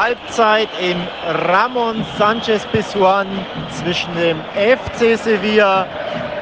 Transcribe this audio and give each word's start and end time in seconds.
Halbzeit 0.00 0.70
im 0.80 0.96
Ramon 1.46 2.06
Sanchez 2.16 2.64
Pizjuan 2.72 3.26
zwischen 3.70 4.08
dem 4.14 4.38
FC 4.54 5.18
Sevilla 5.18 5.86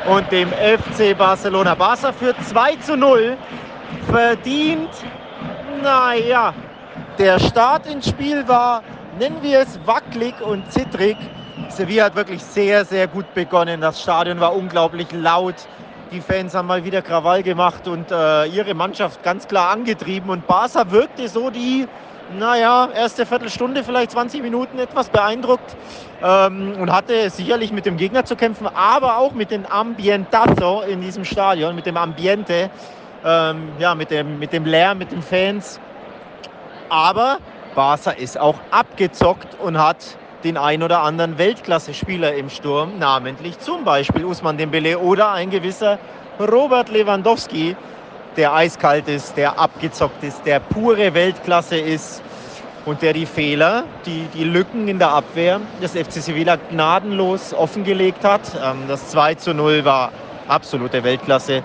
und 0.09 0.31
dem 0.31 0.49
FC 0.51 1.19
Barcelona. 1.19 1.75
Barca 1.75 2.13
führt 2.13 2.37
2 2.45 2.77
zu 2.77 2.97
0. 2.97 3.37
Verdient, 4.09 4.91
naja, 5.83 6.55
der 7.19 7.41
Start 7.41 7.89
ins 7.89 8.09
Spiel 8.09 8.47
war, 8.47 8.85
nennen 9.19 9.39
wir 9.43 9.59
es, 9.59 9.81
wackelig 9.85 10.41
und 10.41 10.71
zittrig. 10.71 11.17
Sevilla 11.69 12.05
hat 12.05 12.15
wirklich 12.15 12.45
sehr, 12.45 12.85
sehr 12.85 13.09
gut 13.09 13.35
begonnen. 13.35 13.81
Das 13.81 14.01
Stadion 14.01 14.39
war 14.39 14.55
unglaublich 14.55 15.09
laut. 15.11 15.57
Die 16.13 16.21
Fans 16.21 16.55
haben 16.55 16.69
mal 16.69 16.85
wieder 16.85 17.03
Krawall 17.03 17.43
gemacht 17.43 17.89
und 17.89 18.13
äh, 18.13 18.47
ihre 18.47 18.75
Mannschaft 18.75 19.25
ganz 19.25 19.49
klar 19.49 19.71
angetrieben. 19.71 20.31
Und 20.31 20.47
Barca 20.47 20.93
wirkte 20.93 21.27
so 21.27 21.51
die, 21.51 21.89
naja, 22.37 22.89
erste 22.95 23.27
Viertelstunde, 23.27 23.85
vielleicht 23.85 24.11
20 24.11 24.43
Minuten 24.43 24.79
etwas 24.79 25.09
beeindruckt 25.09 25.77
ähm, 26.23 26.75
und 26.79 26.93
hatte 26.93 27.31
sicherlich 27.31 27.73
mit 27.73 27.87
dem 27.87 27.97
Gegner 27.97 28.25
zu 28.25 28.37
kämpfen, 28.37 28.67
aber 28.67 29.19
auch 29.19 29.33
mit 29.33 29.51
dem 29.51 29.67
Ambientazo 29.67 30.83
in 30.83 31.01
diesem 31.01 31.25
Stadion, 31.25 31.75
mit 31.75 31.87
dem 31.87 31.97
Ambiente, 31.97 32.71
ähm, 33.25 33.71
ja, 33.79 33.95
mit 33.95 34.11
dem, 34.11 34.39
mit 34.39 34.53
dem 34.53 34.65
Lärm, 34.65 34.99
mit 34.99 35.13
den 35.13 35.23
Fans. 35.23 35.81
Aber 36.89 37.39
Barca 37.75 38.11
ist 38.11 38.39
auch 38.39 38.57
abgezockt 38.71 39.57
und 39.61 39.79
hat 39.79 40.19
den 40.45 40.57
ein 40.57 40.83
oder 40.83 41.03
anderen 41.03 41.37
Weltklasse-Spieler 41.39 42.35
im 42.35 42.49
Sturm, 42.49 42.99
namentlich 42.99 43.59
zum 43.59 43.85
Beispiel 43.85 44.25
Usman 44.25 44.57
Dembele 44.57 44.99
oder 44.99 45.33
ein 45.33 45.51
gewisser 45.51 45.99
Robert 46.39 46.89
Lewandowski, 46.89 47.77
der 48.37 48.55
eiskalt 48.55 49.09
ist, 49.09 49.37
der 49.37 49.59
abgezockt 49.59 50.23
ist, 50.23 50.43
der 50.45 50.61
pure 50.61 51.15
Weltklasse 51.15 51.77
ist 51.77 52.23
und 52.85 53.03
der 53.03 53.13
die 53.13 53.27
Fehler, 53.27 53.85
die, 54.07 54.27
die 54.35 54.45
Lücken 54.45 54.89
in 54.89 54.99
der 54.99 55.11
Abwehr 55.11 55.61
des 55.83 55.93
FC 55.93 56.23
Sevilla 56.23 56.57
gnadenlos 56.71 57.53
offengelegt 57.53 58.25
hat. 58.25 58.41
Ähm, 58.63 58.85
das 58.89 59.09
2 59.09 59.35
zu 59.35 59.55
0 59.55 59.85
war 59.85 60.13
absolute 60.49 61.05
Weltklasse. 61.05 61.63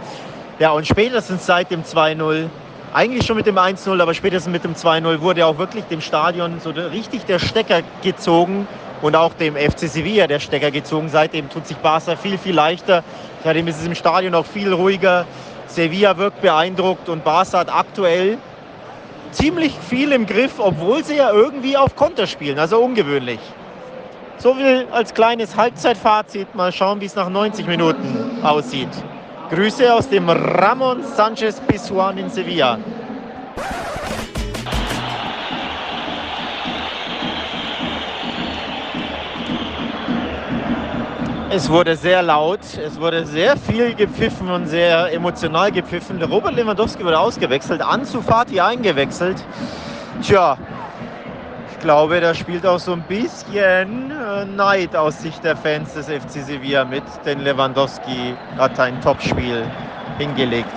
Ja, 0.60 0.72
und 0.72 0.86
spätestens 0.86 1.46
seit 1.46 1.72
dem 1.72 1.84
2-0 1.84 2.50
eigentlich 2.94 3.26
schon 3.26 3.38
mit 3.38 3.48
dem 3.48 3.58
1-0, 3.58 4.00
aber 4.02 4.14
spätestens 4.14 4.52
mit 4.52 4.64
dem 4.64 4.76
2-0 4.76 5.22
wurde 5.22 5.46
auch 5.46 5.58
wirklich 5.58 5.86
dem 5.86 6.00
Stadion 6.00 6.60
so 6.60 6.70
richtig 6.70 7.26
der 7.26 7.40
Stecker 7.40 7.82
gezogen 8.04 8.68
und 9.02 9.16
auch 9.16 9.34
dem 9.34 9.56
FC 9.56 9.90
Sevilla 9.90 10.28
der 10.28 10.40
Stecker 10.40 10.72
gezogen. 10.72 11.10
Seitdem 11.10 11.50
tut 11.50 11.68
sich 11.68 11.78
Barca 11.78 12.16
viel, 12.16 12.38
viel 12.38 12.54
leichter. 12.54 13.04
Seitdem 13.44 13.68
ist 13.68 13.80
es 13.80 13.88
im 13.88 13.96
Stadion 13.96 14.36
auch 14.36 14.46
viel 14.46 14.72
ruhiger. 14.72 15.26
Sevilla 15.74 16.18
wirkt 16.18 16.42
beeindruckt 16.42 17.10
und 17.10 17.24
Barca 17.24 17.60
hat 17.60 17.74
aktuell 17.74 18.38
ziemlich 19.32 19.74
viel 19.90 20.12
im 20.12 20.28
Griff, 20.28 20.60
obwohl 20.60 21.04
sie 21.04 21.16
ja 21.16 21.32
irgendwie 21.32 21.76
auf 21.76 21.96
Konter 21.96 22.28
spielen, 22.28 22.60
also 22.60 22.80
ungewöhnlich. 22.80 23.40
So 24.38 24.54
viel 24.54 24.88
als 24.92 25.14
kleines 25.14 25.56
Halbzeitfazit. 25.56 26.54
Mal 26.54 26.72
schauen, 26.72 27.02
wie 27.02 27.06
es 27.06 27.16
nach 27.16 27.30
90 27.30 27.66
Minuten 27.66 28.40
aussieht. 28.44 28.90
Grüße 29.50 29.92
aus 29.92 30.08
dem 30.10 30.30
Ramon 30.30 31.04
Sanchez 31.16 31.60
Pizjuan 31.62 32.18
in 32.18 32.30
Sevilla. 32.30 32.78
Es 41.56 41.70
wurde 41.70 41.96
sehr 41.96 42.24
laut, 42.24 42.62
es 42.84 43.00
wurde 43.00 43.28
sehr 43.28 43.56
viel 43.56 43.94
gepfiffen 43.94 44.50
und 44.50 44.66
sehr 44.66 45.14
emotional 45.14 45.72
gepfiffen. 45.72 46.18
Der 46.18 46.28
Robert 46.28 46.56
Lewandowski 46.56 47.06
wurde 47.06 47.20
ausgewechselt, 47.20 47.80
Ansu 47.80 48.22
Fati 48.22 48.60
eingewechselt. 48.60 49.38
Tja, 50.24 50.58
glaube, 51.80 52.22
da 52.22 52.34
spielt 52.34 52.66
auch 52.66 52.80
so 52.80 52.94
ein 52.94 53.04
bisschen 53.04 54.10
äh, 54.10 54.46
Neid 54.46 54.96
aus 54.96 55.22
Sicht 55.22 55.44
der 55.44 55.56
Fans 55.56 55.94
des 55.94 56.08
FC 56.08 56.44
Sevilla 56.44 56.86
mit, 56.86 57.04
denn 57.24 57.42
Lewandowski 57.42 58.36
hat 58.58 58.80
ein 58.80 59.00
Topspiel 59.02 59.64
hingelegt. 60.18 60.74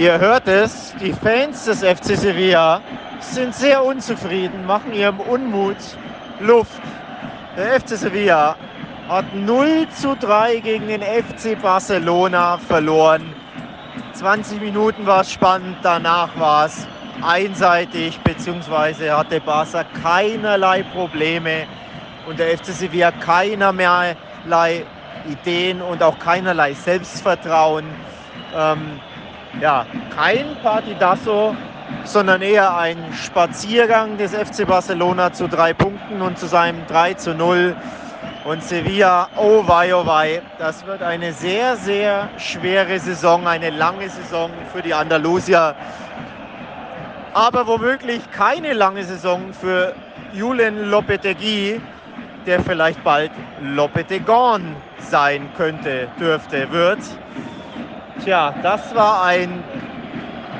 Ihr 0.00 0.18
hört 0.18 0.48
es, 0.48 0.94
die 0.98 1.12
Fans 1.12 1.66
des 1.66 1.80
FC 1.80 2.16
Sevilla 2.16 2.80
sind 3.20 3.54
sehr 3.54 3.84
unzufrieden, 3.84 4.64
machen 4.64 4.94
ihrem 4.94 5.20
Unmut 5.20 5.76
Luft. 6.40 6.80
Der 7.54 7.78
FC 7.78 7.98
Sevilla 7.98 8.56
hat 9.10 9.26
0 9.34 9.86
zu 9.94 10.16
3 10.16 10.60
gegen 10.60 10.88
den 10.88 11.02
FC 11.02 11.60
Barcelona 11.60 12.56
verloren. 12.56 13.34
20 14.14 14.62
Minuten 14.62 15.04
war 15.04 15.20
es 15.20 15.32
spannend, 15.32 15.76
danach 15.82 16.30
war 16.38 16.64
es 16.64 16.86
einseitig, 17.20 18.18
beziehungsweise 18.20 19.14
hatte 19.14 19.38
Barca 19.40 19.84
keinerlei 20.02 20.82
Probleme 20.82 21.66
und 22.26 22.38
der 22.38 22.56
FC 22.56 22.66
Sevilla 22.68 23.10
keinerlei 23.10 24.16
Ideen 25.28 25.82
und 25.82 26.02
auch 26.02 26.18
keinerlei 26.18 26.72
Selbstvertrauen. 26.72 27.84
Ähm, 28.56 28.98
ja, 29.60 29.86
kein 30.14 30.56
Partidasso, 30.62 31.56
sondern 32.04 32.42
eher 32.42 32.76
ein 32.76 32.98
Spaziergang 33.12 34.16
des 34.16 34.32
FC 34.32 34.66
Barcelona 34.66 35.32
zu 35.32 35.48
drei 35.48 35.72
Punkten 35.72 36.22
und 36.22 36.38
zu 36.38 36.46
seinem 36.46 36.86
3 36.86 37.14
zu 37.14 37.34
0. 37.34 37.76
Und 38.44 38.62
Sevilla, 38.64 39.28
oh 39.36 39.66
wei, 39.66 39.94
oh 39.94 40.06
wei, 40.06 40.40
das 40.58 40.86
wird 40.86 41.02
eine 41.02 41.32
sehr, 41.32 41.76
sehr 41.76 42.30
schwere 42.38 42.98
Saison, 42.98 43.46
eine 43.46 43.68
lange 43.70 44.08
Saison 44.08 44.50
für 44.72 44.80
die 44.80 44.94
Andalusier. 44.94 45.74
Aber 47.34 47.66
womöglich 47.66 48.22
keine 48.32 48.72
lange 48.72 49.04
Saison 49.04 49.52
für 49.52 49.94
Julen 50.32 50.90
Lopetegui, 50.90 51.80
der 52.46 52.60
vielleicht 52.60 53.04
bald 53.04 53.30
Lopetegon 53.62 54.74
sein 54.98 55.48
könnte, 55.56 56.08
dürfte, 56.18 56.72
wird. 56.72 57.00
Tja, 58.24 58.54
das 58.62 58.94
war 58.94 59.24
ein 59.24 59.64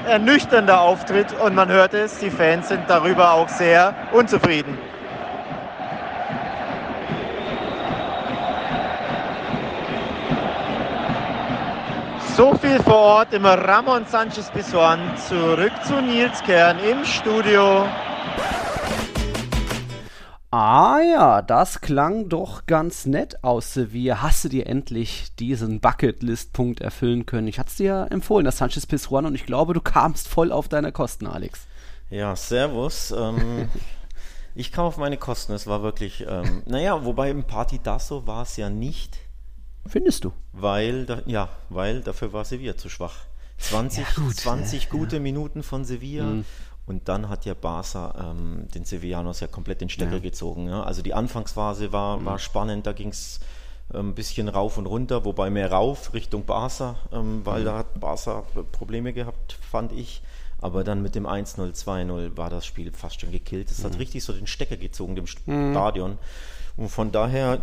ernüchternder 0.06 0.81
Auftritt 0.81 1.26
und 1.41 1.54
man 1.54 1.69
hört 1.69 1.93
es, 1.93 2.19
die 2.19 2.31
Fans 2.31 2.69
sind 2.69 2.88
darüber 2.88 3.32
auch 3.32 3.48
sehr 3.48 3.94
unzufrieden. 4.12 4.78
So 12.34 12.54
viel 12.54 12.82
vor 12.82 12.97
Ort 12.97 13.34
im 13.34 13.44
Ramon 13.44 14.06
Sanchez 14.06 14.50
Pizjuan. 14.50 14.99
Zurück 15.28 15.72
zu 15.82 16.00
Nils 16.00 16.43
Kern 16.44 16.78
im 16.78 17.04
Studio. 17.04 17.87
Ah 20.53 20.99
ja, 20.99 21.43
das 21.43 21.81
klang 21.81 22.28
doch 22.28 22.66
ganz 22.66 23.06
nett 23.06 23.44
aus 23.44 23.72
Sevilla. 23.72 24.21
Hast 24.21 24.43
du 24.44 24.49
dir 24.49 24.66
endlich 24.66 25.33
diesen 25.37 25.78
Bucketlist-Punkt 25.78 26.81
erfüllen 26.81 27.25
können? 27.25 27.47
Ich 27.47 27.61
hatte 27.61 27.71
es 27.71 27.77
dir 27.77 28.09
empfohlen, 28.11 28.44
das 28.44 28.59
Sanchez 28.59 28.84
Pizjuan, 28.84 29.27
und 29.27 29.37
ich 29.37 29.47
glaube, 29.47 29.75
du 29.75 29.81
kamst 29.81 30.27
voll 30.27 30.50
auf 30.50 30.66
deine 30.66 30.91
Kosten, 30.91 31.28
Alex. 31.28 31.69
Ja, 32.11 32.34
servus. 32.34 33.15
Ähm, 33.16 33.69
ich 34.56 34.72
kam 34.72 34.87
auf 34.87 34.97
meine 34.97 35.19
Kosten. 35.19 35.53
Es 35.53 35.69
war 35.69 35.84
wirklich, 35.84 36.27
ähm, 36.28 36.65
naja, 36.67 37.05
wobei 37.05 37.31
im 37.31 37.44
Party 37.44 37.78
Dasso 37.81 38.27
war 38.27 38.43
es 38.43 38.56
ja 38.56 38.69
nicht. 38.69 39.19
Findest 39.87 40.25
du? 40.25 40.32
Weil, 40.53 41.06
da, 41.06 41.22
ja, 41.27 41.49
weil 41.69 42.00
dafür 42.00 42.32
war 42.32 42.44
Sevilla 42.44 42.77
zu 42.77 42.88
schwach. 42.88 43.14
20, 43.58 44.05
ja, 44.05 44.14
gut, 44.17 44.37
20 44.37 44.88
gute 44.88 45.17
ja. 45.17 45.23
Minuten 45.23 45.62
von 45.62 45.85
Sevilla. 45.85 46.25
Mhm. 46.25 46.44
Und 46.90 47.08
dann 47.08 47.28
hat 47.28 47.44
ja 47.44 47.54
Barca 47.54 48.32
ähm, 48.32 48.66
den 48.75 48.84
Sevillanos 48.84 49.38
ja 49.38 49.46
komplett 49.46 49.81
den 49.81 49.88
Stecker 49.88 50.14
ja. 50.14 50.19
gezogen. 50.19 50.69
Ja? 50.69 50.82
Also 50.82 51.02
die 51.02 51.14
Anfangsphase 51.14 51.92
war, 51.92 52.16
mhm. 52.16 52.25
war 52.25 52.40
spannend, 52.40 52.84
da 52.84 52.92
ging 52.92 53.10
es 53.10 53.38
ein 53.94 54.00
ähm, 54.00 54.14
bisschen 54.16 54.48
rauf 54.48 54.76
und 54.76 54.87
runter, 54.87 55.25
wobei 55.25 55.50
mehr 55.50 55.70
rauf 55.70 56.12
Richtung 56.14 56.44
Barca, 56.46 56.96
ähm, 57.12 57.42
weil 57.44 57.60
mhm. 57.60 57.64
da 57.66 57.78
hat 57.78 58.00
Barca 58.00 58.42
Probleme 58.72 59.12
gehabt, 59.12 59.52
fand 59.52 59.92
ich. 59.92 60.20
Aber 60.60 60.82
dann 60.82 61.00
mit 61.00 61.14
dem 61.14 61.28
1-0, 61.28 61.60
2-0 61.81 62.37
war 62.37 62.50
das 62.50 62.66
Spiel 62.66 62.90
fast 62.90 63.20
schon 63.20 63.31
gekillt. 63.31 63.70
Es 63.70 63.78
mhm. 63.78 63.84
hat 63.84 63.98
richtig 64.00 64.25
so 64.25 64.32
den 64.32 64.48
Stecker 64.48 64.76
gezogen, 64.76 65.14
dem 65.14 65.26
mhm. 65.46 65.70
Stadion. 65.70 66.19
Und 66.76 66.88
von 66.88 67.12
daher 67.12 67.60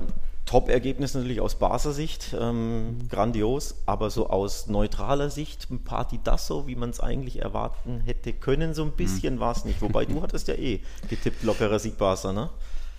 Top-Ergebnis 0.48 1.14
natürlich 1.14 1.42
aus 1.42 1.56
Barca 1.56 1.92
Sicht, 1.92 2.36
ähm, 2.40 2.98
grandios, 3.10 3.76
aber 3.86 4.10
so 4.10 4.30
aus 4.30 4.68
neutraler 4.68 5.30
Sicht, 5.30 5.70
ein 5.70 5.84
Party 5.84 6.20
das 6.24 6.48
so, 6.48 6.68
wie 6.68 6.76
man 6.76 6.90
es 6.90 7.00
eigentlich 7.00 7.42
erwarten 7.42 8.00
hätte 8.00 8.34
können, 8.34 8.74
so 8.74 8.84
ein 8.84 8.94
bisschen 8.94 9.36
mhm. 9.36 9.40
war 9.40 9.52
es 9.52 9.66
nicht. 9.66 9.82
Wobei 9.82 10.06
du 10.06 10.22
hattest 10.22 10.48
ja 10.48 10.56
eh 10.56 10.80
getippt, 11.10 11.44
lockerer 11.44 11.80
Sieg 11.80 11.98
Barca, 11.98 12.34
ne? 12.34 12.50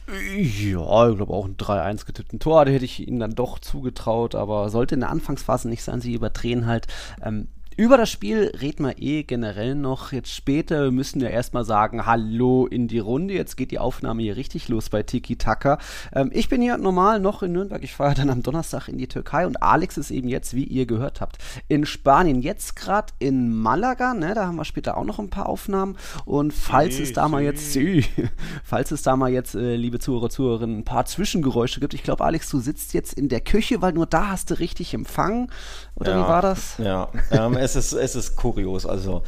Ja, 0.08 1.08
ich 1.08 1.16
glaube 1.16 1.34
auch 1.34 1.44
ein 1.44 1.56
3-1 1.56 2.06
getippten 2.06 2.38
Tor, 2.38 2.64
da 2.64 2.70
hätte 2.70 2.84
ich 2.84 3.06
ihnen 3.06 3.20
dann 3.20 3.34
doch 3.34 3.58
zugetraut, 3.58 4.34
aber 4.34 4.70
sollte 4.70 4.94
in 4.94 5.00
der 5.00 5.10
Anfangsphase 5.10 5.68
nicht 5.68 5.82
sein, 5.82 6.00
sie 6.00 6.14
überdrehen 6.14 6.66
halt. 6.66 6.86
Ähm, 7.22 7.48
über 7.78 7.96
das 7.96 8.10
Spiel 8.10 8.52
reden 8.60 8.84
wir 8.84 9.00
eh 9.00 9.22
generell 9.22 9.76
noch. 9.76 10.10
Jetzt 10.10 10.34
später 10.34 10.90
müssen 10.90 11.20
wir 11.20 11.30
erstmal 11.30 11.64
sagen, 11.64 12.06
hallo 12.06 12.66
in 12.66 12.88
die 12.88 12.98
Runde. 12.98 13.34
Jetzt 13.34 13.56
geht 13.56 13.70
die 13.70 13.78
Aufnahme 13.78 14.20
hier 14.22 14.36
richtig 14.36 14.68
los 14.68 14.90
bei 14.90 15.04
Tiki 15.04 15.36
Taka. 15.36 15.78
Ähm, 16.12 16.30
ich 16.34 16.48
bin 16.48 16.60
hier 16.60 16.76
normal 16.76 17.20
noch 17.20 17.44
in 17.44 17.52
Nürnberg. 17.52 17.80
Ich 17.84 17.94
fahre 17.94 18.16
dann 18.16 18.30
am 18.30 18.42
Donnerstag 18.42 18.88
in 18.88 18.98
die 18.98 19.06
Türkei 19.06 19.46
und 19.46 19.62
Alex 19.62 19.96
ist 19.96 20.10
eben 20.10 20.26
jetzt, 20.26 20.54
wie 20.54 20.64
ihr 20.64 20.86
gehört 20.86 21.20
habt, 21.20 21.38
in 21.68 21.86
Spanien. 21.86 22.42
Jetzt 22.42 22.74
gerade 22.74 23.12
in 23.20 23.54
Malaga, 23.54 24.12
ne? 24.12 24.34
Da 24.34 24.48
haben 24.48 24.56
wir 24.56 24.64
später 24.64 24.96
auch 24.96 25.04
noch 25.04 25.20
ein 25.20 25.30
paar 25.30 25.48
Aufnahmen. 25.48 25.96
Und 26.24 26.52
falls 26.52 26.96
sí, 26.96 27.04
es 27.04 27.12
da 27.12 27.26
sí. 27.26 27.30
mal 27.30 27.44
jetzt, 27.44 27.78
falls 28.64 28.90
es 28.90 29.02
da 29.02 29.14
mal 29.14 29.30
jetzt, 29.30 29.54
äh, 29.54 29.76
liebe 29.76 30.00
Zuhörer, 30.00 30.30
Zuhörerinnen, 30.30 30.78
ein 30.78 30.84
paar 30.84 31.06
Zwischengeräusche 31.06 31.78
gibt. 31.78 31.94
Ich 31.94 32.02
glaube, 32.02 32.24
Alex, 32.24 32.50
du 32.50 32.58
sitzt 32.58 32.92
jetzt 32.92 33.12
in 33.12 33.28
der 33.28 33.40
Küche, 33.40 33.80
weil 33.82 33.92
nur 33.92 34.06
da 34.06 34.30
hast 34.30 34.50
du 34.50 34.58
richtig 34.58 34.94
empfangen. 34.94 35.52
Oder 35.94 36.16
ja, 36.16 36.24
wie 36.24 36.28
war 36.28 36.42
das? 36.42 36.76
Ja, 36.78 37.08
ähm, 37.30 37.56
es, 37.76 37.92
ist, 37.92 37.92
es 37.92 38.14
ist 38.14 38.36
kurios. 38.36 38.86
Also 38.86 39.22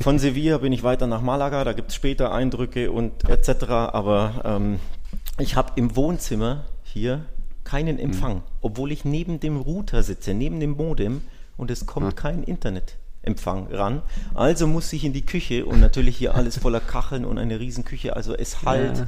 von 0.00 0.18
Sevilla 0.18 0.58
bin 0.58 0.72
ich 0.72 0.82
weiter 0.82 1.06
nach 1.06 1.22
Malaga, 1.22 1.64
da 1.64 1.72
gibt 1.72 1.90
es 1.90 1.94
später 1.94 2.32
Eindrücke 2.32 2.90
und 2.90 3.28
etc. 3.28 3.64
Aber 3.70 4.42
ähm, 4.44 4.80
ich 5.38 5.56
habe 5.56 5.72
im 5.76 5.96
Wohnzimmer 5.96 6.64
hier 6.82 7.24
keinen 7.64 7.98
Empfang, 7.98 8.36
mhm. 8.36 8.42
obwohl 8.60 8.92
ich 8.92 9.04
neben 9.04 9.40
dem 9.40 9.56
Router 9.56 10.02
sitze, 10.02 10.34
neben 10.34 10.60
dem 10.60 10.72
Modem 10.72 11.22
und 11.56 11.70
es 11.70 11.86
kommt 11.86 12.06
mhm. 12.06 12.14
kein 12.14 12.42
Internetempfang 12.42 13.68
ran. 13.72 14.02
Also 14.34 14.66
muss 14.66 14.92
ich 14.92 15.04
in 15.04 15.12
die 15.12 15.24
Küche 15.26 15.64
und 15.64 15.80
natürlich 15.80 16.16
hier 16.16 16.34
alles 16.34 16.58
voller 16.58 16.80
Kacheln 16.80 17.24
und 17.24 17.38
eine 17.38 17.60
Riesenküche. 17.60 18.16
Also 18.16 18.34
es 18.34 18.62
halt. 18.62 18.98
Ja. 18.98 19.06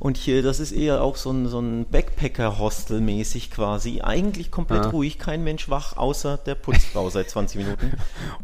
Und 0.00 0.16
hier, 0.16 0.42
das 0.42 0.60
ist 0.60 0.70
eher 0.70 1.02
auch 1.02 1.16
so 1.16 1.30
ein, 1.30 1.48
so 1.48 1.58
ein 1.58 1.86
Backpacker-Hostel 1.86 3.00
mäßig 3.00 3.50
quasi. 3.50 4.00
Eigentlich 4.00 4.52
komplett 4.52 4.84
ja. 4.84 4.90
ruhig, 4.90 5.18
kein 5.18 5.42
Mensch 5.42 5.68
wach, 5.68 5.96
außer 5.96 6.36
der 6.36 6.54
Putzfrau 6.54 7.10
seit 7.10 7.30
20 7.30 7.64
Minuten. 7.64 7.92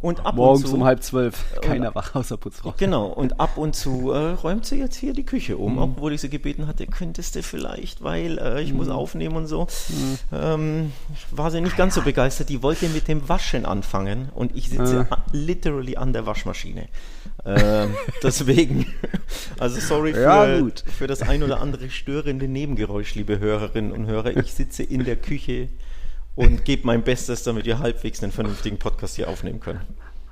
Und 0.01 0.27
ab 0.27 0.35
Morgens 0.35 0.65
und 0.65 0.71
zu, 0.71 0.77
um 0.77 0.85
halb 0.85 1.03
zwölf, 1.05 1.45
keiner 1.61 1.89
und, 1.89 1.95
wach, 1.95 2.15
außer 2.17 2.37
Putzfrau. 2.37 2.75
Genau, 2.77 3.07
und 3.07 3.39
ab 3.39 3.57
und 3.57 3.77
zu 3.77 4.11
äh, 4.11 4.33
räumt 4.33 4.67
sie 4.67 4.79
jetzt 4.79 4.97
hier 4.97 5.13
die 5.13 5.25
Küche 5.25 5.57
um, 5.57 5.75
mhm. 5.75 5.79
obwohl 5.79 6.13
ich 6.13 6.21
sie 6.21 6.29
gebeten 6.29 6.67
hatte, 6.67 6.87
könntest 6.87 7.37
du 7.37 7.43
vielleicht, 7.43 8.03
weil 8.03 8.39
äh, 8.39 8.61
ich 8.61 8.73
mhm. 8.73 8.79
muss 8.79 8.89
aufnehmen 8.89 9.37
und 9.37 9.47
so. 9.47 9.69
Mhm. 9.89 10.19
Ähm, 10.33 10.93
war 11.31 11.53
sie 11.53 11.61
nicht 11.61 11.77
ganz 11.77 11.95
so 11.95 12.03
begeistert. 12.03 12.49
Die 12.49 12.63
wollte 12.63 12.89
mit 12.89 13.07
dem 13.07 13.29
Waschen 13.29 13.65
anfangen 13.65 14.29
und 14.35 14.57
ich 14.57 14.71
sitze 14.71 15.07
äh. 15.09 15.17
literally 15.31 15.97
an 15.97 16.13
der 16.13 16.27
Waschmaschine. 16.27 16.89
Ähm, 17.47 17.95
deswegen, 18.23 18.87
also 19.59 19.79
sorry 19.81 20.15
für, 20.15 20.21
ja, 20.21 20.67
für 20.97 21.07
das 21.07 21.23
ein 21.23 21.43
oder 21.43 21.61
andere 21.61 21.91
störende 21.91 22.49
Nebengeräusch, 22.49 23.15
liebe 23.15 23.39
Hörerinnen 23.39 23.93
und 23.93 24.07
Hörer. 24.07 24.37
Ich 24.37 24.55
sitze 24.55 24.83
in 24.83 25.05
der 25.05 25.17
Küche 25.17 25.69
und 26.35 26.65
gebe 26.65 26.87
mein 26.87 27.03
Bestes, 27.03 27.43
damit 27.43 27.67
ihr 27.67 27.79
halbwegs 27.79 28.23
einen 28.23 28.33
vernünftigen 28.33 28.79
Podcast 28.79 29.17
hier 29.17 29.29
aufnehmen 29.29 29.61
könnt. 29.61 29.81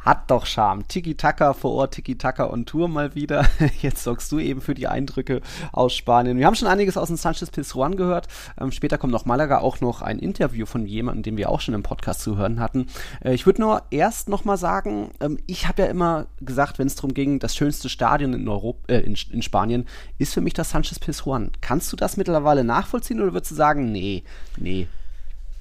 Hat 0.05 0.31
doch 0.31 0.47
Charme. 0.47 0.87
Tiki-Taka 0.89 1.53
vor 1.53 1.73
Ort, 1.73 1.95
Tiki-Taka 1.95 2.51
on 2.51 2.67
Tour 2.67 2.89
mal 2.89 3.15
wieder. 3.15 3.47
Jetzt 3.83 4.03
sorgst 4.03 4.33
du 4.33 4.41
eben 4.41 4.61
für 4.61 4.75
die 4.75 4.89
Eindrücke 4.89 5.41
aus 5.71 5.95
Spanien. 5.95 6.39
Wir 6.39 6.47
haben 6.47 6.57
schon 6.57 6.67
einiges 6.67 6.97
aus 6.97 7.07
dem 7.07 7.17
Sanchez 7.17 7.51
Pizjuan 7.51 7.97
gehört. 7.97 8.27
Ähm, 8.61 8.73
später 8.73 8.99
kommt 8.99 9.13
noch 9.13 9.27
Malaga 9.27 9.59
auch 9.59 9.81
noch 9.81 10.03
ein 10.03 10.19
Interview 10.19 10.67
von 10.67 10.87
jemandem, 10.87 11.23
den 11.23 11.37
wir 11.37 11.51
auch 11.51 11.61
schon 11.61 11.75
im 11.75 11.85
Podcast 11.85 12.21
zu 12.21 12.37
hören 12.37 12.59
hatten. 12.59 12.89
Äh, 13.25 13.35
ich 13.35 13.47
würde 13.47 13.61
nur 13.61 13.83
erst 13.91 14.29
noch 14.29 14.45
mal 14.45 14.57
sagen, 14.57 15.13
ähm, 15.21 15.39
ich 15.47 15.69
habe 15.69 15.83
ja 15.83 15.89
immer 15.89 16.27
gesagt, 16.41 16.81
wenn 16.81 16.89
es 16.89 16.97
darum 16.97 17.15
ging, 17.15 17.39
das 17.39 17.55
schönste 17.55 17.89
Stadion 17.89 18.33
in, 18.33 18.49
Europa, 18.49 18.93
äh, 18.93 19.01
in, 19.01 19.17
in, 19.31 19.43
Spanien 19.43 19.87
ist 20.19 20.35
für 20.35 20.41
mich 20.41 20.55
das 20.55 20.71
Sanchez 20.71 20.99
Pizjuan. 20.99 21.53
Kannst 21.61 21.93
du 21.93 21.97
das 21.97 22.17
mittlerweile 22.17 22.65
nachvollziehen 22.65 23.21
oder 23.21 23.35
würdest 23.35 23.53
du 23.53 23.55
sagen, 23.55 23.93
nee, 23.93 24.25
nee? 24.57 24.89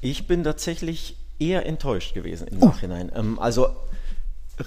Ich 0.02 0.26
bin 0.26 0.44
tatsächlich 0.44 1.16
eher 1.38 1.68
enttäuscht 1.68 2.16
gewesen 2.16 2.48
im 2.48 2.64
oh. 2.64 2.66
Nachhinein. 2.66 3.12
Ähm, 3.16 3.38
also 3.38 3.70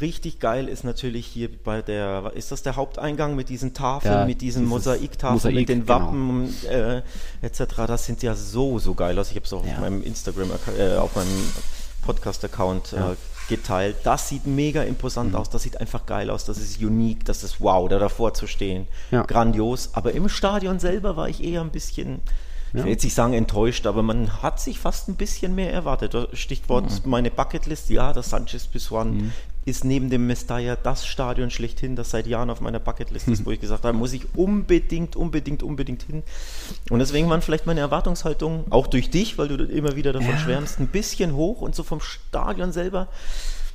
richtig 0.01 0.41
geil 0.41 0.69
ist 0.69 0.85
natürlich 0.85 1.27
hier 1.27 1.49
bei 1.51 1.83
der, 1.83 2.33
ist 2.35 2.53
das 2.53 2.63
der 2.63 2.77
Haupteingang 2.77 3.37
mit 3.37 3.49
diesen 3.49 3.75
Tafeln, 3.75 4.15
ja, 4.15 4.25
mit 4.27 4.41
diesen 4.41 4.65
Mosaiktafeln, 4.65 5.35
Mosaik, 5.35 5.55
mit 5.55 5.69
den 5.69 5.87
genau. 5.87 6.01
Wappen 6.01 6.55
genau. 6.63 6.75
äh, 6.75 7.03
etc. 7.43 7.63
Das 7.87 8.07
sind 8.07 8.23
ja 8.23 8.35
so, 8.35 8.79
so 8.79 8.95
geil 8.95 9.19
aus. 9.19 9.31
Ich 9.31 9.37
habe 9.37 9.47
es 9.47 9.53
auch 9.53 9.65
ja. 9.65 9.73
auf 9.73 9.81
meinem 9.81 10.03
Instagram, 10.03 10.51
äh, 10.79 10.97
auf 10.97 11.17
meinem 11.17 11.53
Podcast-Account 12.03 12.93
äh, 12.93 12.97
ja. 12.97 13.13
äh, 13.13 13.17
geteilt. 13.49 13.97
Das 14.05 14.29
sieht 14.29 14.47
mega 14.47 14.83
imposant 14.83 15.31
mhm. 15.31 15.37
aus, 15.37 15.51
das 15.51 15.63
sieht 15.63 15.81
einfach 15.81 16.07
geil 16.07 16.31
aus, 16.31 16.45
das 16.45 16.59
ist 16.59 16.81
unique, 16.81 17.25
das 17.25 17.45
ist 17.45 17.61
wow, 17.61 17.89
da 17.89 17.99
davor 17.99 18.35
zu 18.35 18.47
stehen. 18.47 18.87
Grandios. 19.11 19.91
Aber 19.93 20.13
im 20.13 20.29
Stadion 20.29 20.79
selber 20.79 21.17
war 21.17 21.29
ich 21.29 21.43
eher 21.43 21.61
ein 21.61 21.71
bisschen 21.71 22.21
ich 22.77 22.83
will 22.83 22.91
jetzt 22.91 23.05
nicht 23.05 23.15
sagen 23.15 23.35
enttäuscht, 23.35 23.87
aber 23.87 24.03
man 24.03 24.43
hat 24.43 24.59
sich 24.59 24.81
fast 24.81 25.09
ein 25.09 25.15
bisschen 25.15 25.55
mehr 25.55 25.73
erwartet. 25.73 26.17
Stichwort 26.33 26.91
mhm. 26.91 27.11
meine 27.11 27.31
Bucketlist, 27.31 27.89
ja, 27.89 28.13
das 28.13 28.31
Sanchez 28.31 28.67
Pizjuan 28.67 29.15
mhm. 29.15 29.33
Ist 29.65 29.85
neben 29.85 30.11
dem 30.11 30.27
Mestalla 30.27 30.77
das 30.77 31.07
Stadion 31.07 31.51
schlechthin, 31.51 31.97
das 31.97 32.11
seit 32.11 32.27
Jahren 32.27 32.51
auf 32.51 32.61
meiner 32.61 32.81
Bucketlist 32.81 33.29
ist, 33.29 33.47
wo 33.47 33.51
ich 33.51 33.61
gesagt 33.61 33.85
habe, 33.85 33.97
muss 33.97 34.13
ich 34.13 34.27
unbedingt, 34.35 35.17
unbedingt, 35.17 35.63
unbedingt 35.63 36.03
hin. 36.03 36.23
Und 36.91 36.99
deswegen 36.99 37.29
waren 37.31 37.43
vielleicht 37.43 37.67
meine 37.67 37.81
Erwartungshaltungen, 37.81 38.65
auch 38.71 38.87
durch 38.87 39.11
dich, 39.11 39.39
weil 39.39 39.49
du 39.49 39.65
immer 39.65 39.97
wieder 39.97 40.13
davon 40.13 40.31
ja. 40.31 40.39
schwärmst, 40.39 40.81
ein 40.81 40.89
bisschen 40.89 41.35
hoch 41.35 41.61
und 41.61 41.75
so 41.75 41.83
vom 41.83 42.01
Stadion 42.01 42.73
selber 42.73 43.09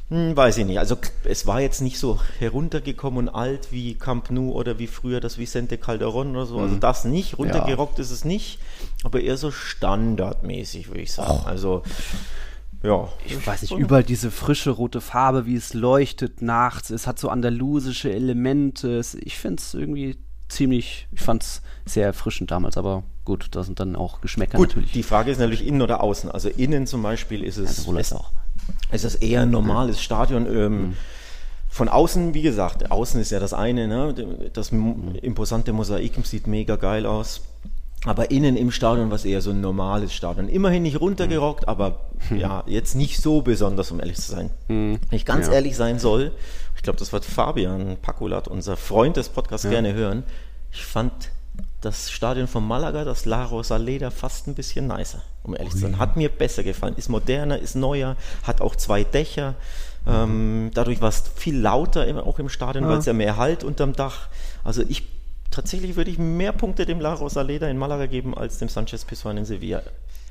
hm, 0.10 0.36
weiß 0.36 0.58
ich 0.58 0.66
nicht. 0.66 0.80
Also 0.80 0.98
es 1.24 1.46
war 1.46 1.62
jetzt 1.62 1.82
nicht 1.82 2.00
so 2.00 2.20
heruntergekommen 2.40 3.28
und 3.28 3.36
alt 3.36 3.72
wie 3.72 3.94
Camp 3.94 4.32
Nou 4.32 4.54
oder 4.54 4.80
wie 4.80 4.88
früher 4.88 5.20
das 5.20 5.38
Vicente 5.38 5.78
Calderon 5.78 6.32
oder 6.36 6.48
so. 6.48 6.58
Also 6.58 6.74
hm. 6.74 6.80
das 6.80 7.06
nicht. 7.06 7.38
Runtergerockt 7.38 8.00
ja. 8.00 8.04
ist 8.04 8.10
es 8.10 8.26
nicht, 8.26 8.60
aber 9.04 9.22
eher 9.22 9.38
so 9.38 9.52
standardmäßig, 9.52 10.88
würde 10.88 11.02
ich 11.02 11.14
sagen. 11.14 11.42
Oh. 11.44 11.48
Also 11.48 11.84
ja. 12.84 13.10
Ich 13.26 13.46
weiß 13.46 13.62
nicht, 13.64 13.78
überall 13.78 14.04
diese 14.04 14.32
frische 14.32 14.72
rote 14.72 15.02
Farbe, 15.02 15.46
wie 15.46 15.56
es 15.56 15.74
leuchtet 15.74 16.42
nachts. 16.42 16.90
Es 16.90 17.08
hat 17.08 17.20
so 17.20 17.30
andalusische 17.30 18.12
Elemente. 18.12 19.02
Ich 19.22 19.38
finde 19.38 19.62
es 19.62 19.74
irgendwie 19.74 20.18
ziemlich, 20.48 21.08
ich 21.12 21.22
fand 21.22 21.44
es 21.44 21.62
sehr 21.86 22.06
erfrischend 22.06 22.52
damals, 22.52 22.78
aber 22.78 23.04
gut, 23.26 23.50
da 23.52 23.64
sind 23.64 23.80
dann 23.80 23.96
auch 23.96 24.22
Geschmäcker 24.22 24.58
gut, 24.58 24.70
natürlich. 24.70 24.92
Die 24.92 25.04
Frage 25.04 25.32
ist 25.32 25.40
natürlich 25.40 25.66
innen 25.66 25.82
oder 25.82 26.02
außen. 26.02 26.32
Also 26.32 26.50
innen 26.50 26.88
zum 26.88 27.04
Beispiel 27.04 27.44
ist 27.44 27.58
es, 27.58 27.86
ja, 27.86 27.98
es, 27.98 28.14
auch. 28.14 28.32
Es 28.92 29.04
ist 29.04 29.16
eher 29.16 29.42
ein 29.42 29.52
normales 29.52 30.02
Stadion. 30.02 30.46
Ähm, 30.48 30.72
mhm. 30.72 30.98
Von 31.70 31.88
außen, 31.88 32.34
wie 32.34 32.42
gesagt, 32.42 32.90
außen 32.90 33.22
ist 33.22 33.30
ja 33.30 33.40
das 33.40 33.54
eine, 33.54 33.88
ne? 33.88 34.50
das 34.54 34.72
mhm. 34.72 35.16
imposante 35.22 35.72
Mosaik 35.72 36.14
sieht 36.26 36.48
mega 36.48 36.78
geil 36.78 37.06
aus. 37.06 37.42
Aber 38.06 38.32
innen 38.32 38.56
im 38.56 38.72
Stadion 38.72 39.10
war 39.10 39.16
es 39.16 39.26
eher 39.26 39.42
so 39.42 39.50
ein 39.50 39.60
normales 39.60 40.14
Stadion. 40.14 40.48
Immerhin 40.48 40.84
nicht 40.84 41.02
runtergerockt, 41.02 41.64
mhm. 41.64 41.70
aber 41.70 42.00
ja, 42.36 42.64
jetzt 42.66 42.96
nicht 42.96 43.22
so 43.22 43.42
besonders, 43.42 43.92
um 43.92 44.00
ehrlich 44.00 44.18
zu 44.18 44.32
sein. 44.32 44.50
Mhm. 44.68 45.00
Wenn 45.10 45.18
ich 45.18 45.26
ganz 45.26 45.48
ja. 45.48 45.54
ehrlich 45.54 45.76
sein 45.76 46.00
soll, 46.00 46.32
ich 46.76 46.84
glaube, 46.84 46.98
das 46.98 47.12
wird 47.12 47.26
Fabian 47.26 47.98
Pakulat, 48.02 48.48
unser 48.48 48.78
Freund 48.78 49.18
des 49.18 49.28
Podcasts, 49.28 49.66
ja. 49.66 49.72
gerne 49.72 49.94
hören. 49.94 50.24
Ich 50.72 50.86
fand 50.86 51.12
das 51.82 52.10
Stadion 52.10 52.48
von 52.48 52.66
Malaga, 52.66 53.04
das 53.04 53.26
La 53.26 53.44
Rosaleda, 53.44 54.12
fast 54.12 54.48
ein 54.48 54.56
bisschen 54.56 54.88
nicer, 54.88 55.22
um 55.44 55.54
ehrlich 55.54 55.74
Ui. 55.74 55.80
zu 55.80 55.86
sein. 55.86 56.00
Hat 56.00 56.16
mir 56.16 56.30
besser 56.30 56.64
gefallen. 56.64 56.96
Ist 56.96 57.10
moderner, 57.10 57.60
ist 57.60 57.76
neuer, 57.76 58.16
hat 58.44 58.62
auch 58.62 58.78
zwei 58.78 59.04
Dächer. 59.04 59.56
Mhm. 60.06 60.12
Ähm, 60.12 60.72
dadurch 60.74 61.02
war 61.02 61.10
es 61.10 61.24
viel 61.36 61.60
lauter 61.60 62.06
auch 62.26 62.40
im 62.40 62.48
Stadion, 62.48 62.86
ja. 62.86 62.92
weil 62.92 63.00
es 63.00 63.06
ja 63.06 63.14
mehr 63.14 63.36
Halt 63.36 63.66
unterm 63.66 63.94
Dach. 63.94 64.30
Also 64.64 64.84
ich 64.88 65.19
tatsächlich 65.52 65.96
würde 65.96 66.12
ich 66.12 66.18
mehr 66.18 66.52
Punkte 66.52 66.86
dem 66.86 67.00
La 67.00 67.14
Rosaleda 67.14 67.68
in 67.68 67.78
Malaga 67.78 68.06
geben 68.06 68.38
als 68.38 68.60
dem 68.60 68.70
Sanchez 68.70 69.06
Pizjuan 69.06 69.38
in 69.38 69.46
Sevilla. 69.46 69.82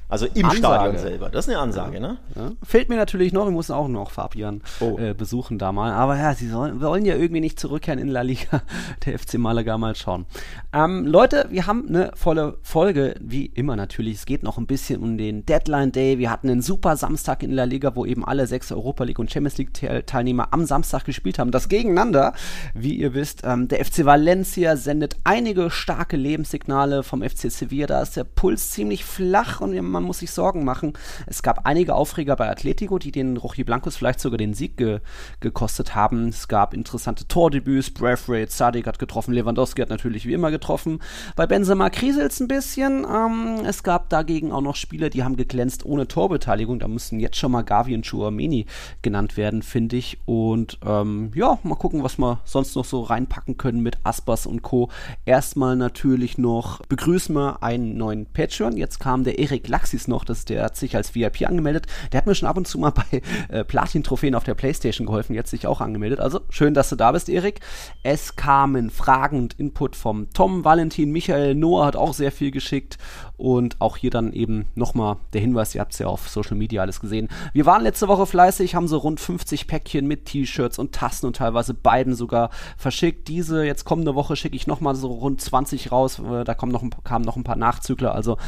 Also 0.08 0.26
im 0.26 0.46
Ansage. 0.46 0.58
Stadion 0.58 0.98
selber. 0.98 1.28
Das 1.28 1.46
ist 1.46 1.52
eine 1.52 1.60
Ansage, 1.60 1.94
ja. 1.94 2.00
ne? 2.00 2.16
Ja. 2.34 2.52
Fehlt 2.62 2.88
mir 2.88 2.96
natürlich 2.96 3.32
noch, 3.32 3.44
wir 3.44 3.52
müssen 3.52 3.72
auch 3.72 3.88
noch 3.88 4.10
Fabian 4.10 4.62
oh. 4.80 4.98
äh, 4.98 5.12
besuchen 5.12 5.58
da 5.58 5.70
mal. 5.70 5.92
Aber 5.92 6.16
ja, 6.16 6.34
sie 6.34 6.48
sollen, 6.48 6.80
wollen 6.80 7.04
ja 7.04 7.14
irgendwie 7.14 7.40
nicht 7.40 7.60
zurückkehren 7.60 7.98
in 7.98 8.08
La 8.08 8.22
Liga. 8.22 8.62
Der 9.04 9.18
FC 9.18 9.34
Malaga 9.34 9.76
mal 9.76 9.94
schauen. 9.94 10.24
Ähm, 10.72 11.06
Leute, 11.06 11.46
wir 11.50 11.66
haben 11.66 11.88
eine 11.88 12.12
volle 12.14 12.58
Folge, 12.62 13.16
wie 13.20 13.46
immer 13.46 13.76
natürlich. 13.76 14.14
Es 14.14 14.26
geht 14.26 14.42
noch 14.42 14.56
ein 14.56 14.66
bisschen 14.66 15.02
um 15.02 15.18
den 15.18 15.44
Deadline 15.44 15.92
Day. 15.92 16.18
Wir 16.18 16.30
hatten 16.30 16.48
einen 16.48 16.62
super 16.62 16.96
Samstag 16.96 17.42
in 17.42 17.52
La 17.52 17.64
Liga, 17.64 17.94
wo 17.94 18.06
eben 18.06 18.24
alle 18.24 18.46
sechs 18.46 18.72
Europa 18.72 19.04
League 19.04 19.18
und 19.18 19.30
Champions 19.30 19.58
League 19.58 20.06
Teilnehmer 20.06 20.48
am 20.52 20.64
Samstag 20.64 21.04
gespielt 21.04 21.38
haben. 21.38 21.50
Das 21.50 21.68
gegeneinander, 21.68 22.32
wie 22.72 22.94
ihr 22.94 23.12
wisst. 23.12 23.42
Ähm, 23.44 23.68
der 23.68 23.84
FC 23.84 24.06
Valencia 24.06 24.76
sendet 24.76 25.16
einige 25.24 25.70
starke 25.70 26.16
Lebenssignale 26.16 27.02
vom 27.02 27.22
FC 27.22 27.50
Sevilla. 27.50 27.86
Da 27.86 28.02
ist 28.02 28.16
der 28.16 28.24
Puls 28.24 28.70
ziemlich 28.70 29.04
flach 29.04 29.60
und 29.60 29.74
man 29.98 30.06
muss 30.06 30.20
sich 30.20 30.30
Sorgen 30.30 30.64
machen. 30.64 30.92
Es 31.26 31.42
gab 31.42 31.66
einige 31.66 31.94
Aufreger 31.94 32.36
bei 32.36 32.48
Atletico, 32.48 32.98
die 32.98 33.10
den 33.10 33.36
Rochi 33.36 33.64
Blancos 33.64 33.96
vielleicht 33.96 34.20
sogar 34.20 34.38
den 34.38 34.54
Sieg 34.54 34.76
ge 34.76 35.00
gekostet 35.40 35.94
haben. 35.94 36.28
Es 36.28 36.46
gab 36.46 36.72
interessante 36.72 37.26
Tordebüts. 37.26 37.90
Braithwaite, 37.90 38.52
Sadik 38.52 38.86
hat 38.86 38.98
getroffen, 38.98 39.34
Lewandowski 39.34 39.82
hat 39.82 39.90
natürlich 39.90 40.26
wie 40.26 40.32
immer 40.32 40.50
getroffen. 40.50 41.00
Bei 41.34 41.46
Benzema 41.46 41.90
kriselt 41.90 42.32
es 42.32 42.40
ein 42.40 42.48
bisschen. 42.48 43.04
Ähm, 43.04 43.64
es 43.66 43.82
gab 43.82 44.08
dagegen 44.08 44.52
auch 44.52 44.60
noch 44.60 44.76
Spieler, 44.76 45.10
die 45.10 45.24
haben 45.24 45.36
geglänzt 45.36 45.84
ohne 45.84 46.06
Torbeteiligung. 46.06 46.78
Da 46.78 46.86
müssen 46.86 47.18
jetzt 47.18 47.36
schon 47.36 47.52
mal 47.52 47.62
Gavi 47.62 47.94
und 47.94 48.06
Chouameni 48.06 48.66
genannt 49.02 49.36
werden, 49.36 49.62
finde 49.62 49.96
ich. 49.96 50.18
Und 50.26 50.78
ähm, 50.86 51.32
ja, 51.34 51.58
mal 51.64 51.74
gucken, 51.74 52.04
was 52.04 52.18
wir 52.18 52.40
sonst 52.44 52.76
noch 52.76 52.84
so 52.84 53.02
reinpacken 53.02 53.58
können 53.58 53.82
mit 53.82 53.98
Aspas 54.04 54.46
und 54.46 54.62
Co. 54.62 54.90
Erstmal 55.24 55.76
natürlich 55.76 56.38
noch 56.38 56.80
begrüßen 56.86 57.34
wir 57.34 57.62
einen 57.62 57.96
neuen 57.96 58.26
Patreon. 58.26 58.76
Jetzt 58.76 59.00
kam 59.00 59.24
der 59.24 59.38
Erik 59.38 59.66
Lachs 59.68 59.87
Galaxis 59.88 60.08
noch, 60.08 60.24
das, 60.24 60.44
der 60.44 60.64
hat 60.64 60.76
sich 60.76 60.96
als 60.96 61.14
VIP 61.14 61.46
angemeldet. 61.48 61.86
Der 62.12 62.18
hat 62.18 62.26
mir 62.26 62.34
schon 62.34 62.48
ab 62.48 62.56
und 62.56 62.66
zu 62.66 62.78
mal 62.78 62.90
bei 63.10 63.22
äh, 63.48 63.64
Platin-Trophäen 63.64 64.34
auf 64.34 64.44
der 64.44 64.54
Playstation 64.54 65.06
geholfen, 65.06 65.34
jetzt 65.34 65.50
sich 65.50 65.66
auch 65.66 65.80
angemeldet. 65.80 66.20
Also 66.20 66.40
schön, 66.50 66.74
dass 66.74 66.90
du 66.90 66.96
da 66.96 67.12
bist, 67.12 67.28
Erik. 67.28 67.60
Es 68.02 68.36
kamen 68.36 68.90
Fragen 68.90 69.38
und 69.38 69.54
Input 69.54 69.96
vom 69.96 70.30
Tom, 70.32 70.64
Valentin, 70.64 71.10
Michael, 71.10 71.54
Noah 71.54 71.86
hat 71.86 71.96
auch 71.96 72.12
sehr 72.12 72.32
viel 72.32 72.50
geschickt 72.50 72.98
und 73.38 73.80
auch 73.80 73.96
hier 73.96 74.10
dann 74.10 74.32
eben 74.32 74.66
nochmal 74.74 75.16
der 75.32 75.40
Hinweis, 75.40 75.74
ihr 75.74 75.80
habt 75.80 75.92
es 75.92 76.00
ja 76.00 76.08
auf 76.08 76.28
Social 76.28 76.56
Media 76.56 76.82
alles 76.82 77.00
gesehen. 77.00 77.28
Wir 77.52 77.66
waren 77.66 77.82
letzte 77.82 78.08
Woche 78.08 78.26
fleißig, 78.26 78.74
haben 78.74 78.88
so 78.88 78.98
rund 78.98 79.20
50 79.20 79.66
Päckchen 79.68 80.06
mit 80.06 80.26
T-Shirts 80.26 80.78
und 80.78 80.92
Tassen 80.92 81.26
und 81.26 81.36
teilweise 81.36 81.72
beiden 81.72 82.14
sogar 82.14 82.50
verschickt. 82.76 83.28
Diese 83.28 83.64
jetzt 83.64 83.84
kommende 83.84 84.14
Woche 84.14 84.34
schicke 84.36 84.56
ich 84.56 84.66
nochmal 84.66 84.96
so 84.96 85.08
rund 85.08 85.40
20 85.40 85.92
raus. 85.92 86.18
Äh, 86.18 86.44
da 86.44 86.54
kommen 86.54 86.72
noch, 86.72 86.82
kamen 87.04 87.24
noch 87.24 87.36
ein 87.36 87.44
paar 87.44 87.56
Nachzügler. 87.56 88.12
Also 88.12 88.38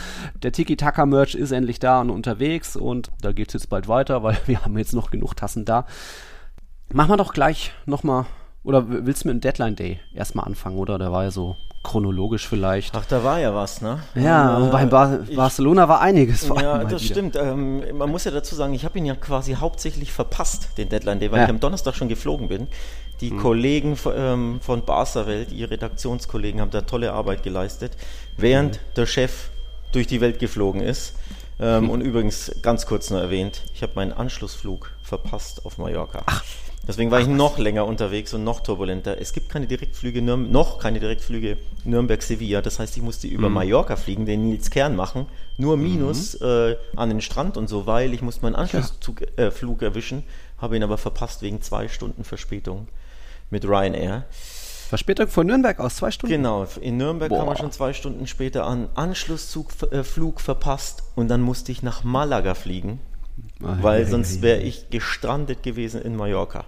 der 0.42 0.50
Tiki-Taka-Merch 0.50 1.29
ist 1.34 1.52
endlich 1.52 1.78
da 1.78 2.00
und 2.00 2.10
unterwegs 2.10 2.76
und 2.76 3.10
da 3.20 3.32
geht 3.32 3.48
es 3.48 3.54
jetzt 3.54 3.68
bald 3.68 3.88
weiter, 3.88 4.22
weil 4.22 4.38
wir 4.46 4.62
haben 4.64 4.76
jetzt 4.78 4.92
noch 4.92 5.10
genug 5.10 5.34
Tassen 5.34 5.64
da. 5.64 5.86
Machen 6.92 7.10
wir 7.10 7.16
doch 7.16 7.32
gleich 7.32 7.72
nochmal, 7.86 8.26
oder 8.62 8.84
willst 8.88 9.24
du 9.24 9.28
mit 9.28 9.36
dem 9.36 9.40
Deadline 9.40 9.76
Day 9.76 10.00
erstmal 10.14 10.44
anfangen, 10.44 10.76
oder? 10.76 10.98
Der 10.98 11.12
war 11.12 11.24
ja 11.24 11.30
so 11.30 11.56
chronologisch 11.82 12.46
vielleicht. 12.46 12.94
Ach, 12.94 13.06
da 13.06 13.24
war 13.24 13.40
ja 13.40 13.54
was, 13.54 13.80
ne? 13.80 14.00
Ja, 14.14 14.56
und, 14.56 14.68
äh, 14.68 14.70
bei 14.70 14.84
Bar 14.84 15.20
ich, 15.26 15.34
Barcelona 15.34 15.88
war 15.88 16.02
einiges. 16.02 16.44
Vor 16.44 16.60
ja, 16.60 16.84
das 16.84 17.02
wieder. 17.02 17.14
stimmt. 17.14 17.36
Ähm, 17.36 17.96
man 17.96 18.10
muss 18.10 18.24
ja 18.24 18.30
dazu 18.30 18.54
sagen, 18.54 18.74
ich 18.74 18.84
habe 18.84 18.98
ihn 18.98 19.06
ja 19.06 19.14
quasi 19.14 19.54
hauptsächlich 19.54 20.12
verpasst, 20.12 20.76
den 20.76 20.90
Deadline 20.90 21.20
Day, 21.20 21.32
weil 21.32 21.38
ja. 21.38 21.44
ich 21.44 21.50
am 21.50 21.60
Donnerstag 21.60 21.94
schon 21.94 22.08
geflogen 22.08 22.48
bin. 22.48 22.68
Die 23.22 23.30
mhm. 23.30 23.38
Kollegen 23.38 23.96
ähm, 24.14 24.60
von 24.60 24.84
Barca 24.84 25.26
Welt, 25.26 25.50
die 25.50 25.64
Redaktionskollegen, 25.64 26.60
haben 26.60 26.70
da 26.70 26.82
tolle 26.82 27.12
Arbeit 27.12 27.42
geleistet, 27.42 27.96
während 28.36 28.76
mhm. 28.76 28.94
der 28.96 29.06
Chef 29.06 29.48
durch 29.92 30.06
die 30.06 30.20
Welt 30.20 30.38
geflogen 30.38 30.82
ist. 30.82 31.14
Ähm, 31.60 31.84
mhm. 31.84 31.90
Und 31.90 32.00
übrigens, 32.00 32.50
ganz 32.62 32.86
kurz 32.86 33.10
nur 33.10 33.20
erwähnt, 33.20 33.62
ich 33.74 33.82
habe 33.82 33.92
meinen 33.94 34.12
Anschlussflug 34.12 34.90
verpasst 35.02 35.66
auf 35.66 35.78
Mallorca. 35.78 36.22
Ach. 36.26 36.42
Deswegen 36.88 37.10
war 37.10 37.20
ich 37.20 37.26
noch 37.28 37.58
länger 37.58 37.84
unterwegs 37.84 38.32
und 38.32 38.42
noch 38.42 38.60
turbulenter. 38.60 39.20
Es 39.20 39.34
gibt 39.34 39.50
keine 39.50 39.66
Direktflüge, 39.66 40.22
Nürn 40.22 40.50
noch 40.50 40.78
keine 40.78 40.98
Direktflüge 40.98 41.58
Nürnberg-Sevilla. 41.84 42.62
Das 42.62 42.78
heißt, 42.78 42.96
ich 42.96 43.02
musste 43.02 43.28
über 43.28 43.48
mhm. 43.48 43.54
Mallorca 43.56 43.96
fliegen, 43.96 44.24
den 44.24 44.48
Nils 44.48 44.70
Kern 44.70 44.96
machen. 44.96 45.26
Nur 45.58 45.76
minus 45.76 46.40
mhm. 46.40 46.46
äh, 46.46 46.76
an 46.96 47.10
den 47.10 47.20
Strand 47.20 47.58
und 47.58 47.68
so, 47.68 47.86
weil 47.86 48.14
ich 48.14 48.22
musste 48.22 48.42
meinen 48.42 48.54
Anschlussflug 48.54 49.20
äh, 49.36 49.84
erwischen, 49.84 50.24
habe 50.58 50.76
ihn 50.76 50.82
aber 50.82 50.96
verpasst 50.96 51.42
wegen 51.42 51.60
zwei 51.60 51.86
Stunden 51.88 52.24
Verspätung 52.24 52.88
mit 53.50 53.66
Ryanair. 53.66 54.24
Verspätung 54.90 55.28
von 55.28 55.46
Nürnberg 55.46 55.78
aus 55.78 55.94
zwei 55.94 56.10
Stunden? 56.10 56.34
Genau, 56.34 56.66
in 56.80 56.96
Nürnberg 56.96 57.28
Boah. 57.28 57.38
kam 57.38 57.46
man 57.46 57.56
schon 57.56 57.70
zwei 57.70 57.92
Stunden 57.92 58.26
später 58.26 58.66
an. 58.66 58.88
Anschlusszugflug 58.96 60.36
äh, 60.36 60.42
verpasst 60.42 61.04
und 61.14 61.28
dann 61.28 61.42
musste 61.42 61.70
ich 61.70 61.84
nach 61.84 62.02
Malaga 62.02 62.54
fliegen, 62.54 62.98
Ach, 63.64 63.80
weil 63.84 64.04
sonst 64.04 64.42
wäre 64.42 64.58
ich 64.58 64.90
gestrandet 64.90 65.62
gewesen 65.62 66.02
in 66.02 66.16
Mallorca. 66.16 66.64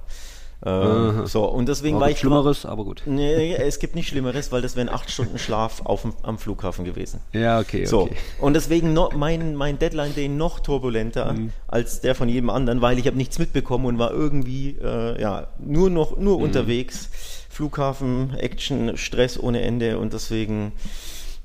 Ähm, 0.65 1.27
so, 1.27 1.45
und 1.45 1.69
deswegen 1.69 1.97
war, 1.97 2.03
war 2.03 2.11
ich. 2.11 2.21
Schlimmeres, 2.21 2.65
aber 2.65 2.85
gut. 2.85 3.03
Nee, 3.07 3.55
es 3.55 3.81
gibt 3.81 3.97
nicht 3.97 4.09
Schlimmeres, 4.09 4.53
weil 4.53 4.63
das 4.63 4.77
wären 4.77 4.89
acht 4.89 5.11
Stunden 5.11 5.39
Schlaf 5.39 5.83
auf 5.85 6.03
dem, 6.03 6.15
am 6.23 6.39
Flughafen 6.39 6.85
gewesen. 6.85 7.21
Ja, 7.33 7.59
okay. 7.59 7.85
So, 7.85 8.03
okay. 8.03 8.17
und 8.41 8.55
deswegen 8.55 8.93
no, 8.93 9.11
mein, 9.15 9.57
mein 9.57 9.79
Deadline 9.79 10.15
Day 10.15 10.29
noch 10.29 10.61
turbulenter 10.61 11.33
mhm. 11.33 11.53
als 11.67 12.01
der 12.01 12.15
von 12.15 12.29
jedem 12.29 12.49
anderen, 12.49 12.81
weil 12.81 12.99
ich 12.99 13.07
habe 13.07 13.17
nichts 13.17 13.39
mitbekommen 13.41 13.87
und 13.87 13.99
war 13.99 14.13
irgendwie 14.13 14.77
äh, 14.83 15.21
ja, 15.21 15.49
nur 15.59 15.91
noch 15.91 16.17
nur 16.17 16.39
mhm. 16.39 16.45
unterwegs. 16.45 17.11
Flughafen, 17.49 18.35
Action, 18.39 18.97
Stress 18.97 19.39
ohne 19.39 19.61
Ende 19.61 19.99
und 19.99 20.13
deswegen. 20.13 20.73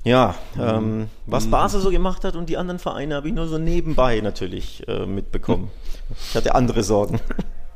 Ja, 0.04 0.36
mhm. 0.54 0.62
ähm, 0.62 1.08
was 1.26 1.46
mhm. 1.46 1.50
Basel 1.50 1.80
so 1.80 1.90
gemacht 1.90 2.24
hat 2.24 2.36
und 2.36 2.48
die 2.48 2.56
anderen 2.56 2.78
Vereine 2.78 3.16
habe 3.16 3.28
ich 3.28 3.34
nur 3.34 3.48
so 3.48 3.58
nebenbei 3.58 4.20
natürlich 4.20 4.86
äh, 4.86 5.06
mitbekommen. 5.06 5.70
Ich 6.30 6.34
hatte 6.34 6.54
andere 6.54 6.82
Sorgen. 6.82 7.20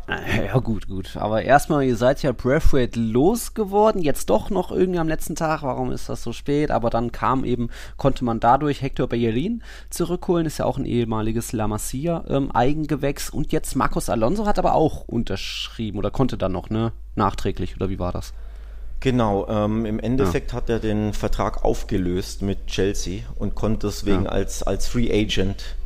Ja, 0.47 0.59
gut, 0.59 0.89
gut. 0.89 1.17
Aber 1.17 1.43
erstmal, 1.43 1.85
ihr 1.85 1.97
seid 1.97 2.23
ja 2.23 2.33
Breathwaite 2.33 2.99
losgeworden, 2.99 4.03
jetzt 4.03 4.31
doch 4.31 4.51
noch 4.51 4.71
irgendwie 4.71 4.99
am 4.99 5.09
letzten 5.09 5.35
Tag. 5.35 5.63
Warum 5.63 5.93
ist 5.93 6.09
das 6.09 6.23
so 6.23 6.33
spät? 6.33 6.71
Aber 6.71 6.91
dann 6.91 7.13
kam 7.13 7.45
eben, 7.45 7.71
konnte 7.97 8.25
man 8.25 8.41
dadurch 8.41 8.83
Hector 8.83 9.09
Bellerin 9.09 9.63
zurückholen, 9.91 10.47
ist 10.47 10.59
ja 10.59 10.65
auch 10.65 10.79
ein 10.79 10.85
ehemaliges 10.85 11.53
La 11.53 11.69
Masia 11.69 12.25
ähm, 12.29 12.51
Eigengewächs. 12.51 13.31
Und 13.31 13.53
jetzt 13.53 13.77
Marcos 13.77 14.09
Alonso 14.09 14.47
hat 14.47 14.59
aber 14.59 14.75
auch 14.75 15.03
unterschrieben 15.07 15.99
oder 15.99 16.11
konnte 16.11 16.37
dann 16.37 16.53
noch, 16.53 16.71
ne? 16.71 16.93
Nachträglich, 17.15 17.77
oder 17.77 17.89
wie 17.89 17.99
war 17.99 18.13
das? 18.13 18.33
Genau, 19.01 19.49
ähm, 19.49 19.85
im 19.85 19.99
Endeffekt 19.99 20.53
ja. 20.53 20.59
hat 20.59 20.71
er 20.71 20.79
den 20.79 21.13
Vertrag 21.13 21.65
aufgelöst 21.65 22.41
mit 22.41 22.69
Chelsea 22.69 23.23
und 23.35 23.57
konnte 23.57 23.89
deswegen 23.89 24.25
ja. 24.25 24.31
als, 24.31 24.63
als 24.63 24.87
Free 24.87 25.11
Agent 25.11 25.77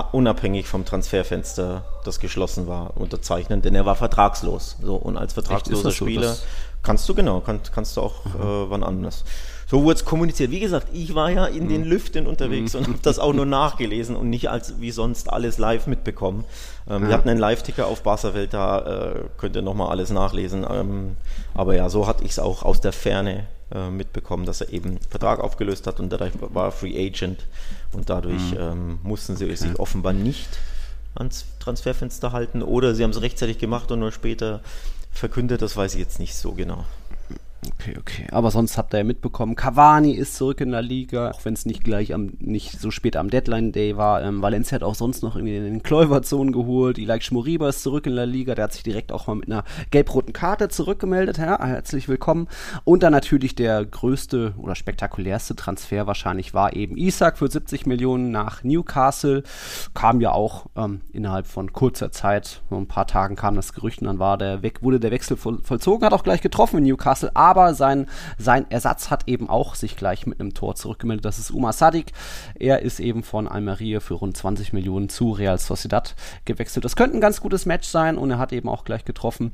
unabhängig 0.00 0.66
vom 0.66 0.84
Transferfenster, 0.84 1.84
das 2.04 2.20
geschlossen 2.20 2.66
war, 2.66 2.96
unterzeichnen, 2.96 3.62
denn 3.62 3.74
er 3.74 3.86
war 3.86 3.94
vertragslos. 3.94 4.76
So, 4.82 4.96
und 4.96 5.16
als 5.16 5.32
vertragsloser 5.34 5.90
Spieler 5.90 6.34
so, 6.34 6.42
kannst 6.82 7.08
du 7.08 7.14
genau, 7.14 7.40
kann, 7.40 7.60
kannst 7.74 7.96
du 7.96 8.02
auch 8.02 8.24
mhm. 8.24 8.40
äh, 8.40 8.70
wann 8.70 8.82
anders. 8.82 9.24
So 9.66 9.84
wurde 9.84 9.96
es 9.96 10.04
kommuniziert. 10.04 10.50
Wie 10.50 10.60
gesagt, 10.60 10.88
ich 10.94 11.14
war 11.14 11.30
ja 11.30 11.44
in 11.44 11.64
mhm. 11.64 11.68
den 11.68 11.84
Lüften 11.84 12.26
unterwegs 12.26 12.72
mhm. 12.72 12.78
und 12.78 12.88
habe 12.88 12.98
das 13.02 13.18
auch 13.18 13.34
nur 13.34 13.44
nachgelesen 13.44 14.16
und 14.16 14.30
nicht 14.30 14.48
als 14.48 14.80
wie 14.80 14.90
sonst 14.90 15.30
alles 15.30 15.58
live 15.58 15.86
mitbekommen. 15.86 16.44
Ähm, 16.88 17.02
ja. 17.02 17.08
Wir 17.08 17.14
hatten 17.14 17.28
einen 17.28 17.40
Live-Ticker 17.40 17.86
auf 17.86 18.02
Barca 18.02 18.32
Welt, 18.32 18.54
da 18.54 18.78
äh, 18.78 19.24
könnt 19.36 19.56
ihr 19.56 19.62
nochmal 19.62 19.90
alles 19.90 20.10
nachlesen. 20.10 20.66
Ähm, 20.68 21.16
aber 21.54 21.74
ja, 21.74 21.90
so 21.90 22.06
hatte 22.06 22.24
ich 22.24 22.30
es 22.30 22.38
auch 22.38 22.62
aus 22.62 22.80
der 22.80 22.92
Ferne 22.92 23.46
äh, 23.72 23.90
mitbekommen, 23.90 24.46
dass 24.46 24.60
er 24.60 24.72
eben 24.72 24.98
Vertrag 25.10 25.40
aufgelöst 25.40 25.86
hat 25.86 26.00
und 26.00 26.10
dadurch 26.10 26.32
war 26.40 26.66
er 26.66 26.72
Free 26.72 27.06
Agent 27.06 27.46
und 27.92 28.08
dadurch 28.10 28.52
mhm. 28.52 28.58
ähm, 28.58 28.98
mussten 29.02 29.36
sie 29.36 29.44
okay. 29.44 29.56
sich 29.56 29.78
offenbar 29.78 30.12
nicht 30.12 30.48
ans 31.14 31.46
Transferfenster 31.58 32.32
halten 32.32 32.62
oder 32.62 32.94
sie 32.94 33.02
haben 33.02 33.10
es 33.10 33.20
rechtzeitig 33.20 33.58
gemacht 33.58 33.90
und 33.90 34.00
nur 34.00 34.12
später 34.12 34.60
verkündet, 35.12 35.62
das 35.62 35.76
weiß 35.76 35.94
ich 35.94 36.00
jetzt 36.00 36.18
nicht 36.18 36.34
so 36.34 36.52
genau. 36.52 36.84
Okay, 37.66 37.96
okay. 37.98 38.26
Aber 38.30 38.52
sonst 38.52 38.78
habt 38.78 38.94
ihr 38.94 38.98
ja 38.98 39.04
mitbekommen, 39.04 39.56
Cavani 39.56 40.12
ist 40.12 40.36
zurück 40.36 40.60
in 40.60 40.70
der 40.70 40.82
Liga, 40.82 41.32
auch 41.32 41.44
wenn 41.44 41.54
es 41.54 41.66
nicht 41.66 41.82
gleich 41.82 42.14
am, 42.14 42.32
nicht 42.38 42.80
so 42.80 42.92
spät 42.92 43.16
am 43.16 43.30
Deadline 43.30 43.72
Day 43.72 43.96
war. 43.96 44.22
Ähm, 44.22 44.42
Valencia 44.42 44.76
hat 44.76 44.84
auch 44.84 44.94
sonst 44.94 45.22
noch 45.22 45.34
irgendwie 45.34 45.56
in 45.56 45.64
den 45.64 45.82
Kläuberzonen 45.82 46.52
geholt. 46.52 46.98
Ilaik 46.98 47.24
Schmoriba 47.24 47.68
ist 47.68 47.82
zurück 47.82 48.06
in 48.06 48.14
der 48.14 48.26
Liga, 48.26 48.54
der 48.54 48.64
hat 48.64 48.72
sich 48.74 48.84
direkt 48.84 49.10
auch 49.10 49.26
mal 49.26 49.34
mit 49.34 49.50
einer 49.50 49.64
gelb-roten 49.90 50.32
Karte 50.32 50.68
zurückgemeldet. 50.68 51.38
Ja, 51.38 51.64
herzlich 51.64 52.08
willkommen. 52.08 52.46
Und 52.84 53.02
dann 53.02 53.12
natürlich 53.12 53.56
der 53.56 53.84
größte 53.84 54.54
oder 54.56 54.76
spektakulärste 54.76 55.56
Transfer 55.56 56.06
wahrscheinlich 56.06 56.54
war 56.54 56.74
eben 56.74 56.96
Isaac 56.96 57.38
für 57.38 57.50
70 57.50 57.86
Millionen 57.86 58.30
nach 58.30 58.62
Newcastle. 58.62 59.42
Kam 59.94 60.20
ja 60.20 60.30
auch 60.30 60.66
ähm, 60.76 61.00
innerhalb 61.12 61.46
von 61.46 61.72
kurzer 61.72 62.12
Zeit, 62.12 62.62
nur 62.70 62.80
ein 62.80 62.88
paar 62.88 63.08
Tagen 63.08 63.34
kam 63.34 63.56
das 63.56 63.72
Gerücht 63.72 64.00
und 64.00 64.06
dann 64.06 64.20
war 64.20 64.38
der 64.38 64.62
weg, 64.62 64.82
wurde 64.82 65.00
der 65.00 65.10
Wechsel 65.10 65.36
voll, 65.36 65.58
vollzogen, 65.62 66.06
hat 66.06 66.12
auch 66.12 66.22
gleich 66.22 66.40
getroffen 66.40 66.78
in 66.78 66.84
Newcastle 66.84 67.34
sein, 67.74 68.06
sein 68.38 68.70
Ersatz 68.70 69.10
hat 69.10 69.26
eben 69.26 69.48
auch 69.48 69.74
sich 69.74 69.96
gleich 69.96 70.26
mit 70.26 70.40
einem 70.40 70.54
Tor 70.54 70.74
zurückgemeldet. 70.74 71.24
Das 71.24 71.38
ist 71.38 71.50
Umar 71.50 71.72
Sadik. 71.72 72.12
Er 72.58 72.82
ist 72.82 73.00
eben 73.00 73.22
von 73.22 73.48
Almeria 73.48 74.00
für 74.00 74.14
rund 74.14 74.36
20 74.36 74.72
Millionen 74.72 75.08
zu 75.08 75.32
Real 75.32 75.58
Sociedad 75.58 76.14
gewechselt. 76.44 76.84
Das 76.84 76.96
könnte 76.96 77.16
ein 77.16 77.20
ganz 77.20 77.40
gutes 77.40 77.66
Match 77.66 77.88
sein 77.88 78.18
und 78.18 78.30
er 78.30 78.38
hat 78.38 78.52
eben 78.52 78.68
auch 78.68 78.84
gleich 78.84 79.04
getroffen. 79.04 79.52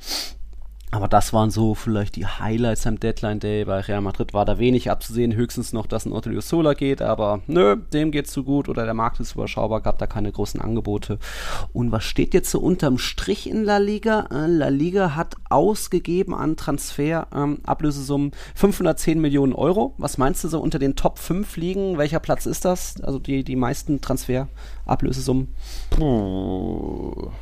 Aber 0.91 1.09
das 1.09 1.33
waren 1.33 1.51
so 1.51 1.75
vielleicht 1.75 2.15
die 2.15 2.27
Highlights 2.27 2.87
am 2.87 3.01
Deadline 3.01 3.41
Day. 3.41 3.65
Bei 3.65 3.81
Real 3.81 4.01
Madrid 4.01 4.33
war 4.33 4.45
da 4.45 4.61
wenig 4.61 4.93
abzusehen, 4.93 5.35
höchstens 5.35 5.73
noch, 5.73 5.87
dass 5.87 6.07
ein 6.07 6.13
Otto 6.13 6.31
Sola 6.41 6.75
geht, 6.75 7.03
aber 7.03 7.41
nö, 7.49 7.77
dem 7.93 8.13
geht's 8.13 8.33
zu 8.33 8.45
gut 8.45 8.69
oder 8.69 8.85
der 8.85 8.95
Markt 8.95 9.19
ist 9.19 9.35
überschaubar, 9.35 9.81
gab 9.81 9.99
da 9.99 10.07
keine 10.07 10.31
großen 10.31 10.61
Angebote. 10.61 11.19
Und 11.73 11.91
was 11.91 12.05
steht 12.05 12.33
jetzt 12.33 12.51
so 12.51 12.61
unterm 12.61 12.99
Strich 12.99 13.51
in 13.51 13.65
La 13.65 13.79
Liga? 13.79 14.29
Äh, 14.31 14.47
La 14.47 14.69
Liga 14.69 15.17
hat 15.17 15.35
ausgegeben 15.51 16.33
an 16.33 16.57
Transfer-Ablösesummen 16.57 18.29
ähm, 18.29 18.39
510 18.55 19.21
Millionen 19.21 19.53
Euro. 19.53 19.95
Was 19.99 20.17
meinst 20.17 20.45
du 20.45 20.49
so 20.49 20.61
unter 20.61 20.79
den 20.79 20.95
Top 20.95 21.19
5 21.19 21.57
liegen? 21.57 21.99
Welcher 21.99 22.21
Platz 22.21 22.47
ist 22.47 22.65
das? 22.65 23.01
Also 23.03 23.19
die, 23.19 23.43
die 23.43 23.57
meisten 23.57 24.01
Transfer-Ablösesummen? 24.01 25.49
Puh. 25.91 27.33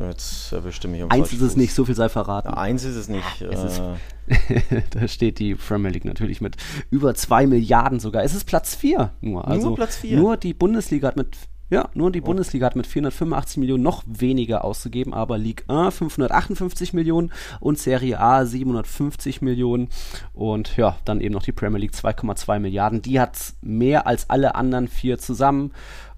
Jetzt 0.00 0.52
erwischte 0.52 0.88
mich 0.88 1.02
um 1.02 1.10
Eins 1.10 1.32
ist 1.32 1.42
es 1.42 1.56
nicht, 1.56 1.74
so 1.74 1.84
viel 1.84 1.94
sei 1.94 2.08
verraten. 2.08 2.48
Ja, 2.48 2.56
eins 2.56 2.84
ist 2.84 2.96
es 2.96 3.08
nicht. 3.08 3.42
Es 3.42 3.62
ist, 3.62 3.82
äh. 4.28 4.82
da 4.90 5.08
steht 5.08 5.38
die 5.38 5.54
Premier 5.54 5.90
League 5.90 6.04
natürlich 6.04 6.40
mit 6.40 6.56
über 6.90 7.14
2 7.14 7.46
Milliarden 7.46 8.00
sogar. 8.00 8.22
Es 8.24 8.34
ist 8.34 8.44
Platz 8.44 8.74
4 8.74 9.12
nur. 9.20 9.46
Also 9.46 9.68
nur 9.68 9.76
Platz 9.76 9.96
4. 9.96 10.18
Nur 10.18 10.36
die 10.36 10.54
Bundesliga 10.54 11.08
hat 11.08 11.16
mit 11.16 11.36
ja, 11.72 11.88
nur 11.94 12.12
die 12.12 12.20
oh. 12.20 12.26
Bundesliga 12.26 12.66
hat 12.66 12.76
mit 12.76 12.86
485 12.86 13.56
Millionen 13.56 13.82
noch 13.82 14.02
weniger 14.06 14.62
ausgegeben, 14.62 15.14
aber 15.14 15.38
Ligue 15.38 15.64
1 15.68 15.94
558 15.94 16.92
Millionen 16.92 17.32
und 17.60 17.78
Serie 17.78 18.20
A 18.20 18.44
750 18.44 19.40
Millionen 19.40 19.88
und 20.34 20.76
ja, 20.76 20.98
dann 21.06 21.22
eben 21.22 21.32
noch 21.32 21.42
die 21.42 21.52
Premier 21.52 21.80
League 21.80 21.94
2,2 21.94 22.58
Milliarden. 22.58 23.00
Die 23.00 23.18
hat 23.18 23.54
mehr 23.62 24.06
als 24.06 24.28
alle 24.28 24.54
anderen 24.54 24.86
vier 24.86 25.16
zusammen 25.16 25.72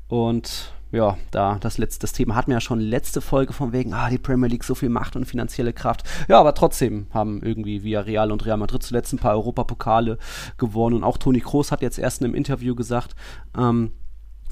und 0.08 0.73
ja, 0.94 1.18
da 1.30 1.58
das 1.60 1.78
letzte 1.78 2.00
das 2.00 2.12
Thema 2.12 2.34
hatten 2.34 2.50
wir 2.50 2.56
ja 2.56 2.60
schon 2.60 2.80
letzte 2.80 3.20
Folge 3.20 3.52
von 3.52 3.72
wegen, 3.72 3.92
ah, 3.92 4.08
die 4.08 4.18
Premier 4.18 4.48
League 4.48 4.64
so 4.64 4.74
viel 4.74 4.88
Macht 4.88 5.16
und 5.16 5.24
finanzielle 5.26 5.72
Kraft. 5.72 6.04
Ja, 6.28 6.38
aber 6.38 6.54
trotzdem 6.54 7.06
haben 7.12 7.42
irgendwie 7.42 7.82
Villarreal 7.82 8.30
und 8.30 8.46
Real 8.46 8.56
Madrid 8.56 8.82
zuletzt 8.82 9.12
ein 9.12 9.18
paar 9.18 9.34
Europapokale 9.34 10.18
gewonnen 10.56 10.96
und 10.96 11.04
auch 11.04 11.18
Toni 11.18 11.40
Kroos 11.40 11.72
hat 11.72 11.82
jetzt 11.82 11.98
erst 11.98 12.20
in 12.20 12.26
einem 12.26 12.34
Interview 12.34 12.74
gesagt, 12.74 13.14
ähm, 13.56 13.92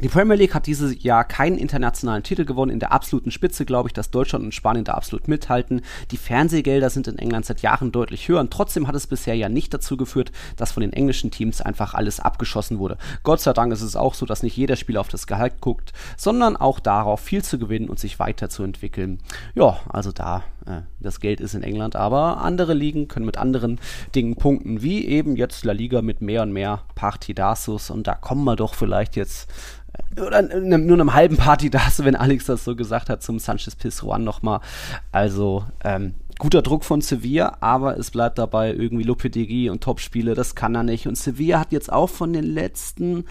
Die 0.01 0.09
Premier 0.09 0.35
League 0.35 0.55
hat 0.55 0.67
dieses 0.67 1.03
Jahr 1.05 1.23
keinen 1.23 1.59
internationalen 1.59 2.25
Titel 2.25 2.45
gewonnen. 2.45 2.73
In 2.73 2.81
der 2.81 2.93
absoluten 2.93 3.31
Spitze 3.31 3.65
glaube 3.65 3.89
ich, 3.89 3.93
dass 3.93 4.11
Deutschland 4.11 4.45
und 4.45 4.55
Spanien 4.55 4.85
da 4.85 4.95
absolut 4.95 5.29
mithalten. 5.29 5.83
Die 6.11 6.17
Fernsehgelder 6.17 6.91
sind 6.91 7.07
in 7.07 7.19
England 7.19 7.45
seit 7.45 7.63
Jahren 7.63 7.93
deutlich 7.93 8.27
höher 8.27 8.41
und 8.41 8.51
trotzdem 8.53 8.89
hat 8.89 8.97
es 8.97 9.07
bisher 9.07 9.37
ja 9.37 9.49
nicht 9.49 9.73
dazu 9.73 9.97
geführt, 9.97 10.33
dass 10.57 10.73
von 10.73 10.81
den 10.81 10.93
englischen 10.93 11.31
Teams 11.31 11.61
einfach 11.61 11.95
alles 11.95 12.19
abgeschossen 12.19 12.79
wurde. 12.79 12.97
Gott 13.23 13.41
sei 13.41 13.53
Dank 13.53 13.73
ist 13.73 13.83
es 13.83 13.95
auch 13.95 14.15
so, 14.15 14.27
dass 14.27 14.43
nicht 14.43 14.57
jeder 14.57 14.77
Spieler 14.77 15.01
auf 15.01 15.09
das 15.09 15.29
Gehalt 15.29 15.61
guckt, 15.61 15.93
sondern 16.17 16.57
auch 16.57 16.81
darauf, 16.81 17.21
viel 17.21 17.45
zu 17.45 17.59
gewinnen 17.59 17.89
und 17.89 18.01
sich 18.01 18.19
weiterzuentwickeln. 18.19 19.21
Ja, 19.55 19.79
also 19.89 20.11
da 20.11 20.43
äh, 20.67 20.81
das 21.01 21.21
Geld 21.21 21.41
ist 21.41 21.55
in 21.55 21.63
England, 21.63 21.97
aber 21.97 22.39
andere 22.39 22.75
Ligen 22.75 23.09
können 23.09 23.27
mit 23.27 23.39
anderen 23.39 23.79
Dingen 24.15 24.37
punkten, 24.37 24.83
wie 24.83 25.07
eben 25.07 25.37
jetzt 25.37 25.65
La 25.65 25.73
Liga 25.73 26.03
mit 26.03 26.23
mehr 26.23 26.43
und 26.43 26.53
mehr 26.53 26.83
Partidasus 26.95 27.91
und 27.91 28.07
da 28.07 28.15
kommen 28.15 28.45
wir 28.45 28.57
doch 28.57 28.75
vielleicht 28.75 29.17
jetzt 29.17 29.49
oder 30.21 30.43
nur 30.43 30.97
einem 30.97 31.15
halben 31.15 31.37
Party 31.37 31.71
da 31.71 31.87
hast, 31.87 32.05
wenn 32.05 32.17
Alex 32.17 32.47
das 32.47 32.65
so 32.65 32.77
gesagt 32.77 33.09
hat, 33.09 33.23
zum 33.23 33.39
Sanchez 33.39 33.75
Pizjuan 33.75 34.25
nochmal. 34.25 34.61
Also, 35.11 35.65
ähm, 35.85 36.15
guter 36.39 36.63
Druck 36.63 36.85
von 36.85 37.01
Sevilla, 37.01 37.59
aber 37.61 37.97
es 37.99 38.11
bleibt 38.11 38.39
dabei 38.39 38.75
irgendwie 38.75 39.05
Lopetegui 39.05 39.71
und 39.71 39.83
Topspiele, 39.83 40.35
das 40.35 40.55
kann 40.55 40.75
er 40.75 40.83
nicht. 40.83 41.07
Und 41.07 41.17
Sevilla 41.17 41.61
hat 41.61 41.73
jetzt 41.73 41.93
auch 41.93 42.09
von 42.09 42.33
den 42.33 42.45
letzten, 42.45 43.27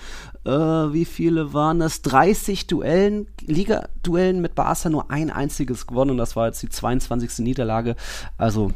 äh, 0.45 0.49
wie 0.49 1.05
viele 1.05 1.53
waren 1.53 1.79
das? 1.79 2.01
30 2.03 2.67
Duellen, 2.67 3.27
Liga-Duellen 3.41 4.41
mit 4.41 4.55
Barca 4.55 4.89
nur 4.89 5.11
ein 5.11 5.29
einziges 5.29 5.87
gewonnen 5.87 6.11
und 6.11 6.17
das 6.17 6.35
war 6.35 6.47
jetzt 6.47 6.63
die 6.63 6.69
22. 6.69 7.39
Niederlage. 7.39 7.95
Also 8.37 8.71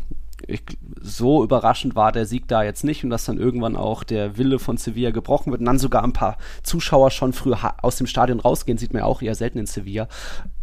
ich, 0.47 0.63
so 1.01 1.43
überraschend 1.43 1.95
war 1.95 2.11
der 2.11 2.25
Sieg 2.25 2.47
da 2.47 2.63
jetzt 2.63 2.83
nicht 2.83 3.03
und 3.03 3.09
dass 3.09 3.25
dann 3.25 3.37
irgendwann 3.37 3.75
auch 3.75 4.03
der 4.03 4.37
Wille 4.37 4.59
von 4.59 4.77
Sevilla 4.77 5.11
gebrochen 5.11 5.51
wird 5.51 5.61
und 5.61 5.65
dann 5.65 5.79
sogar 5.79 6.03
ein 6.03 6.13
paar 6.13 6.37
Zuschauer 6.63 7.11
schon 7.11 7.33
früh 7.33 7.53
aus 7.81 7.97
dem 7.97 8.07
Stadion 8.07 8.39
rausgehen, 8.39 8.77
sieht 8.77 8.93
man 8.93 9.01
ja 9.01 9.05
auch 9.05 9.21
eher 9.21 9.35
selten 9.35 9.59
in 9.59 9.65
Sevilla. 9.65 10.07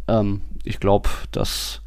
Ähm, 0.09 0.43
ich 0.65 0.81
glaube, 0.81 1.09
das 1.31 1.81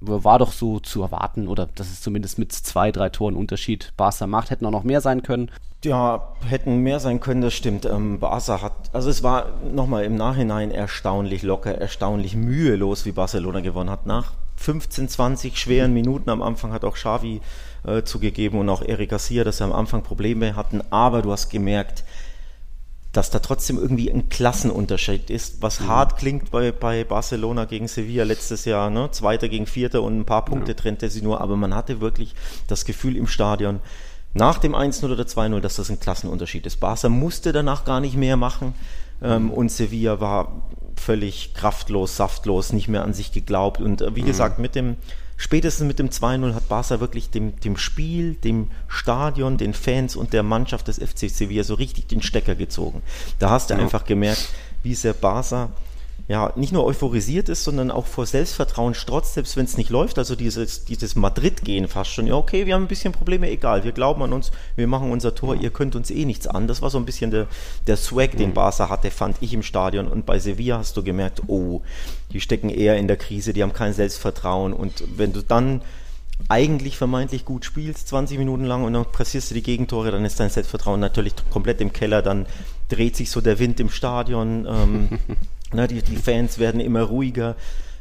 war 0.00 0.38
doch 0.38 0.52
so 0.52 0.78
zu 0.78 1.02
erwarten 1.02 1.48
oder 1.48 1.66
dass 1.66 1.88
es 1.88 2.00
zumindest 2.00 2.38
mit 2.38 2.52
zwei, 2.52 2.92
drei 2.92 3.08
Toren 3.08 3.34
Unterschied 3.34 3.92
Barca 3.96 4.26
macht. 4.26 4.50
Hätten 4.50 4.66
auch 4.66 4.70
noch 4.70 4.84
mehr 4.84 5.00
sein 5.00 5.22
können. 5.22 5.50
Ja, 5.84 6.34
hätten 6.46 6.78
mehr 6.78 7.00
sein 7.00 7.20
können, 7.20 7.40
das 7.40 7.54
stimmt. 7.54 7.84
Ähm, 7.84 8.20
Barca 8.20 8.62
hat, 8.62 8.72
also 8.92 9.10
es 9.10 9.22
war 9.22 9.46
nochmal 9.72 10.04
im 10.04 10.16
Nachhinein 10.16 10.70
erstaunlich 10.70 11.42
locker, 11.42 11.74
erstaunlich 11.74 12.36
mühelos, 12.36 13.06
wie 13.06 13.12
Barcelona 13.12 13.60
gewonnen 13.60 13.90
hat. 13.90 14.06
Nach 14.06 14.32
15, 14.58 15.08
20 15.08 15.58
schweren 15.58 15.94
Minuten 15.94 16.30
am 16.30 16.42
Anfang 16.42 16.72
hat 16.72 16.84
auch 16.84 16.94
Xavi 16.94 17.40
äh, 17.84 18.02
zugegeben 18.02 18.58
und 18.58 18.68
auch 18.68 18.82
Eric 18.82 19.10
Garcia, 19.10 19.44
dass 19.44 19.58
sie 19.58 19.64
am 19.64 19.72
Anfang 19.72 20.02
Probleme 20.02 20.56
hatten, 20.56 20.82
aber 20.90 21.22
du 21.22 21.32
hast 21.32 21.48
gemerkt, 21.48 22.04
dass 23.12 23.30
da 23.30 23.38
trotzdem 23.38 23.78
irgendwie 23.78 24.10
ein 24.10 24.28
Klassenunterschied 24.28 25.30
ist, 25.30 25.62
was 25.62 25.80
mhm. 25.80 25.88
hart 25.88 26.16
klingt 26.18 26.50
bei, 26.50 26.72
bei 26.72 27.04
Barcelona 27.04 27.64
gegen 27.64 27.88
Sevilla 27.88 28.24
letztes 28.24 28.64
Jahr, 28.64 28.90
ne? 28.90 29.10
Zweiter 29.12 29.48
gegen 29.48 29.66
Vierter 29.66 30.02
und 30.02 30.18
ein 30.18 30.24
paar 30.24 30.44
Punkte 30.44 30.72
ja. 30.72 30.76
trennte 30.76 31.08
sie 31.08 31.22
nur, 31.22 31.40
aber 31.40 31.56
man 31.56 31.74
hatte 31.74 32.00
wirklich 32.00 32.34
das 32.66 32.84
Gefühl 32.84 33.16
im 33.16 33.26
Stadion, 33.26 33.80
nach 34.34 34.58
dem 34.58 34.74
1-0 34.74 35.10
oder 35.10 35.24
2-0, 35.24 35.60
dass 35.60 35.76
das 35.76 35.88
ein 35.88 36.00
Klassenunterschied 36.00 36.66
ist. 36.66 36.80
Barca 36.80 37.08
musste 37.08 37.52
danach 37.52 37.84
gar 37.84 38.00
nicht 38.00 38.16
mehr 38.16 38.36
machen 38.36 38.74
ähm, 39.22 39.44
mhm. 39.44 39.50
und 39.52 39.72
Sevilla 39.72 40.20
war 40.20 40.62
völlig 40.98 41.54
kraftlos, 41.54 42.16
saftlos, 42.16 42.72
nicht 42.72 42.88
mehr 42.88 43.02
an 43.02 43.14
sich 43.14 43.32
geglaubt. 43.32 43.80
Und 43.80 44.02
äh, 44.02 44.14
wie 44.14 44.22
mhm. 44.22 44.26
gesagt, 44.26 44.58
mit 44.58 44.74
dem, 44.74 44.96
spätestens 45.36 45.86
mit 45.86 45.98
dem 45.98 46.10
2-0 46.10 46.54
hat 46.54 46.68
Barca 46.68 47.00
wirklich 47.00 47.30
dem, 47.30 47.58
dem 47.60 47.76
Spiel, 47.76 48.34
dem 48.34 48.70
Stadion, 48.88 49.56
den 49.56 49.74
Fans 49.74 50.16
und 50.16 50.32
der 50.32 50.42
Mannschaft 50.42 50.88
des 50.88 50.98
FC 50.98 51.30
Sevilla 51.30 51.64
so 51.64 51.74
richtig 51.74 52.08
den 52.08 52.22
Stecker 52.22 52.54
gezogen. 52.54 53.02
Da 53.38 53.50
hast 53.50 53.70
du 53.70 53.74
ja. 53.74 53.80
einfach 53.80 54.04
gemerkt, 54.04 54.48
wie 54.82 54.94
sehr 54.94 55.12
Barca 55.14 55.70
ja, 56.28 56.52
nicht 56.56 56.74
nur 56.74 56.84
euphorisiert 56.84 57.48
ist, 57.48 57.64
sondern 57.64 57.90
auch 57.90 58.06
vor 58.06 58.26
Selbstvertrauen 58.26 58.92
strotzt, 58.92 59.32
selbst 59.32 59.56
wenn 59.56 59.64
es 59.64 59.78
nicht 59.78 59.88
läuft. 59.88 60.18
Also 60.18 60.36
dieses, 60.36 60.84
dieses 60.84 61.16
Madrid-Gehen 61.16 61.88
fast 61.88 62.10
schon. 62.10 62.26
Ja, 62.26 62.34
okay, 62.34 62.66
wir 62.66 62.74
haben 62.74 62.82
ein 62.82 62.88
bisschen 62.88 63.14
Probleme, 63.14 63.48
egal. 63.50 63.82
Wir 63.82 63.92
glauben 63.92 64.22
an 64.22 64.34
uns, 64.34 64.52
wir 64.76 64.86
machen 64.86 65.10
unser 65.10 65.34
Tor, 65.34 65.54
ihr 65.54 65.70
könnt 65.70 65.96
uns 65.96 66.10
eh 66.10 66.26
nichts 66.26 66.46
an. 66.46 66.68
Das 66.68 66.82
war 66.82 66.90
so 66.90 66.98
ein 66.98 67.06
bisschen 67.06 67.30
der, 67.30 67.46
der 67.86 67.96
Swag, 67.96 68.36
den 68.36 68.50
mhm. 68.50 68.54
Barca 68.54 68.90
hatte, 68.90 69.10
fand 69.10 69.38
ich 69.40 69.54
im 69.54 69.62
Stadion. 69.62 70.06
Und 70.06 70.26
bei 70.26 70.38
Sevilla 70.38 70.76
hast 70.76 70.98
du 70.98 71.02
gemerkt, 71.02 71.44
oh, 71.46 71.80
die 72.30 72.42
stecken 72.42 72.68
eher 72.68 72.98
in 72.98 73.08
der 73.08 73.16
Krise, 73.16 73.54
die 73.54 73.62
haben 73.62 73.72
kein 73.72 73.94
Selbstvertrauen. 73.94 74.74
Und 74.74 75.02
wenn 75.16 75.32
du 75.32 75.42
dann 75.42 75.80
eigentlich 76.50 76.98
vermeintlich 76.98 77.46
gut 77.46 77.64
spielst, 77.64 78.06
20 78.08 78.36
Minuten 78.36 78.66
lang 78.66 78.84
und 78.84 78.92
dann 78.92 79.06
pressierst 79.10 79.50
du 79.50 79.54
die 79.54 79.62
Gegentore, 79.62 80.10
dann 80.10 80.26
ist 80.26 80.38
dein 80.38 80.50
Selbstvertrauen 80.50 81.00
natürlich 81.00 81.32
komplett 81.50 81.80
im 81.80 81.94
Keller, 81.94 82.20
dann 82.20 82.44
dreht 82.90 83.16
sich 83.16 83.30
so 83.30 83.40
der 83.40 83.58
Wind 83.58 83.80
im 83.80 83.88
Stadion. 83.88 84.66
Ähm, 84.68 85.08
Ne, 85.72 85.86
die, 85.86 86.02
die 86.02 86.16
Fans 86.16 86.58
werden 86.58 86.80
immer 86.80 87.02
ruhiger, 87.02 87.56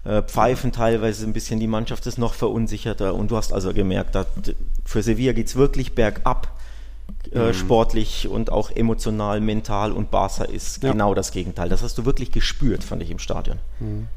äh, 0.06 0.22
pfeifen 0.22 0.72
teilweise 0.72 1.26
ein 1.26 1.34
bisschen, 1.34 1.60
die 1.60 1.68
Mannschaft 1.68 2.06
ist 2.08 2.18
noch 2.18 2.34
verunsicherter 2.34 3.14
und 3.14 3.32
du 3.32 3.38
hast 3.38 3.52
also 3.52 3.74
gemerkt, 3.74 4.16
dass 4.16 4.28
für 4.86 5.04
Sevilla 5.04 5.34
geht 5.34 5.48
es 5.48 5.56
wirklich 5.56 5.96
bergab. 5.96 6.54
Äh, 7.32 7.50
mhm. 7.50 7.54
sportlich 7.54 8.28
und 8.28 8.52
auch 8.52 8.72
emotional, 8.72 9.42
mental 9.42 9.92
und 9.92 10.12
Barca 10.12 10.46
ist 10.46 10.84
ja. 10.84 10.92
genau 10.92 11.14
das 11.14 11.32
Gegenteil. 11.32 11.68
Das 11.68 11.82
hast 11.82 11.98
du 11.98 12.06
wirklich 12.06 12.32
gespürt, 12.32 12.84
fand 12.84 13.02
ich 13.02 13.12
im 13.12 13.20
Stadion. 13.20 13.60
Mhm. 13.80 14.08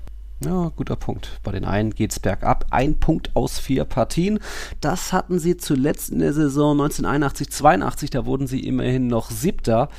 Ja, 0.43 0.73
guter 0.75 0.97
Punkt. 0.97 1.39
Bei 1.43 1.53
den 1.53 1.67
einen 1.67 1.91
geht 1.95 2.13
es 2.13 2.21
bergab. 2.21 2.65
Ein 2.71 2.99
Punkt 2.99 3.37
aus 3.37 3.59
vier 3.59 3.85
Partien. 3.85 4.39
Das 4.81 5.13
hatten 5.13 5.39
sie 5.39 5.59
zuletzt 5.59 6.09
in 6.09 6.21
der 6.21 6.33
Saison 6.33 6.81
1981-82. 6.81 8.11
Da 8.11 8.25
wurden 8.25 8.47
sie 8.47 8.61
immerhin 8.61 9.07
noch 9.07 9.31
Siebter. 9.31 9.91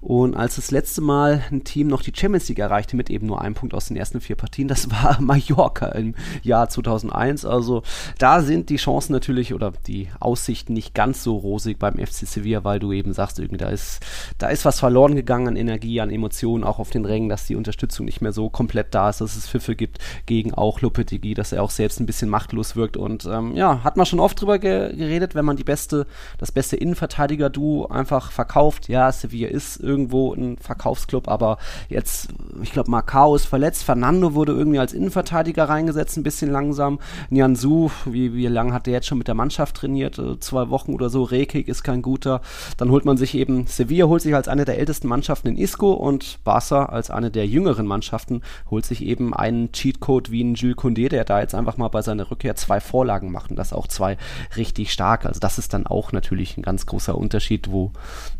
Und 0.00 0.36
als 0.36 0.56
das 0.56 0.70
letzte 0.70 1.00
Mal 1.00 1.42
ein 1.50 1.64
Team 1.64 1.88
noch 1.88 2.02
die 2.02 2.12
Champions 2.14 2.48
League 2.48 2.58
erreichte 2.58 2.96
mit 2.96 3.10
eben 3.10 3.26
nur 3.26 3.40
einem 3.40 3.54
Punkt 3.54 3.74
aus 3.74 3.88
den 3.88 3.96
ersten 3.96 4.20
vier 4.20 4.36
Partien, 4.36 4.68
das 4.68 4.90
war 4.90 5.20
Mallorca 5.20 5.86
im 5.88 6.14
Jahr 6.42 6.68
2001. 6.68 7.44
Also 7.44 7.82
da 8.18 8.42
sind 8.42 8.70
die 8.70 8.76
Chancen 8.76 9.12
natürlich 9.12 9.54
oder 9.54 9.72
die 9.86 10.08
Aussichten 10.20 10.72
nicht 10.72 10.94
ganz 10.94 11.22
so 11.22 11.36
rosig 11.36 11.78
beim 11.78 11.94
FC 11.94 12.26
Sevilla, 12.26 12.64
weil 12.64 12.78
du 12.78 12.92
eben 12.92 13.12
sagst, 13.12 13.38
irgendwie 13.38 13.58
da 13.58 13.68
ist, 13.68 14.00
da 14.38 14.48
ist 14.48 14.64
was 14.64 14.80
verloren 14.80 15.16
gegangen 15.16 15.48
an 15.48 15.56
Energie, 15.56 16.00
an 16.00 16.10
Emotionen, 16.10 16.64
auch 16.64 16.78
auf 16.78 16.90
den 16.90 17.04
Rängen, 17.04 17.28
dass 17.28 17.46
die 17.46 17.56
Unterstützung 17.56 18.06
nicht 18.06 18.20
mehr 18.20 18.32
so 18.32 18.50
komplett 18.50 18.94
da 18.94 19.10
ist, 19.10 19.20
dass 19.20 19.36
es 19.36 19.48
Pfiffe 19.48 19.76
gibt 19.76 19.98
gegen 20.26 20.54
auch 20.54 20.80
Lopetegui, 20.80 21.34
dass 21.34 21.52
er 21.52 21.62
auch 21.62 21.70
selbst 21.70 22.00
ein 22.00 22.06
bisschen 22.06 22.28
machtlos 22.28 22.76
wirkt. 22.76 22.96
Und 22.96 23.26
ähm, 23.26 23.54
ja, 23.54 23.82
hat 23.84 23.96
man 23.96 24.06
schon 24.06 24.20
oft 24.20 24.40
drüber 24.40 24.58
ge 24.58 24.94
geredet, 24.96 25.34
wenn 25.34 25.44
man 25.44 25.56
die 25.56 25.64
beste, 25.64 26.06
das 26.38 26.52
beste 26.52 26.76
Innenverteidiger-Duo 26.76 27.86
einfach 27.86 28.30
verkauft. 28.30 28.88
Ja, 28.88 29.10
Sevilla 29.10 29.48
ist 29.48 29.76
irgendwo 29.88 30.34
ein 30.34 30.58
Verkaufsclub, 30.58 31.28
aber 31.28 31.58
jetzt, 31.88 32.28
ich 32.62 32.72
glaube, 32.72 32.90
Macau 32.90 33.34
ist 33.34 33.46
verletzt, 33.46 33.84
Fernando 33.84 34.34
wurde 34.34 34.52
irgendwie 34.52 34.78
als 34.78 34.92
Innenverteidiger 34.92 35.68
reingesetzt, 35.68 36.16
ein 36.16 36.22
bisschen 36.22 36.50
langsam. 36.50 36.98
Nianzu, 37.30 37.90
wie, 38.04 38.34
wie 38.34 38.46
lange 38.46 38.72
hat 38.72 38.86
der 38.86 38.92
jetzt 38.92 39.06
schon 39.06 39.18
mit 39.18 39.28
der 39.28 39.34
Mannschaft 39.34 39.76
trainiert? 39.76 40.18
Äh, 40.18 40.38
zwei 40.40 40.68
Wochen 40.68 40.94
oder 40.94 41.10
so. 41.10 41.22
Rekik 41.22 41.68
ist 41.68 41.82
kein 41.82 42.02
guter. 42.02 42.40
Dann 42.76 42.90
holt 42.90 43.04
man 43.04 43.16
sich 43.16 43.34
eben, 43.34 43.66
Sevilla 43.66 44.06
holt 44.06 44.22
sich 44.22 44.34
als 44.34 44.48
eine 44.48 44.64
der 44.64 44.78
ältesten 44.78 45.08
Mannschaften 45.08 45.48
in 45.48 45.56
Isco 45.56 45.92
und 45.92 46.38
Barca 46.44 46.86
als 46.86 47.10
eine 47.10 47.30
der 47.30 47.46
jüngeren 47.46 47.86
Mannschaften 47.86 48.42
holt 48.70 48.84
sich 48.84 49.04
eben 49.04 49.34
einen 49.34 49.72
Cheatcode 49.72 50.30
wie 50.30 50.44
ein 50.44 50.54
Jules 50.54 50.76
Condé, 50.76 51.08
der 51.08 51.24
da 51.24 51.40
jetzt 51.40 51.54
einfach 51.54 51.76
mal 51.76 51.88
bei 51.88 52.02
seiner 52.02 52.30
Rückkehr 52.30 52.56
zwei 52.56 52.80
Vorlagen 52.80 53.32
macht 53.32 53.50
und 53.50 53.56
das 53.56 53.72
auch 53.72 53.86
zwei 53.86 54.16
richtig 54.56 54.92
stark. 54.92 55.24
Also 55.24 55.40
das 55.40 55.58
ist 55.58 55.72
dann 55.72 55.86
auch 55.86 56.12
natürlich 56.12 56.56
ein 56.56 56.62
ganz 56.62 56.86
großer 56.86 57.16
Unterschied, 57.16 57.70
wo, 57.70 57.92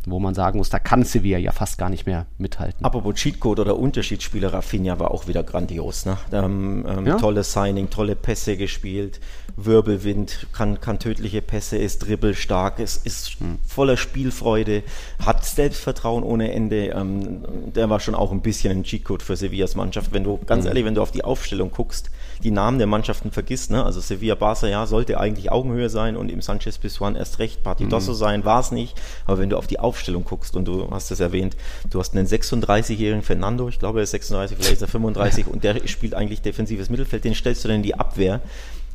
wo 0.06 0.18
man 0.18 0.34
sagen 0.34 0.58
muss, 0.58 0.70
da 0.70 0.78
kann 0.78 1.04
Sevilla 1.04 1.37
ja 1.40 1.52
fast 1.52 1.78
gar 1.78 1.90
nicht 1.90 2.06
mehr 2.06 2.26
mithalten. 2.38 2.84
Apropos 2.84 3.14
Cheatcode 3.14 3.60
oder 3.60 3.78
Unterschiedsspieler, 3.78 4.52
Rafinha 4.52 4.98
war 4.98 5.10
auch 5.10 5.28
wieder 5.28 5.42
grandios. 5.42 6.06
Ne? 6.06 6.16
Ähm, 6.32 6.84
ähm, 6.88 7.06
ja? 7.06 7.16
Tolles 7.16 7.52
Signing, 7.52 7.90
tolle 7.90 8.16
Pässe 8.16 8.56
gespielt, 8.56 9.20
Wirbelwind, 9.56 10.46
kann, 10.52 10.80
kann 10.80 10.98
tödliche 10.98 11.42
Pässe, 11.42 11.76
ist 11.76 12.00
dribbelstark, 12.00 12.78
ist, 12.78 13.06
ist 13.06 13.40
hm. 13.40 13.58
voller 13.66 13.96
Spielfreude, 13.96 14.82
hat 15.24 15.44
Selbstvertrauen 15.44 16.22
ohne 16.22 16.52
Ende. 16.52 16.88
Ähm, 16.88 17.72
der 17.74 17.90
war 17.90 18.00
schon 18.00 18.14
auch 18.14 18.32
ein 18.32 18.42
bisschen 18.42 18.78
ein 18.78 18.84
Cheatcode 18.84 19.22
für 19.22 19.36
Sevillas 19.36 19.74
Mannschaft. 19.74 20.12
Wenn 20.12 20.24
du, 20.24 20.38
ganz 20.46 20.64
hm. 20.64 20.68
ehrlich, 20.68 20.84
wenn 20.84 20.94
du 20.94 21.02
auf 21.02 21.10
die 21.10 21.24
Aufstellung 21.24 21.70
guckst, 21.70 22.10
die 22.42 22.50
Namen 22.50 22.78
der 22.78 22.86
Mannschaften 22.86 23.30
vergisst, 23.30 23.70
ne? 23.70 23.84
also 23.84 24.00
Sevilla, 24.00 24.34
Barca, 24.34 24.66
ja, 24.66 24.86
sollte 24.86 25.18
eigentlich 25.18 25.50
Augenhöhe 25.50 25.88
sein 25.88 26.16
und 26.16 26.30
im 26.30 26.40
Sanchez 26.40 26.78
Pizjuan 26.78 27.16
erst 27.16 27.38
recht 27.38 27.62
Partidoso 27.62 28.12
mhm. 28.12 28.16
sein, 28.16 28.44
war 28.44 28.60
es 28.60 28.70
nicht, 28.70 29.00
aber 29.26 29.38
wenn 29.38 29.50
du 29.50 29.56
auf 29.56 29.66
die 29.66 29.78
Aufstellung 29.78 30.24
guckst 30.24 30.56
und 30.56 30.66
du 30.66 30.90
hast 30.90 31.10
es 31.10 31.20
erwähnt, 31.20 31.56
du 31.90 31.98
hast 31.98 32.16
einen 32.16 32.26
36-jährigen 32.26 33.22
Fernando, 33.22 33.68
ich 33.68 33.78
glaube 33.78 34.00
er 34.00 34.04
ist 34.04 34.12
36, 34.12 34.56
vielleicht 34.56 34.74
ist 34.74 34.82
er 34.82 34.88
35 34.88 35.46
und 35.52 35.64
der 35.64 35.86
spielt 35.86 36.14
eigentlich 36.14 36.42
defensives 36.42 36.90
Mittelfeld, 36.90 37.24
den 37.24 37.34
stellst 37.34 37.64
du 37.64 37.68
dann 37.68 37.78
in 37.78 37.82
die 37.82 37.94
Abwehr 37.94 38.40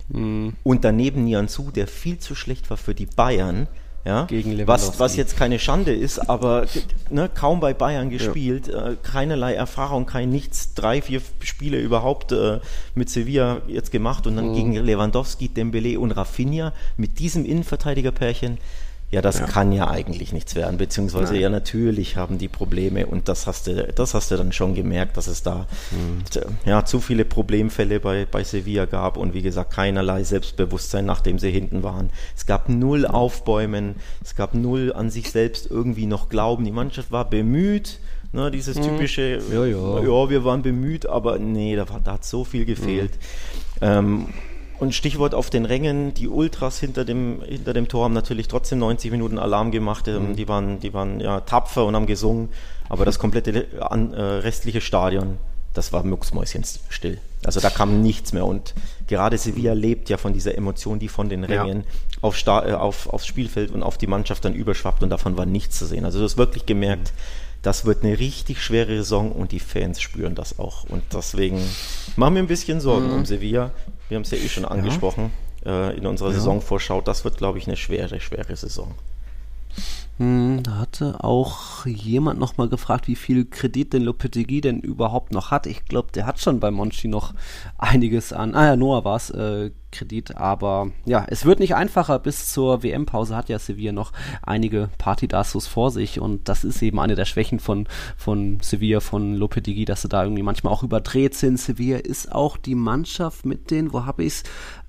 mhm. 0.09 0.53
und 0.63 0.83
daneben 0.83 1.25
Nian 1.25 1.47
Su, 1.47 1.71
der 1.71 1.87
viel 1.87 2.19
zu 2.19 2.35
schlecht 2.35 2.69
war 2.69 2.77
für 2.77 2.95
die 2.95 3.05
Bayern, 3.05 3.67
ja, 4.05 4.25
gegen 4.25 4.67
was, 4.67 4.99
was 4.99 5.15
jetzt 5.15 5.37
keine 5.37 5.59
Schande 5.59 5.93
ist, 5.93 6.19
aber 6.19 6.65
ne, 7.09 7.29
kaum 7.33 7.61
bei 7.61 7.73
Bayern 7.73 8.09
gespielt, 8.09 8.67
ja. 8.67 8.89
äh, 8.89 8.95
keinerlei 9.01 9.53
Erfahrung, 9.53 10.05
kein 10.05 10.29
nichts, 10.29 10.73
drei, 10.73 11.01
vier 11.01 11.21
Spiele 11.39 11.79
überhaupt 11.79 12.33
äh, 12.33 12.59
mit 12.95 13.09
Sevilla 13.09 13.61
jetzt 13.67 13.91
gemacht 13.91 14.27
und 14.27 14.35
dann 14.35 14.49
mhm. 14.49 14.55
gegen 14.55 14.73
Lewandowski, 14.73 15.47
Dembele 15.47 15.99
und 15.99 16.11
Rafinha 16.11 16.73
mit 16.97 17.19
diesem 17.19 17.45
Innenverteidigerpärchen 17.45 18.57
ja, 19.13 19.21
das 19.21 19.37
ja. 19.37 19.45
kann 19.45 19.71
ja 19.71 19.91
eigentlich 19.91 20.33
nichts 20.33 20.55
werden, 20.55 20.79
beziehungsweise 20.79 21.33
Nein. 21.33 21.41
ja, 21.43 21.49
natürlich 21.51 22.17
haben 22.17 22.39
die 22.39 22.47
Probleme 22.47 23.05
und 23.05 23.29
das 23.29 23.45
hast 23.45 23.67
du, 23.67 23.75
das 23.93 24.15
hast 24.15 24.31
du 24.31 24.37
dann 24.37 24.51
schon 24.51 24.73
gemerkt, 24.73 25.17
dass 25.17 25.27
es 25.27 25.43
da 25.43 25.67
mhm. 25.91 26.23
ja, 26.65 26.83
zu 26.83 26.99
viele 26.99 27.23
Problemfälle 27.23 27.99
bei, 27.99 28.25
bei 28.25 28.43
Sevilla 28.43 28.85
gab 28.85 29.17
und 29.17 29.35
wie 29.35 29.43
gesagt, 29.43 29.71
keinerlei 29.71 30.23
Selbstbewusstsein, 30.23 31.05
nachdem 31.05 31.37
sie 31.37 31.51
hinten 31.51 31.83
waren. 31.83 32.09
Es 32.35 32.47
gab 32.47 32.69
null 32.69 33.05
Aufbäumen, 33.05 33.97
es 34.23 34.35
gab 34.35 34.55
null 34.55 34.91
an 34.91 35.11
sich 35.11 35.29
selbst 35.29 35.69
irgendwie 35.69 36.07
noch 36.07 36.27
Glauben. 36.27 36.65
Die 36.65 36.71
Mannschaft 36.71 37.11
war 37.11 37.29
bemüht, 37.29 37.99
Ne, 38.35 38.49
dieses 38.49 38.77
mhm. 38.79 38.81
typische, 38.81 39.43
ja, 39.53 39.63
ja. 39.63 39.99
ja, 39.99 40.29
wir 40.31 40.43
waren 40.43 40.63
bemüht, 40.63 41.05
aber 41.05 41.37
nee, 41.37 41.75
da, 41.75 41.85
da 42.03 42.13
hat 42.13 42.25
so 42.25 42.43
viel 42.43 42.65
gefehlt. 42.65 43.11
Mhm. 43.79 43.87
Ähm, 43.87 44.27
und 44.83 44.93
Stichwort 44.93 45.33
auf 45.33 45.49
den 45.49 45.65
Rängen, 45.65 46.13
die 46.13 46.27
Ultras 46.27 46.77
hinter 46.77 47.05
dem, 47.05 47.41
hinter 47.41 47.73
dem 47.73 47.87
Tor 47.87 48.03
haben 48.03 48.13
natürlich 48.13 48.49
trotzdem 48.49 48.79
90 48.79 49.11
Minuten 49.11 49.39
Alarm 49.39 49.71
gemacht. 49.71 50.07
Ähm, 50.07 50.29
mhm. 50.29 50.35
Die 50.35 50.47
waren, 50.47 50.79
die 50.81 50.93
waren 50.93 51.19
ja 51.21 51.39
tapfer 51.39 51.85
und 51.85 51.95
haben 51.95 52.05
gesungen, 52.05 52.49
aber 52.89 53.05
das 53.05 53.17
komplette 53.17 53.71
äh, 53.71 54.21
restliche 54.21 54.81
Stadion, 54.81 55.37
das 55.73 55.93
war 55.93 56.03
mucksmäuschenstill. 56.03 57.19
Also 57.45 57.59
da 57.61 57.69
kam 57.69 58.01
nichts 58.01 58.33
mehr. 58.33 58.45
Und 58.45 58.73
gerade 59.07 59.37
Sevilla 59.37 59.73
lebt 59.73 60.09
ja 60.09 60.17
von 60.17 60.33
dieser 60.33 60.57
Emotion, 60.57 60.99
die 60.99 61.07
von 61.07 61.29
den 61.29 61.45
Rängen 61.45 61.79
ja. 61.79 62.17
auf, 62.21 62.35
Sta 62.35 62.67
äh, 62.67 62.73
auf, 62.73 63.07
aufs 63.07 63.25
Spielfeld 63.25 63.71
und 63.71 63.83
auf 63.83 63.97
die 63.97 64.07
Mannschaft 64.07 64.43
dann 64.43 64.53
überschwappt 64.53 65.01
und 65.01 65.09
davon 65.09 65.37
war 65.37 65.45
nichts 65.45 65.79
zu 65.79 65.85
sehen. 65.85 66.03
Also 66.03 66.19
du 66.19 66.25
hast 66.25 66.37
wirklich 66.37 66.65
gemerkt, 66.65 67.13
das 67.63 67.85
wird 67.85 68.03
eine 68.03 68.19
richtig 68.19 68.61
schwere 68.61 68.97
Saison 68.97 69.31
und 69.31 69.53
die 69.53 69.59
Fans 69.61 70.01
spüren 70.01 70.35
das 70.35 70.59
auch. 70.59 70.83
Und 70.83 71.01
deswegen 71.13 71.61
machen 72.17 72.35
wir 72.35 72.43
ein 72.43 72.47
bisschen 72.47 72.81
Sorgen 72.81 73.07
mhm. 73.07 73.13
um 73.13 73.25
Sevilla. 73.25 73.71
Wir 74.09 74.15
haben 74.15 74.23
es 74.23 74.31
ja 74.31 74.37
eh 74.37 74.49
schon 74.49 74.65
angesprochen 74.65 75.31
ja. 75.65 75.89
äh, 75.89 75.97
in 75.97 76.05
unserer 76.05 76.29
ja. 76.29 76.35
Saisonvorschau. 76.35 77.01
Das 77.01 77.23
wird, 77.23 77.37
glaube 77.37 77.57
ich, 77.57 77.67
eine 77.67 77.77
schwere, 77.77 78.19
schwere 78.19 78.55
Saison. 78.55 78.95
Hm, 80.17 80.61
da 80.61 80.77
hatte 80.77 81.23
auch 81.23 81.87
jemand 81.87 82.39
nochmal 82.39 82.69
gefragt, 82.69 83.07
wie 83.07 83.15
viel 83.15 83.45
Kredit 83.45 83.93
denn 83.93 84.03
Lopetegui 84.03 84.61
denn 84.61 84.79
überhaupt 84.79 85.31
noch 85.33 85.49
hat. 85.49 85.65
Ich 85.65 85.85
glaube, 85.85 86.11
der 86.13 86.27
hat 86.27 86.39
schon 86.39 86.59
bei 86.59 86.69
Monchi 86.69 87.07
noch 87.07 87.33
einiges 87.79 88.31
an, 88.31 88.53
ah 88.53 88.65
ja, 88.65 88.75
Noah 88.75 89.03
war 89.05 89.15
es, 89.15 89.31
äh, 89.31 89.71
Kredit, 89.93 90.35
aber 90.35 90.91
ja, 91.05 91.25
es 91.29 91.45
wird 91.45 91.59
nicht 91.59 91.75
einfacher. 91.75 92.19
Bis 92.19 92.51
zur 92.51 92.83
WM-Pause 92.83 93.35
hat 93.35 93.47
ja 93.47 93.59
Sevilla 93.59 93.91
noch 93.93 94.11
einige 94.41 94.89
Partidassos 94.97 95.67
vor 95.67 95.91
sich 95.91 96.19
und 96.19 96.49
das 96.49 96.63
ist 96.63 96.81
eben 96.81 96.99
eine 96.99 97.15
der 97.15 97.25
Schwächen 97.25 97.59
von, 97.59 97.87
von 98.17 98.59
Sevilla, 98.61 98.99
von 98.99 99.35
Lopetegui, 99.35 99.85
dass 99.85 100.01
sie 100.01 100.09
da 100.09 100.23
irgendwie 100.23 100.43
manchmal 100.43 100.73
auch 100.73 100.83
überdreht 100.83 101.35
sind. 101.35 101.59
Sevilla 101.59 101.97
ist 101.97 102.31
auch 102.31 102.57
die 102.57 102.75
Mannschaft 102.75 103.45
mit 103.45 103.71
den, 103.71 103.93
wo 103.93 104.05
habe 104.05 104.23
ich 104.23 104.33
es, 104.33 104.43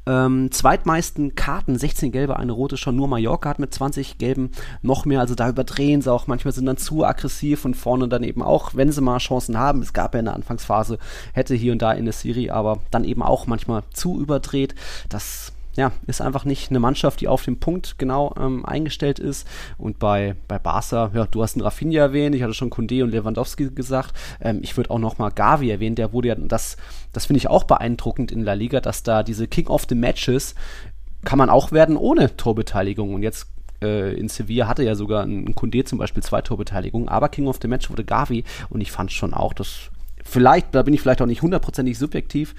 ähm, 0.06 0.50
zweitmeisten 0.50 1.34
Karten, 1.34 1.78
16 1.78 2.12
gelbe, 2.12 2.36
eine 2.36 2.52
rote 2.52 2.76
schon 2.76 2.96
nur 2.96 3.08
Mallorca 3.08 3.48
hat 3.48 3.58
mit 3.58 3.72
20 3.72 4.18
gelben 4.18 4.50
noch 4.82 5.04
mehr. 5.04 5.20
Also 5.20 5.34
da 5.34 5.48
überdrehen 5.48 6.02
sie 6.02 6.12
auch. 6.12 6.26
Manchmal 6.26 6.52
sind 6.52 6.66
dann 6.66 6.76
zu 6.76 7.04
aggressiv 7.04 7.64
und 7.64 7.74
vorne 7.74 8.08
dann 8.08 8.22
eben 8.22 8.42
auch, 8.42 8.74
wenn 8.74 8.92
sie 8.92 9.00
mal 9.00 9.18
Chancen 9.18 9.58
haben. 9.58 9.82
Es 9.82 9.92
gab 9.92 10.14
ja 10.14 10.20
in 10.20 10.28
Anfangsphase, 10.28 10.98
hätte 11.32 11.54
hier 11.54 11.72
und 11.72 11.82
da 11.82 11.92
in 11.92 12.04
der 12.04 12.14
Serie, 12.14 12.52
aber 12.52 12.80
dann 12.90 13.04
eben 13.04 13.22
auch 13.22 13.46
manchmal 13.46 13.82
zu 13.92 14.20
überdreht. 14.20 14.74
Das 15.08 15.43
ja, 15.76 15.92
ist 16.06 16.20
einfach 16.20 16.44
nicht 16.44 16.70
eine 16.70 16.80
Mannschaft, 16.80 17.20
die 17.20 17.28
auf 17.28 17.42
den 17.44 17.58
Punkt 17.58 17.98
genau 17.98 18.34
ähm, 18.38 18.64
eingestellt 18.64 19.18
ist. 19.18 19.46
Und 19.76 19.98
bei, 19.98 20.36
bei 20.48 20.58
Barca, 20.58 21.10
ja, 21.14 21.26
du 21.26 21.42
hast 21.42 21.56
einen 21.56 21.62
Rafinha 21.62 22.00
erwähnt, 22.00 22.34
ich 22.34 22.42
hatte 22.42 22.54
schon 22.54 22.70
Kunde 22.70 23.02
und 23.02 23.10
Lewandowski 23.10 23.70
gesagt. 23.70 24.14
Ähm, 24.40 24.60
ich 24.62 24.76
würde 24.76 24.90
auch 24.90 24.98
nochmal 24.98 25.32
Gavi 25.32 25.70
erwähnen, 25.70 25.96
der 25.96 26.12
wurde 26.12 26.28
ja, 26.28 26.34
das, 26.36 26.76
das 27.12 27.26
finde 27.26 27.38
ich 27.38 27.48
auch 27.48 27.64
beeindruckend 27.64 28.30
in 28.30 28.42
La 28.42 28.52
Liga, 28.52 28.80
dass 28.80 29.02
da 29.02 29.22
diese 29.22 29.48
King 29.48 29.66
of 29.66 29.86
the 29.88 29.94
Matches 29.94 30.54
kann 31.24 31.38
man 31.38 31.50
auch 31.50 31.72
werden 31.72 31.96
ohne 31.96 32.36
Torbeteiligung. 32.36 33.14
Und 33.14 33.22
jetzt 33.22 33.48
äh, 33.82 34.14
in 34.14 34.28
Sevilla 34.28 34.68
hatte 34.68 34.84
ja 34.84 34.94
sogar 34.94 35.24
ein 35.24 35.54
Kunde 35.54 35.84
zum 35.84 35.98
Beispiel 35.98 36.22
zwei 36.22 36.42
Torbeteiligungen, 36.42 37.08
aber 37.08 37.28
King 37.28 37.46
of 37.46 37.58
the 37.60 37.68
Match 37.68 37.90
wurde 37.90 38.04
Gavi 38.04 38.44
und 38.70 38.80
ich 38.80 38.92
fand 38.92 39.10
schon 39.12 39.34
auch, 39.34 39.52
dass 39.52 39.90
vielleicht, 40.24 40.74
da 40.74 40.82
bin 40.82 40.94
ich 40.94 41.00
vielleicht 41.00 41.22
auch 41.22 41.26
nicht 41.26 41.42
hundertprozentig 41.42 41.98
subjektiv, 41.98 42.54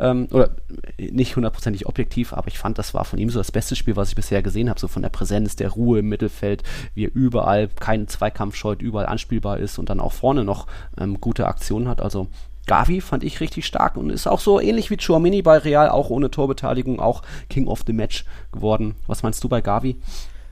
ähm, 0.00 0.28
oder 0.30 0.50
nicht 0.98 1.36
hundertprozentig 1.36 1.86
objektiv, 1.86 2.32
aber 2.32 2.48
ich 2.48 2.58
fand, 2.58 2.78
das 2.78 2.94
war 2.94 3.04
von 3.04 3.18
ihm 3.18 3.30
so 3.30 3.38
das 3.38 3.52
beste 3.52 3.76
Spiel, 3.76 3.96
was 3.96 4.10
ich 4.10 4.14
bisher 4.14 4.42
gesehen 4.42 4.68
habe, 4.68 4.80
so 4.80 4.88
von 4.88 5.02
der 5.02 5.08
Präsenz, 5.08 5.56
der 5.56 5.70
Ruhe 5.70 6.00
im 6.00 6.08
Mittelfeld, 6.08 6.62
wie 6.94 7.06
er 7.06 7.14
überall 7.14 7.68
keinen 7.68 8.08
Zweikampf 8.08 8.56
scheut, 8.56 8.82
überall 8.82 9.06
anspielbar 9.06 9.58
ist 9.58 9.78
und 9.78 9.90
dann 9.90 10.00
auch 10.00 10.12
vorne 10.12 10.44
noch 10.44 10.66
ähm, 10.98 11.20
gute 11.20 11.46
Aktionen 11.46 11.88
hat. 11.88 12.00
Also 12.00 12.28
Gavi 12.66 13.00
fand 13.00 13.24
ich 13.24 13.40
richtig 13.40 13.64
stark 13.64 13.96
und 13.96 14.10
ist 14.10 14.26
auch 14.26 14.40
so 14.40 14.60
ähnlich 14.60 14.90
wie 14.90 14.96
Chouamini 14.96 15.42
bei 15.42 15.58
Real, 15.58 15.88
auch 15.88 16.10
ohne 16.10 16.30
Torbeteiligung, 16.30 17.00
auch 17.00 17.22
King 17.48 17.68
of 17.68 17.84
the 17.86 17.92
Match 17.92 18.24
geworden. 18.52 18.96
Was 19.06 19.22
meinst 19.22 19.42
du 19.44 19.48
bei 19.48 19.60
Gavi? 19.60 19.96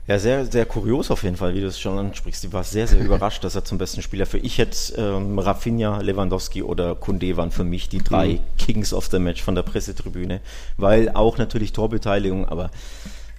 Ja, 0.07 0.19
sehr, 0.19 0.45
sehr 0.45 0.67
kurios 0.67 1.09
auf 1.09 1.23
jeden 1.23 1.35
Fall, 1.35 1.55
wie 1.55 1.61
du 1.61 1.67
es 1.67 1.79
schon 1.79 1.97
ansprichst. 1.97 2.43
Ich 2.43 2.53
war 2.53 2.63
sehr, 2.63 2.85
sehr 2.85 3.03
überrascht, 3.03 3.43
dass 3.43 3.55
er 3.55 3.65
zum 3.65 3.79
besten 3.79 4.03
Spieler 4.03 4.27
für 4.27 4.37
ich 4.37 4.59
hätte 4.59 4.77
ähm, 4.97 5.39
Rafinha, 5.39 5.99
Lewandowski 5.99 6.61
oder 6.61 6.93
Kunde 6.93 7.35
waren 7.37 7.49
für 7.49 7.63
mich 7.63 7.89
die 7.89 8.03
drei 8.03 8.33
mhm. 8.33 8.39
Kings 8.59 8.93
of 8.93 9.07
the 9.07 9.17
Match 9.17 9.41
von 9.41 9.55
der 9.55 9.63
Pressetribüne, 9.63 10.41
weil 10.77 11.09
auch 11.09 11.39
natürlich 11.39 11.73
Torbeteiligung, 11.73 12.47
aber 12.47 12.69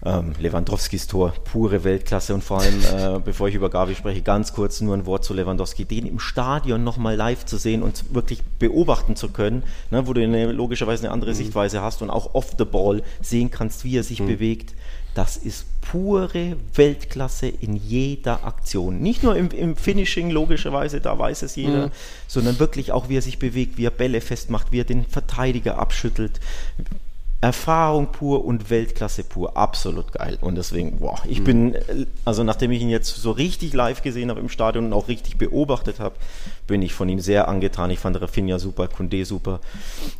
ähm, 0.04 0.34
Lewandowskis 0.40 1.06
Tor, 1.06 1.34
pure 1.44 1.84
Weltklasse 1.84 2.34
und 2.34 2.42
vor 2.42 2.60
allem, 2.60 2.80
äh, 2.80 3.20
bevor 3.24 3.46
ich 3.46 3.54
über 3.54 3.70
Gavi 3.70 3.94
spreche, 3.94 4.22
ganz 4.22 4.52
kurz 4.52 4.80
nur 4.80 4.94
ein 4.94 5.06
Wort 5.06 5.24
zu 5.24 5.34
Lewandowski, 5.34 5.84
den 5.84 6.04
im 6.04 6.18
Stadion 6.18 6.82
nochmal 6.82 7.14
live 7.14 7.44
zu 7.44 7.58
sehen 7.58 7.84
und 7.84 8.12
wirklich 8.12 8.42
beobachten 8.58 9.14
zu 9.14 9.28
können, 9.28 9.62
ne, 9.92 10.06
wo 10.08 10.12
du 10.12 10.20
eine, 10.20 10.50
logischerweise 10.50 11.04
eine 11.04 11.12
andere 11.12 11.30
mhm. 11.30 11.36
Sichtweise 11.36 11.80
hast 11.80 12.02
und 12.02 12.10
auch 12.10 12.34
off 12.34 12.54
the 12.58 12.64
ball 12.64 13.04
sehen 13.20 13.52
kannst, 13.52 13.84
wie 13.84 13.96
er 13.96 14.02
sich 14.02 14.20
mhm. 14.20 14.26
bewegt 14.26 14.74
das 15.16 15.38
ist 15.38 15.64
pure 15.80 16.56
Weltklasse 16.74 17.46
in 17.48 17.74
jeder 17.74 18.44
Aktion. 18.44 19.00
Nicht 19.00 19.22
nur 19.22 19.34
im, 19.34 19.48
im 19.48 19.74
Finishing, 19.74 20.30
logischerweise, 20.30 21.00
da 21.00 21.18
weiß 21.18 21.40
es 21.40 21.56
jeder, 21.56 21.86
mhm. 21.86 21.90
sondern 22.26 22.58
wirklich 22.58 22.92
auch, 22.92 23.08
wie 23.08 23.16
er 23.16 23.22
sich 23.22 23.38
bewegt, 23.38 23.78
wie 23.78 23.86
er 23.86 23.90
Bälle 23.90 24.20
festmacht, 24.20 24.72
wie 24.72 24.80
er 24.80 24.84
den 24.84 25.06
Verteidiger 25.06 25.78
abschüttelt. 25.78 26.38
Erfahrung 27.42 28.12
pur 28.12 28.44
und 28.44 28.70
Weltklasse 28.70 29.22
pur. 29.22 29.56
Absolut 29.56 30.12
geil. 30.12 30.38
Und 30.40 30.54
deswegen, 30.54 30.98
boah, 30.98 31.20
ich 31.28 31.40
mhm. 31.40 31.44
bin, 31.44 31.76
also 32.24 32.42
nachdem 32.42 32.72
ich 32.72 32.80
ihn 32.80 32.88
jetzt 32.88 33.14
so 33.14 33.30
richtig 33.30 33.74
live 33.74 34.02
gesehen 34.02 34.30
habe 34.30 34.40
im 34.40 34.48
Stadion 34.48 34.86
und 34.86 34.92
auch 34.94 35.08
richtig 35.08 35.36
beobachtet 35.36 36.00
habe, 36.00 36.16
bin 36.66 36.80
ich 36.80 36.94
von 36.94 37.08
ihm 37.08 37.20
sehr 37.20 37.48
angetan. 37.48 37.90
Ich 37.90 37.98
fand 37.98 38.20
Rafinha 38.20 38.58
super, 38.58 38.88
Kunde 38.88 39.24
super. 39.26 39.60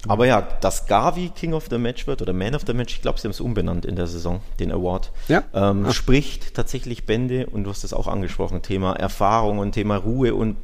Aber 0.07 0.27
ja, 0.27 0.43
dass 0.43 0.87
Gavi 0.87 1.31
King 1.35 1.55
of 1.55 1.67
the 1.71 1.79
Match 1.79 2.07
wird 2.07 2.21
oder 2.21 2.35
Man 2.35 2.55
of 2.55 2.63
the 2.67 2.75
Match, 2.75 2.95
ich 2.95 3.03
glaube, 3.03 3.19
sie 3.19 3.25
haben 3.25 3.33
es 3.33 3.41
umbenannt 3.41 3.87
in 3.87 3.97
der 3.97 4.07
Saison, 4.07 4.41
den 4.61 4.71
Award, 4.71 5.11
ja. 5.29 5.43
ähm, 5.55 5.91
spricht 5.93 6.55
tatsächlich 6.55 7.07
Bände 7.07 7.47
und 7.47 7.65
du 7.65 7.71
hast 7.71 7.83
es 7.83 7.95
auch 7.95 8.09
angesprochen, 8.09 8.61
Thema 8.61 8.93
Erfahrung 8.93 9.59
und 9.59 9.73
Thema 9.73 9.97
Ruhe 9.97 10.35
und 10.35 10.57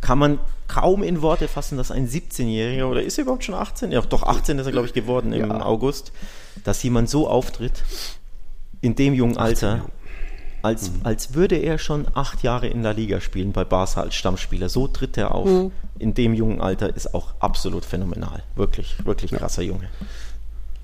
kann 0.00 0.18
man 0.18 0.38
kaum 0.68 1.02
in 1.02 1.22
Worte 1.22 1.48
fassen, 1.48 1.76
dass 1.78 1.90
ein 1.90 2.08
17-Jähriger, 2.08 2.84
oder 2.84 3.02
ist 3.02 3.18
er 3.18 3.22
überhaupt 3.22 3.44
schon 3.44 3.54
18? 3.54 3.90
Ja, 3.90 4.00
doch 4.02 4.22
18 4.22 4.58
ist 4.58 4.66
er, 4.66 4.72
glaube 4.72 4.86
ich, 4.86 4.92
geworden 4.92 5.32
im 5.32 5.48
ja. 5.48 5.64
August, 5.64 6.12
dass 6.64 6.82
jemand 6.82 7.08
so 7.08 7.28
auftritt, 7.28 7.82
in 8.80 8.94
dem 8.94 9.14
jungen 9.14 9.36
Alter, 9.38 9.86
als, 10.62 10.90
mhm. 10.90 11.00
als 11.04 11.34
würde 11.34 11.56
er 11.56 11.78
schon 11.78 12.06
acht 12.14 12.42
Jahre 12.42 12.68
in 12.68 12.82
der 12.82 12.94
Liga 12.94 13.20
spielen 13.20 13.52
bei 13.52 13.64
Barca 13.64 14.02
als 14.02 14.14
Stammspieler. 14.14 14.68
So 14.68 14.88
tritt 14.88 15.16
er 15.16 15.34
auf. 15.34 15.48
Mhm. 15.48 15.72
In 15.98 16.14
dem 16.14 16.34
jungen 16.34 16.60
Alter 16.60 16.94
ist 16.94 17.14
auch 17.14 17.34
absolut 17.40 17.84
phänomenal. 17.84 18.42
Wirklich, 18.54 19.04
wirklich 19.04 19.32
krasser 19.32 19.62
ja. 19.62 19.68
Junge. 19.72 19.88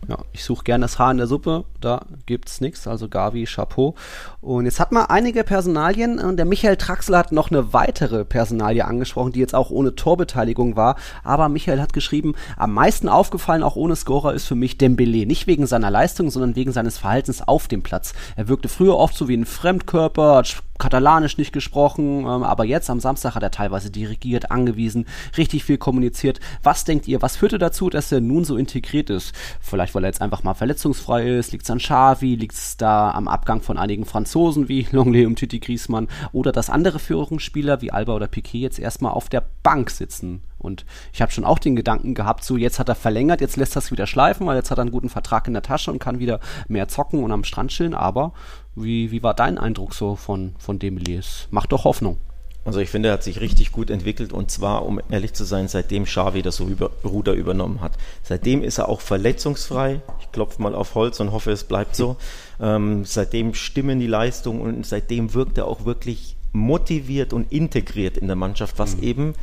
Ja, 0.09 0.19
ich 0.33 0.45
suche 0.45 0.65
gerne 0.65 0.85
das 0.85 0.99
Haar 0.99 1.11
in 1.11 1.17
der 1.17 1.27
Suppe, 1.27 1.65
da 1.81 2.03
gibt 2.27 2.49
es 2.49 2.61
nichts, 2.61 2.87
also 2.87 3.09
Gavi, 3.09 3.45
Chapeau. 3.45 3.95
Und 4.41 4.67
jetzt 4.67 4.81
hat 4.81 4.93
man 4.93 5.07
einige 5.07 5.45
Personalien 5.45 6.19
und 6.19 6.37
der 6.37 6.45
Michael 6.45 6.77
Traxler 6.77 7.19
hat 7.19 7.33
noch 7.33 7.51
eine 7.51 7.73
weitere 7.73 8.25
Personalie 8.25 8.85
angesprochen, 8.85 9.33
die 9.33 9.41
jetzt 9.41 9.55
auch 9.55 9.71
ohne 9.71 9.95
Torbeteiligung 9.95 10.77
war. 10.77 10.97
Aber 11.23 11.49
Michael 11.49 11.81
hat 11.81 11.93
geschrieben, 11.93 12.35
am 12.57 12.75
meisten 12.75 13.09
aufgefallen, 13.09 13.63
auch 13.63 13.77
ohne 13.77 13.97
Scorer, 13.97 14.35
ist 14.35 14.47
für 14.47 14.55
mich 14.55 14.79
Dembele. 14.79 15.27
Nicht 15.27 15.47
wegen 15.47 15.67
seiner 15.67 15.91
Leistung, 15.91 16.31
sondern 16.31 16.57
wegen 16.57 16.73
seines 16.73 16.99
Verhaltens 16.99 17.47
auf 17.47 17.69
dem 17.69 17.83
Platz. 17.83 18.13
Er 18.37 18.49
wirkte 18.49 18.69
früher 18.69 18.97
oft 18.97 19.17
so 19.17 19.29
wie 19.29 19.37
ein 19.37 19.47
Fremdkörper, 19.47 20.37
hat 20.37 20.63
Katalanisch 20.79 21.39
nicht 21.39 21.53
gesprochen, 21.53 22.21
ähm, 22.21 22.43
aber 22.43 22.65
jetzt 22.65 22.91
am 22.91 22.99
Samstag 22.99 23.35
hat 23.37 23.43
er 23.43 23.51
teilweise 23.53 23.91
dirigiert, 23.91 24.51
angewiesen, 24.51 25.07
richtig 25.37 25.65
viel 25.65 25.79
kommuniziert. 25.79 26.41
Was 26.63 26.85
denkt 26.85 27.07
ihr, 27.07 27.23
was 27.23 27.37
führte 27.37 27.59
dazu, 27.59 27.91
dass 27.91 28.11
er 28.11 28.21
nun 28.21 28.45
so 28.45 28.57
integriert 28.57 29.09
ist? 29.09 29.33
Vielleicht, 29.61 29.95
weil 29.95 30.05
er 30.05 30.09
jetzt 30.09 30.21
einfach 30.21 30.43
mal 30.43 30.55
verletzungsfrei 30.55 31.29
ist, 31.39 31.53
liegt 31.53 31.65
es 31.65 31.71
an 31.71 31.79
Xavi, 31.79 32.35
liegt 32.35 32.55
es 32.55 32.77
da 32.77 33.13
am 33.13 33.29
Abgang 33.29 33.63
von 33.63 33.79
einigen 33.79 34.05
Franzosen 34.05 34.69
wie 34.69 34.89
Longley 34.93 35.27
und 35.27 35.37
Titi 35.37 35.61
Griezmann 35.61 36.09
oder 36.33 36.51
dass 36.51 36.71
andere 36.71 36.99
Führungsspieler 36.99 37.81
wie 37.81 37.93
Alba 37.93 38.15
oder 38.15 38.27
Piquet 38.27 38.59
jetzt 38.59 38.79
erstmal 38.79 39.13
auf 39.13 39.29
der 39.29 39.45
Bank 39.63 39.91
sitzen 39.91 40.43
und 40.65 40.85
ich 41.13 41.23
habe 41.23 41.31
schon 41.31 41.45
auch 41.45 41.59
den 41.59 41.77
Gedanken 41.77 42.15
gehabt, 42.15 42.43
so 42.43 42.57
jetzt 42.57 42.79
hat 42.79 42.89
er 42.89 42.95
verlängert, 42.95 43.41
jetzt 43.41 43.57
lässt 43.57 43.77
er 43.77 43.81
es 43.81 43.93
wieder 43.93 44.07
schleifen, 44.07 44.47
weil 44.47 44.57
jetzt 44.57 44.71
hat 44.71 44.79
er 44.79 44.83
einen 44.83 44.91
guten 44.91 45.11
Vertrag 45.11 45.47
in 45.47 45.53
der 45.53 45.63
Tasche 45.63 45.93
und 45.93 45.99
kann 45.99 46.19
wieder 46.19 46.41
mehr 46.67 46.89
zocken 46.89 47.23
und 47.23 47.31
am 47.31 47.45
Strand 47.45 47.71
chillen. 47.71 47.95
Aber 47.95 48.33
wie, 48.77 49.11
wie 49.11 49.23
war 49.23 49.35
dein 49.35 49.59
Eindruck 49.59 49.95
so 49.95 50.17
von, 50.17 50.55
von 50.59 50.79
Demelies? 50.79 51.49
Macht 51.51 51.73
doch 51.73 51.85
Hoffnung. 51.85 52.19
Also 52.65 52.81
ich 52.81 52.89
finde, 52.89 53.11
er 53.11 53.15
hat 53.15 53.23
sich 53.23 53.41
richtig 53.41 53.73
gut 53.73 53.91
entwickelt 53.91 54.33
und 54.33 54.51
zwar, 54.51 54.87
um 54.87 54.99
ehrlich 55.11 55.35
zu 55.35 55.45
sein, 55.45 55.69
seitdem 55.69 56.05
Xavi 56.05 56.41
das 56.41 56.63
Ruder 57.05 57.35
übernommen 57.35 57.83
hat. 57.83 57.93
Seitdem 58.23 58.63
ist 58.63 58.79
er 58.79 58.89
auch 58.89 59.03
verletzungsfrei. 59.03 60.01
Ich 60.21 60.33
klopfe 60.33 60.63
mal 60.63 60.75
auf 60.75 60.95
Holz 60.95 61.21
und 61.21 61.33
hoffe, 61.33 61.51
es 61.51 61.65
bleibt 61.65 61.95
so. 61.95 62.17
Ähm, 62.61 63.05
seitdem 63.05 63.53
stimmen 63.53 64.01
die 64.01 64.07
Leistungen 64.07 64.63
und 64.63 64.87
seitdem 64.87 65.35
wirkt 65.35 65.59
er 65.59 65.67
auch 65.67 65.85
wirklich 65.85 66.37
motiviert 66.53 67.35
und 67.35 67.53
integriert 67.53 68.17
in 68.17 68.29
der 68.29 68.37
Mannschaft, 68.37 68.79
was 68.79 68.97
mhm. 68.97 69.03
eben 69.03 69.35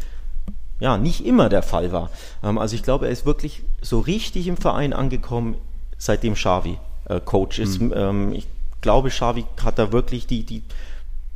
ja 0.80 0.98
nicht 0.98 1.24
immer 1.24 1.48
der 1.48 1.62
Fall 1.62 1.92
war. 1.92 2.10
Ähm, 2.44 2.58
also 2.58 2.76
ich 2.76 2.82
glaube, 2.82 3.06
er 3.06 3.12
ist 3.12 3.28
wirklich 3.28 3.62
so 3.82 4.00
richtig 4.00 4.48
im 4.48 4.58
Verein 4.58 4.94
angekommen, 4.94 5.58
seitdem 6.00 6.34
Xavi 6.34 6.80
äh, 7.06 7.20
Coach 7.20 7.60
ist. 7.60 7.80
Mhm. 7.80 7.94
Ähm, 7.96 8.34
ich 8.34 8.48
glaube, 8.82 9.10
Xavi 9.10 9.46
hat 9.64 9.80
da 9.80 9.92
wirklich 9.92 10.28
die, 10.28 10.44
die 10.44 10.64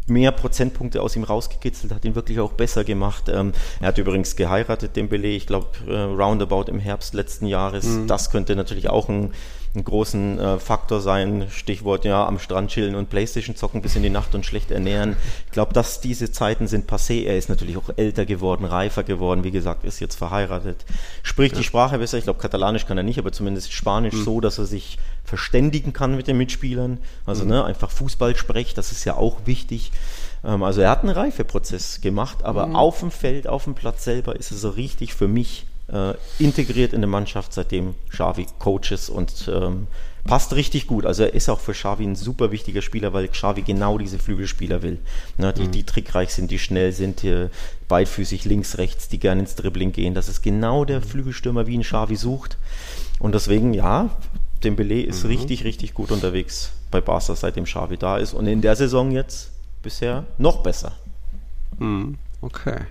mehr 0.08 0.32
Prozentpunkte 0.32 1.02
aus 1.02 1.16
ihm 1.16 1.24
rausgekitzelt, 1.24 1.94
hat 1.94 2.06
ihn 2.06 2.16
wirklich 2.16 2.40
auch 2.40 2.54
besser 2.54 2.84
gemacht. 2.84 3.30
Ähm, 3.30 3.54
er 3.80 3.88
hat 3.88 3.98
übrigens 3.98 4.36
geheiratet, 4.36 4.96
den 4.96 5.10
Belay, 5.10 5.36
ich 5.36 5.48
glaube, 5.48 5.68
äh, 5.88 5.94
roundabout 5.94 6.66
im 6.70 6.80
Herbst 6.80 7.14
letzten 7.14 7.48
Jahres. 7.48 7.86
Mhm. 7.86 8.08
Das 8.08 8.30
könnte 8.30 8.56
natürlich 8.56 8.90
auch 8.90 9.10
ein 9.10 9.34
einen 9.76 9.84
großen 9.86 10.40
äh, 10.40 10.60
Faktor 10.60 11.02
sein. 11.02 11.48
Stichwort 11.50 12.06
ja 12.06 12.26
am 12.26 12.40
Strand 12.40 12.72
chillen 12.72 12.96
und 12.96 13.10
Playstation 13.10 13.56
zocken 13.56 13.82
bis 13.82 13.96
in 13.96 14.04
die 14.04 14.10
Nacht 14.10 14.34
und 14.36 14.46
schlecht 14.46 14.72
ernähren. 14.72 15.16
Ich 15.46 15.52
glaube, 15.52 15.74
dass 15.74 16.02
diese 16.02 16.32
Zeiten 16.32 16.68
sind 16.68 16.90
passé. 16.90 17.26
Er 17.26 17.38
ist 17.38 17.50
natürlich 17.50 17.78
auch 17.78 17.90
älter 17.98 18.26
geworden, 18.26 18.66
reifer 18.66 19.04
geworden. 19.04 19.44
Wie 19.44 19.52
gesagt, 19.52 19.84
ist 19.84 20.00
jetzt 20.00 20.16
verheiratet. 20.16 20.86
Spricht 21.24 21.56
ja. 21.56 21.60
die 21.60 21.66
Sprache 21.66 21.98
besser. 21.98 22.18
Ich 22.18 22.24
glaube, 22.24 22.40
Katalanisch 22.40 22.86
kann 22.86 22.98
er 22.98 23.04
nicht, 23.04 23.20
aber 23.20 23.32
zumindest 23.32 23.74
Spanisch 23.74 24.16
mhm. 24.16 24.24
so, 24.24 24.42
dass 24.42 24.58
er 24.58 24.66
sich 24.66 24.98
verständigen 25.24 25.94
kann 25.94 26.16
mit 26.16 26.28
den 26.28 26.38
Mitspielern. 26.38 27.00
Also 27.26 27.44
mhm. 27.44 27.50
ne, 27.50 27.66
einfach 27.66 27.92
Fußball 27.92 28.36
spricht. 28.36 28.78
Das 28.78 28.92
ist 28.92 29.06
ja 29.06 29.16
auch 29.16 29.46
wichtig. 29.46 29.92
Ähm, 30.44 30.64
also 30.64 30.82
er 30.82 30.90
hat 30.90 31.02
einen 31.02 31.12
Reifeprozess 31.12 32.02
gemacht, 32.02 32.44
aber 32.44 32.68
mhm. 32.68 32.76
auf 32.76 33.00
dem 33.00 33.12
Feld, 33.12 33.48
auf 33.48 33.66
dem 33.66 33.76
Platz 33.76 34.04
selber 34.04 34.36
ist 34.36 34.52
es 34.52 34.62
so 34.62 34.70
richtig 34.70 35.14
für 35.14 35.28
mich 35.28 35.66
äh, 35.92 36.14
integriert 36.40 36.94
in 36.94 37.02
der 37.02 37.10
Mannschaft, 37.10 37.54
seitdem 37.54 37.96
Xavi 38.10 38.48
Coach 38.60 38.92
ist 38.92 39.10
und 39.10 39.50
ähm, 39.54 39.88
passt 40.26 40.56
richtig 40.56 40.88
gut. 40.88 41.06
Also 41.06 41.24
er 41.24 41.34
ist 41.34 41.50
auch 41.50 41.60
für 41.60 41.74
Xavi 41.74 42.04
ein 42.04 42.16
super 42.16 42.52
wichtiger 42.52 42.82
Spieler, 42.82 43.14
weil 43.14 43.28
Xavi 43.28 43.62
genau 43.62 43.98
diese 43.98 44.18
Flügelspieler 44.18 44.82
will. 44.82 45.00
Ne, 45.38 45.54
die, 45.54 45.64
mhm. 45.64 45.72
die 45.72 45.84
trickreich 45.84 46.34
sind, 46.34 46.52
die 46.52 46.60
schnell 46.60 46.92
sind, 46.92 47.22
die 47.22 47.48
beidfüßig 47.88 48.46
links, 48.46 48.78
rechts, 48.78 49.08
die 49.08 49.20
gerne 49.20 49.42
ins 49.42 49.56
Dribbling 49.56 49.92
gehen. 49.92 50.14
Das 50.14 50.28
ist 50.28 50.42
genau 50.42 50.84
der 50.84 51.00
mhm. 51.00 51.04
Flügelstürmer, 51.04 51.68
wie 51.68 51.76
ihn 51.76 51.84
Xavi 51.84 52.16
sucht. 52.16 52.58
Und 53.20 53.36
deswegen, 53.36 53.74
ja, 53.74 54.10
Dembele 54.64 55.04
ist 55.04 55.24
mhm. 55.24 55.30
richtig, 55.30 55.64
richtig 55.64 55.94
gut 55.94 56.12
unterwegs 56.12 56.72
bei 56.90 57.02
Barca, 57.02 57.36
seitdem 57.36 57.66
Xavi 57.66 57.98
da 57.98 58.18
ist. 58.18 58.34
Und 58.34 58.48
in 58.48 58.62
der 58.62 58.76
Saison 58.76 59.12
jetzt 59.12 59.52
bisher 59.84 60.26
noch 60.40 60.64
besser. 60.64 60.94
Mhm. 61.78 62.18
Okay. 62.42 62.82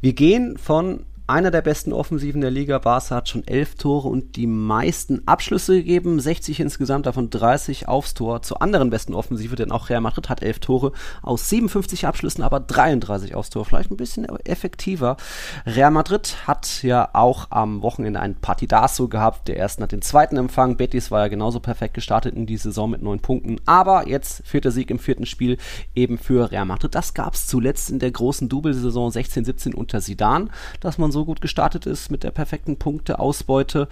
Wir 0.00 0.12
gehen 0.12 0.56
von 0.58 1.04
einer 1.28 1.50
der 1.50 1.60
besten 1.60 1.92
Offensiven 1.92 2.40
der 2.40 2.50
Liga. 2.50 2.78
Barca 2.78 3.16
hat 3.16 3.28
schon 3.28 3.46
elf 3.46 3.74
Tore 3.74 4.08
und 4.08 4.36
die 4.36 4.46
meisten 4.46 5.26
Abschlüsse 5.26 5.76
gegeben, 5.76 6.20
60 6.20 6.60
insgesamt, 6.60 7.04
davon 7.04 7.28
30 7.28 7.86
aufs 7.86 8.14
Tor. 8.14 8.40
Zur 8.40 8.62
anderen 8.62 8.88
besten 8.88 9.14
Offensive, 9.14 9.54
denn 9.54 9.70
auch 9.70 9.90
Real 9.90 10.00
Madrid 10.00 10.30
hat 10.30 10.42
elf 10.42 10.58
Tore 10.58 10.92
aus 11.22 11.50
57 11.50 12.06
Abschlüssen, 12.06 12.42
aber 12.42 12.60
33 12.60 13.34
aufs 13.34 13.50
Tor. 13.50 13.66
Vielleicht 13.66 13.90
ein 13.90 13.98
bisschen 13.98 14.24
effektiver. 14.46 15.18
Real 15.66 15.90
Madrid 15.90 16.46
hat 16.46 16.82
ja 16.82 17.10
auch 17.12 17.48
am 17.50 17.82
Wochenende 17.82 18.20
ein 18.20 18.34
Partidazo 18.36 19.08
gehabt. 19.08 19.48
Der 19.48 19.58
ersten 19.58 19.82
hat 19.82 19.92
den 19.92 20.02
zweiten 20.02 20.38
Empfang. 20.38 20.78
Betis 20.78 21.10
war 21.10 21.20
ja 21.20 21.28
genauso 21.28 21.60
perfekt 21.60 21.92
gestartet 21.92 22.34
in 22.34 22.46
die 22.46 22.56
Saison 22.56 22.88
mit 22.88 23.02
neun 23.02 23.20
Punkten. 23.20 23.60
Aber 23.66 24.08
jetzt 24.08 24.46
vierter 24.46 24.70
Sieg 24.70 24.90
im 24.90 24.98
vierten 24.98 25.26
Spiel 25.26 25.58
eben 25.94 26.16
für 26.16 26.50
Real 26.50 26.64
Madrid. 26.64 26.94
Das 26.94 27.12
gab 27.12 27.34
es 27.34 27.46
zuletzt 27.46 27.90
in 27.90 27.98
der 27.98 28.12
großen 28.12 28.48
Double-Saison 28.48 29.10
16-17 29.10 29.74
unter 29.74 30.00
Sidan, 30.00 30.50
dass 30.80 30.96
man 30.96 31.12
so 31.12 31.17
so 31.18 31.24
gut 31.24 31.40
gestartet 31.40 31.84
ist 31.84 32.12
mit 32.12 32.22
der 32.22 32.30
perfekten 32.30 32.76
Punkteausbeute. 32.76 33.88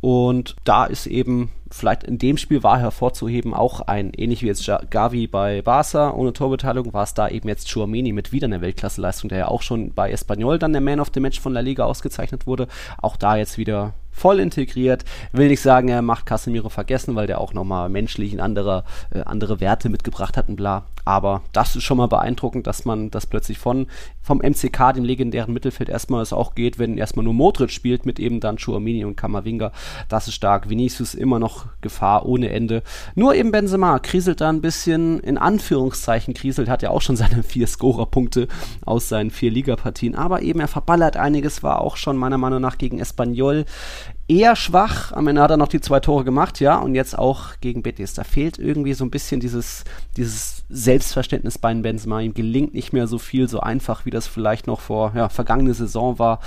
Und 0.00 0.56
da 0.64 0.86
ist 0.86 1.06
eben 1.06 1.50
vielleicht 1.70 2.02
in 2.02 2.18
dem 2.18 2.36
Spiel 2.38 2.62
war 2.62 2.78
hervorzuheben 2.78 3.54
auch 3.54 3.80
ein, 3.82 4.12
ähnlich 4.14 4.42
wie 4.42 4.46
jetzt 4.46 4.68
Gavi 4.90 5.26
bei 5.26 5.62
Barca 5.62 6.12
ohne 6.12 6.32
Torbeteiligung, 6.32 6.92
war 6.92 7.04
es 7.04 7.14
da 7.14 7.28
eben 7.28 7.48
jetzt 7.48 7.70
Chouameni 7.70 8.12
mit 8.12 8.32
wieder 8.32 8.46
einer 8.46 8.62
Weltklasseleistung, 8.62 9.28
der 9.28 9.38
ja 9.38 9.48
auch 9.48 9.62
schon 9.62 9.92
bei 9.92 10.10
Espanyol 10.10 10.58
dann 10.58 10.72
der 10.72 10.80
Man 10.80 10.98
of 10.98 11.10
the 11.12 11.20
Match 11.20 11.40
von 11.40 11.52
La 11.52 11.60
Liga 11.60 11.84
ausgezeichnet 11.84 12.46
wurde. 12.46 12.68
Auch 13.00 13.16
da 13.16 13.36
jetzt 13.36 13.58
wieder 13.58 13.92
voll 14.10 14.40
integriert. 14.40 15.04
Will 15.32 15.48
nicht 15.48 15.62
sagen, 15.62 15.88
er 15.88 16.02
macht 16.02 16.26
Casemiro 16.26 16.68
vergessen, 16.68 17.14
weil 17.14 17.26
der 17.26 17.40
auch 17.40 17.52
nochmal 17.52 17.88
menschlich 17.88 18.40
andere, 18.40 18.84
äh, 19.10 19.20
andere 19.20 19.60
Werte 19.60 19.88
mitgebracht 19.88 20.36
hat 20.36 20.48
und 20.48 20.56
bla. 20.56 20.84
Aber 21.04 21.42
das 21.52 21.76
ist 21.76 21.82
schon 21.82 21.98
mal 21.98 22.06
beeindruckend, 22.06 22.66
dass 22.66 22.84
man 22.84 23.10
das 23.10 23.26
plötzlich 23.26 23.58
von 23.58 23.86
vom 24.22 24.38
MCK, 24.38 24.94
dem 24.94 25.04
legendären 25.04 25.52
Mittelfeld, 25.52 25.88
erstmal 25.88 26.22
es 26.22 26.32
auch 26.32 26.54
geht, 26.54 26.78
wenn 26.78 26.96
erstmal 26.96 27.24
nur 27.24 27.34
Modric 27.34 27.70
spielt 27.70 28.06
mit 28.06 28.20
eben 28.20 28.38
dann 28.38 28.56
Chouamini 28.56 29.04
und 29.04 29.16
Kamavinga. 29.16 29.72
Das 30.08 30.28
ist 30.28 30.34
stark. 30.34 30.68
Vinicius 30.68 31.14
immer 31.14 31.40
noch 31.40 31.66
Gefahr 31.80 32.24
ohne 32.24 32.50
Ende. 32.50 32.82
Nur 33.16 33.34
eben 33.34 33.50
Benzema 33.50 33.98
kriselt 33.98 34.40
da 34.40 34.48
ein 34.48 34.60
bisschen, 34.60 35.18
in 35.20 35.38
Anführungszeichen 35.38 36.34
kriselt, 36.34 36.68
hat 36.68 36.82
ja 36.82 36.90
auch 36.90 37.02
schon 37.02 37.16
seine 37.16 37.42
vier 37.42 37.66
Scorer-Punkte 37.66 38.46
aus 38.84 39.08
seinen 39.08 39.30
vier 39.30 39.50
Ligapartien. 39.50 40.14
Aber 40.14 40.42
eben 40.42 40.60
er 40.60 40.68
verballert 40.68 41.16
einiges, 41.16 41.64
war 41.64 41.80
auch 41.80 41.96
schon 41.96 42.16
meiner 42.16 42.38
Meinung 42.38 42.60
nach 42.60 42.78
gegen 42.78 43.00
Espanyol 43.00 43.64
eher 44.28 44.56
schwach. 44.56 45.12
Am 45.12 45.26
Ende 45.26 45.42
hat 45.42 45.50
er 45.50 45.56
noch 45.56 45.68
die 45.68 45.80
zwei 45.80 46.00
Tore 46.00 46.24
gemacht, 46.24 46.60
ja, 46.60 46.78
und 46.78 46.94
jetzt 46.94 47.18
auch 47.18 47.60
gegen 47.60 47.82
Betis. 47.82 48.14
Da 48.14 48.24
fehlt 48.24 48.58
irgendwie 48.58 48.94
so 48.94 49.04
ein 49.04 49.10
bisschen 49.10 49.40
dieses, 49.40 49.84
dieses 50.16 50.64
Selbstverständnis 50.68 51.58
bei 51.58 51.72
Benzema. 51.74 52.20
Ihm 52.20 52.34
gelingt 52.34 52.74
nicht 52.74 52.92
mehr 52.92 53.06
so 53.06 53.18
viel, 53.18 53.48
so 53.48 53.60
einfach, 53.60 54.04
wie 54.04 54.10
das 54.10 54.26
vielleicht 54.26 54.66
noch 54.66 54.80
vor, 54.80 55.12
ja, 55.14 55.28
vergangene 55.28 55.74
Saison 55.74 56.18
war. 56.18 56.40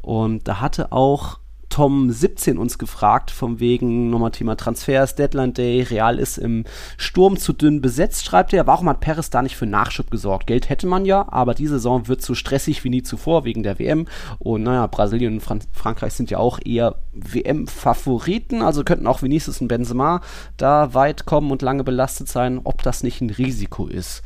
Und 0.00 0.46
da 0.48 0.60
hatte 0.60 0.92
auch 0.92 1.38
Tom 1.76 2.10
17 2.10 2.56
uns 2.56 2.78
gefragt, 2.78 3.30
vom 3.30 3.60
wegen 3.60 4.08
nochmal 4.08 4.30
Thema 4.30 4.56
Transfers, 4.56 5.14
Deadline 5.14 5.52
Day, 5.52 5.82
Real 5.82 6.18
ist 6.18 6.38
im 6.38 6.64
Sturm 6.96 7.36
zu 7.36 7.52
dünn 7.52 7.82
besetzt, 7.82 8.24
schreibt 8.24 8.54
er. 8.54 8.66
Warum 8.66 8.88
hat 8.88 9.00
Perez 9.00 9.28
da 9.28 9.42
nicht 9.42 9.56
für 9.56 9.66
Nachschub 9.66 10.10
gesorgt? 10.10 10.46
Geld 10.46 10.70
hätte 10.70 10.86
man 10.86 11.04
ja, 11.04 11.30
aber 11.30 11.52
die 11.52 11.66
Saison 11.66 12.08
wird 12.08 12.22
so 12.22 12.34
stressig 12.34 12.82
wie 12.82 12.88
nie 12.88 13.02
zuvor 13.02 13.44
wegen 13.44 13.62
der 13.62 13.78
WM. 13.78 14.06
Und 14.38 14.62
naja, 14.62 14.86
Brasilien 14.86 15.34
und 15.34 15.40
Fran 15.40 15.60
Frankreich 15.70 16.14
sind 16.14 16.30
ja 16.30 16.38
auch 16.38 16.60
eher 16.64 16.94
WM-Favoriten, 17.12 18.62
also 18.62 18.82
könnten 18.82 19.06
auch 19.06 19.20
Vinicius 19.20 19.60
und 19.60 19.68
Benzema 19.68 20.22
da 20.56 20.94
weit 20.94 21.26
kommen 21.26 21.50
und 21.50 21.60
lange 21.60 21.84
belastet 21.84 22.28
sein, 22.28 22.58
ob 22.64 22.82
das 22.84 23.02
nicht 23.02 23.20
ein 23.20 23.28
Risiko 23.28 23.86
ist. 23.86 24.22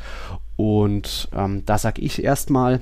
Und 0.55 1.29
ähm, 1.35 1.65
da 1.67 1.79
sag 1.79 1.99
ich 1.99 2.23
erstmal, 2.23 2.81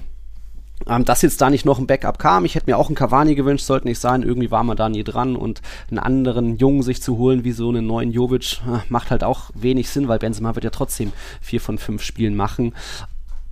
ähm, 0.86 1.04
dass 1.04 1.22
jetzt 1.22 1.40
da 1.40 1.50
nicht 1.50 1.64
noch 1.64 1.78
ein 1.78 1.86
Backup 1.86 2.18
kam. 2.18 2.44
Ich 2.44 2.54
hätte 2.54 2.70
mir 2.70 2.78
auch 2.78 2.88
einen 2.88 2.94
Cavani 2.94 3.34
gewünscht, 3.34 3.64
sollte 3.64 3.88
nicht 3.88 4.00
sein. 4.00 4.22
Irgendwie 4.22 4.50
war 4.50 4.64
man 4.64 4.76
da 4.76 4.88
nie 4.88 5.04
dran 5.04 5.36
und 5.36 5.60
einen 5.90 5.98
anderen 5.98 6.56
Jungen 6.56 6.82
sich 6.82 7.02
zu 7.02 7.18
holen, 7.18 7.44
wie 7.44 7.52
so 7.52 7.68
einen 7.68 7.86
neuen 7.86 8.12
Jovic, 8.12 8.60
äh, 8.66 8.80
macht 8.88 9.10
halt 9.10 9.24
auch 9.24 9.50
wenig 9.54 9.90
Sinn, 9.90 10.08
weil 10.08 10.18
Benzema 10.18 10.54
wird 10.54 10.64
ja 10.64 10.70
trotzdem 10.70 11.12
vier 11.40 11.60
von 11.60 11.78
fünf 11.78 12.02
Spielen 12.02 12.36
machen. 12.36 12.74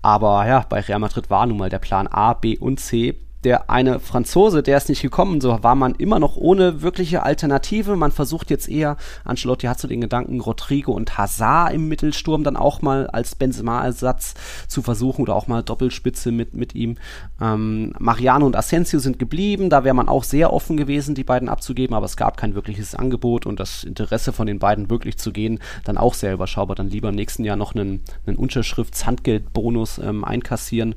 Aber 0.02 0.46
ja, 0.46 0.64
bei 0.68 0.80
Real 0.80 1.00
Madrid 1.00 1.30
war 1.30 1.46
nun 1.46 1.58
mal 1.58 1.70
der 1.70 1.80
Plan 1.80 2.06
A, 2.06 2.34
B 2.34 2.56
und 2.56 2.78
C 2.78 3.16
der 3.44 3.70
eine 3.70 4.00
Franzose, 4.00 4.62
der 4.62 4.76
ist 4.76 4.88
nicht 4.88 5.02
gekommen, 5.02 5.40
so 5.40 5.62
war 5.62 5.74
man 5.74 5.94
immer 5.94 6.18
noch 6.18 6.36
ohne 6.36 6.82
wirkliche 6.82 7.22
Alternative. 7.22 7.94
Man 7.96 8.10
versucht 8.10 8.50
jetzt 8.50 8.68
eher, 8.68 8.96
Ancelotti 9.24 9.66
hat 9.66 9.78
so 9.78 9.86
den 9.86 10.00
Gedanken, 10.00 10.40
Rodrigo 10.40 10.92
und 10.92 11.16
Hazard 11.16 11.72
im 11.72 11.88
Mittelsturm 11.88 12.44
dann 12.44 12.56
auch 12.56 12.82
mal 12.82 13.06
als 13.06 13.34
Benzema-Ersatz 13.34 14.34
zu 14.68 14.82
versuchen 14.82 15.22
oder 15.22 15.36
auch 15.36 15.46
mal 15.46 15.62
Doppelspitze 15.62 16.32
mit, 16.32 16.54
mit 16.54 16.74
ihm. 16.74 16.96
Ähm, 17.40 17.94
Mariano 17.98 18.46
und 18.46 18.56
Asensio 18.56 18.98
sind 18.98 19.18
geblieben, 19.18 19.70
da 19.70 19.84
wäre 19.84 19.94
man 19.94 20.08
auch 20.08 20.24
sehr 20.24 20.52
offen 20.52 20.76
gewesen, 20.76 21.14
die 21.14 21.24
beiden 21.24 21.48
abzugeben, 21.48 21.94
aber 21.94 22.06
es 22.06 22.16
gab 22.16 22.36
kein 22.36 22.54
wirkliches 22.54 22.94
Angebot 22.94 23.46
und 23.46 23.60
das 23.60 23.84
Interesse 23.84 24.32
von 24.32 24.46
den 24.46 24.58
beiden 24.58 24.90
wirklich 24.90 25.18
zu 25.18 25.32
gehen, 25.32 25.60
dann 25.84 25.98
auch 25.98 26.14
sehr 26.14 26.32
überschaubar. 26.32 26.74
Dann 26.74 26.88
lieber 26.90 27.10
im 27.10 27.14
nächsten 27.14 27.44
Jahr 27.44 27.56
noch 27.56 27.74
einen, 27.74 28.02
einen 28.26 28.36
Unterschrifts-Handgeldbonus 28.36 29.98
ähm, 29.98 30.24
einkassieren 30.24 30.94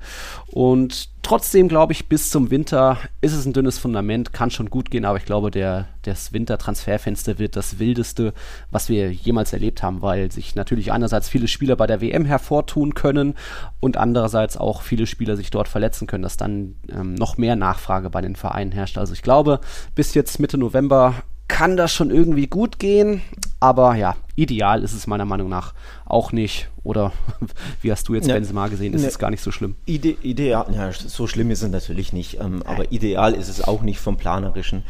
und 0.51 1.09
Trotzdem 1.29 1.67
glaube 1.67 1.93
ich, 1.93 2.07
bis 2.07 2.31
zum 2.31 2.49
Winter 2.49 2.97
ist 3.21 3.33
es 3.33 3.45
ein 3.45 3.53
dünnes 3.53 3.77
Fundament, 3.77 4.33
kann 4.33 4.49
schon 4.49 4.71
gut 4.71 4.89
gehen, 4.89 5.05
aber 5.05 5.19
ich 5.19 5.25
glaube, 5.25 5.51
der, 5.51 5.87
das 6.01 6.33
Wintertransferfenster 6.33 7.37
wird 7.37 7.55
das 7.55 7.77
wildeste, 7.77 8.33
was 8.71 8.89
wir 8.89 9.11
jemals 9.11 9.53
erlebt 9.53 9.83
haben, 9.83 10.01
weil 10.01 10.31
sich 10.31 10.55
natürlich 10.55 10.91
einerseits 10.91 11.29
viele 11.29 11.47
Spieler 11.47 11.75
bei 11.75 11.85
der 11.85 12.01
WM 12.01 12.25
hervortun 12.25 12.95
können 12.95 13.35
und 13.79 13.95
andererseits 13.95 14.57
auch 14.57 14.81
viele 14.81 15.05
Spieler 15.05 15.37
sich 15.37 15.51
dort 15.51 15.67
verletzen 15.67 16.07
können, 16.07 16.23
dass 16.23 16.35
dann 16.35 16.73
ähm, 16.91 17.13
noch 17.13 17.37
mehr 17.37 17.55
Nachfrage 17.55 18.09
bei 18.09 18.21
den 18.21 18.35
Vereinen 18.35 18.71
herrscht. 18.71 18.97
Also 18.97 19.13
ich 19.13 19.21
glaube, 19.21 19.59
bis 19.93 20.15
jetzt 20.15 20.39
Mitte 20.39 20.57
November 20.57 21.13
kann 21.49 21.75
das 21.75 21.91
schon 21.91 22.11
irgendwie 22.11 22.47
gut 22.47 22.79
gehen, 22.79 23.21
aber 23.59 23.95
ja, 23.95 24.15
ideal 24.37 24.83
ist 24.83 24.93
es 24.93 25.07
meiner 25.07 25.25
Meinung 25.25 25.49
nach 25.49 25.73
auch 26.05 26.31
nicht. 26.31 26.69
Oder 26.83 27.11
wie 27.81 27.91
hast 27.91 28.07
du 28.07 28.15
jetzt 28.15 28.27
ja, 28.27 28.35
Benzema 28.35 28.67
gesehen? 28.67 28.93
Ist 28.93 29.01
ne, 29.01 29.07
es 29.09 29.19
gar 29.19 29.29
nicht 29.29 29.43
so 29.43 29.51
schlimm? 29.51 29.75
Ide 29.85 30.15
ideal, 30.21 30.67
ja, 30.73 30.91
so 30.93 31.27
schlimm 31.27 31.51
ist 31.51 31.61
es 31.61 31.69
natürlich 31.69 32.13
nicht. 32.13 32.39
Ähm, 32.39 32.63
aber 32.65 32.93
ideal 32.93 33.33
ist 33.33 33.49
es 33.49 33.61
auch 33.61 33.81
nicht 33.81 33.99
vom 33.99 34.15
Planerischen. 34.15 34.83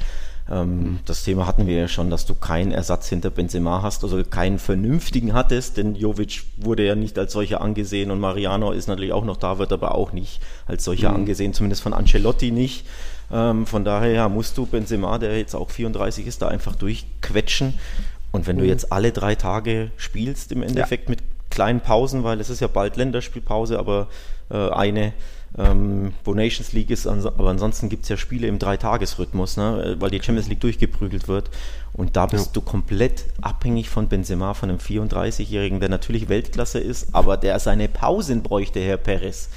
Ähm, 0.49 0.77
mhm. 0.77 0.99
Das 1.05 1.23
Thema 1.23 1.47
hatten 1.47 1.65
wir 1.65 1.75
ja 1.75 1.87
schon, 1.87 2.09
dass 2.09 2.25
du 2.25 2.35
keinen 2.35 2.71
Ersatz 2.71 3.07
hinter 3.07 3.29
Benzema 3.29 3.81
hast, 3.81 4.03
also 4.03 4.23
keinen 4.23 4.59
vernünftigen 4.59 5.33
hattest, 5.33 5.77
denn 5.77 5.95
Jovic 5.95 6.43
wurde 6.57 6.85
ja 6.85 6.95
nicht 6.95 7.17
als 7.17 7.33
solcher 7.33 7.61
angesehen 7.61 8.11
und 8.11 8.19
Mariano 8.19 8.71
ist 8.71 8.87
natürlich 8.87 9.13
auch 9.13 9.25
noch 9.25 9.37
da, 9.37 9.59
wird 9.59 9.71
aber 9.71 9.95
auch 9.95 10.11
nicht 10.11 10.41
als 10.65 10.83
solcher 10.83 11.09
mhm. 11.09 11.17
angesehen, 11.17 11.53
zumindest 11.53 11.81
von 11.81 11.93
Ancelotti 11.93 12.51
nicht. 12.51 12.85
Ähm, 13.31 13.65
von 13.65 13.83
daher 13.83 14.11
ja, 14.11 14.29
musst 14.29 14.57
du 14.57 14.65
Benzema, 14.65 15.17
der 15.17 15.37
jetzt 15.37 15.55
auch 15.55 15.69
34 15.69 16.25
ist, 16.27 16.41
da 16.41 16.47
einfach 16.47 16.75
durchquetschen. 16.75 17.73
Und 18.31 18.47
wenn 18.47 18.57
mhm. 18.57 18.61
du 18.61 18.67
jetzt 18.67 18.91
alle 18.91 19.11
drei 19.11 19.35
Tage 19.35 19.91
spielst, 19.97 20.51
im 20.51 20.63
Endeffekt 20.63 21.05
ja. 21.05 21.11
mit 21.11 21.19
kleinen 21.49 21.81
Pausen, 21.81 22.23
weil 22.23 22.39
es 22.39 22.49
ist 22.49 22.59
ja 22.59 22.67
bald 22.67 22.95
Länderspielpause, 22.95 23.79
aber 23.79 24.07
äh, 24.51 24.69
eine, 24.69 25.13
ähm, 25.57 26.13
wo 26.23 26.33
Nations 26.33 26.73
League 26.73 26.91
ist, 26.91 27.07
aber 27.07 27.49
ansonsten 27.49 27.89
gibt 27.89 28.03
es 28.03 28.09
ja 28.09 28.17
Spiele 28.17 28.47
im 28.47 28.59
Dreitagesrhythmus, 28.59 29.57
ne, 29.57 29.95
weil 29.99 30.11
die 30.11 30.21
Champions 30.21 30.47
League 30.47 30.59
durchgeprügelt 30.59 31.27
wird. 31.27 31.49
Und 31.93 32.15
da 32.15 32.27
bist 32.27 32.47
ja. 32.47 32.51
du 32.53 32.61
komplett 32.61 33.25
abhängig 33.41 33.89
von 33.89 34.07
Benzema, 34.07 34.53
von 34.53 34.69
einem 34.69 34.79
34-Jährigen, 34.79 35.79
der 35.79 35.89
natürlich 35.89 36.29
Weltklasse 36.29 36.79
ist, 36.79 37.13
aber 37.13 37.35
der 37.35 37.59
seine 37.59 37.87
Pausen 37.87 38.43
bräuchte, 38.43 38.79
Herr 38.79 38.97
Perez. 38.97 39.49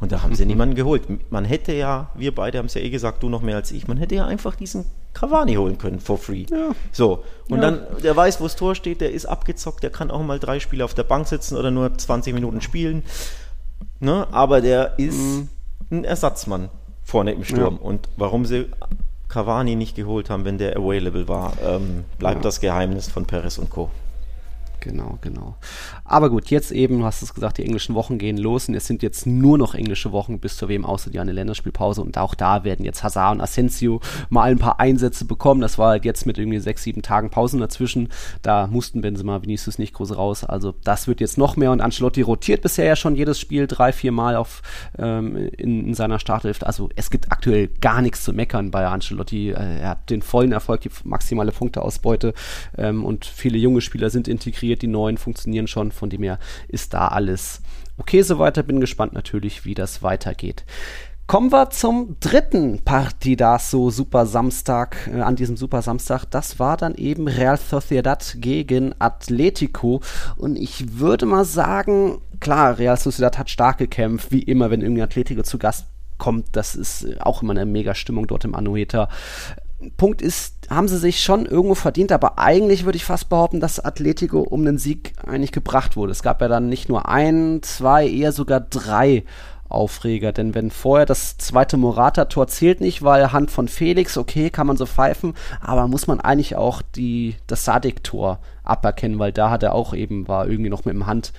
Und 0.00 0.12
da 0.12 0.22
haben 0.22 0.34
sie 0.34 0.46
niemanden 0.46 0.76
geholt. 0.76 1.02
Man 1.30 1.44
hätte 1.44 1.72
ja, 1.72 2.10
wir 2.14 2.32
beide 2.34 2.58
haben 2.58 2.66
es 2.66 2.74
ja 2.74 2.80
eh 2.80 2.90
gesagt, 2.90 3.22
du 3.22 3.28
noch 3.28 3.42
mehr 3.42 3.56
als 3.56 3.72
ich, 3.72 3.88
man 3.88 3.96
hätte 3.96 4.14
ja 4.14 4.26
einfach 4.26 4.54
diesen 4.54 4.84
Cavani 5.12 5.54
holen 5.54 5.78
können, 5.78 5.98
for 5.98 6.18
free. 6.18 6.46
Ja. 6.50 6.70
So, 6.92 7.24
und 7.48 7.60
ja. 7.62 7.70
dann, 7.70 7.80
der 8.04 8.14
weiß, 8.14 8.40
wo 8.40 8.44
das 8.44 8.54
Tor 8.54 8.76
steht, 8.76 9.00
der 9.00 9.10
ist 9.10 9.26
abgezockt, 9.26 9.82
der 9.82 9.90
kann 9.90 10.10
auch 10.12 10.22
mal 10.22 10.38
drei 10.38 10.60
Spiele 10.60 10.84
auf 10.84 10.94
der 10.94 11.02
Bank 11.02 11.26
sitzen 11.26 11.56
oder 11.56 11.72
nur 11.72 11.96
20 11.98 12.32
Minuten 12.32 12.60
spielen. 12.60 13.02
Ne? 13.98 14.28
Aber 14.30 14.60
der 14.60 14.98
ist 14.98 15.18
mhm. 15.18 15.48
ein 15.90 16.04
Ersatzmann 16.04 16.68
vorne 17.02 17.32
im 17.32 17.42
Sturm. 17.42 17.78
Ja. 17.80 17.82
Und 17.82 18.08
warum 18.16 18.44
sie 18.44 18.66
Cavani 19.28 19.74
nicht 19.74 19.96
geholt 19.96 20.30
haben, 20.30 20.44
wenn 20.44 20.58
der 20.58 20.76
available 20.76 21.26
war, 21.26 21.54
ähm, 21.64 22.04
bleibt 22.18 22.44
das 22.44 22.60
Geheimnis 22.60 23.08
von 23.08 23.26
Perez 23.26 23.58
und 23.58 23.70
Co. 23.70 23.90
Genau, 24.80 25.18
genau. 25.20 25.56
Aber 26.04 26.30
gut, 26.30 26.50
jetzt 26.50 26.70
eben, 26.70 27.00
du 27.00 27.04
hast 27.04 27.22
es 27.22 27.34
gesagt, 27.34 27.58
die 27.58 27.64
englischen 27.64 27.94
Wochen 27.94 28.18
gehen 28.18 28.38
los 28.38 28.68
und 28.68 28.74
es 28.74 28.86
sind 28.86 29.02
jetzt 29.02 29.26
nur 29.26 29.58
noch 29.58 29.74
englische 29.74 30.12
Wochen 30.12 30.38
bis 30.38 30.56
zur 30.56 30.68
WM 30.68 30.84
außer 30.84 31.10
die 31.10 31.18
eine 31.18 31.32
Länderspielpause 31.32 32.00
und 32.00 32.16
auch 32.16 32.34
da 32.34 32.64
werden 32.64 32.84
jetzt 32.84 33.02
Hazard 33.02 33.34
und 33.34 33.40
Asensio 33.40 34.00
mal 34.28 34.50
ein 34.50 34.58
paar 34.58 34.78
Einsätze 34.78 35.24
bekommen. 35.24 35.60
Das 35.60 35.78
war 35.78 35.90
halt 35.90 36.04
jetzt 36.04 36.26
mit 36.26 36.38
irgendwie 36.38 36.60
sechs, 36.60 36.84
sieben 36.84 37.02
Tagen 37.02 37.30
Pausen 37.30 37.60
dazwischen. 37.60 38.08
Da 38.42 38.68
mussten 38.68 39.00
Benzema, 39.00 39.42
Vinicius 39.42 39.78
nicht 39.78 39.94
groß 39.94 40.16
raus. 40.16 40.44
Also 40.44 40.74
das 40.84 41.08
wird 41.08 41.20
jetzt 41.20 41.38
noch 41.38 41.56
mehr 41.56 41.72
und 41.72 41.80
Ancelotti 41.80 42.22
rotiert 42.22 42.62
bisher 42.62 42.84
ja 42.84 42.96
schon 42.96 43.16
jedes 43.16 43.40
Spiel 43.40 43.66
drei, 43.66 43.92
vier 43.92 44.12
Mal 44.12 44.36
auf, 44.36 44.62
ähm, 44.96 45.36
in, 45.36 45.88
in, 45.88 45.94
seiner 45.94 46.18
Startelf. 46.18 46.62
Also 46.62 46.88
es 46.94 47.10
gibt 47.10 47.32
aktuell 47.32 47.68
gar 47.80 48.00
nichts 48.00 48.22
zu 48.22 48.32
meckern 48.32 48.70
bei 48.70 48.86
Ancelotti. 48.86 49.50
Äh, 49.50 49.80
er 49.80 49.88
hat 49.90 50.10
den 50.10 50.22
vollen 50.22 50.52
Erfolg, 50.52 50.82
die 50.82 50.90
maximale 51.04 51.50
Punkteausbeute 51.52 52.32
ähm, 52.76 53.04
und 53.04 53.24
viele 53.24 53.58
junge 53.58 53.80
Spieler 53.80 54.10
sind 54.10 54.28
integriert 54.28 54.67
integriert, 54.68 54.82
die 54.82 54.86
neuen 54.86 55.18
funktionieren 55.18 55.66
schon, 55.66 55.92
von 55.92 56.10
dem 56.10 56.22
her 56.22 56.38
ist 56.68 56.94
da 56.94 57.08
alles 57.08 57.60
okay 57.96 58.22
so 58.22 58.38
weiter. 58.38 58.62
Bin 58.62 58.80
gespannt 58.80 59.12
natürlich, 59.12 59.64
wie 59.64 59.74
das 59.74 60.02
weitergeht. 60.02 60.64
Kommen 61.26 61.52
wir 61.52 61.68
zum 61.68 62.16
dritten 62.20 62.80
Partidaso 62.84 63.90
Super 63.90 64.24
Samstag, 64.24 65.10
äh, 65.12 65.20
an 65.20 65.36
diesem 65.36 65.58
Super 65.58 65.82
Samstag. 65.82 66.24
Das 66.30 66.58
war 66.58 66.78
dann 66.78 66.94
eben 66.94 67.28
Real 67.28 67.58
Sociedad 67.58 68.36
gegen 68.38 68.94
Atletico. 68.98 70.00
Und 70.36 70.56
ich 70.56 70.98
würde 70.98 71.26
mal 71.26 71.44
sagen, 71.44 72.22
klar, 72.40 72.78
Real 72.78 72.96
Sociedad 72.96 73.36
hat 73.36 73.50
stark 73.50 73.76
gekämpft, 73.76 74.32
wie 74.32 74.42
immer, 74.42 74.70
wenn 74.70 74.80
irgendwie 74.80 75.02
Atletico 75.02 75.42
zu 75.42 75.58
Gast 75.58 75.86
kommt. 76.16 76.46
Das 76.52 76.74
ist 76.74 77.20
auch 77.20 77.42
immer 77.42 77.52
eine 77.52 77.66
mega 77.66 77.94
Stimmung 77.94 78.26
dort 78.26 78.44
im 78.46 78.54
Anoeta. 78.54 79.10
Punkt 79.96 80.22
ist, 80.22 80.68
haben 80.70 80.88
sie 80.88 80.98
sich 80.98 81.22
schon 81.22 81.46
irgendwo 81.46 81.76
verdient, 81.76 82.10
aber 82.10 82.38
eigentlich 82.38 82.84
würde 82.84 82.96
ich 82.96 83.04
fast 83.04 83.28
behaupten, 83.28 83.60
dass 83.60 83.78
Atletico 83.78 84.40
um 84.40 84.64
den 84.64 84.76
Sieg 84.76 85.12
eigentlich 85.24 85.52
gebracht 85.52 85.96
wurde. 85.96 86.12
Es 86.12 86.22
gab 86.22 86.40
ja 86.40 86.48
dann 86.48 86.68
nicht 86.68 86.88
nur 86.88 87.08
ein, 87.08 87.60
zwei, 87.62 88.08
eher 88.08 88.32
sogar 88.32 88.60
drei 88.60 89.24
Aufreger, 89.68 90.32
denn 90.32 90.54
wenn 90.54 90.70
vorher 90.70 91.06
das 91.06 91.36
zweite 91.36 91.76
Morata-Tor 91.76 92.48
zählt 92.48 92.80
nicht, 92.80 93.02
weil 93.02 93.32
Hand 93.32 93.50
von 93.50 93.68
Felix, 93.68 94.16
okay, 94.16 94.50
kann 94.50 94.66
man 94.66 94.78
so 94.78 94.86
pfeifen, 94.86 95.34
aber 95.60 95.86
muss 95.88 96.06
man 96.06 96.20
eigentlich 96.20 96.56
auch 96.56 96.82
die, 96.82 97.36
das 97.46 97.64
Sadik-Tor 97.64 98.40
aberkennen, 98.64 99.18
weil 99.18 99.30
da 99.30 99.50
hat 99.50 99.62
er 99.62 99.74
auch 99.74 99.92
eben, 99.94 100.26
war 100.26 100.48
irgendwie 100.48 100.70
noch 100.70 100.86
mit 100.86 100.94
dem 100.94 101.06
Hand 101.06 101.32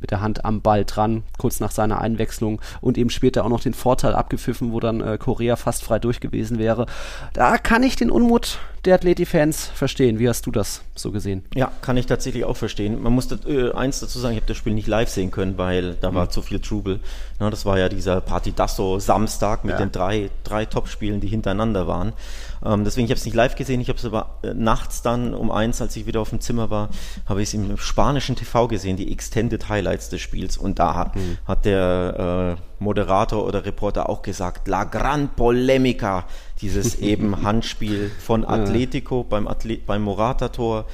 mit 0.00 0.10
der 0.10 0.20
Hand 0.20 0.44
am 0.44 0.60
Ball 0.60 0.84
dran, 0.84 1.22
kurz 1.38 1.60
nach 1.60 1.70
seiner 1.70 2.00
Einwechslung 2.00 2.60
und 2.80 2.98
eben 2.98 3.10
später 3.10 3.44
auch 3.44 3.48
noch 3.48 3.60
den 3.60 3.74
Vorteil 3.74 4.14
abgepfiffen, 4.14 4.72
wo 4.72 4.80
dann 4.80 5.00
äh, 5.00 5.18
Korea 5.18 5.56
fast 5.56 5.84
frei 5.84 5.98
durch 5.98 6.20
gewesen 6.20 6.58
wäre. 6.58 6.86
Da 7.32 7.58
kann 7.58 7.82
ich 7.82 7.96
den 7.96 8.10
Unmut 8.10 8.58
der 8.84 8.94
Atleti-Fans 8.94 9.66
verstehen. 9.74 10.18
Wie 10.18 10.28
hast 10.28 10.46
du 10.46 10.50
das 10.50 10.82
so 10.94 11.10
gesehen? 11.12 11.44
Ja, 11.54 11.70
kann 11.82 11.96
ich 11.96 12.06
tatsächlich 12.06 12.44
auch 12.44 12.56
verstehen. 12.56 13.02
Man 13.02 13.12
muss 13.12 13.28
das, 13.28 13.44
äh, 13.46 13.72
eins 13.72 14.00
dazu 14.00 14.18
sagen, 14.18 14.34
ich 14.34 14.40
habe 14.40 14.48
das 14.48 14.56
Spiel 14.56 14.74
nicht 14.74 14.88
live 14.88 15.10
sehen 15.10 15.30
können, 15.30 15.58
weil 15.58 15.94
da 15.94 16.10
mhm. 16.10 16.14
war 16.14 16.30
zu 16.30 16.42
viel 16.42 16.60
Trubel. 16.60 17.00
Ja, 17.38 17.50
das 17.50 17.66
war 17.66 17.78
ja 17.78 17.88
dieser 17.88 18.20
Partidasso 18.20 18.98
Samstag 18.98 19.64
mit 19.64 19.72
ja. 19.72 19.78
den 19.78 19.92
drei, 19.92 20.30
drei 20.44 20.64
Top-Spielen, 20.64 21.20
die 21.20 21.28
hintereinander 21.28 21.86
waren. 21.86 22.12
Ähm, 22.64 22.84
deswegen, 22.84 23.06
ich 23.06 23.10
habe 23.10 23.18
es 23.18 23.24
nicht 23.24 23.34
live 23.34 23.54
gesehen, 23.54 23.80
ich 23.80 23.88
habe 23.88 23.98
es 23.98 24.04
aber 24.04 24.38
äh, 24.42 24.52
nachts 24.54 25.02
dann 25.02 25.34
um 25.34 25.50
eins, 25.50 25.80
als 25.80 25.96
ich 25.96 26.06
wieder 26.06 26.20
auf 26.20 26.30
dem 26.30 26.40
Zimmer 26.40 26.70
war, 26.70 26.90
habe 27.26 27.42
ich 27.42 27.48
es 27.48 27.54
im 27.54 27.76
spanischen 27.76 28.36
TV 28.36 28.68
gesehen, 28.68 28.96
die 28.96 29.12
Extended 29.12 29.68
Highlights 29.68 30.08
des 30.08 30.20
Spiels. 30.20 30.56
Und 30.56 30.78
da 30.78 30.94
hat, 30.94 31.16
mhm. 31.16 31.38
hat 31.46 31.64
der 31.64 32.56
äh, 32.58 32.82
Moderator 32.82 33.46
oder 33.46 33.64
Reporter 33.64 34.08
auch 34.08 34.22
gesagt, 34.22 34.68
La 34.68 34.84
Gran 34.84 35.30
Polemica, 35.34 36.26
dieses 36.60 36.94
eben 36.98 37.42
Handspiel 37.42 38.10
von 38.18 38.44
Atletico 38.44 39.24
beim, 39.24 39.48
Atle 39.48 39.78
beim 39.78 40.02
Morata-Tor 40.02 40.86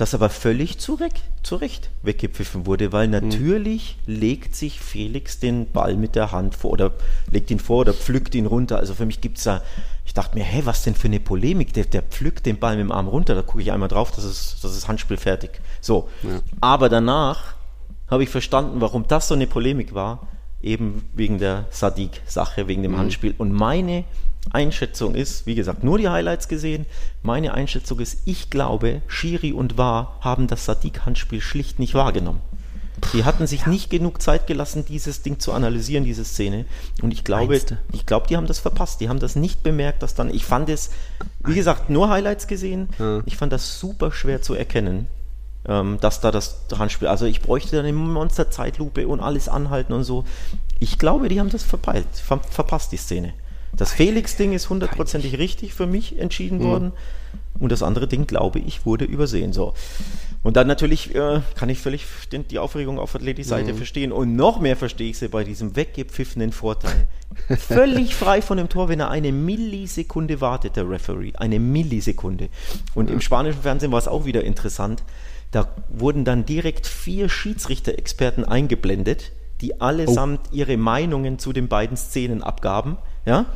das 0.00 0.14
aber 0.14 0.30
völlig 0.30 0.78
zurecht, 0.78 1.22
zurecht 1.42 1.90
weggepfiffen 2.02 2.66
wurde, 2.66 2.92
weil 2.92 3.08
mhm. 3.08 3.12
natürlich 3.12 3.96
mhm. 4.06 4.14
legt 4.14 4.56
sich 4.56 4.80
Felix 4.80 5.40
den 5.40 5.70
Ball 5.70 5.96
mit 5.96 6.14
der 6.14 6.32
Hand 6.32 6.54
vor 6.54 6.72
oder 6.72 6.92
legt 7.30 7.50
ihn 7.50 7.58
vor 7.58 7.78
oder 7.78 7.92
pflückt 7.92 8.34
ihn 8.34 8.46
runter. 8.46 8.78
Also 8.78 8.94
für 8.94 9.06
mich 9.06 9.20
gibt 9.20 9.38
es 9.38 9.44
da, 9.44 9.62
ich 10.08 10.14
dachte 10.14 10.38
mir, 10.38 10.44
hä, 10.44 10.62
was 10.64 10.84
denn 10.84 10.94
für 10.94 11.08
eine 11.08 11.20
Polemik? 11.20 11.74
Der, 11.74 11.84
der 11.84 12.00
pflückt 12.00 12.46
den 12.46 12.58
Ball 12.58 12.76
mit 12.76 12.84
dem 12.84 12.92
Arm 12.92 13.08
runter, 13.08 13.34
da 13.34 13.42
gucke 13.42 13.60
ich 13.60 13.72
einmal 13.72 13.90
drauf, 13.90 14.10
das 14.10 14.24
ist, 14.24 14.64
das 14.64 14.74
ist 14.74 14.88
Handspiel 14.88 15.18
fertig. 15.18 15.60
So. 15.82 16.08
Ja. 16.22 16.40
Aber 16.62 16.88
danach 16.88 17.56
habe 18.08 18.22
ich 18.22 18.30
verstanden, 18.30 18.80
warum 18.80 19.06
das 19.06 19.28
so 19.28 19.34
eine 19.34 19.46
Polemik 19.46 19.92
war, 19.92 20.26
eben 20.62 21.04
wegen 21.12 21.38
der 21.38 21.66
Sadiq-Sache, 21.68 22.68
wegen 22.68 22.82
dem 22.82 22.92
mhm. 22.92 22.98
Handspiel. 23.00 23.34
Und 23.36 23.52
meine 23.52 24.04
Einschätzung 24.50 25.14
ist, 25.14 25.44
wie 25.44 25.54
gesagt, 25.54 25.84
nur 25.84 25.98
die 25.98 26.08
Highlights 26.08 26.48
gesehen. 26.48 26.86
Meine 27.22 27.52
Einschätzung 27.52 28.00
ist, 28.00 28.22
ich 28.24 28.48
glaube, 28.48 29.02
Shiri 29.08 29.52
und 29.52 29.76
War 29.76 30.16
haben 30.22 30.46
das 30.46 30.64
Sadiq-Handspiel 30.64 31.42
schlicht 31.42 31.78
nicht 31.78 31.92
wahrgenommen. 31.92 32.40
Die 33.12 33.24
hatten 33.24 33.46
sich 33.46 33.62
ja. 33.62 33.68
nicht 33.68 33.90
genug 33.90 34.20
Zeit 34.22 34.46
gelassen, 34.46 34.84
dieses 34.86 35.22
Ding 35.22 35.38
zu 35.38 35.52
analysieren, 35.52 36.04
diese 36.04 36.24
Szene. 36.24 36.64
Und 37.02 37.12
ich 37.12 37.24
glaube, 37.24 37.60
ich 37.92 38.06
glaube, 38.06 38.26
die 38.26 38.36
haben 38.36 38.46
das 38.46 38.58
verpasst. 38.58 39.00
Die 39.00 39.08
haben 39.08 39.18
das 39.18 39.36
nicht 39.36 39.62
bemerkt, 39.62 40.02
dass 40.02 40.14
dann. 40.14 40.32
Ich 40.32 40.44
fand 40.44 40.68
es, 40.68 40.90
wie 41.44 41.54
gesagt, 41.54 41.90
nur 41.90 42.08
Highlights 42.08 42.46
gesehen. 42.46 42.88
Ja. 42.98 43.22
Ich 43.26 43.36
fand 43.36 43.52
das 43.52 43.80
super 43.80 44.12
schwer 44.12 44.42
zu 44.42 44.54
erkennen, 44.54 45.06
ähm, 45.66 45.98
dass 46.00 46.20
da 46.20 46.30
das 46.30 46.62
Handspiel. 46.76 47.08
Also 47.08 47.26
ich 47.26 47.40
bräuchte 47.40 47.76
dann 47.76 47.86
eine 47.86 47.96
Monster-Zeitlupe 47.96 49.06
und 49.08 49.20
alles 49.20 49.48
anhalten 49.48 49.92
und 49.92 50.04
so. 50.04 50.24
Ich 50.80 50.98
glaube, 50.98 51.28
die 51.28 51.40
haben 51.40 51.50
das 51.50 51.64
verpeilt, 51.64 52.06
ver 52.12 52.40
verpasst 52.50 52.92
die 52.92 52.96
Szene. 52.96 53.34
Das 53.76 53.92
Felix-Ding 53.92 54.52
ist 54.52 54.70
hundertprozentig 54.70 55.38
richtig 55.38 55.74
für 55.74 55.86
mich 55.86 56.18
entschieden 56.18 56.58
mhm. 56.58 56.64
worden. 56.64 56.92
Und 57.58 57.72
das 57.72 57.82
andere 57.82 58.06
Ding, 58.06 58.26
glaube 58.26 58.60
ich, 58.60 58.86
wurde 58.86 59.04
übersehen. 59.04 59.52
So. 59.52 59.74
Und 60.42 60.56
dann 60.56 60.66
natürlich 60.66 61.14
äh, 61.14 61.40
kann 61.56 61.68
ich 61.68 61.80
völlig 61.80 62.06
den, 62.32 62.46
die 62.46 62.58
Aufregung 62.58 62.98
auf 62.98 63.14
Athletic-Seite 63.14 63.72
mhm. 63.72 63.76
verstehen. 63.76 64.12
Und 64.12 64.36
noch 64.36 64.60
mehr 64.60 64.76
verstehe 64.76 65.10
ich 65.10 65.18
sie 65.18 65.28
bei 65.28 65.44
diesem 65.44 65.74
weggepfiffenen 65.74 66.52
Vorteil. 66.52 67.08
Völlig 67.58 68.14
frei 68.14 68.40
von 68.40 68.56
dem 68.56 68.68
Tor, 68.68 68.88
wenn 68.88 69.00
er 69.00 69.10
eine 69.10 69.32
Millisekunde 69.32 70.40
wartet, 70.40 70.76
der 70.76 70.88
Referee. 70.88 71.32
Eine 71.36 71.58
Millisekunde. 71.58 72.48
Und 72.94 73.08
mhm. 73.08 73.14
im 73.14 73.20
spanischen 73.20 73.62
Fernsehen 73.62 73.90
war 73.90 73.98
es 73.98 74.08
auch 74.08 74.26
wieder 74.26 74.44
interessant. 74.44 75.02
Da 75.50 75.68
wurden 75.88 76.24
dann 76.24 76.44
direkt 76.44 76.86
vier 76.86 77.28
Schiedsrichter-Experten 77.28 78.44
eingeblendet, 78.44 79.32
die 79.60 79.80
allesamt 79.80 80.40
oh. 80.50 80.54
ihre 80.54 80.76
Meinungen 80.76 81.38
zu 81.38 81.52
den 81.52 81.68
beiden 81.68 81.96
Szenen 81.96 82.42
abgaben. 82.42 82.98
Ja? 83.26 83.46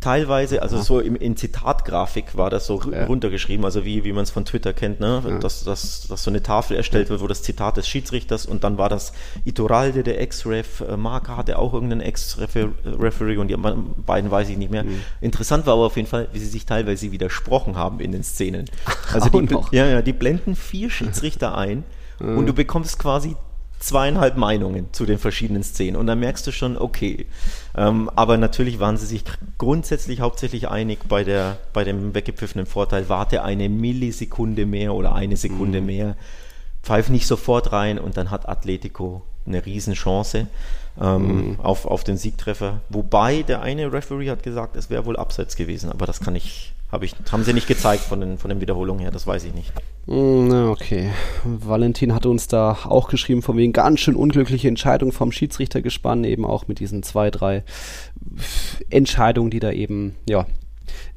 Teilweise, 0.00 0.62
also 0.62 0.76
ja. 0.76 0.82
so 0.82 1.00
im, 1.00 1.16
in 1.16 1.36
Zitatgrafik 1.36 2.36
war 2.36 2.50
das 2.50 2.66
so 2.66 2.80
ja. 2.82 3.06
runtergeschrieben, 3.06 3.64
also 3.64 3.84
wie, 3.84 4.04
wie 4.04 4.12
man 4.12 4.24
es 4.24 4.30
von 4.30 4.44
Twitter 4.44 4.72
kennt, 4.72 5.00
ne? 5.00 5.22
Ja. 5.26 5.38
dass, 5.38 5.64
dass, 5.64 6.06
dass 6.06 6.22
so 6.22 6.30
eine 6.30 6.42
Tafel 6.42 6.76
erstellt 6.76 7.08
wird, 7.08 7.20
wo 7.20 7.26
das 7.26 7.42
Zitat 7.42 7.76
des 7.76 7.88
Schiedsrichters 7.88 8.46
und 8.46 8.62
dann 8.64 8.78
war 8.78 8.88
das 8.88 9.12
Ituralde, 9.44 10.02
der 10.02 10.20
Ex-Ref, 10.20 10.82
äh, 10.82 10.96
Marca 10.96 11.36
hatte 11.36 11.58
auch 11.58 11.72
irgendeinen 11.72 12.02
Ex-Referee 12.02 13.36
und 13.38 13.48
die 13.48 13.56
beiden 13.56 14.30
weiß 14.30 14.48
ich 14.50 14.58
nicht 14.58 14.70
mehr. 14.70 14.84
Mhm. 14.84 15.00
Interessant 15.20 15.66
war 15.66 15.74
aber 15.74 15.86
auf 15.86 15.96
jeden 15.96 16.08
Fall, 16.08 16.28
wie 16.32 16.38
sie 16.38 16.46
sich 16.46 16.66
teilweise 16.66 17.10
widersprochen 17.10 17.76
haben 17.76 18.00
in 18.00 18.12
den 18.12 18.22
Szenen. 18.22 18.66
Also 19.12 19.30
die, 19.30 19.56
ja, 19.70 19.86
ja, 19.86 20.02
die 20.02 20.12
blenden 20.12 20.56
vier 20.56 20.90
Schiedsrichter 20.90 21.56
ein 21.56 21.84
und 22.18 22.46
du 22.46 22.52
bekommst 22.52 22.98
quasi 22.98 23.36
zweieinhalb 23.86 24.36
Meinungen 24.36 24.92
zu 24.92 25.06
den 25.06 25.18
verschiedenen 25.18 25.62
Szenen 25.62 25.96
und 25.96 26.06
dann 26.06 26.18
merkst 26.18 26.46
du 26.46 26.52
schon, 26.52 26.76
okay. 26.76 27.26
Ähm, 27.76 28.10
aber 28.16 28.36
natürlich 28.36 28.80
waren 28.80 28.96
sie 28.96 29.06
sich 29.06 29.24
grundsätzlich 29.58 30.20
hauptsächlich 30.20 30.68
einig 30.68 31.00
bei, 31.08 31.24
der, 31.24 31.58
bei 31.72 31.84
dem 31.84 32.14
weggepfiffenen 32.14 32.66
Vorteil, 32.66 33.08
warte 33.08 33.42
eine 33.42 33.68
Millisekunde 33.68 34.66
mehr 34.66 34.94
oder 34.94 35.14
eine 35.14 35.36
Sekunde 35.36 35.80
mhm. 35.80 35.86
mehr, 35.86 36.16
pfeif 36.82 37.08
nicht 37.08 37.26
sofort 37.26 37.72
rein 37.72 37.98
und 37.98 38.16
dann 38.16 38.30
hat 38.30 38.48
Atletico 38.48 39.22
eine 39.46 39.64
Riesenchance 39.64 40.46
ähm, 41.00 41.50
mhm. 41.50 41.60
auf, 41.60 41.86
auf 41.86 42.04
den 42.04 42.16
Siegtreffer. 42.16 42.80
Wobei 42.88 43.42
der 43.42 43.62
eine 43.62 43.92
Referee 43.92 44.30
hat 44.30 44.42
gesagt, 44.42 44.76
es 44.76 44.90
wäre 44.90 45.06
wohl 45.06 45.16
abseits 45.16 45.56
gewesen, 45.56 45.90
aber 45.90 46.06
das 46.06 46.20
kann 46.20 46.34
ich, 46.34 46.72
hab 46.90 47.02
ich, 47.02 47.14
haben 47.32 47.42
sie 47.42 47.52
nicht 47.52 47.66
gezeigt 47.66 48.02
von 48.04 48.20
den, 48.20 48.38
von 48.38 48.48
den 48.48 48.60
Wiederholungen 48.60 49.00
her, 49.00 49.10
das 49.10 49.26
weiß 49.26 49.44
ich 49.44 49.54
nicht. 49.54 49.72
Na, 50.06 50.70
okay. 50.70 51.10
Valentin 51.44 52.14
hatte 52.14 52.28
uns 52.28 52.46
da 52.46 52.78
auch 52.84 53.08
geschrieben, 53.08 53.42
von 53.42 53.56
wegen 53.56 53.72
ganz 53.72 54.00
schön 54.00 54.14
unglückliche 54.14 54.68
Entscheidung 54.68 55.10
vom 55.10 55.32
Schiedsrichter 55.32 55.82
gespannt, 55.82 56.26
eben 56.26 56.44
auch 56.44 56.68
mit 56.68 56.78
diesen 56.78 57.02
zwei, 57.02 57.30
drei 57.30 57.64
Entscheidungen, 58.88 59.50
die 59.50 59.60
da 59.60 59.72
eben, 59.72 60.14
ja, 60.28 60.46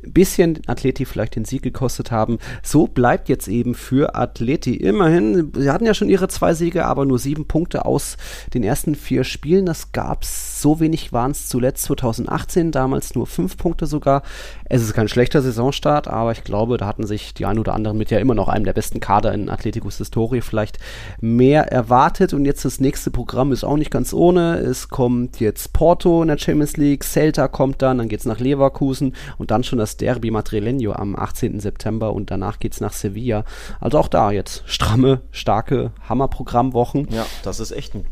bisschen 0.02 0.60
Atleti 0.68 1.06
vielleicht 1.06 1.36
den 1.36 1.46
Sieg 1.46 1.62
gekostet 1.62 2.12
haben. 2.12 2.38
So 2.64 2.88
bleibt 2.88 3.30
jetzt 3.30 3.48
eben 3.48 3.76
für 3.76 4.16
Atleti 4.16 4.76
immerhin, 4.76 5.52
sie 5.56 5.70
hatten 5.70 5.86
ja 5.86 5.94
schon 5.94 6.10
ihre 6.10 6.28
zwei 6.28 6.54
Siege, 6.54 6.86
aber 6.86 7.06
nur 7.06 7.20
sieben 7.20 7.48
Punkte 7.48 7.86
aus 7.86 8.18
den 8.54 8.64
ersten 8.64 8.96
vier 8.96 9.24
Spielen. 9.24 9.66
Das 9.66 9.92
gab 9.92 10.24
es, 10.24 10.62
so 10.62 10.80
wenig 10.80 11.14
waren 11.14 11.32
es 11.32 11.48
zuletzt 11.48 11.84
2018, 11.84 12.72
damals 12.72 13.16
nur 13.16 13.28
fünf 13.28 13.58
Punkte 13.58 13.86
sogar. 13.86 14.24
Es 14.66 14.82
ist 14.82 14.94
kein 14.94 15.08
schlechter 15.08 15.42
Saisonstart, 15.42 16.08
aber 16.08 16.32
ich 16.32 16.44
glaube, 16.44 16.78
da 16.78 16.88
hatten 16.88 17.06
sich 17.06 17.34
die 17.34 17.46
ein 17.46 17.60
oder 17.60 17.74
anderen 17.74 17.98
mit 17.98 18.12
ja 18.12 18.20
immer 18.20 18.36
noch 18.36 18.48
einem 18.48 18.66
der 18.66 18.74
besten 18.74 19.00
Kader 19.00 19.34
in 19.34 19.50
Atleticos 19.50 19.98
Historie 19.98 20.42
vielleicht 20.42 20.80
mehr 21.22 21.72
erwartet. 21.72 22.34
Und 22.34 22.46
jetzt 22.46 22.66
das 22.66 22.80
nächste 22.80 23.12
Programm 23.12 23.52
ist 23.52 23.64
auch 23.64 23.78
nicht 23.78 23.92
ganz 23.92 24.14
ohne. 24.14 24.58
Es 24.58 24.90
kommt 24.90 25.40
jetzt 25.40 25.74
Porto 25.74 26.22
in 26.22 26.28
der 26.28 26.38
Champions 26.38 26.78
League, 26.78 27.04
Celta 27.04 27.48
kommt 27.48 27.82
dann, 27.82 27.98
dann 27.98 28.10
geht 28.10 28.20
es 28.20 28.26
nach 28.26 28.40
Leverkusen 28.40 29.14
und 29.38 29.52
dann 29.52 29.59
schon 29.64 29.80
das 29.80 29.90
das 29.90 29.98
Derby 29.98 30.30
Madrileño 30.30 30.92
am 30.92 31.16
18. 31.16 31.60
September 31.60 32.14
und 32.14 32.30
danach 32.30 32.60
geht 32.60 32.74
es 32.74 32.82
nach 32.82 32.94
Sevilla. 32.94 33.44
Also 33.80 33.98
auch 33.98 34.08
da 34.08 34.32
jetzt 34.32 34.64
stramme, 34.68 35.22
starke 35.32 35.92
Hammerprogrammwochen. 36.08 37.08
Ja, 37.12 37.26
das 37.44 37.60
ist 37.60 37.72
echt 37.72 37.96
ein, 37.96 38.06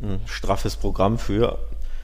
ein 0.00 0.20
straffes 0.26 0.76
Programm 0.76 1.18
für 1.18 1.58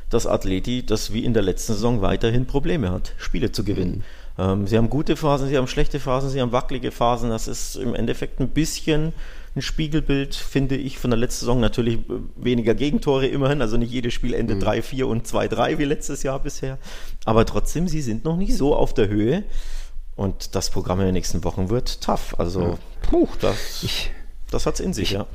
das 0.08 0.26
Atleti, 0.26 0.84
das 0.84 1.12
wie 1.12 1.24
in 1.24 1.32
der 1.32 1.44
letzten 1.44 1.74
Saison 1.74 2.02
weiterhin 2.02 2.46
Probleme 2.46 2.90
hat, 2.90 3.12
Spiele 3.18 3.52
zu 3.52 3.62
gewinnen. 3.62 4.02
Mhm. 4.36 4.42
Ähm, 4.42 4.66
sie 4.66 4.76
haben 4.76 4.90
gute 4.90 5.14
Phasen, 5.14 5.48
sie 5.48 5.56
haben 5.56 5.68
schlechte 5.68 6.00
Phasen, 6.00 6.30
sie 6.30 6.40
haben 6.40 6.50
wackelige 6.50 6.90
Phasen. 6.90 7.30
Das 7.30 7.46
ist 7.46 7.76
im 7.76 7.94
Endeffekt 7.94 8.40
ein 8.40 8.48
bisschen 8.48 9.12
ein 9.56 9.62
Spiegelbild, 9.62 10.34
finde 10.34 10.76
ich, 10.76 10.98
von 10.98 11.10
der 11.10 11.18
letzten 11.18 11.40
Saison. 11.40 11.60
Natürlich 11.60 11.98
weniger 12.36 12.74
Gegentore 12.74 13.26
immerhin, 13.26 13.62
also 13.62 13.76
nicht 13.76 13.92
jedes 13.92 14.14
Spiel 14.14 14.34
endet 14.34 14.60
mhm. 14.60 14.68
3-4 14.68 15.04
und 15.04 15.26
2-3 15.26 15.78
wie 15.78 15.84
letztes 15.84 16.22
Jahr 16.22 16.38
bisher. 16.40 16.78
Aber 17.24 17.44
trotzdem, 17.44 17.88
sie 17.88 18.00
sind 18.00 18.24
noch 18.24 18.36
nicht 18.36 18.56
so 18.56 18.74
auf 18.74 18.94
der 18.94 19.08
Höhe. 19.08 19.44
Und 20.16 20.54
das 20.54 20.70
Programm 20.70 21.00
in 21.00 21.06
den 21.06 21.14
nächsten 21.14 21.42
Wochen 21.44 21.70
wird 21.70 22.00
tough. 22.02 22.34
Also, 22.38 22.60
ja. 22.60 22.78
puh, 23.02 23.26
das, 23.40 23.82
ich, 23.82 24.10
das 24.50 24.66
hat's 24.66 24.78
in 24.78 24.92
sich, 24.92 25.10
ich, 25.10 25.12
ja. 25.12 25.26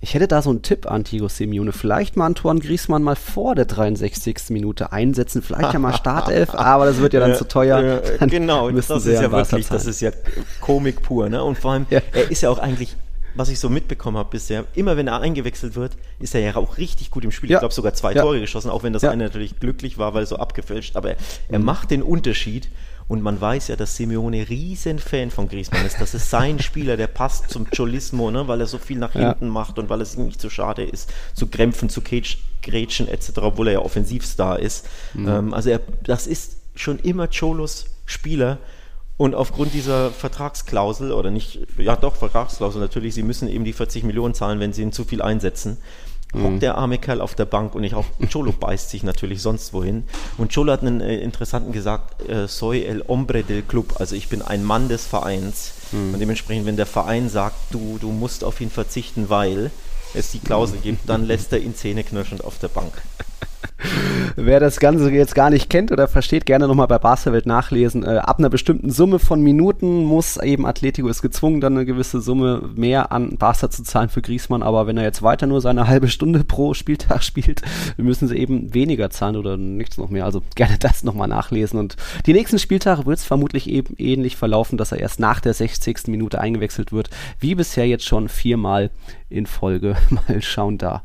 Ich 0.00 0.14
hätte 0.14 0.28
da 0.28 0.42
so 0.42 0.50
einen 0.50 0.62
Tipp 0.62 0.88
an 0.88 1.02
Tigo 1.04 1.28
Simeone. 1.28 1.72
Vielleicht 1.72 2.16
mal 2.16 2.26
Antoine 2.26 2.60
Griezmann 2.60 3.02
mal 3.02 3.16
vor 3.16 3.54
der 3.54 3.64
63. 3.64 4.50
Minute 4.50 4.92
einsetzen. 4.92 5.42
Vielleicht 5.42 5.72
ja 5.72 5.78
mal 5.80 5.92
Startelf, 5.92 6.50
aber 6.54 6.86
das 6.86 6.98
wird 6.98 7.14
ja 7.14 7.20
dann 7.20 7.34
zu 7.34 7.48
teuer. 7.48 8.00
Dann 8.20 8.30
genau, 8.30 8.70
das 8.70 8.88
ist 8.90 9.06
ja 9.06 9.30
wirklich, 9.30 9.66
das 9.66 9.86
ist 9.86 10.00
ja 10.00 10.12
Komik 10.60 11.02
pur. 11.02 11.28
Ne? 11.28 11.42
Und 11.42 11.58
vor 11.58 11.72
allem, 11.72 11.86
ja. 11.90 12.00
er 12.12 12.30
ist 12.30 12.42
ja 12.42 12.50
auch 12.50 12.60
eigentlich 12.60 12.96
was 13.34 13.48
ich 13.48 13.60
so 13.60 13.68
mitbekommen 13.68 14.16
habe 14.16 14.30
bisher, 14.30 14.64
immer 14.74 14.96
wenn 14.96 15.06
er 15.06 15.20
eingewechselt 15.20 15.76
wird, 15.76 15.96
ist 16.18 16.34
er 16.34 16.40
ja 16.40 16.56
auch 16.56 16.78
richtig 16.78 17.10
gut 17.10 17.24
im 17.24 17.30
Spiel. 17.30 17.50
Ja. 17.50 17.58
Ich 17.58 17.60
glaube 17.60 17.74
sogar 17.74 17.94
zwei 17.94 18.12
ja. 18.12 18.22
Tore 18.22 18.40
geschossen, 18.40 18.70
auch 18.70 18.82
wenn 18.82 18.92
das 18.92 19.02
ja. 19.02 19.10
eine 19.10 19.24
natürlich 19.24 19.60
glücklich 19.60 19.98
war, 19.98 20.14
weil 20.14 20.26
so 20.26 20.36
abgefälscht. 20.36 20.96
Aber 20.96 21.14
er 21.48 21.58
mhm. 21.58 21.64
macht 21.64 21.90
den 21.90 22.02
Unterschied 22.02 22.68
und 23.08 23.22
man 23.22 23.40
weiß 23.40 23.68
ja, 23.68 23.76
dass 23.76 23.96
Simeone 23.96 24.48
riesen 24.48 24.98
Fan 24.98 25.30
von 25.30 25.48
Griezmann 25.48 25.86
ist. 25.86 26.00
Das 26.00 26.14
ist 26.14 26.30
sein 26.30 26.58
Spieler, 26.62 26.96
der 26.96 27.06
passt 27.06 27.50
zum 27.50 27.68
Cholismo, 27.70 28.30
ne? 28.30 28.46
weil 28.48 28.60
er 28.60 28.66
so 28.66 28.78
viel 28.78 28.98
nach 28.98 29.12
hinten 29.12 29.48
macht 29.48 29.78
und 29.78 29.88
weil 29.88 30.02
es 30.02 30.14
ihm 30.14 30.26
nicht 30.26 30.40
so 30.40 30.50
schade 30.50 30.84
ist, 30.84 31.10
zu 31.34 31.46
krämpfen, 31.46 31.88
zu 31.88 32.02
grätschen 32.02 33.08
etc., 33.08 33.38
obwohl 33.38 33.68
er 33.68 33.72
ja 33.74 33.78
Offensivstar 33.80 34.58
ist. 34.58 34.86
Mhm. 35.14 35.28
Ähm, 35.28 35.54
also 35.54 35.70
er, 35.70 35.80
das 36.04 36.26
ist 36.26 36.58
schon 36.74 36.98
immer 36.98 37.28
Cholos 37.28 37.86
Spieler 38.04 38.58
und 39.18 39.34
aufgrund 39.34 39.74
dieser 39.74 40.12
Vertragsklausel, 40.12 41.10
oder 41.10 41.32
nicht, 41.32 41.58
ja 41.76 41.96
doch, 41.96 42.14
Vertragsklausel 42.14 42.80
natürlich, 42.80 43.14
sie 43.14 43.24
müssen 43.24 43.48
eben 43.48 43.64
die 43.64 43.72
40 43.72 44.04
Millionen 44.04 44.32
zahlen, 44.32 44.60
wenn 44.60 44.72
sie 44.72 44.82
ihn 44.82 44.92
zu 44.92 45.04
viel 45.04 45.22
einsetzen, 45.22 45.76
mhm. 46.32 46.44
hockt 46.44 46.62
der 46.62 46.78
arme 46.78 46.98
Kerl 46.98 47.20
auf 47.20 47.34
der 47.34 47.44
Bank 47.44 47.74
und 47.74 47.82
ich 47.82 47.94
auch, 47.94 48.04
Cholo 48.32 48.52
beißt 48.52 48.90
sich 48.90 49.02
natürlich 49.02 49.42
sonst 49.42 49.72
wohin. 49.72 50.04
Und 50.38 50.54
Cholo 50.54 50.72
hat 50.72 50.82
einen 50.82 51.00
äh, 51.00 51.16
interessanten 51.18 51.72
gesagt, 51.72 52.28
äh, 52.28 52.46
soy 52.46 52.84
el 52.84 53.04
hombre 53.08 53.42
del 53.42 53.62
club, 53.62 53.94
also 53.98 54.14
ich 54.14 54.28
bin 54.28 54.40
ein 54.40 54.62
Mann 54.62 54.88
des 54.88 55.04
Vereins. 55.04 55.72
Mhm. 55.90 56.14
Und 56.14 56.20
dementsprechend, 56.20 56.66
wenn 56.66 56.76
der 56.76 56.86
Verein 56.86 57.28
sagt, 57.28 57.56
du, 57.72 57.98
du 58.00 58.12
musst 58.12 58.44
auf 58.44 58.60
ihn 58.60 58.70
verzichten, 58.70 59.28
weil 59.28 59.72
es 60.14 60.30
die 60.30 60.38
Klausel 60.38 60.78
gibt, 60.78 61.08
dann 61.08 61.24
lässt 61.26 61.52
er 61.52 61.58
ihn 61.58 61.74
zähneknirschend 61.74 62.44
auf 62.44 62.58
der 62.60 62.68
Bank. 62.68 62.92
Wer 64.40 64.60
das 64.60 64.78
Ganze 64.78 65.10
jetzt 65.10 65.34
gar 65.34 65.50
nicht 65.50 65.68
kennt 65.68 65.90
oder 65.90 66.06
versteht, 66.06 66.46
gerne 66.46 66.68
nochmal 66.68 66.86
bei 66.86 67.00
Barcelwelt 67.00 67.44
nachlesen. 67.44 68.04
Äh, 68.04 68.18
ab 68.18 68.38
einer 68.38 68.48
bestimmten 68.48 68.88
Summe 68.88 69.18
von 69.18 69.42
Minuten 69.42 70.04
muss 70.04 70.36
eben 70.36 70.64
Atletico 70.64 71.08
ist 71.08 71.22
gezwungen, 71.22 71.60
dann 71.60 71.72
eine 71.72 71.84
gewisse 71.84 72.20
Summe 72.20 72.62
mehr 72.76 73.10
an 73.10 73.36
Barca 73.36 73.68
zu 73.68 73.82
zahlen 73.82 74.10
für 74.10 74.22
Griezmann. 74.22 74.62
Aber 74.62 74.86
wenn 74.86 74.96
er 74.96 75.02
jetzt 75.02 75.22
weiter 75.22 75.48
nur 75.48 75.60
seine 75.60 75.88
halbe 75.88 76.06
Stunde 76.06 76.44
pro 76.44 76.72
Spieltag 76.72 77.24
spielt, 77.24 77.62
müssen 77.96 78.28
sie 78.28 78.36
eben 78.36 78.72
weniger 78.72 79.10
zahlen 79.10 79.34
oder 79.34 79.56
nichts 79.56 79.98
noch 79.98 80.08
mehr. 80.08 80.24
Also 80.24 80.40
gerne 80.54 80.78
das 80.80 81.02
nochmal 81.02 81.26
nachlesen. 81.26 81.80
Und 81.80 81.96
die 82.26 82.32
nächsten 82.32 82.60
Spieltage 82.60 83.06
wird 83.06 83.18
es 83.18 83.24
vermutlich 83.24 83.68
eben 83.68 83.96
ähnlich 83.98 84.36
verlaufen, 84.36 84.78
dass 84.78 84.92
er 84.92 85.00
erst 85.00 85.18
nach 85.18 85.40
der 85.40 85.52
60. 85.52 86.06
Minute 86.06 86.40
eingewechselt 86.40 86.92
wird, 86.92 87.10
wie 87.40 87.56
bisher 87.56 87.88
jetzt 87.88 88.06
schon 88.06 88.28
viermal 88.28 88.90
in 89.30 89.46
Folge. 89.46 89.96
Mal 90.10 90.40
schauen 90.42 90.78
da. 90.78 91.02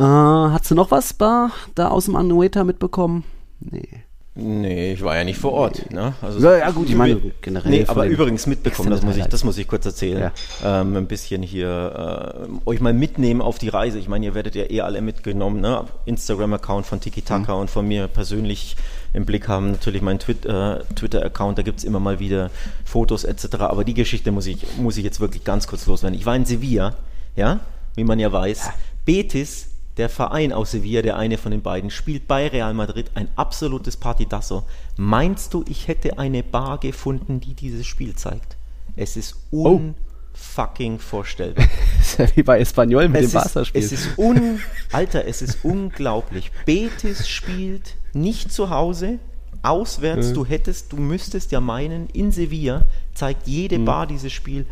Äh, 0.00 0.02
hast 0.02 0.70
du 0.70 0.74
noch 0.74 0.90
was 0.90 1.16
da, 1.18 1.50
da 1.74 1.88
aus 1.88 2.06
dem 2.06 2.16
Anueta 2.16 2.64
mitbekommen? 2.64 3.24
Nee. 3.60 3.86
Nee, 4.34 4.94
ich 4.94 5.02
war 5.02 5.16
ja 5.16 5.24
nicht 5.24 5.38
vor 5.38 5.52
Ort. 5.52 5.92
Ne? 5.92 6.14
Also 6.22 6.40
ja, 6.40 6.56
ja, 6.56 6.70
gut, 6.70 6.88
ich 6.88 6.94
meine 6.94 7.20
generell. 7.42 7.70
Nee, 7.70 7.84
aber 7.86 8.06
übrigens 8.06 8.46
mitbekommen, 8.46 8.88
das 8.88 9.02
muss, 9.02 9.16
ich, 9.16 9.26
das 9.26 9.44
muss 9.44 9.58
ich 9.58 9.68
kurz 9.68 9.84
erzählen. 9.84 10.30
Ja. 10.62 10.80
Ähm, 10.80 10.96
ein 10.96 11.06
bisschen 11.06 11.42
hier 11.42 12.48
äh, 12.64 12.68
euch 12.68 12.80
mal 12.80 12.94
mitnehmen 12.94 13.42
auf 13.42 13.58
die 13.58 13.68
Reise. 13.68 13.98
Ich 13.98 14.08
meine, 14.08 14.24
ihr 14.24 14.34
werdet 14.34 14.54
ja 14.54 14.70
eh 14.70 14.80
alle 14.80 15.02
mitgenommen. 15.02 15.60
Ne? 15.60 15.84
Instagram-Account 16.06 16.86
von 16.86 17.00
Tiki 17.00 17.20
Taka 17.20 17.54
mhm. 17.54 17.60
und 17.62 17.70
von 17.70 17.86
mir 17.86 18.08
persönlich 18.08 18.76
im 19.12 19.26
Blick 19.26 19.48
haben. 19.48 19.72
Natürlich 19.72 20.00
mein 20.00 20.16
äh, 20.16 20.78
Twitter-Account, 20.94 21.58
da 21.58 21.62
gibt 21.62 21.80
es 21.80 21.84
immer 21.84 22.00
mal 22.00 22.20
wieder 22.20 22.50
Fotos 22.86 23.24
etc. 23.24 23.56
Aber 23.58 23.84
die 23.84 23.94
Geschichte 23.94 24.32
muss 24.32 24.46
ich, 24.46 24.64
muss 24.78 24.96
ich 24.96 25.04
jetzt 25.04 25.20
wirklich 25.20 25.44
ganz 25.44 25.66
kurz 25.66 25.86
loswerden. 25.86 26.16
Ich 26.18 26.24
war 26.24 26.36
in 26.36 26.46
Sevilla, 26.46 26.94
ja, 27.36 27.58
wie 27.96 28.04
man 28.04 28.18
ja 28.18 28.32
weiß. 28.32 28.70
Betis 29.04 29.69
der 30.00 30.08
Verein 30.08 30.50
aus 30.50 30.70
Sevilla, 30.70 31.02
der 31.02 31.18
eine 31.18 31.36
von 31.36 31.50
den 31.50 31.60
beiden, 31.60 31.90
spielt 31.90 32.26
bei 32.26 32.48
Real 32.48 32.72
Madrid 32.72 33.10
ein 33.14 33.28
absolutes 33.36 33.98
Partidasso. 33.98 34.62
Meinst 34.96 35.52
du, 35.52 35.62
ich 35.68 35.88
hätte 35.88 36.18
eine 36.18 36.42
Bar 36.42 36.78
gefunden, 36.78 37.38
die 37.38 37.52
dieses 37.52 37.86
Spiel 37.86 38.16
zeigt? 38.16 38.56
Es 38.96 39.18
ist 39.18 39.36
unfucking 39.50 40.94
oh. 40.94 40.98
vorstellbar. 40.98 41.66
ist 42.00 42.18
ja 42.18 42.26
wie 42.34 42.42
bei 42.42 42.60
Espanyol 42.60 43.10
mit 43.10 43.24
es 43.24 43.32
dem 43.32 43.40
Barca-Spiel. 43.42 43.84
Es 43.84 43.92
ist 43.92 44.16
un 44.16 44.60
Alter, 44.90 45.26
es 45.26 45.42
ist 45.42 45.58
unglaublich. 45.64 46.50
Betis 46.64 47.28
spielt 47.28 47.96
nicht 48.14 48.50
zu 48.50 48.70
Hause, 48.70 49.18
auswärts. 49.60 50.28
Mhm. 50.28 50.34
Du 50.34 50.46
hättest, 50.46 50.92
du 50.92 50.96
müsstest 50.96 51.52
ja 51.52 51.60
meinen, 51.60 52.08
in 52.14 52.32
Sevilla 52.32 52.86
zeigt 53.12 53.46
jede 53.46 53.78
mhm. 53.78 53.84
Bar 53.84 54.06
dieses 54.06 54.32
Spiel. 54.32 54.64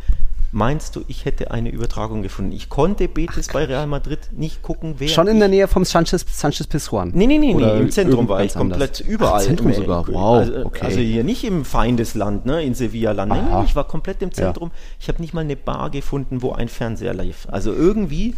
Meinst 0.51 0.95
du, 0.95 1.03
ich 1.07 1.25
hätte 1.25 1.51
eine 1.51 1.69
Übertragung 1.69 2.23
gefunden? 2.23 2.53
Ich 2.53 2.69
konnte 2.69 3.07
Betis 3.07 3.47
Ach, 3.49 3.53
bei 3.53 3.65
Real 3.65 3.85
Madrid 3.85 4.19
nicht 4.31 4.63
gucken, 4.63 4.95
wer. 4.97 5.07
Schon 5.07 5.27
in 5.27 5.37
der 5.37 5.47
Nähe 5.47 5.67
vom 5.67 5.85
Sanchez, 5.85 6.25
Sanchez 6.27 6.65
Pizjuan? 6.65 7.11
Nee, 7.13 7.27
nee, 7.27 7.37
nee, 7.37 7.53
nee, 7.53 7.79
im 7.79 7.91
Zentrum 7.91 8.27
war 8.27 8.43
ich 8.43 8.53
komplett 8.53 8.99
anders. 8.99 8.99
überall. 9.01 9.41
Ach, 9.41 9.45
Zentrum 9.45 9.73
sogar, 9.73 10.07
wow. 10.07 10.39
Also, 10.39 10.65
okay. 10.65 10.85
also, 10.85 10.99
hier 10.99 11.23
nicht 11.23 11.43
im 11.43 11.65
Feindesland, 11.65 12.47
ne, 12.47 12.63
in 12.63 12.73
Sevilla-Land. 12.73 13.31
Nee, 13.31 13.41
nee, 13.41 13.65
ich 13.65 13.75
war 13.75 13.87
komplett 13.87 14.23
im 14.23 14.31
Zentrum. 14.31 14.69
Ja. 14.69 14.79
Ich 14.99 15.07
habe 15.07 15.21
nicht 15.21 15.35
mal 15.35 15.41
eine 15.41 15.55
Bar 15.55 15.91
gefunden, 15.91 16.41
wo 16.41 16.51
ein 16.53 16.67
Fernseher 16.67 17.13
lief. 17.13 17.47
Also 17.51 17.73
irgendwie. 17.73 18.35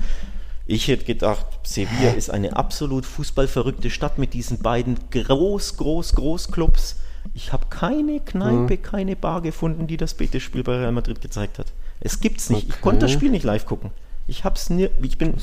Ich 0.68 0.88
hätte 0.88 1.05
gedacht, 1.05 1.45
Sevilla 1.64 2.12
ist 2.12 2.30
eine 2.30 2.55
absolut 2.55 3.05
fußballverrückte 3.05 3.89
Stadt 3.89 4.18
mit 4.18 4.34
diesen 4.34 4.59
beiden 4.59 4.97
groß, 5.12 5.76
groß, 5.76 6.16
groß 6.16 6.51
Clubs. 6.51 6.97
Ich 7.34 7.51
habe 7.51 7.66
keine 7.70 8.20
Kneipe, 8.20 8.78
mhm. 8.78 8.82
keine 8.82 9.16
Bar 9.16 9.41
gefunden, 9.41 9.88
die 9.88 9.97
das 9.97 10.14
Betis-Spiel 10.14 10.64
bei 10.64 10.78
Real 10.78 10.91
Madrid 10.91 11.20
gezeigt 11.20 11.59
hat. 11.59 11.68
Es 12.02 12.20
gibt's 12.20 12.49
nicht. 12.49 12.66
Okay. 12.66 12.74
Ich 12.76 12.82
konnte 12.82 12.99
das 12.99 13.12
Spiel 13.12 13.30
nicht 13.30 13.43
live 13.43 13.66
gucken. 13.66 13.91
Ich 14.28 14.43
hab's 14.43 14.70
nie, 14.70 14.89
ich 15.02 15.18
bin 15.18 15.36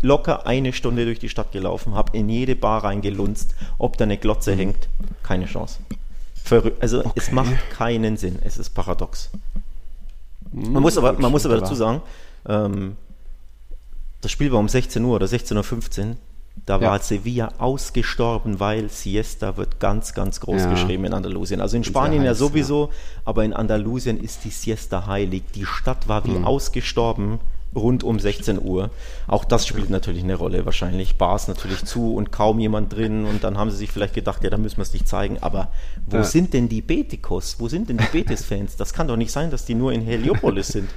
locker 0.00 0.46
eine 0.46 0.72
Stunde 0.72 1.04
durch 1.04 1.18
die 1.18 1.28
Stadt 1.28 1.52
gelaufen, 1.52 1.94
habe 1.94 2.16
in 2.16 2.28
jede 2.28 2.56
Bar 2.56 2.84
reingelunzt, 2.84 3.54
ob 3.78 3.96
da 3.96 4.04
eine 4.04 4.16
Glotze 4.16 4.52
mhm. 4.52 4.58
hängt. 4.58 4.88
Keine 5.22 5.46
Chance. 5.46 5.78
Verrü 6.34 6.72
also 6.80 7.00
okay. 7.00 7.12
es 7.14 7.32
macht 7.32 7.70
keinen 7.70 8.16
Sinn. 8.16 8.38
Es 8.42 8.58
ist 8.58 8.70
paradox. 8.70 9.30
Mhm. 10.52 10.72
Man 10.72 10.82
muss 10.82 10.98
aber, 10.98 11.14
man 11.14 11.32
muss 11.32 11.46
aber 11.46 11.58
dazu 11.58 11.74
sagen, 11.74 12.02
ähm, 12.46 12.96
das 14.20 14.30
Spiel 14.30 14.52
war 14.52 14.58
um 14.58 14.68
16 14.68 15.02
Uhr 15.04 15.16
oder 15.16 15.26
16.15 15.26 16.00
Uhr. 16.10 16.16
Da 16.66 16.78
ja. 16.78 16.90
war 16.90 16.98
Sevilla 17.00 17.52
ausgestorben, 17.58 18.58
weil 18.58 18.88
Siesta 18.88 19.56
wird 19.56 19.80
ganz, 19.80 20.14
ganz 20.14 20.40
groß 20.40 20.62
ja. 20.62 20.70
geschrieben 20.70 21.04
in 21.04 21.12
Andalusien. 21.12 21.60
Also 21.60 21.76
in 21.76 21.84
Spanien 21.84 22.20
heiß, 22.20 22.26
ja 22.26 22.34
sowieso, 22.34 22.90
aber 23.24 23.44
in 23.44 23.52
Andalusien 23.52 24.18
ist 24.18 24.44
die 24.44 24.50
Siesta 24.50 25.06
heilig. 25.06 25.42
Die 25.54 25.66
Stadt 25.66 26.08
war 26.08 26.24
wie 26.24 26.30
mhm. 26.30 26.44
ausgestorben 26.44 27.40
rund 27.74 28.04
um 28.04 28.18
16 28.18 28.62
Uhr. 28.62 28.90
Auch 29.26 29.44
das 29.44 29.66
spielt 29.66 29.90
natürlich 29.90 30.22
eine 30.22 30.36
Rolle. 30.36 30.64
Wahrscheinlich 30.64 31.16
Bars 31.16 31.48
natürlich 31.48 31.84
zu 31.84 32.14
und 32.14 32.32
kaum 32.32 32.58
jemand 32.60 32.92
drin. 32.92 33.24
Und 33.24 33.44
dann 33.44 33.58
haben 33.58 33.70
sie 33.70 33.76
sich 33.76 33.90
vielleicht 33.90 34.14
gedacht, 34.14 34.44
ja, 34.44 34.50
da 34.50 34.58
müssen 34.58 34.76
wir 34.78 34.82
es 34.82 34.92
nicht 34.92 35.08
zeigen. 35.08 35.38
Aber 35.40 35.68
wo 36.06 36.18
ja. 36.18 36.24
sind 36.24 36.54
denn 36.54 36.68
die 36.68 36.82
Betikos? 36.82 37.56
Wo 37.58 37.68
sind 37.68 37.88
denn 37.88 37.98
die 37.98 38.06
Betis-Fans? 38.12 38.76
Das 38.76 38.92
kann 38.92 39.08
doch 39.08 39.16
nicht 39.16 39.32
sein, 39.32 39.50
dass 39.50 39.64
die 39.64 39.74
nur 39.74 39.92
in 39.92 40.02
Heliopolis 40.02 40.68
sind. 40.68 40.88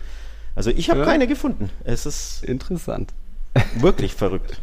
Also 0.55 0.71
ich 0.71 0.89
habe 0.89 1.01
ja. 1.01 1.05
keine 1.05 1.27
gefunden. 1.27 1.69
Es 1.83 2.05
ist 2.05 2.43
interessant. 2.43 3.13
Wirklich 3.79 4.13
verrückt. 4.13 4.59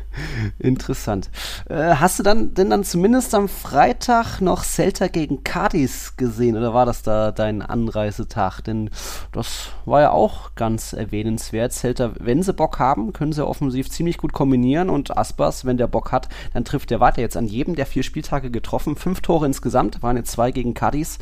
Interessant. 0.58 1.30
Äh, 1.68 1.94
hast 1.94 2.18
du 2.18 2.22
dann 2.22 2.54
denn 2.54 2.70
dann 2.70 2.84
zumindest 2.84 3.34
am 3.34 3.48
Freitag 3.48 4.40
noch 4.40 4.64
Celta 4.64 5.08
gegen 5.08 5.44
Cadiz 5.44 6.16
gesehen 6.16 6.56
oder 6.56 6.74
war 6.74 6.86
das 6.86 7.02
da 7.02 7.32
dein 7.32 7.62
Anreisetag? 7.62 8.60
Denn 8.62 8.90
das 9.32 9.70
war 9.84 10.00
ja 10.00 10.10
auch 10.10 10.54
ganz 10.54 10.92
erwähnenswert. 10.92 11.72
Celta, 11.72 12.12
wenn 12.18 12.42
sie 12.42 12.52
Bock 12.52 12.78
haben, 12.78 13.12
können 13.12 13.32
sie 13.32 13.46
offensiv 13.46 13.90
ziemlich 13.90 14.18
gut 14.18 14.32
kombinieren 14.32 14.90
und 14.90 15.16
Aspas, 15.16 15.64
wenn 15.64 15.76
der 15.76 15.86
Bock 15.86 16.12
hat, 16.12 16.28
dann 16.52 16.64
trifft 16.64 16.90
der 16.90 17.00
weiter 17.00 17.20
jetzt 17.20 17.36
an 17.36 17.46
jedem 17.46 17.74
der 17.74 17.86
vier 17.86 18.02
Spieltage 18.02 18.50
getroffen. 18.50 18.96
Fünf 18.96 19.20
Tore 19.20 19.46
insgesamt, 19.46 20.02
waren 20.02 20.16
jetzt 20.16 20.32
zwei 20.32 20.50
gegen 20.50 20.74
Cadiz 20.74 21.18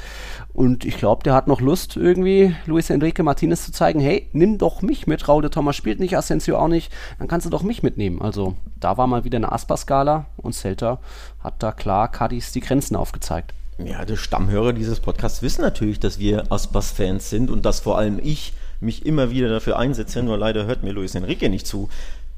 und 0.53 0.85
ich 0.85 0.97
glaube, 0.99 1.23
der 1.23 1.35
hat 1.35 1.47
noch 1.47 1.61
Lust 1.61 1.97
irgendwie 1.97 2.55
Luis 2.67 2.91
Enrique 2.91 3.23
Martinez 3.23 3.65
zu 3.65 3.73
zeigen, 3.73 4.01
hey, 4.01 4.29
nimm 4.33 4.59
doch 4.59 4.83
mich 4.83 5.07
mit. 5.07 5.29
Raul 5.29 5.43
de 5.43 5.51
Thomas 5.51 5.77
spielt 5.77 6.01
nicht, 6.01 6.17
Asensio 6.17 6.59
auch 6.59 6.69
nicht, 6.69 6.93
dann 7.19 7.29
kannst 7.29 7.47
du 7.47 7.51
doch 7.51 7.63
mich 7.63 7.83
mitnehmen. 7.83 8.23
Also 8.23 8.57
da 8.75 8.97
war 8.97 9.07
mal 9.07 9.25
wieder 9.25 9.37
eine 9.37 9.53
Asper-Skala 9.53 10.27
und 10.37 10.55
Celta 10.55 10.99
hat 11.43 11.63
da 11.63 11.73
klar 11.73 12.11
Cadiz 12.11 12.53
die 12.53 12.61
Grenzen 12.61 12.97
aufgezeigt. 12.97 13.55
Ja, 13.79 14.05
die 14.05 14.17
Stammhörer 14.17 14.73
dieses 14.73 15.01
Podcasts 15.01 15.43
wissen 15.43 15.61
natürlich, 15.61 16.01
dass 16.01 16.19
wir 16.19 16.51
Aspas-Fans 16.51 17.29
sind 17.29 17.51
und 17.51 17.65
dass 17.65 17.81
vor 17.81 17.99
allem 17.99 18.19
ich 18.23 18.55
mich 18.81 19.05
immer 19.05 19.31
wieder 19.31 19.49
dafür 19.49 19.79
einsetze, 19.79 20.23
nur 20.23 20.39
leider 20.39 20.67
hört 20.67 20.83
mir 20.83 20.93
Luis 20.93 21.15
Enrique 21.15 21.49
nicht 21.49 21.67
zu, 21.67 21.89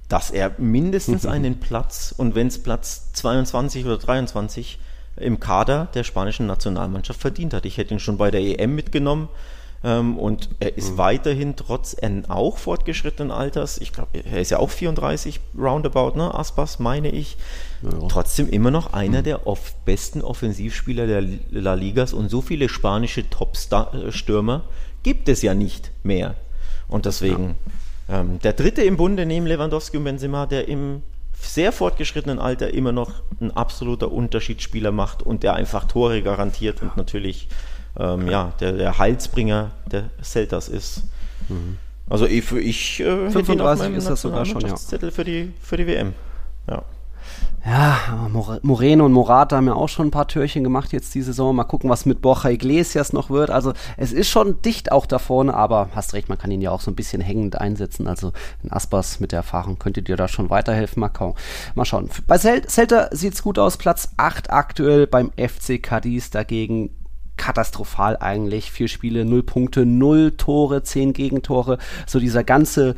dass 0.09 0.31
er 0.31 0.53
mindestens 0.59 1.26
einen 1.26 1.61
Platz 1.61 2.14
und 2.16 2.35
wenn 2.35 2.49
es 2.49 2.62
Platz 2.62 3.12
22 3.12 3.85
oder 3.85 3.99
23 3.99 4.79
im 5.16 5.41
Kader 5.41 5.89
der 5.95 6.05
spanischen 6.05 6.47
Nationalmannschaft 6.47 7.20
verdient 7.20 7.55
hat. 7.55 7.66
Ich 7.66 7.76
hätte 7.76 7.95
ihn 7.95 8.01
schon 8.01 8.18
bei 8.18 8.31
der 8.31 8.41
EM 8.41 8.74
mitgenommen 8.74 9.29
und 10.18 10.49
er 10.59 10.76
ist 10.76 10.93
mhm. 10.93 10.99
weiterhin 10.99 11.57
trotz 11.57 11.97
auch 12.29 12.59
fortgeschrittenen 12.59 13.31
Alters, 13.31 13.79
ich 13.79 13.93
glaube, 13.93 14.18
er 14.24 14.41
ist 14.41 14.51
ja 14.51 14.59
auch 14.59 14.70
34 14.70 15.41
roundabout, 15.57 16.16
ne? 16.16 16.35
Aspas, 16.35 16.81
meine 16.81 17.11
ich, 17.11 17.37
ja. 17.83 18.09
trotzdem 18.09 18.49
immer 18.49 18.72
noch 18.72 18.93
einer 18.93 19.20
mhm. 19.20 19.24
der 19.24 19.47
off 19.47 19.74
besten 19.85 20.22
Offensivspieler 20.22 21.07
der 21.07 21.22
La 21.51 21.74
Ligas 21.74 22.12
und 22.12 22.29
so 22.29 22.41
viele 22.41 22.68
spanische 22.68 23.31
Top-Stürmer 23.31 24.64
gibt 25.05 25.29
es 25.29 25.43
ja 25.43 25.55
nicht 25.55 25.93
mehr. 26.03 26.35
Und 26.89 27.07
deswegen 27.07 27.57
ja. 28.09 28.20
ähm, 28.20 28.41
der 28.41 28.55
dritte 28.55 28.83
im 28.83 28.97
Bunde 28.97 29.26
neben 29.26 29.47
Lewandowski 29.47 29.97
und 29.97 30.05
Benzema, 30.05 30.47
der 30.47 30.66
im 30.66 31.03
sehr 31.41 31.70
fortgeschrittenen 31.70 32.41
Alter 32.41 32.74
immer 32.74 32.91
noch 32.91 33.12
ein 33.41 33.53
absoluter 33.53 34.11
Unterschiedsspieler 34.11 34.91
macht 34.91 35.22
und 35.22 35.45
der 35.45 35.55
einfach 35.55 35.85
Tore 35.85 36.22
garantiert 36.22 36.83
und 36.83 36.97
natürlich 36.97 37.47
ähm, 37.99 38.29
ja, 38.29 38.53
der, 38.61 38.73
der 38.73 38.99
Heilsbringer 38.99 39.71
der 39.91 40.11
Celtas 40.23 40.69
ist. 40.69 41.05
Mhm. 41.49 41.79
Also 42.09 42.27
ich, 42.27 42.51
ich 42.53 43.01
äh, 43.01 43.31
35 43.31 43.95
ist 43.95 44.09
das 44.09 44.23
sogar 44.23 44.45
schon, 44.47 44.63
ja. 44.63 44.75
Zettel 44.75 45.11
für 45.11 45.25
die, 45.25 45.53
für 45.61 45.77
die 45.77 45.87
WM. 45.87 46.15
Ja. 46.69 46.83
Ja, 47.67 48.29
Moreno 48.63 49.05
und 49.05 49.13
Morata 49.13 49.57
haben 49.57 49.67
ja 49.67 49.75
auch 49.75 49.89
schon 49.89 50.07
ein 50.07 50.11
paar 50.11 50.29
Türchen 50.29 50.65
gemacht 50.65 50.93
jetzt 50.93 51.15
die 51.15 51.21
Saison. 51.21 51.55
Mal 51.55 51.65
gucken, 51.65 51.91
was 51.91 52.07
mit 52.07 52.23
Borja 52.23 52.51
Iglesias 52.51 53.13
noch 53.13 53.29
wird. 53.29 53.51
Also 53.51 53.75
es 53.99 54.13
ist 54.13 54.31
schon 54.31 54.63
dicht 54.63 54.91
auch 54.91 55.05
da 55.05 55.19
vorne, 55.19 55.53
aber 55.53 55.91
hast 55.95 56.15
recht, 56.15 56.31
man 56.31 56.39
kann 56.39 56.51
ihn 56.51 56.63
ja 56.63 56.71
auch 56.71 56.81
so 56.81 56.91
ein 56.91 56.95
bisschen 56.95 57.21
hängend 57.21 57.61
einsetzen. 57.61 58.07
Also 58.07 58.33
in 58.63 58.73
Aspas 58.73 59.21
mit 59.21 59.33
der 59.33 59.39
Erfahrung 59.39 59.79
könnte 59.79 60.03
dir 60.03 60.17
da 60.17 60.29
schon 60.29 60.49
weiterhelfen. 60.49 61.01
Mal, 61.01 61.11
mal 61.75 61.85
schauen. 61.85 62.09
Bei 62.27 62.39
Celta 62.39 63.09
sieht 63.13 63.35
es 63.35 63.43
gut 63.43 63.59
aus. 63.59 63.77
Platz 63.77 64.09
8 64.17 64.51
aktuell 64.51 65.07
beim 65.07 65.31
FC 65.37 65.83
Cadiz 65.83 66.31
dagegen 66.31 66.91
katastrophal 67.39 68.18
eigentlich. 68.18 68.70
Vier 68.70 68.89
Spiele, 68.89 69.24
null 69.24 69.43
Punkte, 69.43 69.86
null 69.86 70.32
Tore, 70.36 70.82
zehn 70.82 71.14
Gegentore. 71.14 71.78
So 72.07 72.20
dieser 72.20 72.45
ganze 72.45 72.95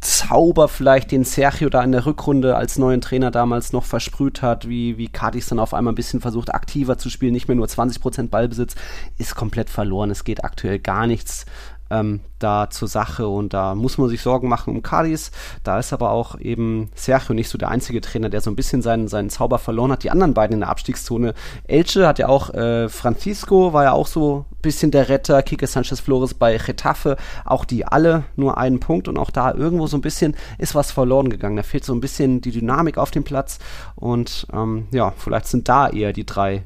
Zauber 0.00 0.68
vielleicht, 0.68 1.10
den 1.10 1.24
Sergio 1.24 1.68
da 1.68 1.82
in 1.82 1.92
der 1.92 2.06
Rückrunde 2.06 2.56
als 2.56 2.78
neuen 2.78 3.00
Trainer 3.00 3.30
damals 3.30 3.72
noch 3.72 3.84
versprüht 3.84 4.42
hat, 4.42 4.68
wie, 4.68 4.98
wie 4.98 5.08
Cadiz 5.08 5.48
dann 5.48 5.58
auf 5.58 5.74
einmal 5.74 5.92
ein 5.92 5.96
bisschen 5.96 6.20
versucht, 6.20 6.54
aktiver 6.54 6.98
zu 6.98 7.08
spielen, 7.08 7.32
nicht 7.32 7.48
mehr 7.48 7.56
nur 7.56 7.66
20% 7.66 8.28
Ballbesitz, 8.28 8.74
ist 9.18 9.34
komplett 9.34 9.70
verloren. 9.70 10.10
Es 10.10 10.24
geht 10.24 10.44
aktuell 10.44 10.78
gar 10.78 11.06
nichts 11.06 11.46
ähm, 11.90 12.20
da 12.38 12.68
zur 12.70 12.88
Sache 12.88 13.28
und 13.28 13.54
da 13.54 13.74
muss 13.74 13.98
man 13.98 14.08
sich 14.08 14.20
Sorgen 14.20 14.48
machen 14.48 14.74
um 14.74 14.82
Cadiz. 14.82 15.30
Da 15.64 15.78
ist 15.78 15.92
aber 15.92 16.10
auch 16.10 16.38
eben 16.38 16.90
Sergio 16.94 17.34
nicht 17.34 17.48
so 17.48 17.58
der 17.58 17.68
einzige 17.68 18.00
Trainer, 18.00 18.28
der 18.28 18.40
so 18.40 18.50
ein 18.50 18.56
bisschen 18.56 18.82
seinen, 18.82 19.08
seinen 19.08 19.30
Zauber 19.30 19.58
verloren 19.58 19.92
hat. 19.92 20.02
Die 20.02 20.10
anderen 20.10 20.34
beiden 20.34 20.54
in 20.54 20.60
der 20.60 20.68
Abstiegszone. 20.68 21.34
Elche 21.66 22.06
hat 22.06 22.18
ja 22.18 22.28
auch, 22.28 22.52
äh, 22.54 22.88
Francisco 22.88 23.72
war 23.72 23.84
ja 23.84 23.92
auch 23.92 24.06
so 24.06 24.44
ein 24.50 24.56
bisschen 24.62 24.90
der 24.90 25.08
Retter, 25.08 25.42
Kike 25.42 25.66
Sanchez 25.66 26.00
Flores 26.00 26.34
bei 26.34 26.58
Getafe, 26.58 27.16
auch 27.44 27.64
die 27.64 27.86
alle 27.86 28.24
nur 28.36 28.58
einen 28.58 28.80
Punkt 28.80 29.08
und 29.08 29.18
auch 29.18 29.30
da 29.30 29.54
irgendwo 29.54 29.86
so 29.86 29.96
ein 29.96 30.02
bisschen 30.02 30.36
ist 30.58 30.74
was 30.74 30.90
verloren 30.90 31.30
gegangen. 31.30 31.56
Da 31.56 31.62
fehlt 31.62 31.84
so 31.84 31.94
ein 31.94 32.00
bisschen 32.00 32.40
die 32.40 32.50
Dynamik 32.50 32.98
auf 32.98 33.10
dem 33.10 33.24
Platz 33.24 33.58
und 33.94 34.46
ähm, 34.52 34.88
ja, 34.90 35.12
vielleicht 35.16 35.46
sind 35.46 35.68
da 35.68 35.88
eher 35.88 36.12
die 36.12 36.26
drei 36.26 36.64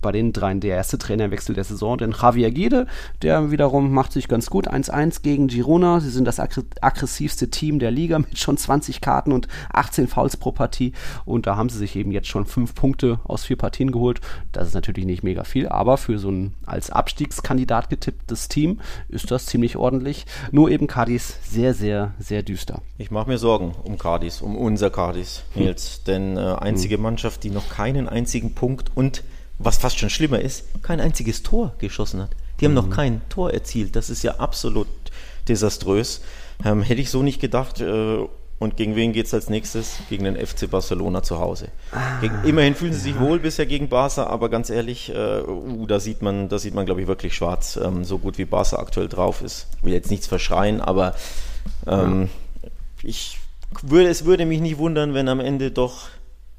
bei 0.00 0.12
den 0.12 0.32
dreien 0.32 0.60
der 0.60 0.76
erste 0.76 0.98
Trainerwechsel 0.98 1.54
der 1.54 1.64
Saison. 1.64 1.98
Denn 1.98 2.14
Javier 2.20 2.50
Gide, 2.50 2.86
der 3.22 3.50
wiederum 3.50 3.92
macht 3.92 4.12
sich 4.12 4.28
ganz 4.28 4.50
gut. 4.50 4.70
1-1 4.70 5.22
gegen 5.22 5.48
Girona. 5.48 6.00
Sie 6.00 6.10
sind 6.10 6.24
das 6.24 6.40
aggressivste 6.40 7.50
Team 7.50 7.78
der 7.78 7.90
Liga 7.90 8.18
mit 8.18 8.38
schon 8.38 8.56
20 8.56 9.00
Karten 9.00 9.32
und 9.32 9.48
18 9.72 10.08
Fouls 10.08 10.36
pro 10.36 10.52
Partie. 10.52 10.92
Und 11.24 11.46
da 11.46 11.56
haben 11.56 11.68
sie 11.68 11.78
sich 11.78 11.96
eben 11.96 12.12
jetzt 12.12 12.28
schon 12.28 12.46
fünf 12.46 12.74
Punkte 12.74 13.20
aus 13.24 13.44
vier 13.44 13.56
Partien 13.56 13.92
geholt. 13.92 14.20
Das 14.52 14.68
ist 14.68 14.74
natürlich 14.74 15.06
nicht 15.06 15.22
mega 15.22 15.44
viel, 15.44 15.68
aber 15.68 15.96
für 15.96 16.18
so 16.18 16.30
ein 16.30 16.54
als 16.66 16.90
Abstiegskandidat 16.90 17.90
getipptes 17.90 18.48
Team 18.48 18.80
ist 19.08 19.30
das 19.30 19.46
ziemlich 19.46 19.76
ordentlich. 19.76 20.26
Nur 20.52 20.70
eben 20.70 20.86
Cadiz 20.86 21.38
sehr, 21.42 21.74
sehr, 21.74 22.14
sehr 22.18 22.42
düster. 22.42 22.82
Ich 22.98 23.10
mache 23.10 23.28
mir 23.28 23.38
Sorgen 23.38 23.74
um 23.84 23.98
Cadiz, 23.98 24.40
um 24.40 24.56
unser 24.56 24.90
Cadiz, 24.90 25.42
Nils. 25.54 25.96
Hm. 25.96 26.04
Denn 26.06 26.36
äh, 26.36 26.40
einzige 26.40 26.96
hm. 26.96 27.02
Mannschaft, 27.02 27.42
die 27.44 27.50
noch 27.50 27.68
keinen 27.68 28.08
einzigen 28.08 28.54
Punkt 28.54 28.90
und 28.94 29.22
was 29.62 29.76
fast 29.76 29.98
schon 29.98 30.10
schlimmer 30.10 30.40
ist, 30.40 30.64
kein 30.82 31.00
einziges 31.00 31.42
Tor 31.42 31.74
geschossen 31.78 32.22
hat. 32.22 32.30
Die 32.58 32.64
haben 32.64 32.72
mhm. 32.72 32.76
noch 32.76 32.90
kein 32.90 33.20
Tor 33.28 33.52
erzielt. 33.52 33.94
Das 33.94 34.10
ist 34.10 34.22
ja 34.22 34.36
absolut 34.36 34.88
desaströs. 35.48 36.22
Ähm, 36.64 36.82
hätte 36.82 37.00
ich 37.00 37.10
so 37.10 37.22
nicht 37.22 37.40
gedacht. 37.40 37.80
Äh, 37.80 38.26
und 38.58 38.76
gegen 38.76 38.94
wen 38.94 39.12
geht 39.14 39.24
es 39.24 39.32
als 39.32 39.48
nächstes? 39.48 40.00
Gegen 40.10 40.24
den 40.24 40.36
FC 40.36 40.70
Barcelona 40.70 41.22
zu 41.22 41.38
Hause. 41.38 41.68
Ah, 41.92 42.20
gegen, 42.20 42.44
immerhin 42.44 42.74
fühlen 42.74 42.92
sie 42.92 43.00
sich 43.00 43.18
wohl 43.18 43.38
bisher 43.38 43.64
gegen 43.64 43.88
Barca, 43.88 44.26
aber 44.26 44.50
ganz 44.50 44.68
ehrlich, 44.68 45.08
äh, 45.14 45.40
uh, 45.40 45.86
da 45.86 45.98
sieht 45.98 46.20
man, 46.20 46.50
da 46.50 46.58
sieht 46.58 46.74
man, 46.74 46.84
glaube 46.84 47.00
ich, 47.00 47.06
wirklich 47.06 47.34
schwarz, 47.34 47.80
ähm, 47.82 48.04
so 48.04 48.18
gut 48.18 48.36
wie 48.36 48.44
Barca 48.44 48.76
aktuell 48.76 49.08
drauf 49.08 49.40
ist. 49.40 49.66
Ich 49.78 49.84
will 49.84 49.94
jetzt 49.94 50.10
nichts 50.10 50.26
verschreien, 50.26 50.82
aber 50.82 51.14
ähm, 51.86 52.28
ja. 52.62 52.68
ich 53.02 53.38
würde, 53.80 54.10
es 54.10 54.26
würde 54.26 54.44
mich 54.44 54.60
nicht 54.60 54.76
wundern, 54.76 55.14
wenn 55.14 55.28
am 55.28 55.40
Ende 55.40 55.70
doch 55.70 56.08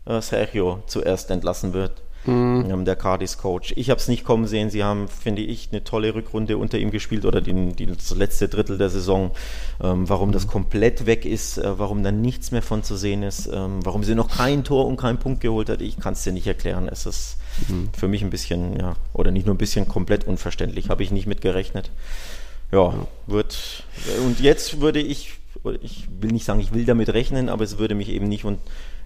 äh, 0.06 0.22
Sergio 0.22 0.82
zuerst 0.88 1.30
entlassen 1.30 1.74
wird. 1.74 2.02
Mhm. 2.26 2.86
der 2.86 2.96
Cardis-Coach. 2.96 3.74
Ich 3.78 3.90
habe 3.90 4.00
es 4.00 4.08
nicht 4.08 4.24
kommen 4.24 4.46
sehen. 4.46 4.70
Sie 4.70 4.84
haben, 4.84 5.08
finde 5.08 5.42
ich, 5.42 5.70
eine 5.72 5.84
tolle 5.84 6.14
Rückrunde 6.14 6.58
unter 6.58 6.78
ihm 6.78 6.92
gespielt 6.92 7.26
oder 7.26 7.42
die, 7.42 7.74
die 7.74 7.88
das 7.88 8.16
letzte 8.16 8.48
Drittel 8.48 8.78
der 8.78 8.90
Saison. 8.90 9.32
Ähm, 9.82 10.08
warum 10.08 10.30
mhm. 10.30 10.34
das 10.34 10.48
komplett 10.48 11.06
weg 11.06 11.26
ist, 11.26 11.58
äh, 11.58 11.80
warum 11.80 12.04
da 12.04 12.12
nichts 12.12 12.52
mehr 12.52 12.62
von 12.62 12.84
zu 12.84 12.96
sehen 12.96 13.24
ist, 13.24 13.50
ähm, 13.52 13.80
warum 13.84 14.04
sie 14.04 14.16
noch 14.16 14.30
kein 14.30 14.64
Tor 14.64 14.86
und 14.86 14.98
keinen 14.98 15.18
Punkt 15.18 15.42
geholt 15.42 15.70
hat, 15.70 15.82
ich 15.82 16.00
kann 16.00 16.14
es 16.14 16.24
dir 16.24 16.34
nicht 16.34 16.48
erklären. 16.48 16.88
Es 16.92 17.06
ist 17.06 17.38
mhm. 17.68 17.90
für 17.98 18.08
mich 18.08 18.22
ein 18.22 18.30
bisschen, 18.30 18.80
ja, 18.80 18.96
oder 19.14 19.32
nicht 19.32 19.46
nur 19.46 19.56
ein 19.56 19.60
bisschen 19.60 19.88
komplett 19.88 20.26
unverständlich. 20.26 20.90
Habe 20.90 21.04
ich 21.04 21.12
nicht 21.12 21.28
mit 21.28 21.42
gerechnet. 21.42 21.90
Ja, 22.72 22.94
wird. 23.28 23.84
Und 24.26 24.40
jetzt 24.40 24.80
würde 24.80 25.02
ich, 25.02 25.34
ich 25.82 26.08
will 26.20 26.32
nicht 26.32 26.46
sagen, 26.46 26.60
ich 26.60 26.74
will 26.74 26.86
damit 26.86 27.10
rechnen, 27.10 27.50
aber 27.50 27.64
es 27.64 27.80
würde 27.80 27.96
mich 27.96 28.10
eben 28.10 28.30
nicht 28.30 28.46
und 28.46 28.60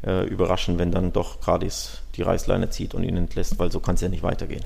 äh, 0.05 0.25
überraschen, 0.25 0.77
wenn 0.77 0.91
dann 0.91 1.13
doch 1.13 1.41
Cardis 1.41 2.01
die 2.15 2.21
Reißleine 2.21 2.69
zieht 2.69 2.93
und 2.93 3.03
ihn 3.03 3.17
entlässt, 3.17 3.59
weil 3.59 3.71
so 3.71 3.79
kann 3.79 3.95
es 3.95 4.01
ja 4.01 4.09
nicht 4.09 4.23
weitergehen. 4.23 4.63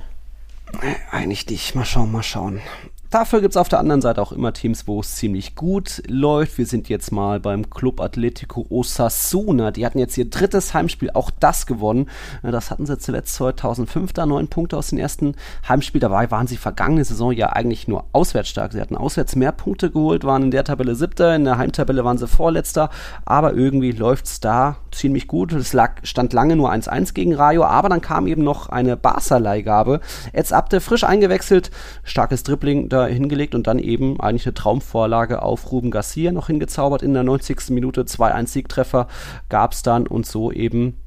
Eigentlich 1.12 1.48
nicht. 1.48 1.76
Mal 1.76 1.86
schauen, 1.86 2.12
mal 2.12 2.24
schauen. 2.24 2.62
Dafür 3.10 3.42
gibt 3.42 3.54
es 3.54 3.58
auf 3.58 3.70
der 3.70 3.80
anderen 3.80 4.02
Seite 4.02 4.22
auch 4.22 4.32
immer 4.32 4.54
Teams, 4.54 4.88
wo 4.88 5.00
es 5.00 5.16
ziemlich 5.16 5.56
gut 5.56 6.04
läuft. 6.08 6.60
Wir 6.60 6.68
sind 6.68 6.90
jetzt 6.90 7.12
mal 7.12 7.40
beim 7.40 7.72
Club 7.72 8.02
Atletico 8.02 8.68
Osasuna. 8.70 9.72
Die 9.72 9.84
hatten 9.84 9.98
jetzt 9.98 10.16
ihr 10.16 10.30
drittes 10.30 10.76
Heimspiel, 10.76 11.10
auch 11.16 11.32
das 11.32 11.66
gewonnen. 11.66 12.08
Das 12.44 12.70
hatten 12.70 12.86
sie 12.86 13.00
zuletzt 13.00 13.34
2005, 13.34 14.14
da 14.14 14.28
neun 14.28 14.48
Punkte 14.48 14.78
aus 14.78 14.90
dem 14.90 15.00
ersten 15.00 15.34
Heimspiel. 15.68 16.00
Dabei 16.00 16.30
waren 16.30 16.46
sie 16.46 16.58
vergangene 16.58 17.04
Saison 17.04 17.32
ja 17.32 17.48
eigentlich 17.48 17.88
nur 17.88 18.06
auswärts 18.12 18.50
stark. 18.50 18.74
Sie 18.74 18.82
hatten 18.82 18.96
auswärts 18.96 19.36
mehr 19.36 19.54
Punkte 19.54 19.90
geholt, 19.90 20.24
waren 20.24 20.44
in 20.44 20.52
der 20.52 20.64
Tabelle 20.64 20.94
siebter, 20.94 21.36
in 21.36 21.46
der 21.46 21.58
Heimtabelle 21.58 22.06
waren 22.06 22.20
sie 22.20 22.28
vorletzter. 22.28 22.92
Aber 23.26 23.56
irgendwie 23.56 23.92
läuft 23.92 24.28
es 24.28 24.40
da 24.40 24.78
ziemlich 24.92 25.28
gut. 25.28 25.52
Es 25.54 25.74
lag, 25.74 25.94
stand 26.04 26.32
lange 26.32 26.56
nur 26.56 26.72
1-1 26.72 27.16
gegen 27.16 27.34
Rayo, 27.34 27.64
aber 27.64 27.90
dann 27.90 28.02
kam 28.02 28.28
eben 28.28 28.44
noch 28.44 28.70
eine 28.70 28.96
Barca-Leihgabe. 28.98 30.00
Jetzt 30.32 30.54
Abde 30.54 30.80
frisch 30.80 31.04
eingewechselt, 31.04 31.72
starkes 32.04 32.44
Dribbling. 32.44 32.88
Da 32.88 32.99
Elfmeter 33.00 33.20
hingelegt 33.20 33.56
und 33.56 33.68
dann 33.68 33.80
eben 33.80 34.20
eigentlich 34.20 34.46
eine 34.46 34.54
Traumvorlage 34.54 35.42
auf 35.42 35.72
Ruben 35.72 35.92
Garcia 35.92 36.32
noch 36.32 36.48
hingezaubert 36.48 37.02
in 37.04 37.14
der 37.14 37.24
90. 37.24 37.70
Minute. 37.70 38.04
2-1 38.04 38.48
Siegtreffer 38.48 39.08
gab 39.50 39.74
es 39.74 39.84
dann 39.84 40.08
und 40.08 40.26
so 40.26 40.52
eben 40.52 40.98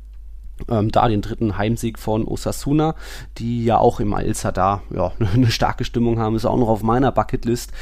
ähm, 0.69 0.91
da 0.91 1.09
den 1.09 1.23
dritten 1.23 1.57
Heimsieg 1.59 1.99
von 1.99 2.27
Osasuna, 2.27 2.95
die 3.39 3.65
ja 3.65 3.79
auch 3.79 4.01
im 4.01 4.15
al 4.15 4.33
da 4.55 4.83
ja, 4.95 5.13
eine 5.35 5.51
starke 5.51 5.85
Stimmung 5.85 6.19
haben, 6.19 6.37
ist 6.37 6.45
auch 6.45 6.59
noch 6.59 6.69
auf 6.69 6.83
meiner 6.83 7.13
Bucketlist. 7.13 7.73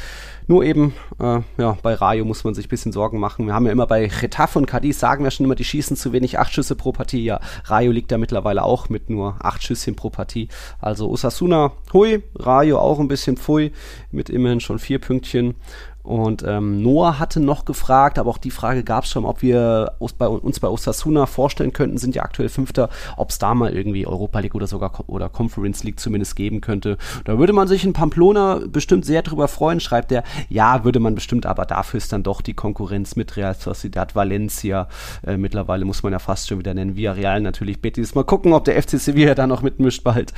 Nur 0.47 0.63
eben, 0.63 0.93
äh, 1.19 1.39
ja, 1.57 1.77
bei 1.81 1.93
Rayo 1.93 2.25
muss 2.25 2.43
man 2.43 2.53
sich 2.53 2.65
ein 2.65 2.69
bisschen 2.69 2.91
Sorgen 2.91 3.19
machen. 3.19 3.45
Wir 3.45 3.53
haben 3.53 3.65
ja 3.65 3.71
immer 3.71 3.87
bei 3.87 4.07
Getafe 4.07 4.59
und 4.59 4.65
Cadiz 4.65 4.99
sagen 4.99 5.23
wir 5.23 5.31
schon 5.31 5.45
immer, 5.45 5.55
die 5.55 5.63
schießen 5.63 5.95
zu 5.95 6.13
wenig, 6.13 6.39
acht 6.39 6.53
Schüsse 6.53 6.75
pro 6.75 6.91
Partie. 6.91 7.23
Ja, 7.23 7.39
Rayo 7.65 7.91
liegt 7.91 8.11
da 8.11 8.17
mittlerweile 8.17 8.63
auch 8.63 8.89
mit 8.89 9.09
nur 9.09 9.35
acht 9.39 9.63
Schüsschen 9.63 9.95
pro 9.95 10.09
Partie. 10.09 10.47
Also 10.79 11.09
Osasuna, 11.09 11.71
hui, 11.93 12.23
Rayo 12.35 12.79
auch 12.79 12.99
ein 12.99 13.07
bisschen 13.07 13.37
pfui, 13.37 13.71
mit 14.11 14.29
immerhin 14.29 14.59
schon 14.59 14.79
vier 14.79 14.99
Pünktchen. 14.99 15.55
Und 16.03 16.43
ähm, 16.45 16.81
Noah 16.81 17.19
hatte 17.19 17.39
noch 17.39 17.65
gefragt, 17.65 18.17
aber 18.17 18.29
auch 18.29 18.37
die 18.37 18.51
Frage 18.51 18.83
gab 18.83 19.03
es 19.03 19.11
schon, 19.11 19.25
ob 19.25 19.41
wir 19.41 19.93
uns 19.99 20.59
bei, 20.59 20.67
Osasuna 20.67 21.25
vorstellen 21.25 21.73
könnten, 21.73 21.97
sind 21.97 22.15
ja 22.15 22.23
aktuell 22.23 22.49
Fünfter, 22.49 22.89
ob 23.17 23.29
es 23.29 23.39
da 23.39 23.53
mal 23.53 23.73
irgendwie 23.73 24.07
Europa 24.07 24.39
League 24.39 24.55
oder 24.55 24.67
sogar 24.67 24.91
oder 25.07 25.29
Conference 25.29 25.83
League 25.83 25.99
zumindest 25.99 26.35
geben 26.35 26.61
könnte. 26.61 26.97
Da 27.25 27.37
würde 27.37 27.53
man 27.53 27.67
sich 27.67 27.83
in 27.83 27.93
Pamplona 27.93 28.61
bestimmt 28.67 29.05
sehr 29.05 29.21
drüber 29.21 29.47
freuen, 29.47 29.79
schreibt 29.79 30.11
er. 30.11 30.23
Ja, 30.49 30.83
würde 30.83 30.99
man 30.99 31.15
bestimmt, 31.15 31.45
aber 31.45 31.65
dafür 31.65 31.97
ist 31.97 32.11
dann 32.11 32.23
doch 32.23 32.41
die 32.41 32.53
Konkurrenz 32.53 33.15
mit 33.15 33.37
Real 33.37 33.53
Sociedad, 33.53 34.15
Valencia, 34.15 34.87
äh, 35.25 35.37
mittlerweile 35.37 35.85
muss 35.85 36.03
man 36.03 36.13
ja 36.13 36.19
fast 36.19 36.47
schon 36.47 36.59
wieder 36.59 36.73
nennen, 36.73 36.95
Villarreal 36.95 37.41
natürlich, 37.41 37.81
Betis. 37.81 38.15
Mal 38.15 38.23
gucken, 38.23 38.53
ob 38.53 38.65
der 38.65 38.81
FC 38.81 38.99
Sevilla 38.99 39.35
da 39.35 39.47
noch 39.47 39.61
mitmischt 39.61 40.03
bald. 40.03 40.33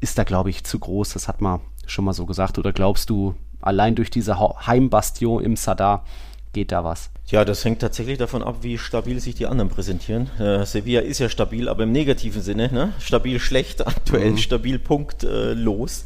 Ist 0.00 0.18
da, 0.18 0.24
glaube 0.24 0.50
ich, 0.50 0.64
zu 0.64 0.78
groß, 0.78 1.12
das 1.12 1.28
hat 1.28 1.40
man 1.40 1.60
schon 1.86 2.04
mal 2.04 2.12
so 2.12 2.26
gesagt. 2.26 2.58
Oder 2.58 2.72
glaubst 2.72 3.10
du, 3.10 3.34
allein 3.60 3.94
durch 3.94 4.10
diese 4.10 4.38
Heimbastion 4.38 5.42
im 5.42 5.56
Sadar 5.56 6.04
geht 6.52 6.72
da 6.72 6.84
was. 6.84 7.10
Ja, 7.26 7.44
das 7.44 7.64
hängt 7.64 7.80
tatsächlich 7.80 8.18
davon 8.18 8.42
ab, 8.42 8.58
wie 8.62 8.78
stabil 8.78 9.20
sich 9.20 9.34
die 9.34 9.46
anderen 9.46 9.68
präsentieren. 9.68 10.30
Äh, 10.38 10.64
Sevilla 10.64 11.00
ist 11.00 11.18
ja 11.18 11.28
stabil, 11.28 11.68
aber 11.68 11.82
im 11.82 11.92
negativen 11.92 12.40
Sinne. 12.40 12.72
Ne? 12.72 12.92
Stabil 13.00 13.38
schlecht, 13.38 13.86
aktuell 13.86 14.32
mhm. 14.32 14.38
stabil 14.38 14.78
punktlos. 14.78 16.04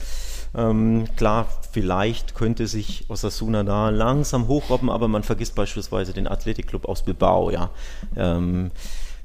Äh, 0.54 0.60
ähm, 0.62 1.04
klar, 1.16 1.46
vielleicht 1.70 2.34
könnte 2.34 2.66
sich 2.66 3.06
Osasuna 3.08 3.62
da 3.62 3.88
langsam 3.88 4.48
hochrobben, 4.48 4.90
aber 4.90 5.08
man 5.08 5.22
vergisst 5.22 5.54
beispielsweise 5.54 6.12
den 6.12 6.28
Athletikclub 6.28 6.86
aus 6.86 7.02
Bilbao, 7.02 7.50
ja, 7.50 7.70
ähm, 8.16 8.70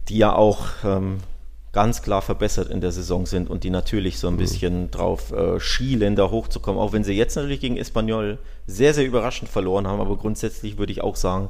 die 0.08 0.18
ja 0.18 0.34
auch 0.34 0.68
ähm, 0.86 1.18
ganz 1.78 2.02
klar 2.02 2.24
verbessert 2.24 2.72
in 2.72 2.82
der 2.82 2.92
Saison 2.92 3.28
sind 3.28 3.52
und 3.52 3.64
die 3.64 3.70
natürlich 3.70 4.18
so 4.18 4.30
ein 4.30 4.34
mhm. 4.34 4.38
bisschen 4.38 4.90
drauf 4.90 5.32
äh, 5.32 5.60
schielen, 5.60 6.16
da 6.16 6.32
hochzukommen, 6.32 6.82
auch 6.82 6.92
wenn 6.92 7.04
sie 7.04 7.14
jetzt 7.14 7.36
natürlich 7.36 7.60
gegen 7.60 7.78
Espanyol 7.78 8.40
sehr, 8.66 8.96
sehr 8.96 9.06
überraschend 9.06 9.48
verloren 9.48 9.86
haben, 9.86 10.02
aber 10.02 10.18
grundsätzlich 10.18 10.80
würde 10.80 10.92
ich 10.92 11.02
auch 11.02 11.16
sagen, 11.16 11.50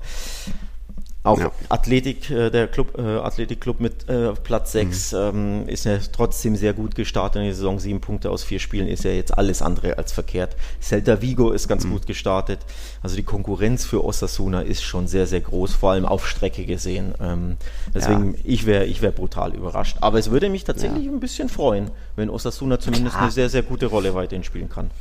auch 1.23 1.39
ja. 1.39 1.51
Athletik, 1.69 2.29
äh, 2.29 2.49
der 2.49 2.67
Club, 2.67 2.97
äh, 2.97 3.01
Athletikclub 3.01 3.79
mit 3.79 4.07
äh, 4.09 4.33
Platz 4.33 4.71
6 4.71 5.11
mhm. 5.11 5.17
ähm, 5.17 5.63
ist 5.67 5.85
ja 5.85 5.97
trotzdem 6.11 6.55
sehr 6.55 6.73
gut 6.73 6.95
gestartet 6.95 7.41
in 7.41 7.47
der 7.47 7.55
Saison. 7.55 7.79
Sieben 7.79 7.99
Punkte 7.99 8.31
aus 8.31 8.43
vier 8.43 8.59
Spielen 8.59 8.87
ist 8.87 9.03
ja 9.03 9.11
jetzt 9.11 9.37
alles 9.37 9.61
andere 9.61 9.97
als 9.97 10.11
verkehrt. 10.11 10.55
Celta 10.81 11.21
Vigo 11.21 11.51
ist 11.51 11.67
ganz 11.67 11.85
mhm. 11.85 11.91
gut 11.91 12.07
gestartet. 12.07 12.59
Also 13.03 13.15
die 13.15 13.23
Konkurrenz 13.23 13.85
für 13.85 14.03
Osasuna 14.05 14.61
ist 14.61 14.83
schon 14.83 15.07
sehr, 15.07 15.27
sehr 15.27 15.41
groß, 15.41 15.73
vor 15.73 15.91
allem 15.91 16.05
auf 16.05 16.27
Strecke 16.27 16.65
gesehen. 16.65 17.13
Ähm, 17.19 17.57
deswegen, 17.93 18.33
ja. 18.33 18.39
ich 18.43 18.65
wäre 18.65 18.85
ich 18.85 19.01
wär 19.01 19.11
brutal 19.11 19.53
überrascht. 19.53 19.97
Aber 20.01 20.19
es 20.19 20.31
würde 20.31 20.49
mich 20.49 20.63
tatsächlich 20.63 21.05
ja. 21.05 21.11
ein 21.11 21.19
bisschen 21.19 21.49
freuen, 21.49 21.91
wenn 22.15 22.29
Osasuna 22.29 22.79
zumindest 22.79 23.15
Klar. 23.15 23.23
eine 23.23 23.31
sehr, 23.31 23.49
sehr 23.49 23.63
gute 23.63 23.87
Rolle 23.87 24.13
weiterhin 24.13 24.43
spielen 24.43 24.69
kann. 24.69 24.91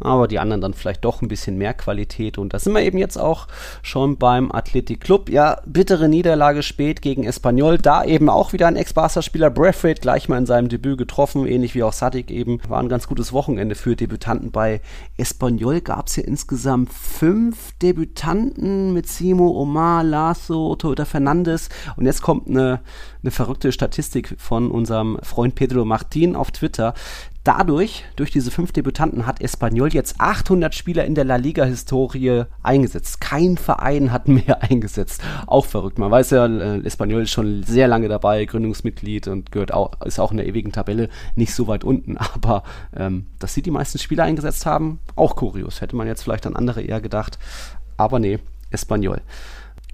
Aber 0.00 0.28
die 0.28 0.38
anderen 0.38 0.60
dann 0.60 0.74
vielleicht 0.74 1.04
doch 1.04 1.22
ein 1.22 1.28
bisschen 1.28 1.56
mehr 1.56 1.72
Qualität. 1.72 2.36
Und 2.36 2.52
da 2.52 2.58
sind 2.58 2.72
wir 2.72 2.82
eben 2.82 2.98
jetzt 2.98 3.16
auch 3.16 3.46
schon 3.82 4.18
beim 4.18 4.50
Athletic 4.50 5.00
Club. 5.00 5.30
Ja, 5.30 5.60
bittere 5.66 6.08
Niederlage 6.08 6.62
spät 6.62 7.00
gegen 7.00 7.24
Espanyol. 7.24 7.78
Da 7.78 8.04
eben 8.04 8.28
auch 8.28 8.52
wieder 8.52 8.66
ein 8.66 8.76
Ex-Barca-Spieler, 8.76 9.50
Braithwaite, 9.50 10.00
gleich 10.00 10.28
mal 10.28 10.38
in 10.38 10.46
seinem 10.46 10.68
Debüt 10.68 10.98
getroffen, 10.98 11.46
ähnlich 11.46 11.74
wie 11.74 11.82
auch 11.84 11.92
Sadik 11.92 12.30
eben. 12.30 12.60
War 12.68 12.80
ein 12.80 12.88
ganz 12.88 13.06
gutes 13.06 13.32
Wochenende 13.32 13.76
für 13.76 13.94
Debütanten. 13.94 14.50
Bei 14.50 14.80
Espanyol 15.16 15.80
gab 15.80 16.08
es 16.08 16.16
ja 16.16 16.24
insgesamt 16.24 16.92
fünf 16.92 17.72
Debütanten 17.80 18.92
mit 18.92 19.08
Simo, 19.08 19.48
Omar, 19.60 20.02
Lasso, 20.02 20.74
Toyota 20.76 21.04
Fernandes. 21.04 21.68
Und 21.96 22.06
jetzt 22.06 22.20
kommt 22.20 22.48
eine, 22.48 22.80
eine 23.22 23.30
verrückte 23.30 23.70
Statistik 23.70 24.34
von 24.38 24.70
unserem 24.70 25.18
Freund 25.22 25.54
Pedro 25.54 25.84
Martin 25.84 26.34
auf 26.36 26.50
Twitter. 26.50 26.94
Dadurch, 27.44 28.06
durch 28.16 28.30
diese 28.30 28.50
fünf 28.50 28.72
Debütanten, 28.72 29.26
hat 29.26 29.42
Espanyol 29.42 29.92
jetzt 29.92 30.18
800 30.18 30.74
Spieler 30.74 31.04
in 31.04 31.14
der 31.14 31.24
La 31.24 31.36
Liga-Historie 31.36 32.44
eingesetzt. 32.62 33.20
Kein 33.20 33.58
Verein 33.58 34.12
hat 34.12 34.28
mehr 34.28 34.62
eingesetzt. 34.62 35.22
Auch 35.46 35.66
verrückt. 35.66 35.98
Man 35.98 36.10
weiß 36.10 36.30
ja, 36.30 36.46
äh, 36.46 36.78
Espanyol 36.86 37.24
ist 37.24 37.32
schon 37.32 37.62
sehr 37.62 37.86
lange 37.86 38.08
dabei, 38.08 38.46
Gründungsmitglied 38.46 39.28
und 39.28 39.52
gehört 39.52 39.74
auch, 39.74 40.00
ist 40.06 40.18
auch 40.18 40.30
in 40.30 40.38
der 40.38 40.46
ewigen 40.46 40.72
Tabelle 40.72 41.10
nicht 41.34 41.54
so 41.54 41.68
weit 41.68 41.84
unten. 41.84 42.16
Aber 42.34 42.62
ähm, 42.96 43.26
dass 43.38 43.52
sie 43.52 43.60
die 43.60 43.70
meisten 43.70 43.98
Spieler 43.98 44.24
eingesetzt 44.24 44.64
haben, 44.64 44.98
auch 45.14 45.36
kurios. 45.36 45.82
Hätte 45.82 45.96
man 45.96 46.06
jetzt 46.06 46.22
vielleicht 46.22 46.46
an 46.46 46.56
andere 46.56 46.80
eher 46.80 47.02
gedacht. 47.02 47.38
Aber 47.98 48.20
nee, 48.20 48.38
Espanyol. 48.70 49.20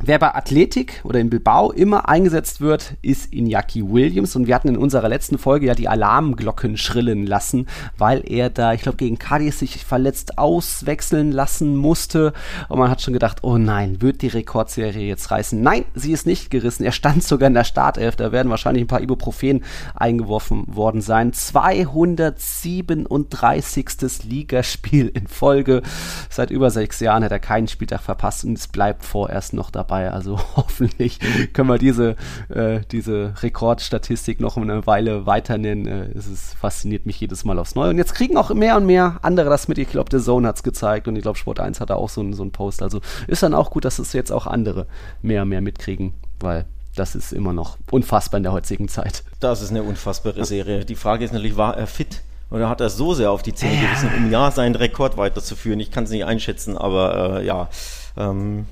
Wer 0.03 0.19
bei 0.19 0.35
Athletik 0.35 1.03
oder 1.05 1.21
in 1.21 1.29
Bilbao 1.29 1.73
immer 1.73 2.09
eingesetzt 2.09 2.63
wird, 2.63 2.95
ist 3.03 3.35
Iñaki 3.35 3.93
Williams. 3.93 4.35
Und 4.35 4.47
wir 4.47 4.55
hatten 4.55 4.69
in 4.69 4.79
unserer 4.79 5.11
letzten 5.11 5.37
Folge 5.37 5.67
ja 5.67 5.75
die 5.75 5.89
Alarmglocken 5.89 6.79
schrillen 6.79 7.27
lassen, 7.27 7.67
weil 7.99 8.23
er 8.27 8.49
da, 8.49 8.73
ich 8.73 8.81
glaube, 8.81 8.97
gegen 8.97 9.19
Cadiz 9.19 9.59
sich 9.59 9.85
verletzt 9.85 10.39
auswechseln 10.39 11.33
lassen 11.33 11.77
musste. 11.77 12.33
Und 12.71 12.79
man 12.79 12.89
hat 12.89 13.03
schon 13.03 13.13
gedacht, 13.13 13.41
oh 13.43 13.59
nein, 13.59 14.01
wird 14.01 14.23
die 14.23 14.29
Rekordserie 14.29 15.07
jetzt 15.07 15.31
reißen? 15.31 15.61
Nein, 15.61 15.85
sie 15.95 16.13
ist 16.13 16.27
nicht 16.27 16.51
gerissen. 16.51 16.85
Er 16.85 16.93
stand 16.93 17.23
sogar 17.23 17.49
in 17.49 17.55
der 17.55 17.65
Startelf. 17.65 18.17
Da 18.17 18.33
werden 18.33 18.49
wahrscheinlich 18.49 18.85
ein 18.85 18.89
paar 18.89 19.03
Ibuprofen 19.03 19.65
eingeworfen 19.95 20.65
worden 20.67 21.03
sein. 21.03 21.35
237. 21.35 24.25
Ligaspiel 24.25 25.09
in 25.09 25.27
Folge. 25.27 25.83
Seit 26.31 26.51
über 26.51 26.71
sechs 26.71 27.01
Jahren 27.01 27.23
hat 27.23 27.33
er 27.33 27.39
keinen 27.39 27.69
Spieltag 27.69 28.01
verpasst 28.01 28.47
und 28.47 28.57
es 28.57 28.67
bleibt 28.67 29.05
vorerst 29.05 29.53
noch 29.53 29.71
dabei 29.71 29.90
dabei. 29.91 30.11
Also 30.11 30.39
hoffentlich 30.57 31.19
können 31.53 31.69
wir 31.69 31.79
diese, 31.79 32.17
äh, 32.49 32.81
diese 32.91 33.35
Rekordstatistik 33.43 34.41
noch 34.41 34.57
eine 34.57 34.87
Weile 34.87 35.27
weiter 35.27 35.59
nennen. 35.59 35.87
Äh, 35.87 36.11
es 36.17 36.27
ist, 36.27 36.55
fasziniert 36.55 37.07
mich 37.07 37.21
jedes 37.21 37.45
Mal 37.45 37.59
aufs 37.59 37.75
Neue. 37.75 37.91
Und 37.91 37.99
jetzt 37.99 38.15
kriegen 38.15 38.37
auch 38.37 38.53
mehr 38.55 38.77
und 38.77 38.87
mehr 38.87 39.19
andere 39.23 39.51
das 39.51 39.69
mit. 39.69 39.79
Ich 39.79 39.91
glaube, 39.91 40.11
der 40.11 40.21
Zone 40.21 40.49
hat 40.49 40.57
es 40.57 40.63
gezeigt 40.63 41.09
und 41.09 41.17
ich 41.17 41.23
glaube, 41.23 41.39
Sport 41.39 41.61
1 41.61 41.81
hat 41.81 41.91
da 41.91 41.95
auch 41.95 42.09
so, 42.09 42.33
so 42.33 42.43
einen 42.43 42.53
Post. 42.53 42.83
Also 42.83 43.01
ist 43.27 43.43
dann 43.43 43.55
auch 43.55 43.71
gut, 43.71 43.85
dass 43.85 43.99
es 43.99 44.13
jetzt 44.13 44.33
auch 44.33 44.47
andere 44.47 44.87
mehr 45.23 45.43
und 45.43 45.49
mehr 45.49 45.61
mitkriegen, 45.61 46.15
weil 46.39 46.65
das 46.97 47.15
ist 47.15 47.33
immer 47.33 47.53
noch 47.53 47.79
unfassbar 47.91 48.39
in 48.39 48.43
der 48.43 48.53
heutigen 48.53 48.89
Zeit. 48.89 49.23
Das 49.39 49.63
ist 49.63 49.71
eine 49.71 49.83
unfassbare 49.83 50.45
Serie. 50.45 50.85
Die 50.85 50.97
Frage 50.97 51.25
ist 51.25 51.33
natürlich, 51.33 51.57
war 51.57 51.77
er 51.77 51.87
fit? 51.87 52.23
Oder 52.51 52.69
hat 52.69 52.81
er 52.81 52.91
so 52.91 53.15
sehr 53.15 53.31
auf 53.31 53.43
die 53.43 53.55
Zähne 53.55 53.81
gewissen, 53.81 54.11
um 54.17 54.31
ja 54.31 54.51
seinen 54.51 54.75
Rekord 54.75 55.17
weiterzuführen? 55.17 55.79
Ich 55.79 55.93
kann 55.93 56.03
es 56.05 56.11
nicht 56.11 56.25
einschätzen, 56.25 56.77
aber 56.77 57.39
äh, 57.39 57.47
ja, 57.47 57.69
ähm, 58.17 58.67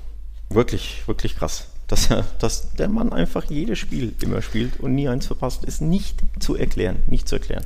wirklich, 0.49 1.07
wirklich 1.07 1.35
krass. 1.35 1.67
Dass, 1.87 2.09
dass 2.39 2.73
der 2.73 2.87
Mann 2.87 3.11
einfach 3.11 3.45
jedes 3.45 3.79
Spiel 3.79 4.13
immer 4.21 4.41
spielt 4.41 4.79
und 4.79 4.93
nie 4.93 5.09
eins 5.09 5.25
verpasst, 5.25 5.65
ist 5.65 5.81
nicht 5.81 6.19
zu 6.39 6.55
erklären. 6.55 6.97
Nicht 7.07 7.27
zu 7.27 7.35
erklären. 7.35 7.63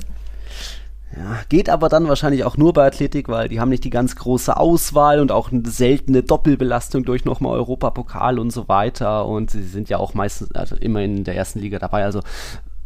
Ja, 1.16 1.42
geht 1.48 1.68
aber 1.68 1.88
dann 1.88 2.08
wahrscheinlich 2.08 2.42
auch 2.44 2.56
nur 2.56 2.72
bei 2.72 2.86
Athletik, 2.86 3.28
weil 3.28 3.48
die 3.48 3.60
haben 3.60 3.68
nicht 3.68 3.84
die 3.84 3.90
ganz 3.90 4.16
große 4.16 4.56
Auswahl 4.56 5.20
und 5.20 5.30
auch 5.30 5.52
eine 5.52 5.68
seltene 5.68 6.22
Doppelbelastung 6.22 7.04
durch 7.04 7.24
nochmal 7.24 7.52
Europapokal 7.52 8.38
und 8.38 8.50
so 8.50 8.66
weiter. 8.66 9.26
Und 9.26 9.50
sie 9.50 9.62
sind 9.62 9.88
ja 9.88 9.98
auch 9.98 10.14
meistens 10.14 10.52
also 10.52 10.74
immer 10.74 11.02
in 11.02 11.22
der 11.22 11.36
ersten 11.36 11.60
Liga 11.60 11.78
dabei. 11.78 12.04
Also 12.04 12.20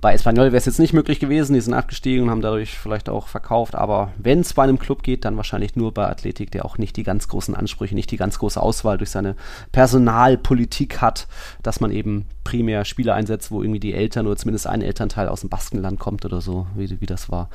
bei 0.01 0.15
Espanyol 0.15 0.47
wäre 0.47 0.57
es 0.57 0.67
jetzt 0.67 0.79
nicht 0.79 0.93
möglich 0.93 1.19
gewesen, 1.19 1.55
die 1.55 1.61
sind 1.61 1.75
abgestiegen 1.75 2.25
und 2.25 2.31
haben 2.31 2.41
dadurch 2.41 2.79
vielleicht 2.79 3.09
auch 3.09 3.27
verkauft, 3.27 3.75
aber 3.75 4.13
wenn 4.17 4.41
es 4.41 4.55
bei 4.55 4.63
einem 4.63 4.79
Club 4.79 5.03
geht, 5.03 5.25
dann 5.25 5.37
wahrscheinlich 5.37 5.75
nur 5.75 5.93
bei 5.93 6.07
Athletik, 6.07 6.53
der 6.53 6.65
auch 6.65 6.79
nicht 6.79 6.97
die 6.97 7.03
ganz 7.03 7.27
großen 7.27 7.55
Ansprüche, 7.55 7.97
nicht 7.97 8.11
die 8.13 8.17
ganz 8.17 8.39
große 8.39 8.61
Auswahl 8.61 8.99
durch 8.99 9.11
seine 9.11 9.35
Personalpolitik 9.73 11.01
hat, 11.01 11.27
dass 11.63 11.81
man 11.81 11.91
eben 11.91 12.27
primär 12.45 12.85
Spieler 12.85 13.15
einsetzt, 13.15 13.51
wo 13.51 13.63
irgendwie 13.63 13.81
die 13.81 13.95
Eltern 13.95 14.27
oder 14.27 14.37
zumindest 14.37 14.69
ein 14.69 14.83
Elternteil 14.83 15.29
aus 15.29 15.41
dem 15.41 15.51
Baskenland 15.51 15.99
kommt 15.99 16.25
oder 16.25 16.41
so, 16.41 16.67
wie, 16.77 17.01
wie 17.01 17.07
das 17.07 17.29
war. 17.29 17.49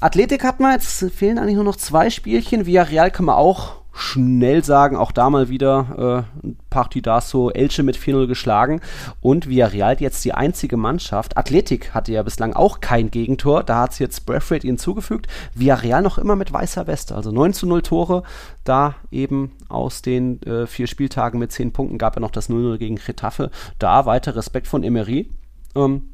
Athletik 0.00 0.44
hat 0.44 0.60
man 0.60 0.72
jetzt, 0.72 1.04
fehlen 1.12 1.38
eigentlich 1.38 1.56
nur 1.56 1.64
noch 1.64 1.76
zwei 1.76 2.08
Spielchen. 2.08 2.66
Villarreal 2.66 3.10
kann 3.10 3.26
man 3.26 3.34
auch 3.34 3.78
schnell 3.98 4.64
sagen, 4.64 4.96
auch 4.96 5.12
da 5.12 5.30
mal 5.30 5.48
wieder 5.48 6.24
äh, 6.42 6.50
Partidaso 6.70 7.50
Elche 7.50 7.82
mit 7.82 7.96
4-0 7.96 8.26
geschlagen 8.26 8.80
und 9.20 9.48
Villarreal 9.48 9.96
jetzt 10.00 10.24
die 10.24 10.34
einzige 10.34 10.76
Mannschaft. 10.76 11.36
Athletik 11.36 11.94
hatte 11.94 12.12
ja 12.12 12.22
bislang 12.22 12.54
auch 12.54 12.80
kein 12.80 13.10
Gegentor, 13.10 13.64
da 13.64 13.82
hat 13.82 13.92
es 13.92 13.98
jetzt 13.98 14.26
Braithwaite 14.26 14.66
ihnen 14.66 14.78
zugefügt. 14.78 15.26
Villarreal 15.54 16.02
noch 16.02 16.18
immer 16.18 16.36
mit 16.36 16.52
weißer 16.52 16.86
Weste, 16.86 17.14
also 17.14 17.32
9 17.32 17.52
zu 17.52 17.66
0 17.66 17.82
Tore, 17.82 18.22
da 18.64 18.94
eben 19.10 19.52
aus 19.68 20.02
den 20.02 20.42
äh, 20.42 20.66
vier 20.66 20.86
Spieltagen 20.86 21.38
mit 21.38 21.52
10 21.52 21.72
Punkten 21.72 21.98
gab 21.98 22.16
er 22.16 22.20
noch 22.20 22.30
das 22.30 22.48
0-0 22.48 22.78
gegen 22.78 22.96
Getafe. 22.96 23.50
Da 23.78 24.06
weiter 24.06 24.36
Respekt 24.36 24.66
von 24.66 24.82
Emery. 24.82 25.28
Ähm, 25.74 26.10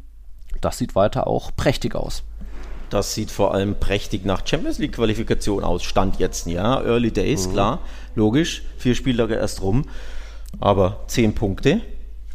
das 0.61 0.79
sieht 0.79 0.95
weiter 0.95 1.27
auch 1.27 1.51
prächtig 1.57 1.95
aus 1.95 2.23
Das 2.95 3.13
sieht 3.13 3.33
vor 3.33 3.53
allem 3.55 3.75
prächtig 3.75 4.25
nach 4.25 4.47
Champions 4.47 4.79
League 4.79 4.93
Qualifikation 4.93 5.65
aus. 5.65 5.83
Stand 5.83 6.21
jetzt, 6.21 6.47
ja. 6.47 6.81
Early 6.81 7.11
Days, 7.11 7.49
mhm. 7.49 7.53
klar, 7.53 7.81
logisch. 8.15 8.63
Vier 8.79 8.95
Spieltage 8.95 9.35
erst 9.35 9.63
rum. 9.63 9.87
Aber 10.61 11.01
zehn 11.09 11.35
Punkte. 11.35 11.81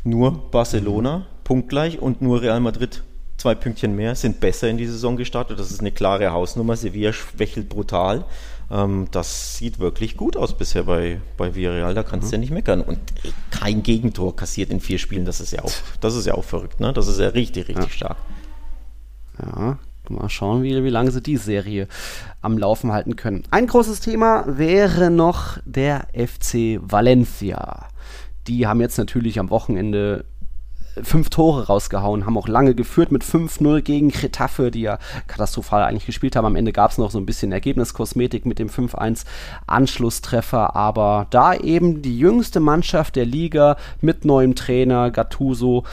Nur 0.04 0.52
Barcelona, 0.52 1.20
mhm. 1.20 1.24
punktgleich 1.46 2.00
und 2.00 2.22
nur 2.22 2.42
Real 2.42 2.60
Madrid 2.60 3.04
zwei 3.38 3.56
Pünktchen 3.56 3.96
mehr, 3.96 4.16
sind 4.16 4.42
besser 4.42 4.68
in 4.68 4.76
die 4.76 4.86
Saison 4.86 5.16
gestartet. 5.16 5.62
Das 5.62 5.72
ist 5.72 5.80
eine 5.80 5.94
klare 5.94 6.30
Hausnummer. 6.34 6.76
Sevilla 6.76 7.14
schwächelt 7.14 7.70
brutal. 7.70 8.26
Ähm, 8.70 9.08
das 9.12 9.56
sieht 9.56 9.80
wirklich 9.80 10.18
gut 10.18 10.36
aus 10.36 10.58
bisher 10.58 10.84
bei, 10.84 11.22
bei 11.38 11.56
Villarreal. 11.56 11.94
Da 11.94 12.04
kannst 12.04 12.26
du 12.26 12.28
mhm. 12.28 12.34
ja 12.34 12.40
nicht 12.40 12.52
meckern. 12.52 12.82
Und 12.82 13.00
kein 13.50 13.82
Gegentor 13.82 14.36
kassiert 14.36 14.72
in 14.72 14.82
vier 14.82 15.00
Spielen. 15.00 15.24
Das 15.24 15.40
ist 15.40 15.52
ja 15.52 15.64
auch, 15.64 15.72
das 16.02 16.18
ist 16.18 16.26
ja 16.26 16.34
auch 16.34 16.44
verrückt. 16.44 16.82
Ne? 16.82 16.92
Das 16.92 17.08
ist 17.08 17.18
ja 17.18 17.30
richtig, 17.30 17.70
richtig 17.70 17.86
ja. 17.86 17.92
stark. 17.92 18.18
Ja, 19.42 19.80
Mal 20.10 20.30
schauen, 20.30 20.64
wie, 20.64 20.84
wie 20.84 20.90
lange 20.90 21.12
sie 21.12 21.22
die 21.22 21.38
Serie 21.38 21.88
am 22.42 22.58
Laufen 22.58 22.92
halten 22.92 23.16
können. 23.16 23.44
Ein 23.52 23.68
großes 23.68 24.00
Thema 24.00 24.44
wäre 24.48 25.10
noch 25.10 25.58
der 25.66 26.08
FC 26.14 26.80
Valencia. 26.82 27.88
Die 28.48 28.68
haben 28.68 28.82
jetzt 28.82 28.98
natürlich 28.98 29.40
am 29.40 29.50
Wochenende 29.50 30.26
fünf 31.04 31.30
Tore 31.30 31.68
rausgehauen, 31.68 32.26
haben 32.26 32.38
auch 32.38 32.48
lange 32.48 32.76
geführt 32.76 33.12
mit 33.12 33.24
5-0 33.24 33.82
gegen 33.82 34.10
Getafe, 34.10 34.72
die 34.72 34.82
ja 34.82 35.00
katastrophal 35.28 35.84
eigentlich 35.84 36.06
gespielt 36.06 36.36
haben. 36.36 36.46
Am 36.46 36.56
Ende 36.56 36.74
gab 36.74 36.92
es 36.92 36.98
noch 36.98 37.12
so 37.12 37.20
ein 37.20 37.26
bisschen 37.26 37.52
Ergebniskosmetik 37.52 38.46
mit 38.46 38.60
dem 38.60 38.70
5-1 38.70 39.26
Anschlusstreffer, 39.68 40.76
aber 40.76 41.28
da 41.30 41.54
eben 41.54 42.02
die 42.02 42.18
jüngste 42.18 42.60
Mannschaft 42.60 43.16
der 43.16 43.26
Liga 43.26 43.78
mit 44.02 44.26
neuem 44.26 44.56
Trainer 44.56 45.12
Gattuso 45.12 45.84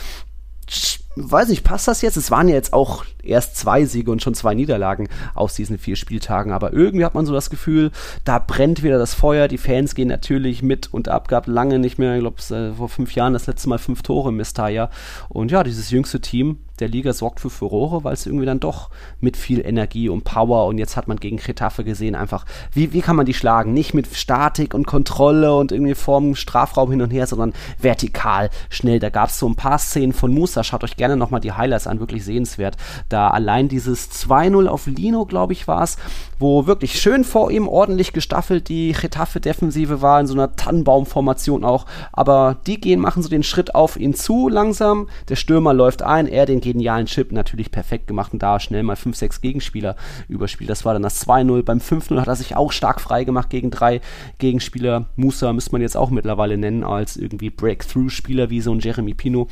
weiß 1.17 1.49
nicht, 1.49 1.65
passt 1.65 1.89
das 1.89 2.03
jetzt? 2.03 2.17
Es 2.17 2.31
waren 2.31 2.49
ja 2.49 2.55
jetzt 2.55 2.73
auch 2.73 3.05
erst 3.23 3.57
zwei 3.57 3.85
Siege 3.85 4.11
und 4.11 4.23
schon 4.23 4.35
zwei 4.35 4.55
Niederlagen 4.55 5.09
aus 5.35 5.55
diesen 5.55 5.79
vier 5.79 5.97
Spieltagen, 5.97 6.53
aber 6.53 6.73
irgendwie 6.73 7.05
hat 7.05 7.15
man 7.15 7.27
so 7.27 7.33
das 7.33 7.51
Gefühl, 7.51 7.91
da 8.25 8.39
brennt 8.39 8.83
wieder 8.83 8.99
das 8.99 9.15
Feuer, 9.15 9.49
die 9.49 9.59
Fans 9.59 9.95
gehen 9.95 10.09
natürlich 10.09 10.63
mit 10.63 10.93
und 10.93 11.09
ab, 11.09 11.29
gab 11.29 11.47
lange 11.47 11.79
nicht 11.79 11.99
mehr, 11.99 12.15
ich 12.15 12.21
glaube, 12.21 12.41
äh, 12.55 12.75
vor 12.75 12.89
fünf 12.89 13.15
Jahren 13.15 13.33
das 13.33 13.47
letzte 13.47 13.69
Mal 13.69 13.79
fünf 13.79 14.03
Tore 14.03 14.29
im 14.29 14.37
Mestalla 14.37 14.91
und 15.29 15.51
ja, 15.51 15.65
dieses 15.65 15.91
jüngste 15.91 16.21
Team 16.21 16.59
der 16.79 16.89
Liga 16.89 17.13
sorgt 17.13 17.41
für 17.41 17.51
Furore, 17.51 18.05
weil 18.05 18.13
es 18.13 18.27
irgendwie 18.27 18.45
dann 18.45 18.61
doch 18.61 18.91
mit 19.21 19.37
viel 19.37 19.65
Energie 19.65 20.09
und 20.09 20.25
Power 20.25 20.67
und 20.67 20.79
jetzt 20.79 20.97
hat 20.97 21.09
man 21.09 21.17
gegen 21.19 21.39
Getafe 21.39 21.85
gesehen, 21.85 22.15
einfach, 22.15 22.45
wie, 22.73 22.93
wie 22.93 23.01
kann 23.01 23.17
man 23.17 23.27
die 23.27 23.35
schlagen? 23.35 23.73
Nicht 23.73 23.95
mit 23.95 24.15
Statik 24.15 24.75
und 24.75 24.87
Kontrolle 24.87 25.55
und 25.55 25.73
irgendwie 25.73 25.95
vorm 25.95 26.35
Strafraum 26.35 26.91
hin 26.91 27.03
und 27.03 27.11
her, 27.11 27.27
sondern 27.27 27.55
vertikal, 27.79 28.51
schnell. 28.69 28.99
Da 28.99 29.11
gab 29.11 29.31
es 29.31 29.39
so 29.39 29.49
ein 29.49 29.57
paar 29.57 29.79
Szenen 29.79 30.13
von 30.13 30.33
Musa, 30.33 30.65
schaut 30.65 30.85
euch 30.85 30.97
gerne 30.97 31.06
nochmal 31.15 31.41
die 31.41 31.53
Highlights 31.53 31.87
an, 31.87 32.01
wirklich 32.01 32.25
sehenswert. 32.25 32.77
Da 33.09 33.31
allein 33.31 33.69
dieses 33.69 34.11
2-0 34.11 34.67
auf 34.67 34.89
Lino, 34.89 35.27
glaube 35.27 35.53
ich, 35.53 35.69
war 35.69 35.85
es, 35.85 35.97
wo 36.41 36.67
wirklich 36.67 37.01
schön 37.01 37.23
vor 37.23 37.53
ihm 37.53 37.69
ordentlich 37.69 38.13
gestaffelt 38.13 38.69
die 38.69 38.93
Getafe-Defensive 38.93 40.03
war, 40.03 40.19
in 40.19 40.27
so 40.27 40.35
einer 40.35 40.57
Tannenbaumformation 40.57 41.65
auch, 41.65 41.87
aber 42.13 42.57
die 42.67 42.81
gehen, 42.81 43.01
machen 43.01 43.23
so 43.23 43.29
den 43.29 43.45
Schritt 43.45 43.75
auf 43.77 43.97
ihn 43.97 44.15
zu 44.15 44.49
langsam, 44.49 45.09
der 45.29 45.37
Stürmer 45.37 45.73
läuft 45.73 46.03
ein, 46.03 46.27
er 46.27 46.47
den 46.47 46.61
genialen 46.61 47.07
Chip 47.07 47.31
natürlich 47.31 47.71
perfekt 47.71 48.07
gemacht 48.07 48.33
und 48.33 48.43
da 48.43 48.59
schnell 48.59 48.83
mal 48.83 48.97
5, 48.97 49.17
6 49.17 49.41
Gegenspieler 49.41 49.97
überspielt. 50.29 50.71
Das 50.71 50.85
war 50.85 50.95
dann 50.95 51.03
das 51.03 51.27
2-0. 51.27 51.63
Beim 51.63 51.79
5-0 51.79 52.19
hat 52.21 52.29
er 52.29 52.37
sich 52.37 52.57
auch 52.57 52.73
stark 52.73 53.01
frei 53.01 53.25
gemacht 53.25 53.51
gegen 53.51 53.71
drei 53.71 54.01
Gegenspieler. 54.39 55.07
Musa 55.17 55.53
müsste 55.53 55.73
man 55.73 55.83
jetzt 55.83 55.97
auch 55.97 56.11
mittlerweile 56.11 56.57
nennen 56.57 56.85
als 56.85 57.17
irgendwie 57.17 57.51
Breakthrough-Spieler 57.51 58.51
wie 58.51 58.61
so 58.61 58.73
ein 58.73 58.81
Jeremy 58.81 59.15
Pino. 59.15 59.49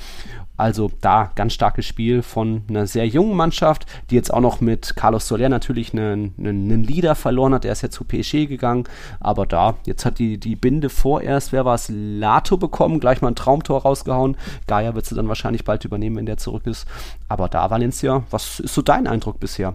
Also 0.57 0.91
da 1.01 1.31
ganz 1.35 1.53
starkes 1.53 1.85
Spiel 1.85 2.23
von 2.23 2.63
einer 2.69 2.87
sehr 2.87 3.07
jungen 3.07 3.37
Mannschaft, 3.37 3.87
die 4.11 4.15
jetzt 4.15 4.33
auch 4.33 4.41
noch 4.41 4.61
mit 4.61 4.95
Carlos 4.95 5.27
Soler 5.27 5.49
natürlich 5.49 5.93
einen, 5.93 6.35
einen, 6.39 6.71
einen 6.71 6.85
Leader 6.85 7.15
verloren 7.15 7.55
hat. 7.55 7.65
Der 7.65 7.73
ist 7.73 7.83
ja 7.83 7.91
zu 7.91 8.05
PSG 8.05 8.47
gegangen. 8.47 8.85
Aber 9.21 9.47
da, 9.47 9.77
jetzt 9.85 10.05
hat 10.05 10.19
die, 10.19 10.39
die 10.39 10.57
Binde 10.57 10.91
vorerst, 10.91 11.53
wer 11.53 11.65
war 11.65 11.75
es, 11.75 11.91
Lato 11.93 12.57
bekommen, 12.57 13.01
gleich 13.01 13.21
mal 13.21 13.29
ein 13.29 13.37
Traumtor 13.37 13.83
rausgehauen. 13.83 14.37
Gaia 14.67 14.95
wird 14.95 15.07
sie 15.07 15.15
dann 15.15 15.29
wahrscheinlich 15.29 15.65
bald 15.65 15.85
übernehmen, 15.85 16.17
wenn 16.17 16.27
der 16.27 16.37
zurück 16.37 16.67
ist. 16.67 16.87
Aber 17.29 17.49
da, 17.49 17.71
Valencia, 17.71 18.23
was 18.31 18.61
ist 18.61 18.75
so 18.75 18.83
dein 18.83 19.07
Eindruck 19.07 19.41
bisher? 19.41 19.75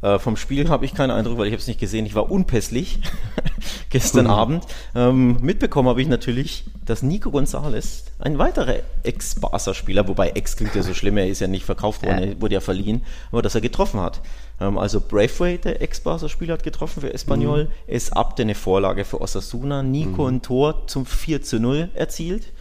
Äh, 0.00 0.18
vom 0.18 0.36
Spiel 0.36 0.68
habe 0.68 0.84
ich 0.84 0.94
keinen 0.94 1.10
Eindruck, 1.10 1.38
weil 1.38 1.46
ich 1.46 1.52
habe 1.52 1.60
es 1.60 1.66
nicht 1.66 1.80
gesehen. 1.80 2.06
Ich 2.06 2.14
war 2.14 2.30
unpässlich 2.30 3.00
gestern 3.90 4.26
mhm. 4.26 4.30
Abend. 4.30 4.64
Ähm, 4.94 5.38
mitbekommen 5.40 5.88
habe 5.88 6.00
ich 6.00 6.08
natürlich, 6.08 6.64
dass 6.84 7.02
Nico 7.02 7.30
Gonzalez, 7.30 8.04
ein 8.20 8.38
weiterer 8.38 8.76
Ex-Barca-Spieler, 9.02 10.06
wobei 10.06 10.30
Ex 10.30 10.56
klingt 10.56 10.74
ja 10.74 10.82
so 10.82 10.94
schlimm, 10.94 11.16
er 11.16 11.28
ist 11.28 11.40
ja 11.40 11.48
nicht 11.48 11.64
verkauft 11.64 12.02
worden, 12.02 12.18
er 12.18 12.40
wurde 12.40 12.54
ja 12.54 12.60
verliehen, 12.60 13.02
aber 13.32 13.42
dass 13.42 13.54
er 13.54 13.60
getroffen 13.60 14.00
hat. 14.00 14.20
Ähm, 14.60 14.78
also 14.78 15.00
Braithwaite, 15.00 15.70
der 15.70 15.82
Ex-Barca-Spieler, 15.82 16.54
hat 16.54 16.62
getroffen 16.62 17.00
für 17.00 17.12
Espanyol. 17.12 17.64
Mhm. 17.64 17.70
Es 17.88 18.12
abte 18.12 18.42
eine 18.42 18.54
Vorlage 18.54 19.04
für 19.04 19.20
Osasuna. 19.20 19.82
Nico 19.82 20.22
mhm. 20.22 20.36
ein 20.36 20.42
Tor 20.42 20.86
zum 20.86 21.06
4 21.06 21.42
zu 21.42 21.58
0 21.58 21.90
erzielt 21.94 22.52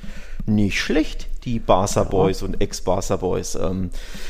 nicht 0.48 0.80
schlecht, 0.80 1.28
die 1.44 1.60
Barca 1.60 2.04
Boys 2.04 2.42
und 2.42 2.62
Ex-Barca 2.62 3.18
Boys. 3.18 3.56
Ähm, 3.56 3.90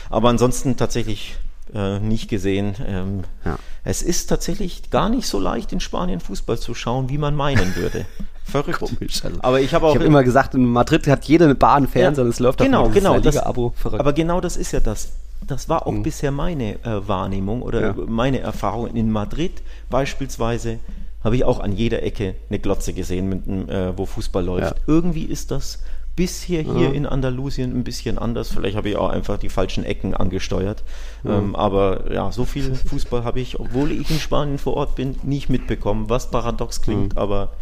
aber 0.09 0.29
ansonsten 0.29 0.75
tatsächlich 0.75 1.35
äh, 1.73 1.99
nicht 1.99 2.29
gesehen. 2.29 2.75
Ähm, 2.85 3.23
ja. 3.45 3.57
Es 3.83 4.01
ist 4.01 4.27
tatsächlich 4.27 4.89
gar 4.89 5.09
nicht 5.09 5.27
so 5.27 5.39
leicht, 5.39 5.71
in 5.71 5.79
Spanien 5.79 6.19
Fußball 6.19 6.59
zu 6.59 6.73
schauen, 6.73 7.09
wie 7.09 7.17
man 7.17 7.35
meinen 7.35 7.75
würde. 7.75 8.05
Verrückt. 8.43 8.79
Komisch, 8.79 9.23
also. 9.25 9.39
Aber 9.41 9.59
ich 9.59 9.73
habe 9.73 9.85
auch. 9.85 9.91
Ich 9.91 9.95
habe 9.95 10.05
immer 10.05 10.23
gesagt, 10.23 10.55
in 10.55 10.65
Madrid 10.65 11.07
hat 11.07 11.25
jede 11.25 11.45
eine 11.45 11.55
Bahn 11.55 11.87
Fernseher 11.87 12.23
ja, 12.23 12.29
es 12.29 12.39
läuft 12.39 12.59
genau, 12.59 12.89
genau, 12.89 13.19
das, 13.19 13.37
Abo. 13.37 13.73
Verrückt. 13.75 13.99
Aber 13.99 14.13
genau 14.13 14.39
das 14.39 14.55
ist 14.55 14.71
ja 14.71 14.79
das. 14.79 15.13
Das 15.45 15.69
war 15.69 15.85
auch 15.85 15.91
mhm. 15.91 16.03
bisher 16.03 16.31
meine 16.31 16.83
äh, 16.83 17.07
Wahrnehmung 17.07 17.61
oder 17.61 17.81
ja. 17.81 17.95
meine 18.07 18.39
Erfahrung. 18.39 18.87
In 18.87 19.11
Madrid 19.11 19.61
beispielsweise 19.89 20.79
habe 21.23 21.35
ich 21.35 21.43
auch 21.43 21.59
an 21.59 21.73
jeder 21.73 22.03
Ecke 22.03 22.35
eine 22.49 22.59
Glotze 22.59 22.93
gesehen, 22.93 23.29
mit, 23.29 23.69
äh, 23.69 23.97
wo 23.97 24.05
Fußball 24.05 24.43
läuft. 24.43 24.75
Irgendwie 24.87 25.25
ist 25.25 25.51
das 25.51 25.79
bisher 26.17 26.63
hier 26.63 26.89
ja. 26.89 26.91
in 26.91 27.05
Andalusien 27.05 27.73
ein 27.73 27.85
bisschen 27.85 28.17
anders. 28.17 28.49
Vielleicht 28.49 28.75
habe 28.75 28.89
ich 28.89 28.97
auch 28.97 29.09
einfach 29.09 29.37
die 29.37 29.49
falschen 29.49 29.85
Ecken 29.85 30.13
angesteuert. 30.13 30.83
Ja. 31.23 31.37
Ähm, 31.37 31.55
aber 31.55 32.11
ja, 32.11 32.31
so 32.33 32.43
viel 32.43 32.75
Fußball 32.75 33.23
habe 33.23 33.39
ich, 33.39 33.59
obwohl 33.59 33.91
ich 33.91 34.09
in 34.09 34.19
Spanien 34.19 34.57
vor 34.57 34.75
Ort 34.75 34.95
bin, 34.95 35.15
nicht 35.23 35.47
mitbekommen, 35.47 36.09
was 36.09 36.29
paradox 36.29 36.81
klingt, 36.81 37.13
mhm. 37.13 37.19
aber 37.19 37.53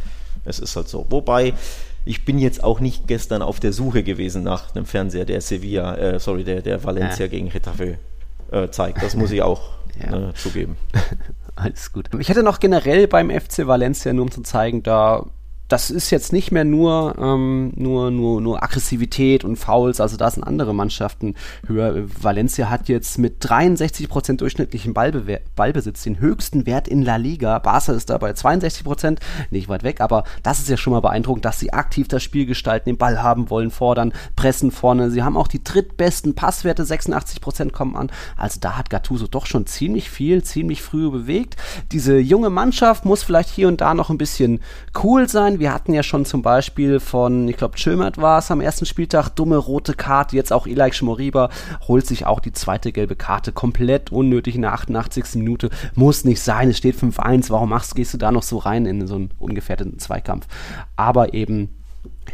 es 0.46 0.60
ist 0.60 0.76
halt 0.76 0.88
so. 0.88 1.06
Wobei, 1.10 1.54
ich 2.06 2.24
bin 2.24 2.40
jetzt 2.40 2.64
auch 2.64 2.80
nicht 2.80 3.08
gestern 3.08 3.42
auf 3.42 3.60
der 3.60 3.74
Suche 3.74 4.04
gewesen 4.04 4.44
nach 4.44 4.74
einem 4.74 4.86
Fernseher, 4.86 5.26
der 5.26 5.42
Sevilla, 5.42 5.96
äh, 5.96 6.20
sorry, 6.20 6.46
der, 6.46 6.62
der 6.62 6.84
Valencia 6.84 7.26
ja. 7.26 7.32
gegen 7.32 7.50
Getafe 7.50 7.98
äh, 8.52 8.70
zeigt. 8.70 9.04
Das 9.04 9.16
muss 9.16 9.32
ich 9.32 9.42
auch 9.42 9.62
äh, 10.00 10.34
zugeben. 10.34 10.78
Alles 11.56 11.92
gut. 11.92 12.10
Ich 12.20 12.30
hätte 12.30 12.44
noch 12.44 12.60
generell 12.60 13.08
beim 13.08 13.30
FC 13.30 13.68
Valencia, 13.68 14.14
nur 14.14 14.24
um 14.24 14.32
zu 14.32 14.44
zeigen, 14.44 14.82
da 14.82 15.26
das 15.68 15.90
ist 15.90 16.12
jetzt 16.12 16.32
nicht 16.32 16.52
mehr 16.52 16.64
nur, 16.64 17.16
ähm, 17.18 17.74
nur, 17.76 18.12
nur, 18.12 18.42
nur 18.42 18.64
Aggressivität 18.64 19.44
und 19.44 19.56
Fouls, 19.56 20.00
also 20.00 20.18
da 20.18 20.30
sind 20.30 20.44
andere 20.44 20.76
Mannschaften 20.76 21.36
höher. 21.68 22.06
Valencia 22.22 22.70
hat 22.70 22.88
jetzt 22.88 23.18
mit 23.18 23.44
63% 23.44 24.38
durchschnittlichen 24.38 24.94
Ballbe 24.94 25.42
Ballbesitz 25.56 26.04
den 26.04 26.20
höchsten 26.20 26.66
Wert 26.66 26.88
in 26.88 27.02
La 27.02 27.16
Liga. 27.16 27.58
Barca 27.60 27.94
ist 27.94 28.10
da 28.10 28.18
bei 28.18 28.32
62%, 28.32 29.18
nicht 29.50 29.68
weit 29.70 29.84
weg, 29.84 30.02
aber 30.02 30.24
das 30.44 30.60
ist 30.60 30.70
ja 30.70 30.78
schon 30.78 30.94
mal 30.94 31.00
beeindruckend, 31.00 31.46
dass 31.46 31.60
sie 31.60 31.74
aktiv 31.74 32.08
das 32.08 32.22
Spiel 32.22 32.46
gestalten, 32.46 32.90
den 32.90 32.98
Ball 32.98 33.24
haben 33.24 33.50
wollen, 33.50 33.72
fordern, 33.72 34.14
pressen 34.36 34.72
vorne. 34.72 35.10
Sie 35.10 35.24
haben 35.24 35.38
auch 35.38 35.48
die 35.48 35.64
drittbesten 35.64 36.36
Passwerte, 36.36 36.84
86% 36.84 37.72
kommen 37.72 37.96
an. 37.96 38.12
Also 38.38 38.60
da 38.60 38.78
hat 38.78 38.90
Gattuso 38.90 39.28
doch 39.28 39.46
schon 39.46 39.66
ziemlich 39.66 40.10
viel, 40.10 40.44
ziemlich 40.44 40.82
früh 40.82 41.10
bewegt. 41.10 41.56
Diese 41.92 42.18
junge 42.18 42.50
Mannschaft 42.50 43.06
muss 43.06 43.24
vielleicht 43.24 43.50
hier 43.50 43.68
und 43.68 43.82
da 43.82 43.94
noch 43.94 44.10
ein 44.10 44.18
bisschen 44.18 44.60
cool 45.04 45.28
sein 45.28 45.55
wir 45.60 45.74
hatten 45.74 45.94
ja 45.94 46.04
schon 46.04 46.26
zum 46.26 46.42
Beispiel 46.42 47.00
von, 47.00 47.48
ich 47.48 47.58
glaube, 47.58 47.76
Chilmert 47.76 48.18
war 48.18 48.40
es 48.40 48.52
am 48.52 48.62
ersten 48.62 48.86
Spieltag, 48.86 49.30
dumme 49.30 49.58
rote 49.58 49.94
Karte. 49.94 50.36
Jetzt 50.36 50.54
auch 50.54 50.68
Ilaik 50.68 50.96
Schmoriba 50.96 51.50
holt 51.88 52.06
sich 52.08 52.26
auch 52.26 52.40
die 52.40 52.54
zweite 52.54 52.92
gelbe 52.92 53.16
Karte. 53.16 53.52
Komplett 53.52 54.12
unnötig 54.12 54.56
in 54.56 54.62
der 54.62 54.74
88. 54.74 55.36
Minute. 55.36 55.70
Muss 55.96 56.24
nicht 56.24 56.42
sein. 56.42 56.70
Es 56.70 56.78
steht 56.78 56.96
5-1. 56.96 57.50
Warum 57.50 57.70
machst, 57.70 57.96
gehst 57.96 58.14
du 58.14 58.18
da 58.18 58.32
noch 58.32 58.44
so 58.44 58.58
rein 58.58 58.86
in 58.86 59.06
so 59.08 59.16
einen 59.16 59.32
ungefährdeten 59.40 60.00
Zweikampf? 60.00 60.48
Aber 60.96 61.34
eben 61.34 61.75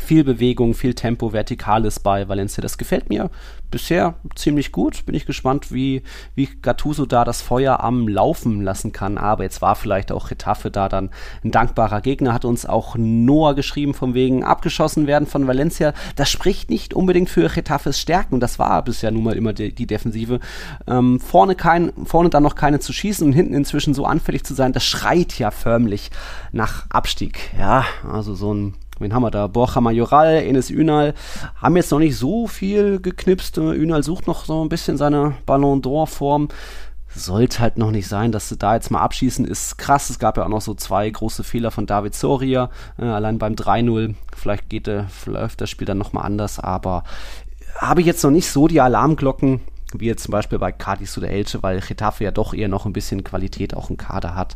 viel 0.02 0.24
Bewegung, 0.24 0.74
viel 0.74 0.94
Tempo, 0.94 1.34
Vertikales 1.34 2.00
bei 2.00 2.28
Valencia. 2.28 2.62
Das 2.62 2.78
gefällt 2.78 3.10
mir 3.10 3.30
bisher 3.72 4.16
ziemlich 4.36 4.72
gut. 4.72 5.06
Bin 5.06 5.16
ich 5.16 5.26
gespannt, 5.26 5.72
wie, 5.72 6.04
wie 6.36 6.50
Gattuso 6.62 7.06
da 7.06 7.24
das 7.24 7.42
Feuer 7.42 7.80
am 7.80 8.08
Laufen 8.08 8.62
lassen 8.62 8.92
kann. 8.92 9.18
Aber 9.18 9.44
jetzt 9.44 9.62
war 9.62 9.76
vielleicht 9.76 10.12
auch 10.12 10.30
Retafe 10.30 10.70
da 10.70 10.90
dann 10.90 11.10
ein 11.44 11.52
dankbarer 11.52 12.02
Gegner. 12.02 12.34
Hat 12.34 12.46
uns 12.46 12.66
auch 12.66 12.96
Noah 12.98 13.56
geschrieben, 13.56 13.94
von 13.94 14.14
wegen 14.14 14.44
abgeschossen 14.44 15.08
werden 15.08 15.28
von 15.28 15.48
Valencia. 15.48 15.94
Das 16.16 16.30
spricht 16.30 16.70
nicht 16.70 16.94
unbedingt 16.94 17.30
für 17.30 17.56
Retafes 17.56 18.00
Stärken. 18.00 18.40
Das 18.40 18.60
war 18.60 18.84
bisher 18.84 19.12
nun 19.12 19.24
mal 19.24 19.38
immer 19.38 19.54
die, 19.54 19.74
die 19.74 19.88
Defensive. 19.88 20.40
Ähm, 20.88 21.20
vorne, 21.20 21.56
kein, 21.56 21.94
vorne 22.06 22.30
dann 22.30 22.44
noch 22.44 22.56
keine 22.56 22.80
zu 22.80 22.92
schießen 22.92 23.26
und 23.26 23.34
hinten 23.34 23.54
inzwischen 23.54 23.94
so 23.94 24.06
anfällig 24.06 24.44
zu 24.44 24.54
sein, 24.54 24.74
das 24.74 24.84
schreit 24.84 25.40
ja 25.40 25.52
förmlich 25.52 26.12
nach 26.52 26.86
Abstieg. 26.90 27.52
Ja, 27.58 27.86
also 28.04 28.36
so 28.36 28.54
ein 28.54 28.74
Wen 29.02 29.14
haben 29.14 29.24
wir 29.24 29.32
da? 29.32 29.48
Borja 29.48 29.82
Majoral, 29.82 30.44
Enes 30.44 30.70
Ünal. 30.70 31.14
Haben 31.56 31.76
jetzt 31.76 31.92
noch 31.92 32.00
nicht 32.00 32.18
so 32.18 32.48
viel 32.48 33.00
geknipst. 33.00 33.58
Ünal 33.58 34.04
sucht 34.04 34.28
noch 34.28 34.46
so 34.46 34.64
ein 34.64 34.70
bisschen 34.70 34.98
seine 34.98 35.34
Ballon 35.46 35.82
d'Or-Form. 35.82 36.50
sollte 37.14 37.60
halt 37.60 37.78
noch 37.78 37.92
nicht 37.92 38.08
sein, 38.08 38.32
dass 38.32 38.48
sie 38.48 38.58
da 38.58 38.76
jetzt 38.76 38.92
mal 38.92 39.02
abschießen, 39.02 39.44
ist 39.46 39.78
krass. 39.78 40.10
Es 40.10 40.20
gab 40.20 40.38
ja 40.38 40.46
auch 40.46 40.50
noch 40.50 40.62
so 40.62 40.74
zwei 40.74 41.10
große 41.10 41.44
Fehler 41.44 41.72
von 41.72 41.86
David 41.86 42.16
Soria, 42.16 42.70
äh, 42.98 43.04
allein 43.04 43.38
beim 43.38 43.56
3-0. 43.56 44.16
Vielleicht 44.36 44.70
geht, 44.70 44.88
äh, 44.88 45.04
läuft 45.26 45.60
das 45.60 45.70
Spiel 45.70 45.86
dann 45.86 45.98
nochmal 45.98 46.26
anders, 46.26 46.60
aber 46.60 47.04
habe 47.78 48.02
ich 48.02 48.08
jetzt 48.08 48.24
noch 48.24 48.32
nicht 48.32 48.50
so 48.50 48.68
die 48.68 48.80
Alarmglocken, 48.80 49.62
wie 49.94 50.06
jetzt 50.06 50.24
zum 50.24 50.32
Beispiel 50.32 50.60
bei 50.60 50.72
Cadiz 50.72 51.18
oder 51.18 51.30
Elche, 51.30 51.62
weil 51.64 51.82
Getafe 51.82 52.24
ja 52.24 52.32
doch 52.32 52.54
eher 52.54 52.68
noch 52.68 52.86
ein 52.86 52.94
bisschen 52.94 53.24
Qualität 53.24 53.76
auch 53.76 53.90
im 53.90 53.98
Kader 53.98 54.36
hat. 54.36 54.56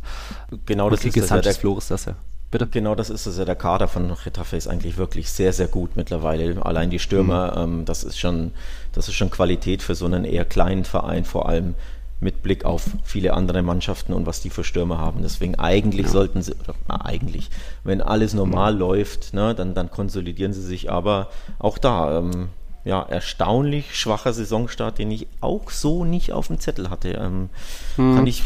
Genau 0.64 0.88
das 0.88 1.04
ist 1.04 1.16
das 1.16 1.30
ja, 1.30 1.40
der, 1.40 1.54
Flores 1.54 1.88
das 1.88 2.06
ja. 2.06 2.14
Bitte? 2.50 2.66
Genau 2.66 2.94
das 2.94 3.10
ist 3.10 3.26
es 3.26 3.38
ja. 3.38 3.44
Der 3.44 3.56
Kader 3.56 3.88
von 3.88 4.14
Getafe 4.22 4.56
ist 4.56 4.68
eigentlich 4.68 4.96
wirklich 4.96 5.30
sehr, 5.30 5.52
sehr 5.52 5.68
gut 5.68 5.96
mittlerweile. 5.96 6.64
Allein 6.64 6.90
die 6.90 6.98
Stürmer, 6.98 7.52
mhm. 7.66 7.78
ähm, 7.78 7.84
das 7.84 8.04
ist 8.04 8.18
schon, 8.18 8.52
das 8.92 9.08
ist 9.08 9.14
schon 9.14 9.30
Qualität 9.30 9.82
für 9.82 9.94
so 9.94 10.06
einen 10.06 10.24
eher 10.24 10.44
kleinen 10.44 10.84
Verein, 10.84 11.24
vor 11.24 11.48
allem 11.48 11.74
mit 12.20 12.42
Blick 12.42 12.64
auf 12.64 12.84
viele 13.04 13.34
andere 13.34 13.62
Mannschaften 13.62 14.12
und 14.12 14.26
was 14.26 14.40
die 14.40 14.50
für 14.50 14.64
Stürmer 14.64 14.98
haben. 14.98 15.20
Deswegen 15.22 15.56
eigentlich 15.56 16.06
ja. 16.06 16.12
sollten 16.12 16.42
sie, 16.42 16.54
oder, 16.54 16.74
na, 16.88 17.04
eigentlich, 17.04 17.50
wenn 17.84 18.00
alles 18.00 18.32
normal 18.32 18.72
mhm. 18.72 18.78
läuft, 18.78 19.34
ne, 19.34 19.54
dann, 19.54 19.74
dann 19.74 19.90
konsolidieren 19.90 20.52
sie 20.52 20.62
sich. 20.62 20.90
Aber 20.90 21.28
auch 21.58 21.78
da, 21.78 22.18
ähm, 22.18 22.48
ja, 22.84 23.02
erstaunlich 23.02 23.98
schwacher 23.98 24.32
Saisonstart, 24.32 24.98
den 24.98 25.10
ich 25.10 25.26
auch 25.40 25.70
so 25.70 26.04
nicht 26.04 26.32
auf 26.32 26.46
dem 26.46 26.60
Zettel 26.60 26.88
hatte. 26.88 27.10
Ähm, 27.10 27.50
mhm. 27.96 28.14
Kann 28.14 28.26
ich, 28.26 28.44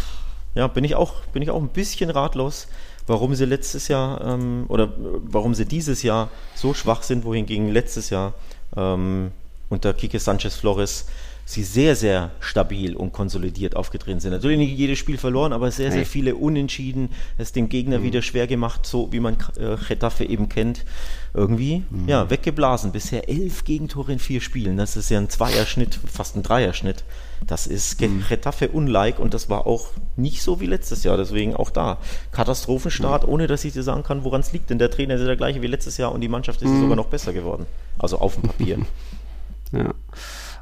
ja, 0.55 0.67
bin 0.67 0.83
ich 0.83 0.97
auch, 0.97 1.21
bin 1.33 1.43
ich 1.43 1.51
auch 1.51 1.61
ein 1.61 1.69
bisschen 1.69 2.11
ratlos, 2.11 2.67
warum 3.11 3.35
sie 3.35 3.45
letztes 3.45 3.89
Jahr 3.89 4.25
ähm, 4.25 4.67
oder 4.69 4.93
warum 4.97 5.55
sie 5.55 5.67
dieses 5.67 6.05
Jahr 6.05 6.31
so 6.55 6.75
schwach 6.75 7.03
sind, 7.03 7.25
wohingegen 7.25 7.69
letztes 7.69 8.09
Jahr 8.09 8.35
ähm, 8.77 9.33
unter 9.69 9.93
Kike 9.93 10.21
Sanchez 10.21 10.55
Flores 10.55 11.07
sie 11.45 11.63
sehr, 11.65 11.97
sehr 11.97 12.31
stabil 12.41 12.95
und 12.95 13.13
konsolidiert 13.13 13.77
aufgetreten 13.77 14.21
sind. 14.21 14.33
Natürlich 14.33 14.59
nicht 14.59 14.77
jedes 14.77 14.99
Spiel 14.99 15.19
verloren, 15.19 15.53
aber 15.53 15.71
sehr, 15.71 15.91
sehr 15.91 16.07
viele 16.07 16.37
Unentschieden, 16.37 17.11
es 17.39 17.53
dem 17.53 17.69
Gegner 17.69 17.99
mhm. 17.99 18.05
wieder 18.05 18.23
schwer 18.23 18.47
gemacht, 18.47 18.87
so 18.87 19.13
wie 19.13 19.21
man 19.21 19.37
äh, 19.57 19.77
Getafe 19.89 20.25
eben 20.25 20.49
kennt. 20.49 20.85
Irgendwie, 21.33 21.85
mhm. 21.91 22.09
ja, 22.09 22.29
weggeblasen. 22.29 22.93
Bisher 22.93 23.29
elf 23.29 23.65
Gegentore 23.65 24.13
in 24.13 24.19
vier 24.19 24.41
Spielen. 24.41 24.77
Das 24.77 24.97
ist 24.97 25.11
ja 25.11 25.19
ein 25.19 25.29
Zweierschnitt, 25.29 25.99
fast 26.13 26.37
ein 26.37 26.43
Dreierschnitt. 26.43 27.05
Das 27.47 27.67
ist 27.67 28.01
mhm. 28.01 28.25
Getafe 28.29 28.69
unlike 28.69 29.21
und 29.21 29.33
das 29.33 29.49
war 29.49 29.67
auch 29.67 29.89
nicht 30.17 30.43
so 30.43 30.61
wie 30.61 30.67
letztes 30.67 31.05
Jahr. 31.05 31.17
Deswegen 31.17 31.55
auch 31.55 31.71
da 31.71 31.99
Katastrophenstart, 32.33 33.27
mhm. 33.27 33.33
ohne 33.33 33.47
dass 33.47 33.65
ich 33.65 33.73
dir 33.73 33.83
sagen 33.83 34.03
kann, 34.03 34.25
woran 34.25 34.41
es 34.41 34.53
liegt. 34.53 34.71
Denn 34.71 34.79
der 34.79 34.91
Trainer 34.91 35.15
ist 35.15 35.25
der 35.25 35.37
gleiche 35.37 35.63
wie 35.63 35.69
letztes 35.69 35.97
Jahr 35.97 36.13
und 36.13 36.21
die 36.21 36.29
Mannschaft 36.29 36.63
ist 36.63 36.69
mhm. 36.71 36.83
sogar 36.83 36.97
noch 36.97 37.07
besser 37.07 37.33
geworden. 37.33 37.67
Also 37.99 38.19
auf 38.19 38.35
dem 38.35 38.45
Papier. 38.45 38.79
ja. 39.73 39.95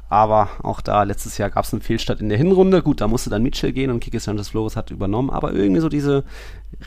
Aber 0.09 0.49
auch 0.63 0.81
da, 0.81 1.03
letztes 1.03 1.37
Jahr 1.37 1.51
gab 1.51 1.65
es 1.65 1.71
einen 1.71 1.83
Fehlstart 1.83 2.19
in 2.19 2.29
der 2.29 2.37
Hinrunde. 2.37 2.81
Gut, 2.81 2.99
da 2.99 3.07
musste 3.07 3.29
dann 3.29 3.43
Mitchell 3.43 3.71
gehen 3.71 3.91
und 3.91 3.99
Kike 3.99 4.19
Sanchez 4.19 4.49
Flores 4.49 4.75
hat 4.75 4.89
übernommen. 4.89 5.29
Aber 5.29 5.53
irgendwie 5.53 5.81
so 5.81 5.89
diese 5.89 6.23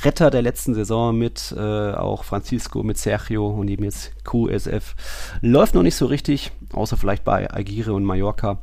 Retter 0.03 0.31
der 0.31 0.43
letzten 0.43 0.75
Saison 0.75 1.17
mit 1.17 1.55
äh, 1.57 1.93
auch 1.93 2.25
Francisco, 2.25 2.83
mit 2.83 2.99
Sergio 2.99 3.49
und 3.49 3.69
eben 3.69 3.85
jetzt 3.85 4.13
QSF 4.25 4.97
läuft 5.41 5.75
noch 5.75 5.85
nicht 5.85 5.95
so 5.95 6.07
richtig. 6.07 6.51
Außer 6.73 6.97
vielleicht 6.97 7.23
bei 7.23 7.49
Aguirre 7.49 7.93
und 7.93 8.05
Mallorca. 8.05 8.59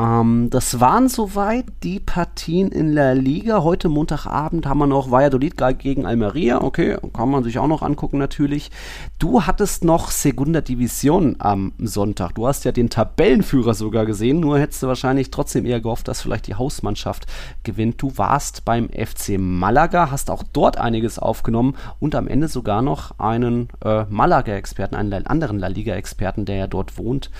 Ähm, 0.00 0.48
das 0.50 0.80
waren 0.80 1.08
soweit 1.08 1.66
die 1.82 2.00
Partien 2.00 2.68
in 2.68 2.94
der 2.94 3.14
Liga. 3.14 3.62
Heute 3.62 3.88
Montagabend 3.88 4.66
haben 4.66 4.78
wir 4.78 4.86
noch 4.86 5.10
Valladolid 5.10 5.56
gegen 5.78 6.06
Almeria. 6.06 6.62
Okay, 6.62 6.96
kann 7.12 7.30
man 7.30 7.44
sich 7.44 7.58
auch 7.58 7.66
noch 7.66 7.82
angucken 7.82 8.18
natürlich. 8.18 8.70
Du 9.18 9.42
hattest 9.42 9.84
noch 9.84 10.10
Segunda 10.10 10.62
Division 10.62 11.36
am 11.38 11.72
Sonntag. 11.78 12.34
Du 12.34 12.46
hast 12.46 12.64
ja 12.64 12.72
den 12.72 12.88
Tabellenführer 12.88 13.74
sogar 13.74 14.06
gesehen, 14.06 14.40
nur 14.40 14.58
hättest 14.58 14.82
du 14.82 14.86
wahrscheinlich 14.86 15.30
trotzdem 15.30 15.66
eher 15.66 15.80
gehofft, 15.80 16.08
dass 16.08 16.22
vielleicht 16.22 16.46
die 16.46 16.54
Hausmannschaft 16.54 17.26
gewinnt. 17.62 18.00
Du 18.00 18.16
warst 18.16 18.64
beim 18.64 18.88
FC 18.88 19.38
Malaga, 19.38 20.10
hast 20.10 20.30
auch 20.30 20.44
dort 20.52 20.78
einiges 20.78 21.18
aufgenommen 21.18 21.76
und 21.98 22.14
am 22.14 22.26
Ende 22.26 22.48
sogar 22.48 22.80
noch 22.80 23.18
einen 23.18 23.68
äh, 23.84 24.04
Malaga-Experten, 24.08 24.94
einen 24.94 25.26
anderen 25.26 25.58
La 25.58 25.68
Liga-Experten, 25.68 26.46
der 26.46 26.56
ja 26.56 26.66
dort 26.66 26.96
wohnt, 26.96 27.30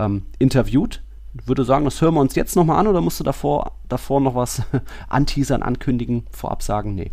ähm, 0.00 0.22
interviewt 0.38 1.00
würde 1.32 1.64
sagen, 1.64 1.84
das 1.84 2.00
hören 2.00 2.14
wir 2.14 2.20
uns 2.20 2.34
jetzt 2.34 2.56
nochmal 2.56 2.78
an 2.78 2.86
oder 2.86 3.00
musst 3.00 3.20
du 3.20 3.24
davor, 3.24 3.72
davor 3.88 4.20
noch 4.20 4.34
was 4.34 4.62
anteasern, 5.08 5.62
ankündigen, 5.62 6.26
vorab 6.30 6.62
sagen? 6.62 6.94
Nee. 6.94 7.10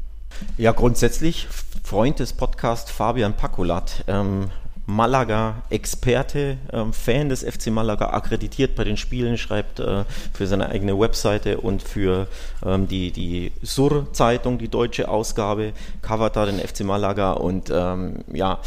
Ja, 0.57 0.71
grundsätzlich 0.71 1.47
Freund 1.83 2.19
des 2.19 2.33
Podcasts 2.33 2.91
Fabian 2.91 3.33
Pakulat, 3.33 4.03
ähm, 4.07 4.49
Malaga-Experte, 4.87 6.57
ähm, 6.71 6.93
Fan 6.93 7.29
des 7.29 7.43
FC 7.43 7.67
Malaga, 7.67 8.09
akkreditiert 8.09 8.75
bei 8.75 8.83
den 8.83 8.97
Spielen, 8.97 9.37
schreibt 9.37 9.79
äh, 9.79 10.03
für 10.33 10.45
seine 10.45 10.69
eigene 10.69 10.99
Webseite 10.99 11.57
und 11.59 11.81
für 11.81 12.27
ähm, 12.63 12.87
die, 12.87 13.11
die 13.11 13.51
Sur-Zeitung, 13.63 14.57
die 14.57 14.67
deutsche 14.67 15.07
Ausgabe, 15.07 15.73
covert 16.01 16.35
da 16.35 16.45
den 16.45 16.59
FC 16.59 16.81
Malaga 16.81 17.33
und 17.33 17.71
ähm, 17.73 18.23
ja, 18.31 18.59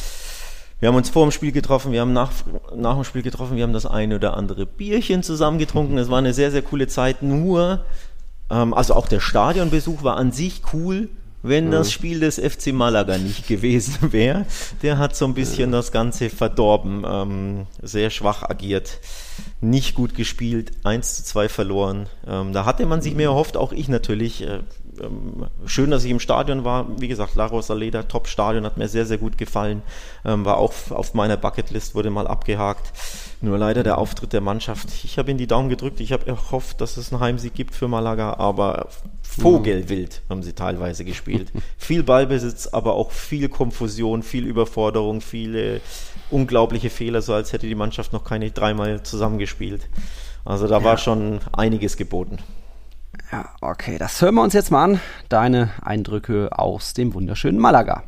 wir 0.80 0.88
haben 0.88 0.96
uns 0.96 1.10
vor 1.10 1.26
dem 1.26 1.32
Spiel 1.32 1.52
getroffen, 1.52 1.92
wir 1.92 2.00
haben 2.00 2.12
nach, 2.12 2.30
nach 2.74 2.94
dem 2.94 3.04
Spiel 3.04 3.22
getroffen, 3.22 3.56
wir 3.56 3.64
haben 3.64 3.72
das 3.72 3.86
eine 3.86 4.16
oder 4.16 4.36
andere 4.36 4.64
Bierchen 4.64 5.22
zusammen 5.22 5.58
getrunken. 5.58 5.98
Es 5.98 6.08
war 6.08 6.18
eine 6.18 6.34
sehr, 6.34 6.50
sehr 6.50 6.62
coole 6.62 6.86
Zeit. 6.86 7.22
Nur, 7.22 7.84
ähm, 8.50 8.74
also 8.74 8.94
auch 8.94 9.08
der 9.08 9.20
Stadionbesuch 9.20 10.04
war 10.04 10.16
an 10.16 10.30
sich 10.30 10.62
cool, 10.72 11.08
wenn 11.42 11.66
mhm. 11.66 11.72
das 11.72 11.90
Spiel 11.90 12.20
des 12.20 12.38
FC 12.38 12.72
Malaga 12.72 13.18
nicht 13.18 13.48
gewesen 13.48 13.96
wäre. 14.12 14.46
Der 14.82 14.98
hat 14.98 15.16
so 15.16 15.24
ein 15.24 15.34
bisschen 15.34 15.72
das 15.72 15.90
Ganze 15.90 16.30
verdorben, 16.30 17.04
ähm, 17.08 17.66
sehr 17.82 18.10
schwach 18.10 18.44
agiert, 18.44 19.00
nicht 19.60 19.96
gut 19.96 20.14
gespielt, 20.14 20.72
1 20.84 21.16
zu 21.16 21.24
2 21.24 21.48
verloren. 21.48 22.06
Ähm, 22.26 22.52
da 22.52 22.64
hatte 22.64 22.86
man 22.86 23.00
sich 23.00 23.14
mehr 23.14 23.30
erhofft, 23.30 23.56
auch 23.56 23.72
ich 23.72 23.88
natürlich. 23.88 24.42
Äh, 24.42 24.60
ähm, 25.00 25.46
schön, 25.66 25.90
dass 25.90 26.04
ich 26.04 26.10
im 26.10 26.20
Stadion 26.20 26.64
war. 26.64 26.86
Wie 27.00 27.08
gesagt, 27.08 27.34
Laro 27.34 27.60
Saleda, 27.60 28.04
Top-Stadion, 28.04 28.64
hat 28.64 28.76
mir 28.76 28.88
sehr, 28.88 29.06
sehr 29.06 29.18
gut 29.18 29.38
gefallen. 29.38 29.82
Ähm, 30.24 30.44
war 30.44 30.58
auch 30.58 30.72
auf 30.90 31.14
meiner 31.14 31.36
Bucketlist, 31.36 31.94
wurde 31.94 32.10
mal 32.10 32.26
abgehakt. 32.26 32.92
Nur 33.40 33.58
leider 33.58 33.82
der 33.82 33.98
Auftritt 33.98 34.32
der 34.32 34.40
Mannschaft. 34.40 34.88
Ich 35.04 35.18
habe 35.18 35.30
ihnen 35.30 35.38
die 35.38 35.46
Daumen 35.46 35.68
gedrückt. 35.68 36.00
Ich 36.00 36.12
habe 36.12 36.26
erhofft, 36.26 36.80
dass 36.80 36.96
es 36.96 37.12
einen 37.12 37.20
Heimsieg 37.20 37.54
gibt 37.54 37.74
für 37.74 37.88
Malaga, 37.88 38.34
aber 38.34 38.88
Vogelwild 39.22 40.22
haben 40.28 40.42
sie 40.42 40.54
teilweise 40.54 41.04
gespielt. 41.04 41.52
viel 41.78 42.02
Ballbesitz, 42.02 42.66
aber 42.66 42.94
auch 42.94 43.12
viel 43.12 43.48
Konfusion, 43.48 44.22
viel 44.22 44.46
Überforderung, 44.46 45.20
viele 45.20 45.80
unglaubliche 46.30 46.90
Fehler, 46.90 47.22
so 47.22 47.34
als 47.34 47.52
hätte 47.52 47.66
die 47.66 47.74
Mannschaft 47.74 48.12
noch 48.12 48.24
keine 48.24 48.50
dreimal 48.50 49.02
zusammengespielt. 49.02 49.88
Also 50.44 50.66
da 50.66 50.82
war 50.82 50.96
schon 50.98 51.40
einiges 51.52 51.96
geboten. 51.96 52.38
Ja, 53.32 53.50
okay, 53.60 53.98
das 53.98 54.20
hören 54.22 54.34
wir 54.34 54.42
uns 54.42 54.54
jetzt 54.54 54.70
mal 54.70 54.84
an. 54.84 55.00
Deine 55.28 55.70
Eindrücke 55.82 56.50
aus 56.52 56.94
dem 56.94 57.14
wunderschönen 57.14 57.58
Malaga. 57.58 58.04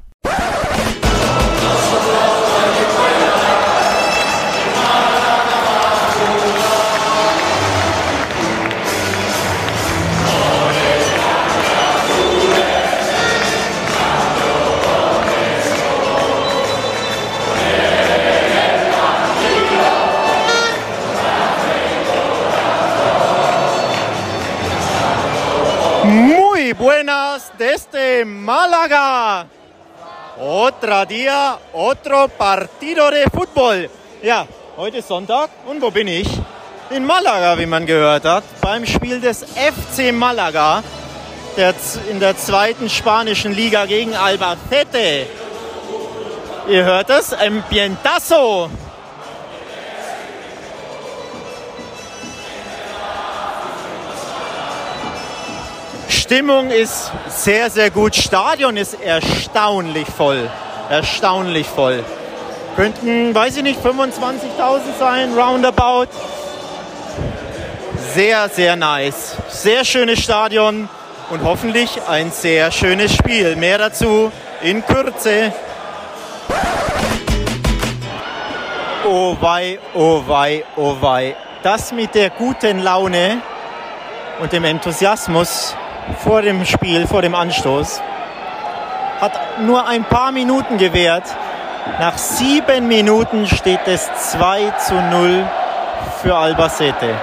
Desde 27.61 28.25
Málaga. 28.25 29.47
Otra 30.39 31.05
día, 31.05 31.59
otro 31.75 32.27
partido 32.29 33.11
de 33.11 33.25
fútbol. 33.29 33.91
Ja, 34.23 34.47
heute 34.79 34.99
ist 34.99 35.09
Sonntag 35.09 35.51
und 35.67 35.83
wo 35.83 35.91
bin 35.91 36.09
ich? 36.09 36.27
In 36.89 37.05
Malaga, 37.05 37.59
wie 37.59 37.67
man 37.67 37.85
gehört 37.85 38.25
hat, 38.25 38.45
beim 38.63 38.87
Spiel 38.87 39.21
des 39.21 39.45
FC 39.45 40.11
Malaga 40.11 40.83
der, 41.59 41.75
in 42.11 42.19
der 42.19 42.35
zweiten 42.39 42.89
spanischen 42.89 43.53
Liga 43.53 43.85
gegen 43.85 44.15
Albacete. 44.15 45.27
Ihr 46.67 46.85
hört 46.85 47.11
es, 47.11 47.35
Ambientazo. 47.35 48.71
Stimmung 56.31 56.71
ist 56.71 57.11
sehr, 57.27 57.71
sehr 57.71 57.91
gut. 57.91 58.15
Stadion 58.15 58.77
ist 58.77 58.95
erstaunlich 59.03 60.07
voll. 60.07 60.49
Erstaunlich 60.89 61.67
voll. 61.67 62.05
Könnten, 62.77 63.35
weiß 63.35 63.57
ich 63.57 63.63
nicht, 63.65 63.85
25.000 63.85 64.97
sein, 64.97 65.37
roundabout. 65.37 66.07
Sehr, 68.15 68.49
sehr 68.49 68.77
nice. 68.77 69.39
Sehr 69.49 69.85
schönes 69.85 70.21
Stadion 70.21 70.89
und 71.31 71.43
hoffentlich 71.43 72.01
ein 72.09 72.31
sehr 72.31 72.71
schönes 72.71 73.13
Spiel. 73.13 73.57
Mehr 73.57 73.79
dazu 73.79 74.31
in 74.63 74.87
Kürze. 74.87 75.53
Oh 79.05 79.37
wei, 79.41 79.81
oh 79.95 80.23
wei, 80.29 80.63
oh 80.77 80.95
wei. 81.01 81.35
Das 81.65 81.91
mit 81.91 82.15
der 82.15 82.31
guten 82.31 82.85
Laune 82.85 83.43
und 84.41 84.53
dem 84.53 84.63
Enthusiasmus 84.63 85.75
vor 86.19 86.43
dem 86.43 86.65
Spiel, 86.65 87.07
vor 87.07 87.23
dem 87.23 87.35
Anstoß. 87.35 88.03
Hat 89.21 89.33
nur 89.61 89.87
ein 89.87 90.05
paar 90.05 90.33
Minuten 90.33 90.79
gewährt. 90.79 91.25
Nach 91.99 92.17
sieben 92.19 92.89
Minuten 92.89 93.47
steht 93.47 93.81
es 93.87 94.11
2 94.33 94.71
zu 94.79 94.95
0 94.95 95.45
für 96.23 96.37
Albacete. 96.37 97.15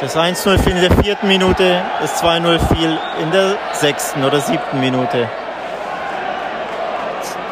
Das 0.00 0.16
1-0 0.16 0.58
fiel 0.58 0.76
in 0.76 0.82
der 0.82 1.02
vierten 1.02 1.26
Minute, 1.26 1.80
das 2.00 2.22
2-0 2.22 2.58
fiel 2.74 2.98
in 3.22 3.30
der 3.30 3.56
sechsten 3.72 4.24
oder 4.24 4.40
siebten 4.40 4.78
Minute. 4.78 5.28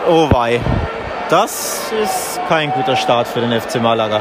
Oh 0.07 0.29
wei, 0.31 0.61
das 1.31 1.91
ist 2.03 2.41
kein 2.49 2.71
guter 2.73 2.97
Start 2.97 3.29
für 3.29 3.41
den 3.41 3.59
FC 3.59 3.81
Malaga. 3.81 4.21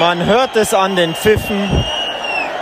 Man 0.00 0.24
hört 0.24 0.56
es 0.56 0.72
an 0.72 0.96
den 0.96 1.14
Pfiffen. 1.14 1.84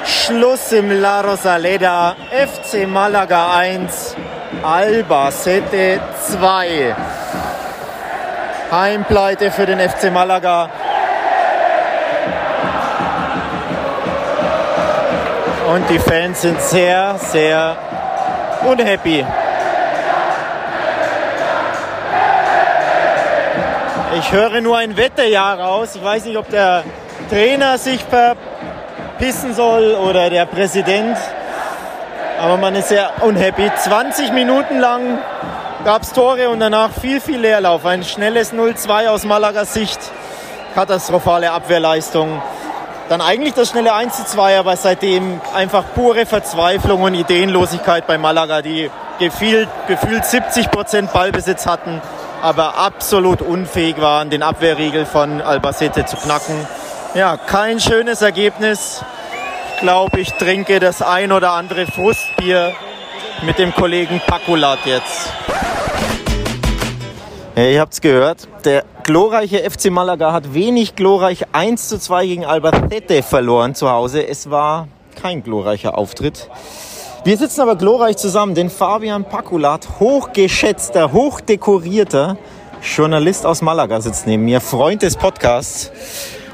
Schluss 0.05 0.72
im 0.72 1.01
La 1.01 1.20
Rosaleda. 1.20 2.16
FC 2.32 2.84
Malaga 2.84 3.57
1, 3.57 4.16
Albacete 4.61 6.01
2. 6.32 6.97
Heimpleite 8.72 9.53
für 9.53 9.66
den 9.66 9.78
FC 9.78 10.11
Malaga. 10.11 10.68
Und 15.72 15.89
die 15.91 16.01
Fans 16.01 16.43
sind 16.43 16.61
sehr, 16.61 17.14
sehr 17.18 17.76
unhappy. 18.68 19.24
Ich 24.18 24.32
höre 24.32 24.61
nur 24.61 24.76
ein 24.78 24.97
Wetterjahr 24.97 25.61
raus. 25.61 25.91
Ich 25.95 26.03
weiß 26.03 26.24
nicht, 26.24 26.36
ob 26.36 26.51
der 26.51 26.82
Trainer 27.28 27.76
sich 27.76 28.00
verpissen 28.04 29.54
soll 29.54 29.94
oder 29.94 30.30
der 30.30 30.46
Präsident. 30.46 31.16
Aber 32.40 32.56
man 32.56 32.74
ist 32.74 32.88
sehr 32.88 33.22
unhappy. 33.22 33.70
20 33.76 34.32
Minuten 34.32 34.78
lang 34.78 35.18
gab 35.84 36.02
es 36.02 36.12
Tore 36.12 36.48
und 36.48 36.60
danach 36.60 36.90
viel, 36.92 37.20
viel 37.20 37.40
Leerlauf. 37.40 37.84
Ein 37.84 38.02
schnelles 38.02 38.54
0-2 38.54 39.08
aus 39.08 39.24
Malagas 39.24 39.74
Sicht. 39.74 39.98
Katastrophale 40.74 41.50
Abwehrleistung. 41.50 42.40
Dann 43.08 43.20
eigentlich 43.20 43.54
das 43.54 43.70
schnelle 43.70 43.94
1-2, 43.94 44.58
aber 44.58 44.76
seitdem 44.76 45.40
einfach 45.54 45.84
pure 45.94 46.24
Verzweiflung 46.24 47.02
und 47.02 47.14
Ideenlosigkeit 47.14 48.06
bei 48.06 48.18
Malaga, 48.18 48.62
die 48.62 48.90
gefühlt, 49.18 49.68
gefühlt 49.86 50.24
70 50.24 50.70
Prozent 50.70 51.12
Ballbesitz 51.12 51.66
hatten, 51.66 52.00
aber 52.42 52.76
absolut 52.78 53.42
unfähig 53.42 54.00
waren, 54.00 54.30
den 54.30 54.42
Abwehrriegel 54.42 55.06
von 55.06 55.40
Albacete 55.40 56.04
zu 56.04 56.16
knacken. 56.16 56.66
Ja, 57.14 57.38
kein 57.38 57.80
schönes 57.80 58.20
Ergebnis. 58.20 59.02
Ich 59.74 59.80
glaube, 59.80 60.20
ich 60.20 60.30
trinke 60.32 60.78
das 60.78 61.00
ein 61.00 61.32
oder 61.32 61.52
andere 61.52 61.86
Frustbier 61.86 62.74
mit 63.42 63.59
dem 63.59 63.74
Kollegen 63.74 64.20
Pakulat 64.26 64.80
jetzt. 64.84 65.32
Ja, 67.56 67.64
ihr 67.64 67.80
habt 67.80 67.94
es 67.94 68.02
gehört, 68.02 68.46
der 68.66 68.84
glorreiche 69.04 69.68
FC 69.68 69.90
Malaga 69.90 70.32
hat 70.32 70.52
wenig 70.52 70.96
glorreich 70.96 71.46
1 71.52 71.88
zu 71.88 71.98
2 71.98 72.26
gegen 72.26 72.44
Albacete 72.44 73.22
verloren 73.22 73.74
zu 73.74 73.90
Hause. 73.90 74.28
Es 74.28 74.50
war 74.50 74.86
kein 75.20 75.42
glorreicher 75.42 75.96
Auftritt. 75.96 76.50
Wir 77.24 77.38
sitzen 77.38 77.62
aber 77.62 77.76
glorreich 77.76 78.18
zusammen, 78.18 78.54
denn 78.54 78.68
Fabian 78.68 79.24
Pakulat, 79.24 79.88
hochgeschätzter, 79.98 81.12
hochdekorierter 81.12 82.36
Journalist 82.82 83.46
aus 83.46 83.62
Malaga, 83.62 84.00
sitzt 84.02 84.26
neben 84.26 84.44
mir, 84.44 84.61
Freund 84.61 85.02
des 85.02 85.16
Podcasts 85.16 85.90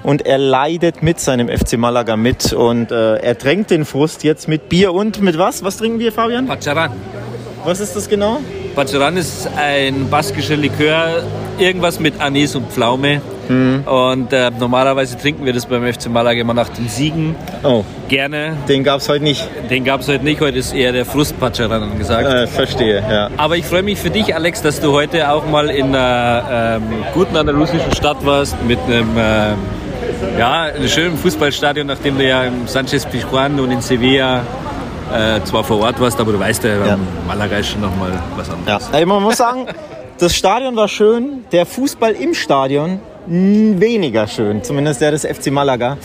und 0.05 0.25
er 0.25 0.39
leidet 0.39 1.03
mit 1.03 1.19
seinem 1.19 1.49
FC 1.49 1.77
Malaga 1.77 2.17
mit 2.17 2.53
und 2.53 2.93
äh, 2.93 3.17
er 3.17 3.35
drängt 3.35 3.71
den 3.71 3.85
Frust 3.85 4.23
jetzt 4.23 4.47
mit 4.47 4.69
Bier 4.69 4.93
und 4.95 5.21
mit 5.21 5.37
was? 5.39 5.65
Was 5.65 5.79
trinken 5.79 5.99
wir, 5.99 6.13
Fabian? 6.13 6.47
Pacharan. 6.47 6.93
Was 7.65 7.81
ist 7.81 7.97
das 7.97 8.09
genau? 8.09 8.39
Pacharan 8.77 9.17
ist 9.17 9.49
ein 9.57 10.11
baskischer 10.11 10.57
Likör, 10.57 11.23
irgendwas 11.59 11.99
mit 11.99 12.21
Anis 12.21 12.55
und 12.55 12.71
Pflaume. 12.71 13.23
Mhm. 13.49 13.85
Und 13.87 14.33
äh, 14.33 14.51
normalerweise 14.59 15.17
trinken 15.19 15.45
wir 15.45 15.53
das 15.53 15.67
beim 15.67 15.91
FC 15.91 16.09
Malaga 16.09 16.41
immer 16.41 16.55
nach 16.55 16.69
den 16.69 16.89
Siegen. 16.89 17.37
Oh, 17.63 17.85
Gerne. 18.09 18.57
den 18.69 18.85
gab 18.85 19.01
es 19.01 19.09
heute 19.09 19.25
nicht. 19.25 19.47
Den 19.71 19.85
gab 19.85 20.01
es 20.01 20.09
heute 20.09 20.25
nicht, 20.25 20.41
heute 20.41 20.59
ist 20.59 20.75
eher 20.75 20.93
der 20.93 21.05
Frustpacharan 21.05 21.83
angesagt. 21.83 22.27
Äh, 22.27 22.47
verstehe, 22.47 23.03
ja. 23.09 23.31
Aber 23.37 23.57
ich 23.57 23.65
freue 23.65 23.83
mich 23.83 23.99
für 23.99 24.11
dich, 24.11 24.35
Alex, 24.35 24.63
dass 24.63 24.81
du 24.81 24.93
heute 24.93 25.31
auch 25.31 25.47
mal 25.47 25.71
in 25.71 25.95
einer 25.95 26.81
ähm, 26.83 26.83
guten 27.13 27.37
andalusischen 27.37 27.93
Stadt 27.93 28.25
warst, 28.25 28.57
mit 28.65 28.79
einem, 28.87 29.11
ähm, 29.17 29.55
ja, 30.39 30.63
einem 30.65 30.89
schönen 30.89 31.17
Fußballstadion, 31.17 31.87
nachdem 31.87 32.19
du 32.19 32.27
ja 32.27 32.45
im 32.45 32.67
Sanchez 32.67 33.07
Pizjuan 33.07 33.59
und 33.61 33.71
in 33.71 33.81
Sevilla 33.81 34.43
äh, 35.13 35.41
zwar 35.45 35.63
vor 35.65 35.81
Ort 35.81 36.01
warst, 36.01 36.19
aber 36.21 36.33
du 36.33 36.39
weißt 36.39 36.65
ja, 36.65 36.87
Ja. 36.87 36.99
Malaga 37.27 37.59
ist 37.59 37.69
schon 37.71 37.81
nochmal 37.83 38.13
was 38.37 38.49
Ja. 38.49 38.55
anderes. 38.55 38.89
Also 38.93 39.07
man 39.07 39.23
muss 39.23 39.37
sagen, 39.37 39.67
das 40.19 40.35
Stadion 40.35 40.77
war 40.77 40.89
schön, 40.89 41.45
der 41.53 41.67
Fußball 41.67 42.13
im 42.13 42.35
Stadion 42.35 43.01
weniger 43.27 44.27
schön, 44.27 44.63
zumindest 44.63 45.01
der 45.01 45.13
des 45.13 45.25
FC 45.25 45.51
Malaga. 45.51 45.97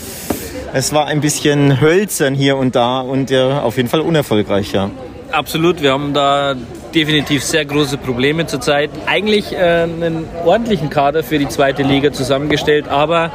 Es 0.72 0.92
war 0.94 1.06
ein 1.06 1.20
bisschen 1.20 1.80
hölzern 1.80 2.34
hier 2.34 2.56
und 2.56 2.76
da 2.76 3.00
und 3.00 3.30
ja, 3.30 3.60
auf 3.62 3.76
jeden 3.76 3.88
Fall 3.88 4.00
unerfolgreich, 4.00 4.72
ja. 4.72 4.88
Absolut, 5.32 5.82
wir 5.82 5.92
haben 5.92 6.12
da 6.14 6.54
definitiv 6.94 7.44
sehr 7.44 7.64
große 7.64 7.98
Probleme 7.98 8.46
zurzeit. 8.46 8.90
Eigentlich 9.06 9.52
äh, 9.52 9.58
einen 9.58 10.26
ordentlichen 10.44 10.90
Kader 10.90 11.22
für 11.22 11.38
die 11.38 11.48
zweite 11.48 11.82
Liga 11.82 12.12
zusammengestellt, 12.12 12.88
aber 12.88 13.30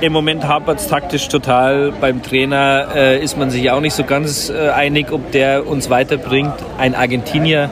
im 0.00 0.12
Moment 0.12 0.46
hapert 0.46 0.80
es 0.80 0.88
taktisch 0.88 1.28
total. 1.28 1.92
Beim 2.00 2.22
Trainer 2.22 2.88
äh, 2.94 3.22
ist 3.22 3.38
man 3.38 3.50
sich 3.50 3.70
auch 3.70 3.80
nicht 3.80 3.94
so 3.94 4.04
ganz 4.04 4.50
äh, 4.50 4.68
einig, 4.70 5.12
ob 5.12 5.32
der 5.32 5.66
uns 5.66 5.90
weiterbringt. 5.90 6.54
Ein 6.78 6.94
Argentinier, 6.94 7.70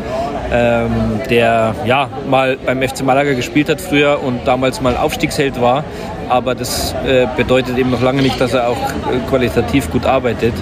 ähm, 0.53 1.21
der 1.29 1.75
ja 1.85 2.09
mal 2.29 2.57
beim 2.57 2.83
FC 2.83 3.03
Malaga 3.03 3.33
gespielt 3.35 3.69
hat 3.69 3.81
früher 3.81 4.23
und 4.23 4.47
damals 4.47 4.81
mal 4.81 4.97
Aufstiegsheld 4.97 5.61
war. 5.61 5.85
Aber 6.29 6.55
das 6.55 6.95
äh, 7.07 7.27
bedeutet 7.37 7.79
eben 7.79 7.91
noch 7.91 8.03
lange 8.03 8.23
nicht, 8.23 8.41
dass 8.41 8.55
er 8.55 8.69
auch 8.69 8.77
äh, 8.77 9.19
qualitativ 9.29 9.91
gut 9.91 10.07
arbeitet. 10.07 10.55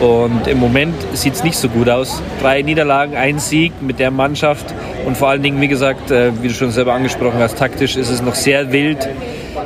Und 0.00 0.46
im 0.46 0.58
Moment 0.58 0.94
sieht 1.14 1.34
es 1.34 1.44
nicht 1.44 1.56
so 1.56 1.68
gut 1.68 1.88
aus. 1.88 2.22
Drei 2.40 2.62
Niederlagen, 2.62 3.16
ein 3.16 3.38
Sieg 3.38 3.72
mit 3.80 3.98
der 3.98 4.10
Mannschaft 4.10 4.74
und 5.06 5.16
vor 5.16 5.28
allen 5.28 5.42
Dingen, 5.42 5.60
wie 5.60 5.68
gesagt, 5.68 6.10
äh, 6.10 6.32
wie 6.42 6.48
du 6.48 6.54
schon 6.54 6.70
selber 6.70 6.94
angesprochen 6.94 7.38
hast, 7.38 7.58
taktisch 7.58 7.96
ist 7.96 8.10
es 8.10 8.22
noch 8.22 8.34
sehr 8.34 8.72
wild, 8.72 9.08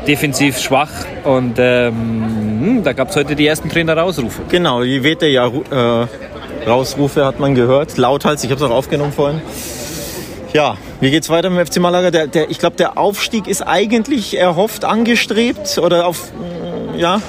defensiv 0.06 0.58
schwach 0.58 0.90
und 1.24 1.54
ähm, 1.58 2.80
da 2.84 2.92
gab 2.92 3.10
es 3.10 3.16
heute 3.16 3.36
die 3.36 3.46
ersten 3.46 3.68
Trainer-Rausrufe. 3.68 4.42
Genau, 4.48 4.82
die 4.82 5.02
Wete 5.02 5.26
ja 5.26 5.50
Rausrufe 6.66 7.24
hat 7.24 7.40
man 7.40 7.54
gehört, 7.54 7.96
lauthals, 7.96 8.44
ich 8.44 8.50
habe 8.50 8.62
es 8.62 8.70
auch 8.70 8.74
aufgenommen 8.74 9.12
vorhin. 9.12 9.40
Ja, 10.52 10.76
wie 11.00 11.12
geht's 11.12 11.28
weiter 11.28 11.48
mit 11.48 11.60
dem 11.60 11.72
FC 11.72 11.80
Malaga? 11.80 12.10
Der, 12.10 12.26
der, 12.26 12.50
ich 12.50 12.58
glaube, 12.58 12.74
der 12.74 12.98
Aufstieg 12.98 13.46
ist 13.46 13.62
eigentlich 13.62 14.36
erhofft, 14.36 14.84
angestrebt 14.84 15.78
oder 15.78 16.06
auf, 16.06 16.32
ja, 16.96 17.22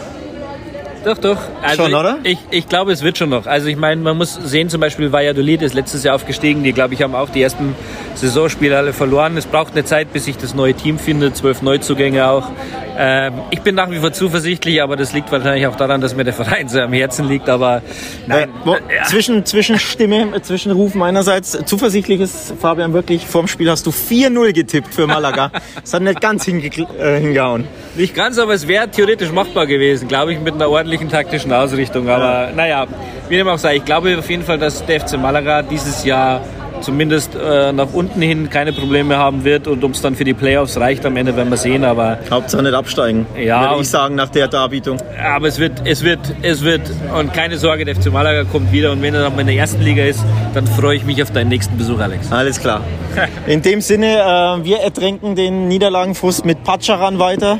Doch, 1.03 1.17
doch. 1.17 1.37
Also 1.63 1.83
Schon, 1.83 1.93
oder? 1.95 2.19
Ich, 2.23 2.37
ich 2.51 2.69
glaube, 2.69 2.91
es 2.91 3.01
wird 3.01 3.17
schon 3.17 3.29
noch. 3.29 3.47
Also 3.47 3.67
ich 3.67 3.75
meine, 3.75 4.01
man 4.01 4.17
muss 4.17 4.35
sehen, 4.35 4.69
zum 4.69 4.79
Beispiel 4.81 5.11
Valladolid 5.11 5.61
ist 5.63 5.73
letztes 5.73 6.03
Jahr 6.03 6.13
aufgestiegen. 6.15 6.63
Die, 6.63 6.73
glaube 6.73 6.93
ich, 6.93 7.01
haben 7.01 7.15
auch 7.15 7.29
die 7.29 7.41
ersten 7.41 7.75
Saisonspiele 8.15 8.77
alle 8.77 8.93
verloren. 8.93 9.35
Es 9.35 9.47
braucht 9.47 9.71
eine 9.73 9.83
Zeit, 9.83 10.13
bis 10.13 10.25
sich 10.25 10.37
das 10.37 10.53
neue 10.53 10.73
Team 10.75 10.99
findet. 10.99 11.35
Zwölf 11.37 11.61
Neuzugänge 11.63 12.27
auch. 12.27 12.49
Ähm, 12.97 13.33
ich 13.49 13.61
bin 13.61 13.73
nach 13.73 13.89
wie 13.89 13.97
vor 13.97 14.11
zuversichtlich, 14.13 14.81
aber 14.83 14.95
das 14.95 15.13
liegt 15.13 15.31
wahrscheinlich 15.31 15.65
auch 15.65 15.75
daran, 15.75 16.01
dass 16.01 16.15
mir 16.15 16.23
der 16.23 16.33
Verein 16.33 16.67
sehr 16.67 16.83
am 16.83 16.93
Herzen 16.93 17.27
liegt. 17.27 17.49
Aber 17.49 17.81
nein, 18.27 18.49
Äh, 18.49 18.51
wo, 18.65 18.73
ja. 18.75 19.03
zwischen, 19.07 19.43
Zwischenstimme, 19.45 20.39
Zwischenruf 20.43 20.93
meinerseits. 20.93 21.57
Zuversichtlich 21.65 22.19
ist 22.21 22.53
Fabian 22.59 22.93
wirklich, 22.93 23.25
vorm 23.25 23.47
Spiel 23.47 23.71
hast 23.71 23.87
du 23.87 23.91
4-0 23.91 24.53
getippt 24.53 24.93
für 24.93 25.07
Malaga. 25.07 25.51
Das 25.81 25.93
hat 25.93 26.03
nicht 26.03 26.21
ganz 26.21 26.45
hinge 26.45 26.63
äh, 26.65 27.19
hingehauen. 27.19 27.65
Nicht 27.95 28.13
ganz, 28.13 28.37
aber 28.37 28.53
es 28.53 28.67
wäre 28.67 28.89
theoretisch 28.89 29.31
machbar 29.31 29.65
gewesen, 29.65 30.07
glaube 30.07 30.33
ich, 30.33 30.39
mit 30.39 30.53
einer 30.53 30.69
ordentlichen 30.69 30.90
taktischen 30.99 31.51
Ausrichtung. 31.53 32.09
Aber 32.09 32.49
naja, 32.55 32.85
wie 33.29 33.37
dem 33.37 33.47
auch 33.47 33.57
sei, 33.57 33.77
ich 33.77 33.85
glaube 33.85 34.17
auf 34.17 34.29
jeden 34.29 34.43
Fall, 34.43 34.57
dass 34.57 34.85
der 34.85 34.99
FC 35.01 35.17
Malaga 35.19 35.61
dieses 35.61 36.03
Jahr 36.05 36.41
zumindest 36.81 37.35
äh, 37.35 37.71
nach 37.71 37.93
unten 37.93 38.21
hin 38.23 38.49
keine 38.49 38.73
Probleme 38.73 39.15
haben 39.15 39.43
wird 39.43 39.67
und 39.67 39.83
ob 39.83 39.91
es 39.91 40.01
dann 40.01 40.15
für 40.15 40.23
die 40.23 40.33
Playoffs 40.33 40.79
reicht 40.79 41.05
am 41.05 41.15
Ende, 41.15 41.35
werden 41.35 41.49
wir 41.49 41.57
sehen. 41.57 41.85
Aber, 41.85 42.17
Hauptsache 42.31 42.63
nicht 42.63 42.73
absteigen, 42.73 43.27
Ja, 43.39 43.69
würde 43.69 43.81
ich 43.83 43.89
sagen, 43.89 44.15
nach 44.15 44.29
der 44.29 44.47
Darbietung. 44.47 44.97
aber 45.23 45.47
es 45.47 45.59
wird, 45.59 45.73
es 45.85 46.03
wird, 46.03 46.19
es 46.41 46.63
wird 46.63 46.81
und 47.15 47.33
keine 47.33 47.57
Sorge, 47.57 47.85
der 47.85 47.95
FC 47.95 48.11
Malaga 48.11 48.45
kommt 48.45 48.71
wieder 48.71 48.91
und 48.91 49.01
wenn 49.03 49.13
er 49.13 49.21
dann 49.21 49.35
mal 49.35 49.41
in 49.41 49.47
der 49.47 49.57
ersten 49.57 49.81
Liga 49.81 50.03
ist, 50.03 50.25
dann 50.55 50.65
freue 50.65 50.95
ich 50.95 51.05
mich 51.05 51.21
auf 51.21 51.29
deinen 51.31 51.49
nächsten 51.49 51.77
Besuch, 51.77 51.99
Alex. 51.99 52.31
Alles 52.31 52.59
klar. 52.59 52.81
In 53.45 53.61
dem 53.61 53.81
Sinne, 53.81 54.17
äh, 54.17 54.63
wir 54.65 54.79
ertränken 54.79 55.35
den 55.35 55.67
Niederlagenfrust 55.67 56.45
mit 56.45 56.63
Pacharan 56.63 57.19
weiter 57.19 57.59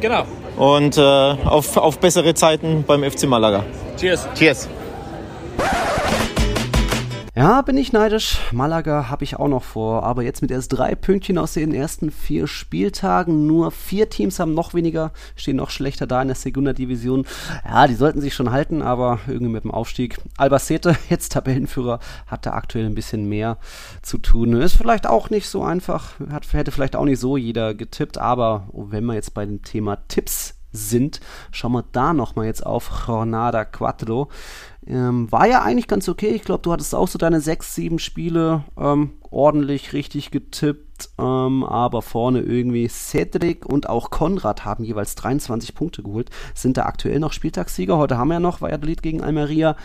Genau. 0.00 0.24
Und 0.56 0.96
äh, 0.96 1.00
auf, 1.00 1.76
auf 1.76 1.98
bessere 1.98 2.34
Zeiten 2.34 2.84
beim 2.86 3.02
FC 3.02 3.24
Malaga. 3.24 3.64
Cheers. 3.98 4.28
Cheers. 4.34 4.68
Ja, 7.34 7.62
bin 7.62 7.78
ich 7.78 7.94
neidisch. 7.94 8.38
Malaga 8.52 9.08
habe 9.08 9.24
ich 9.24 9.36
auch 9.36 9.48
noch 9.48 9.62
vor. 9.62 10.02
Aber 10.02 10.22
jetzt 10.22 10.42
mit 10.42 10.50
erst 10.50 10.70
drei 10.74 10.94
Pünktchen 10.94 11.38
aus 11.38 11.54
den 11.54 11.72
ersten 11.72 12.10
vier 12.10 12.46
Spieltagen. 12.46 13.46
Nur 13.46 13.70
vier 13.70 14.10
Teams 14.10 14.38
haben 14.38 14.52
noch 14.52 14.74
weniger, 14.74 15.12
stehen 15.34 15.56
noch 15.56 15.70
schlechter 15.70 16.06
da 16.06 16.20
in 16.20 16.28
der 16.28 16.34
Segunda 16.34 16.74
Division. 16.74 17.24
Ja, 17.64 17.86
die 17.86 17.94
sollten 17.94 18.20
sich 18.20 18.34
schon 18.34 18.50
halten, 18.50 18.82
aber 18.82 19.18
irgendwie 19.26 19.52
mit 19.52 19.64
dem 19.64 19.70
Aufstieg. 19.70 20.18
Albacete, 20.36 20.94
jetzt 21.08 21.32
Tabellenführer, 21.32 22.00
hat 22.26 22.44
da 22.44 22.52
aktuell 22.52 22.84
ein 22.84 22.94
bisschen 22.94 23.26
mehr 23.26 23.56
zu 24.02 24.18
tun. 24.18 24.52
Ist 24.60 24.76
vielleicht 24.76 25.06
auch 25.06 25.30
nicht 25.30 25.48
so 25.48 25.62
einfach. 25.64 26.20
Hat, 26.30 26.52
hätte 26.52 26.70
vielleicht 26.70 26.96
auch 26.96 27.06
nicht 27.06 27.18
so 27.20 27.38
jeder 27.38 27.72
getippt. 27.72 28.18
Aber 28.18 28.68
wenn 28.74 29.06
wir 29.06 29.14
jetzt 29.14 29.32
bei 29.32 29.46
dem 29.46 29.62
Thema 29.62 29.96
Tipps 30.08 30.56
sind, 30.72 31.20
schauen 31.50 31.72
wir 31.72 31.84
da 31.92 32.12
nochmal 32.12 32.46
jetzt 32.46 32.64
auf 32.64 33.06
Jornada 33.06 33.64
Quattro. 33.64 34.28
Ähm, 34.86 35.30
war 35.30 35.46
ja 35.46 35.62
eigentlich 35.62 35.86
ganz 35.86 36.08
okay. 36.08 36.30
Ich 36.30 36.42
glaube, 36.42 36.62
du 36.62 36.72
hattest 36.72 36.94
auch 36.94 37.08
so 37.08 37.18
deine 37.18 37.40
sechs, 37.40 37.74
sieben 37.74 37.98
Spiele 37.98 38.64
ähm, 38.76 39.10
ordentlich 39.30 39.92
richtig 39.92 40.30
getippt. 40.30 41.10
Ähm, 41.18 41.64
aber 41.64 42.00
vorne 42.02 42.40
irgendwie 42.40 42.86
Cedric 42.88 43.66
und 43.66 43.88
auch 43.88 44.10
Konrad 44.10 44.64
haben 44.64 44.84
jeweils 44.84 45.16
23 45.16 45.74
Punkte 45.74 46.02
geholt. 46.02 46.30
Sind 46.54 46.76
da 46.76 46.84
aktuell 46.84 47.18
noch 47.18 47.32
Spieltagssieger. 47.32 47.96
Heute 47.96 48.18
haben 48.18 48.28
wir 48.28 48.34
ja 48.34 48.40
noch 48.40 48.60
Valladolid 48.60 49.02
gegen 49.02 49.20
Almeria. 49.20 49.76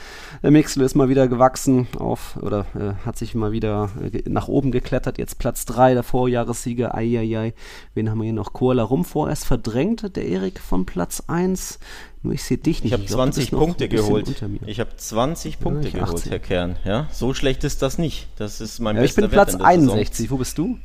Der 0.44 0.52
Mixel 0.52 0.84
ist 0.84 0.96
mal 0.96 1.10
wieder 1.10 1.28
gewachsen 1.28 1.88
auf, 1.98 2.38
oder 2.42 2.66
äh, 2.76 3.04
hat 3.06 3.18
sich 3.18 3.34
mal 3.34 3.52
wieder 3.52 3.90
äh, 4.02 4.30
nach 4.30 4.48
oben 4.48 4.72
geklettert. 4.72 5.18
Jetzt 5.18 5.40
Platz 5.40 5.66
3 5.66 5.96
der 5.96 6.04
Vorjahressieger. 6.04 6.94
Eieiei. 6.94 7.54
Wen 7.96 8.10
haben 8.10 8.20
wir 8.20 8.26
hier 8.26 8.34
noch? 8.34 8.54
Koala 8.54 8.84
Rum 8.84 9.06
vorerst 9.06 9.46
verdrängt. 9.46 10.16
Der 10.16 10.28
Erik 10.28 10.60
von 10.60 10.86
Platz 10.86 11.24
1. 11.28 11.80
Nur 12.24 12.34
ich 12.34 12.44
sehe 12.44 12.58
dich 12.58 12.84
nicht. 12.84 12.94
Ich 12.94 12.94
habe 12.94 13.06
20 13.06 13.52
Punkte 13.52 13.88
geholt. 13.88 14.28
Ich 14.66 14.80
habe 14.80 14.96
20 14.96 15.60
Punkte 15.60 15.90
ja, 15.90 16.06
geholt, 16.06 16.30
Herr 16.30 16.40
Kern. 16.40 16.78
Ja, 16.84 17.08
so 17.12 17.34
schlecht 17.34 17.64
ist 17.64 17.82
das 17.82 17.98
nicht. 17.98 18.28
Das 18.38 18.60
ist 18.60 18.80
mein 18.80 18.96
ja, 18.96 19.04
bester 19.04 19.22
Ich 19.22 19.30
bin 19.30 19.32
Platz 19.32 19.56
61. 19.56 20.16
Saison. 20.16 20.32
Wo 20.32 20.38
bist 20.38 20.58
du? 20.58 20.78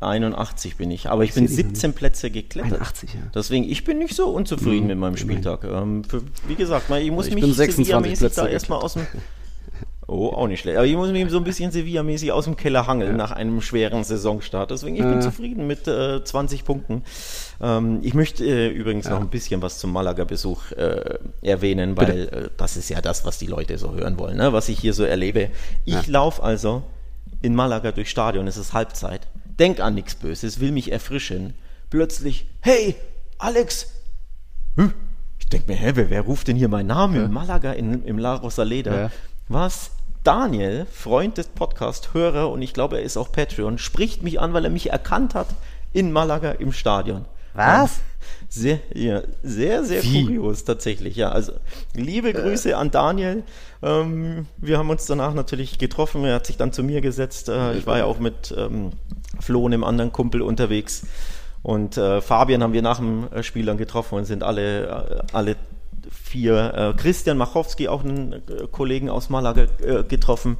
81 0.00 0.76
bin 0.76 0.90
ich, 0.90 1.08
aber 1.08 1.24
ich, 1.24 1.30
ich 1.30 1.34
bin 1.34 1.48
17 1.48 1.94
Plätze 1.94 2.30
geklettert. 2.30 2.74
81, 2.74 3.14
ja. 3.14 3.20
Deswegen, 3.34 3.64
ich 3.64 3.84
bin 3.84 3.98
nicht 3.98 4.14
so 4.14 4.28
unzufrieden 4.28 4.82
mhm. 4.82 4.88
mit 4.88 4.98
meinem 4.98 5.16
Spieltag. 5.16 5.64
Ähm, 5.64 6.04
für, 6.04 6.22
wie 6.46 6.56
gesagt, 6.56 6.90
ich 6.90 7.10
muss 7.10 7.26
ich 7.28 7.34
mich 7.34 7.44
Sevilla-mäßig 7.44 8.34
da 8.34 8.46
erstmal 8.46 8.80
aus 8.80 8.94
dem 8.94 9.06
Oh, 10.06 10.28
auch 10.28 10.48
nicht 10.48 10.60
schlecht. 10.60 10.76
Aber 10.76 10.86
ich 10.86 10.96
muss 10.96 11.10
mich 11.10 11.30
so 11.30 11.38
ein 11.38 11.44
bisschen 11.44 11.70
Sevilla-mäßig 11.70 12.30
aus 12.30 12.44
dem 12.44 12.56
Keller 12.56 12.86
hangeln 12.86 13.12
ja. 13.12 13.16
nach 13.16 13.30
einem 13.30 13.62
schweren 13.62 14.04
Saisonstart. 14.04 14.70
Deswegen, 14.70 14.96
ich 14.96 15.02
bin 15.02 15.22
zufrieden 15.22 15.66
mit 15.66 15.88
äh, 15.88 16.22
20 16.22 16.64
Punkten. 16.64 17.02
Ähm, 17.60 18.00
ich 18.02 18.12
möchte 18.12 18.44
äh, 18.44 18.68
übrigens 18.68 19.06
ja. 19.06 19.12
noch 19.12 19.20
ein 19.20 19.30
bisschen 19.30 19.62
was 19.62 19.78
zum 19.78 19.92
Malaga-Besuch 19.92 20.72
äh, 20.72 21.18
erwähnen, 21.40 21.96
weil 21.96 22.28
äh, 22.28 22.50
das 22.56 22.76
ist 22.76 22.90
ja 22.90 23.00
das, 23.00 23.24
was 23.24 23.38
die 23.38 23.46
Leute 23.46 23.78
so 23.78 23.94
hören 23.94 24.18
wollen, 24.18 24.36
ne? 24.36 24.52
was 24.52 24.68
ich 24.68 24.78
hier 24.78 24.92
so 24.92 25.04
erlebe. 25.04 25.48
Ich 25.86 25.94
ja. 25.94 26.02
laufe 26.06 26.42
also 26.42 26.82
in 27.40 27.54
Malaga 27.54 27.92
durchs 27.92 28.10
Stadion, 28.10 28.46
es 28.46 28.58
ist 28.58 28.74
Halbzeit, 28.74 29.26
denk 29.58 29.80
an 29.80 29.94
nichts 29.94 30.16
Böses, 30.16 30.60
will 30.60 30.72
mich 30.72 30.92
erfrischen. 30.92 31.54
Plötzlich, 31.88 32.46
hey, 32.60 32.96
Alex! 33.38 33.86
Hm? 34.76 34.92
Ich 35.38 35.48
denke 35.48 35.70
mir, 35.70 35.78
hä, 35.78 35.92
wer, 35.94 36.10
wer, 36.10 36.22
ruft 36.22 36.48
denn 36.48 36.56
hier 36.56 36.68
meinen 36.68 36.88
Namen 36.88 37.22
in 37.22 37.32
Malaga 37.32 37.72
in, 37.72 38.02
im 38.04 38.18
La 38.18 38.34
Rosaleda? 38.34 39.10
Was? 39.48 39.90
Daniel, 40.22 40.86
Freund 40.90 41.36
des 41.36 41.48
Podcasts, 41.48 42.14
Hörer 42.14 42.50
und 42.50 42.62
ich 42.62 42.72
glaube, 42.72 42.96
er 42.96 43.02
ist 43.02 43.18
auch 43.18 43.30
Patreon, 43.30 43.76
spricht 43.76 44.22
mich 44.22 44.40
an, 44.40 44.54
weil 44.54 44.64
er 44.64 44.70
mich 44.70 44.90
erkannt 44.90 45.34
hat 45.34 45.48
in 45.92 46.12
Malaga 46.12 46.52
im 46.52 46.72
Stadion. 46.72 47.26
Was? 47.52 48.00
Sehr, 48.48 48.80
ja, 48.94 49.22
sehr, 49.42 49.84
sehr 49.84 50.02
Wie? 50.02 50.24
kurios 50.24 50.64
tatsächlich. 50.64 51.16
Ja, 51.16 51.30
also 51.30 51.52
liebe 51.94 52.32
Grüße 52.32 52.70
äh. 52.70 52.74
an 52.74 52.90
Daniel. 52.90 53.42
Ähm, 53.82 54.46
wir 54.56 54.78
haben 54.78 54.90
uns 54.90 55.06
danach 55.06 55.34
natürlich 55.34 55.78
getroffen. 55.78 56.24
Er 56.24 56.36
hat 56.36 56.46
sich 56.46 56.56
dann 56.56 56.72
zu 56.72 56.82
mir 56.82 57.00
gesetzt. 57.00 57.48
Äh, 57.48 57.76
ich 57.76 57.86
war 57.86 57.98
ja 57.98 58.04
auch 58.06 58.18
mit 58.18 58.54
ähm, 58.56 58.92
Flo, 59.40 59.66
einem 59.66 59.84
anderen 59.84 60.10
Kumpel, 60.12 60.42
unterwegs. 60.42 61.02
Und 61.62 61.96
äh, 61.96 62.20
Fabian 62.20 62.62
haben 62.62 62.72
wir 62.72 62.82
nach 62.82 62.98
dem 62.98 63.30
äh, 63.32 63.42
Spiel 63.42 63.66
dann 63.66 63.78
getroffen 63.78 64.16
und 64.16 64.24
sind 64.24 64.42
alle, 64.42 64.86
äh, 64.86 65.22
alle 65.32 65.56
vier. 66.10 66.74
Äh, 66.74 67.00
Christian 67.00 67.36
Machowski, 67.36 67.88
auch 67.88 68.04
einen 68.04 68.42
Kollegen 68.70 69.10
aus 69.10 69.30
Malaga, 69.30 69.66
getroffen 70.08 70.56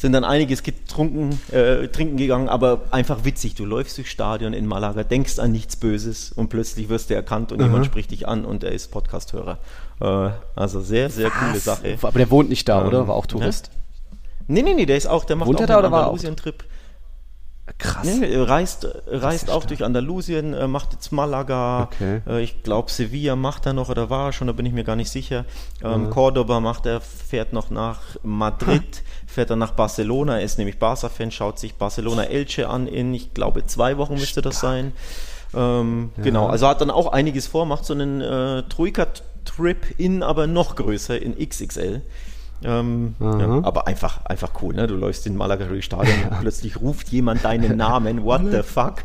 sind 0.00 0.12
dann 0.12 0.24
einiges 0.24 0.62
getrunken, 0.62 1.38
äh, 1.52 1.88
trinken 1.88 2.16
gegangen, 2.16 2.48
aber 2.48 2.82
einfach 2.90 3.24
witzig. 3.24 3.54
Du 3.54 3.66
läufst 3.66 3.98
durchs 3.98 4.10
Stadion 4.10 4.54
in 4.54 4.66
Malaga, 4.66 5.04
denkst 5.04 5.38
an 5.38 5.52
nichts 5.52 5.76
Böses 5.76 6.32
und 6.32 6.48
plötzlich 6.48 6.88
wirst 6.88 7.10
du 7.10 7.14
erkannt 7.14 7.52
und 7.52 7.58
mhm. 7.58 7.66
jemand 7.66 7.86
spricht 7.86 8.10
dich 8.10 8.26
an 8.26 8.46
und 8.46 8.64
er 8.64 8.72
ist 8.72 8.90
Podcasthörer. 8.90 9.58
Äh, 10.00 10.30
also 10.56 10.80
sehr, 10.80 11.10
sehr 11.10 11.26
Was? 11.26 11.34
coole 11.34 11.58
Sache. 11.58 11.98
Aber 12.00 12.18
der 12.18 12.30
wohnt 12.30 12.48
nicht 12.48 12.66
da, 12.66 12.80
ähm, 12.80 12.88
oder? 12.88 13.08
War 13.08 13.14
auch 13.14 13.26
Tourist? 13.26 13.70
Ja? 13.72 14.16
Nee, 14.48 14.62
nee, 14.62 14.74
nee, 14.74 14.86
der 14.86 14.96
ist 14.96 15.06
auch, 15.06 15.24
der 15.24 15.36
macht 15.36 15.48
Wohnt 15.48 15.58
auch 15.60 15.68
einen 15.68 15.84
Andalusien-Trip. 15.84 16.64
Krass. 17.78 18.06
Nee, 18.06 18.36
reist 18.36 18.86
reist 19.06 19.50
auch 19.50 19.64
durch 19.64 19.84
Andalusien, 19.84 20.54
äh, 20.54 20.66
macht 20.66 20.92
jetzt 20.92 21.12
Malaga, 21.12 21.84
okay. 21.84 22.20
äh, 22.26 22.42
ich 22.42 22.62
glaube 22.62 22.90
Sevilla 22.90 23.36
macht 23.36 23.66
er 23.66 23.72
noch 23.72 23.88
oder 23.88 24.10
war 24.10 24.26
er 24.26 24.32
schon, 24.32 24.46
da 24.46 24.52
bin 24.52 24.66
ich 24.66 24.72
mir 24.72 24.84
gar 24.84 24.96
nicht 24.96 25.10
sicher. 25.10 25.44
Ähm, 25.82 26.04
mhm. 26.04 26.10
Cordoba 26.10 26.60
macht 26.60 26.86
er, 26.86 27.00
fährt 27.00 27.52
noch 27.52 27.70
nach 27.70 28.00
Madrid, 28.22 29.02
fährt 29.26 29.50
dann 29.50 29.58
nach 29.58 29.72
Barcelona, 29.72 30.38
er 30.38 30.44
ist 30.44 30.58
nämlich 30.58 30.78
Barca-Fan, 30.78 31.30
schaut 31.30 31.58
sich 31.58 31.74
Barcelona 31.74 32.24
Elche 32.24 32.68
an 32.68 32.86
in, 32.86 33.14
ich 33.14 33.34
glaube, 33.34 33.66
zwei 33.66 33.96
Wochen 33.98 34.14
müsste 34.14 34.42
das 34.42 34.60
sein. 34.60 34.92
Ähm, 35.54 36.10
ja. 36.16 36.22
Genau, 36.22 36.46
also 36.46 36.68
hat 36.68 36.80
dann 36.80 36.90
auch 36.90 37.12
einiges 37.12 37.46
vor, 37.46 37.66
macht 37.66 37.84
so 37.84 37.94
einen 37.94 38.20
äh, 38.20 38.62
Troika-Trip 38.64 39.98
in, 39.98 40.22
aber 40.22 40.46
noch 40.46 40.76
größer, 40.76 41.20
in 41.20 41.36
XXL. 41.36 42.02
Ähm, 42.62 43.14
ja, 43.20 43.62
aber 43.62 43.86
einfach, 43.86 44.24
einfach 44.26 44.50
cool, 44.60 44.74
ne? 44.74 44.86
Du 44.86 44.94
läufst 44.94 45.26
in 45.26 45.36
Malaga 45.36 45.66
Stadion 45.80 46.20
ja. 46.22 46.28
und 46.28 46.40
plötzlich 46.40 46.80
ruft 46.80 47.08
jemand 47.08 47.44
deinen 47.44 47.76
Namen, 47.76 48.22
what 48.24 48.42
the 48.50 48.62
fuck? 48.62 49.04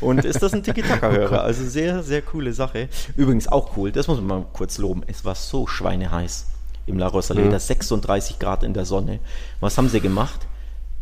Und 0.00 0.24
ist 0.24 0.42
das 0.42 0.52
ein 0.52 0.62
Tiki-Taka-Hörer? 0.62 1.42
Also 1.42 1.64
sehr, 1.64 2.02
sehr 2.02 2.22
coole 2.22 2.52
Sache. 2.52 2.88
Übrigens 3.16 3.46
auch 3.46 3.76
cool, 3.76 3.92
das 3.92 4.08
muss 4.08 4.18
man 4.18 4.26
mal 4.26 4.46
kurz 4.52 4.78
loben. 4.78 5.02
Es 5.06 5.24
war 5.24 5.34
so 5.34 5.66
schweineheiß 5.66 6.46
im 6.86 6.98
La 6.98 7.06
Rosaleda, 7.06 7.52
mhm. 7.52 7.58
36 7.58 8.38
Grad 8.38 8.64
in 8.64 8.74
der 8.74 8.84
Sonne. 8.84 9.20
Was 9.60 9.78
haben 9.78 9.88
sie 9.88 10.00
gemacht? 10.00 10.46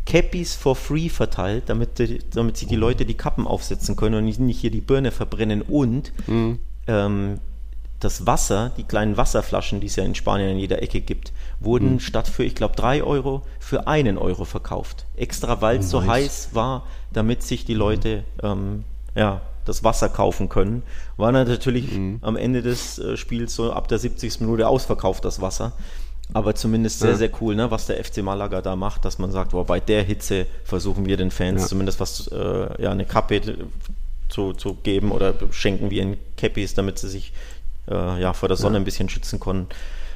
Cappies 0.05 0.55
for 0.55 0.75
free 0.75 1.09
verteilt, 1.09 1.65
damit, 1.67 1.99
die, 1.99 2.19
damit 2.33 2.57
sich 2.57 2.67
die 2.67 2.75
Leute 2.75 3.05
die 3.05 3.13
Kappen 3.13 3.45
aufsetzen 3.45 3.95
können 3.95 4.15
und 4.15 4.39
nicht 4.39 4.59
hier 4.59 4.71
die 4.71 4.81
Birne 4.81 5.11
verbrennen. 5.11 5.61
Und 5.61 6.11
mhm. 6.27 6.59
ähm, 6.87 7.39
das 7.99 8.25
Wasser, 8.25 8.71
die 8.77 8.83
kleinen 8.83 9.17
Wasserflaschen, 9.17 9.81
die 9.81 9.87
es 9.87 9.95
ja 9.95 10.03
in 10.03 10.15
Spanien 10.15 10.51
in 10.51 10.59
jeder 10.59 10.81
Ecke 10.81 11.01
gibt, 11.01 11.33
wurden 11.59 11.93
mhm. 11.93 11.99
statt 11.99 12.27
für, 12.27 12.43
ich 12.43 12.55
glaube, 12.55 12.75
drei 12.75 13.03
Euro 13.03 13.41
für 13.59 13.87
einen 13.87 14.17
Euro 14.17 14.45
verkauft. 14.45 15.05
Extra, 15.17 15.61
weil 15.61 15.79
es 15.79 15.93
oh, 15.93 15.99
nice. 15.99 16.05
so 16.05 16.11
heiß 16.11 16.49
war, 16.53 16.87
damit 17.11 17.43
sich 17.43 17.65
die 17.65 17.73
Leute 17.73 18.23
ähm, 18.41 18.85
ja, 19.15 19.41
das 19.65 19.83
Wasser 19.83 20.09
kaufen 20.09 20.49
können. 20.49 20.83
War 21.17 21.31
natürlich 21.31 21.91
mhm. 21.91 22.19
am 22.21 22.37
Ende 22.37 22.61
des 22.61 22.99
äh, 22.99 23.17
Spiels 23.17 23.55
so 23.55 23.73
ab 23.73 23.87
der 23.87 23.99
70. 23.99 24.41
Minute 24.41 24.67
ausverkauft, 24.67 25.25
das 25.25 25.41
Wasser. 25.41 25.73
Aber 26.31 26.53
zumindest 26.53 26.99
sehr, 26.99 27.11
ja. 27.11 27.17
sehr 27.17 27.31
cool, 27.41 27.55
ne, 27.55 27.71
was 27.71 27.87
der 27.87 28.03
FC 28.03 28.17
Malaga 28.19 28.61
da 28.61 28.75
macht, 28.75 29.03
dass 29.03 29.17
man 29.17 29.31
sagt, 29.31 29.51
boah, 29.51 29.65
bei 29.65 29.79
der 29.79 30.03
Hitze 30.03 30.45
versuchen 30.63 31.07
wir 31.07 31.17
den 31.17 31.31
Fans 31.31 31.63
ja. 31.63 31.67
zumindest 31.67 31.99
was, 31.99 32.27
äh, 32.27 32.83
ja, 32.83 32.91
eine 32.91 33.05
Kappe 33.05 33.41
zu, 34.29 34.53
zu 34.53 34.75
geben 34.75 35.11
oder 35.11 35.33
schenken 35.49 35.89
wir 35.89 36.03
ihnen 36.03 36.17
Cappies, 36.37 36.75
damit 36.75 36.99
sie 36.99 37.09
sich 37.09 37.33
äh, 37.89 38.21
ja, 38.21 38.33
vor 38.33 38.47
der 38.47 38.57
Sonne 38.57 38.75
ja. 38.75 38.81
ein 38.81 38.85
bisschen 38.85 39.09
schützen 39.09 39.39
konnten. 39.39 39.67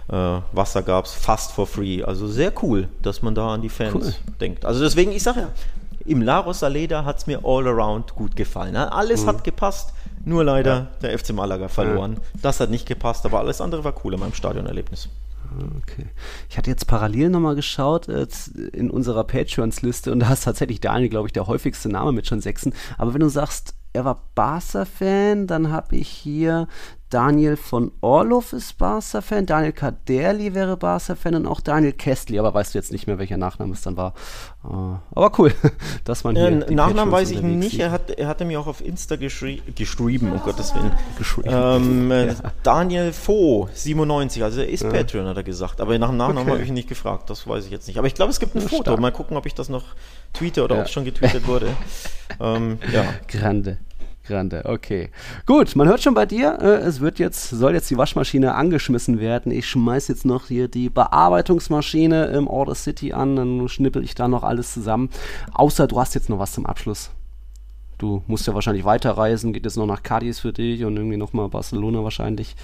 Äh, 0.09 0.41
Wasser 0.51 0.83
gab 0.83 1.05
es 1.05 1.13
fast 1.13 1.51
for 1.51 1.67
free. 1.67 2.03
Also 2.03 2.27
sehr 2.27 2.51
cool, 2.61 2.89
dass 3.01 3.21
man 3.21 3.35
da 3.35 3.53
an 3.53 3.61
die 3.61 3.69
Fans 3.69 3.93
cool. 3.95 4.13
denkt. 4.39 4.65
Also 4.65 4.81
deswegen, 4.81 5.11
ich 5.11 5.23
sage 5.23 5.41
ja, 5.41 5.49
im 6.05 6.21
La 6.21 6.39
Rosaleda 6.39 7.05
hat 7.05 7.19
es 7.19 7.27
mir 7.27 7.39
all 7.43 7.67
around 7.67 8.15
gut 8.15 8.35
gefallen. 8.35 8.75
Alles 8.75 9.23
mhm. 9.23 9.27
hat 9.27 9.43
gepasst, 9.43 9.93
nur 10.25 10.43
leider 10.43 10.73
ja. 10.73 10.87
der 11.01 11.17
FC 11.17 11.31
Malaga 11.31 11.67
verloren. 11.67 12.13
Ja. 12.15 12.39
Das 12.41 12.59
hat 12.59 12.69
nicht 12.69 12.85
gepasst, 12.85 13.25
aber 13.25 13.39
alles 13.39 13.61
andere 13.61 13.83
war 13.83 13.93
cool 14.03 14.13
in 14.13 14.19
meinem 14.19 14.33
Stadionerlebnis. 14.33 15.09
Okay. 15.81 16.07
Ich 16.49 16.57
hatte 16.57 16.69
jetzt 16.69 16.87
parallel 16.87 17.29
nochmal 17.29 17.55
geschaut 17.55 18.07
äh, 18.07 18.25
in 18.71 18.89
unserer 18.89 19.23
Patreons-Liste 19.23 20.11
und 20.11 20.19
da 20.19 20.33
ist 20.33 20.45
tatsächlich 20.45 20.79
Daniel, 20.79 21.09
glaube 21.09 21.27
ich, 21.27 21.33
der 21.33 21.47
häufigste 21.47 21.89
Name 21.89 22.11
mit 22.11 22.27
schon 22.27 22.41
Sechsen. 22.41 22.73
Aber 22.97 23.13
wenn 23.13 23.21
du 23.21 23.29
sagst, 23.29 23.75
er 23.93 24.05
war 24.05 24.23
Barca-Fan, 24.33 25.45
dann 25.45 25.71
habe 25.71 25.95
ich 25.95 26.09
hier 26.09 26.67
Daniel 27.13 27.57
von 27.57 27.91
Orloff 28.01 28.53
ist 28.53 28.79
Barca-Fan, 28.79 29.45
Daniel 29.45 29.71
Kaderli 29.71 30.55
wäre 30.55 30.75
Barca-Fan 30.77 31.35
und 31.35 31.45
auch 31.45 31.61
Daniel 31.61 31.93
Kestli, 31.93 32.39
aber 32.39 32.55
weißt 32.55 32.73
du 32.73 32.79
jetzt 32.79 32.91
nicht 32.91 33.05
mehr, 33.05 33.19
welcher 33.19 33.37
Nachname 33.37 33.73
es 33.73 33.83
dann 33.83 33.97
war. 33.97 34.15
Uh, 34.63 34.95
aber 35.13 35.31
cool, 35.37 35.53
dass 36.05 36.23
man 36.23 36.35
hier. 36.35 36.47
Äh, 36.47 36.73
Nachnamen 36.73 37.11
weiß 37.11 37.29
ich 37.29 37.43
nicht, 37.43 37.79
er, 37.79 37.91
hat, 37.91 38.09
er 38.09 38.27
hatte 38.27 38.45
mir 38.45 38.59
auch 38.59 38.65
auf 38.65 38.83
Insta 38.83 39.15
geschri 39.15 39.61
geschrieben, 39.75 40.31
um 40.31 40.39
Gottes 40.39 40.73
Willen. 40.73 40.91
Ähm, 41.45 42.11
äh, 42.11 42.27
ja. 42.29 42.35
Daniel 42.63 43.13
Fo, 43.13 43.69
97, 43.71 44.43
also 44.43 44.61
er 44.61 44.69
ist 44.69 44.81
ja. 44.81 44.89
Patreon, 44.89 45.27
hat 45.27 45.37
er 45.37 45.43
gesagt, 45.43 45.81
aber 45.81 45.95
nach 45.99 46.07
dem 46.07 46.17
Nachnamen 46.17 46.43
okay. 46.43 46.51
habe 46.51 46.63
ich 46.63 46.69
ihn 46.69 46.73
nicht 46.73 46.89
gefragt, 46.89 47.29
das 47.29 47.45
weiß 47.47 47.65
ich 47.65 47.71
jetzt 47.71 47.87
nicht. 47.87 47.99
Aber 47.99 48.07
ich 48.07 48.15
glaube, 48.15 48.31
es 48.31 48.39
gibt 48.39 48.55
ein 48.55 48.61
Foto, 48.61 48.81
stark. 48.81 48.99
mal 48.99 49.11
gucken, 49.11 49.37
ob 49.37 49.45
ich 49.45 49.53
das 49.53 49.69
noch 49.69 49.83
tweete 50.33 50.63
oder 50.63 50.75
ja. 50.75 50.81
ob 50.81 50.87
es 50.87 50.91
schon 50.91 51.05
getweetet 51.05 51.45
wurde. 51.45 51.67
ähm, 52.39 52.79
ja. 52.91 53.05
Grande. 53.27 53.77
Grande, 54.25 54.63
okay. 54.65 55.09
Gut, 55.45 55.75
man 55.75 55.87
hört 55.89 56.01
schon 56.01 56.13
bei 56.13 56.25
dir, 56.25 56.57
äh, 56.61 56.77
es 56.77 57.01
wird 57.01 57.19
jetzt, 57.19 57.49
soll 57.49 57.73
jetzt 57.73 57.89
die 57.89 57.97
Waschmaschine 57.97 58.55
angeschmissen 58.55 59.19
werden. 59.19 59.51
Ich 59.51 59.67
schmeiß 59.67 60.07
jetzt 60.07 60.25
noch 60.25 60.47
hier 60.47 60.69
die 60.69 60.89
Bearbeitungsmaschine 60.89 62.27
im 62.27 62.47
Order 62.47 62.75
City 62.75 63.11
an, 63.11 63.35
dann 63.35 63.67
schnippel 63.67 64.01
ich 64.01 64.15
da 64.15 64.29
noch 64.29 64.43
alles 64.43 64.73
zusammen. 64.73 65.09
Außer 65.51 65.87
du 65.87 65.99
hast 65.99 66.15
jetzt 66.15 66.29
noch 66.29 66.39
was 66.39 66.53
zum 66.53 66.65
Abschluss. 66.65 67.11
Du 67.97 68.23
musst 68.27 68.47
ja 68.47 68.53
wahrscheinlich 68.53 68.85
weiterreisen, 68.85 69.51
geht 69.51 69.65
jetzt 69.65 69.77
noch 69.77 69.85
nach 69.85 70.03
Cadiz 70.03 70.39
für 70.39 70.53
dich 70.53 70.85
und 70.85 70.95
irgendwie 70.95 71.17
nochmal 71.17 71.49
Barcelona 71.49 72.03
wahrscheinlich. 72.03 72.55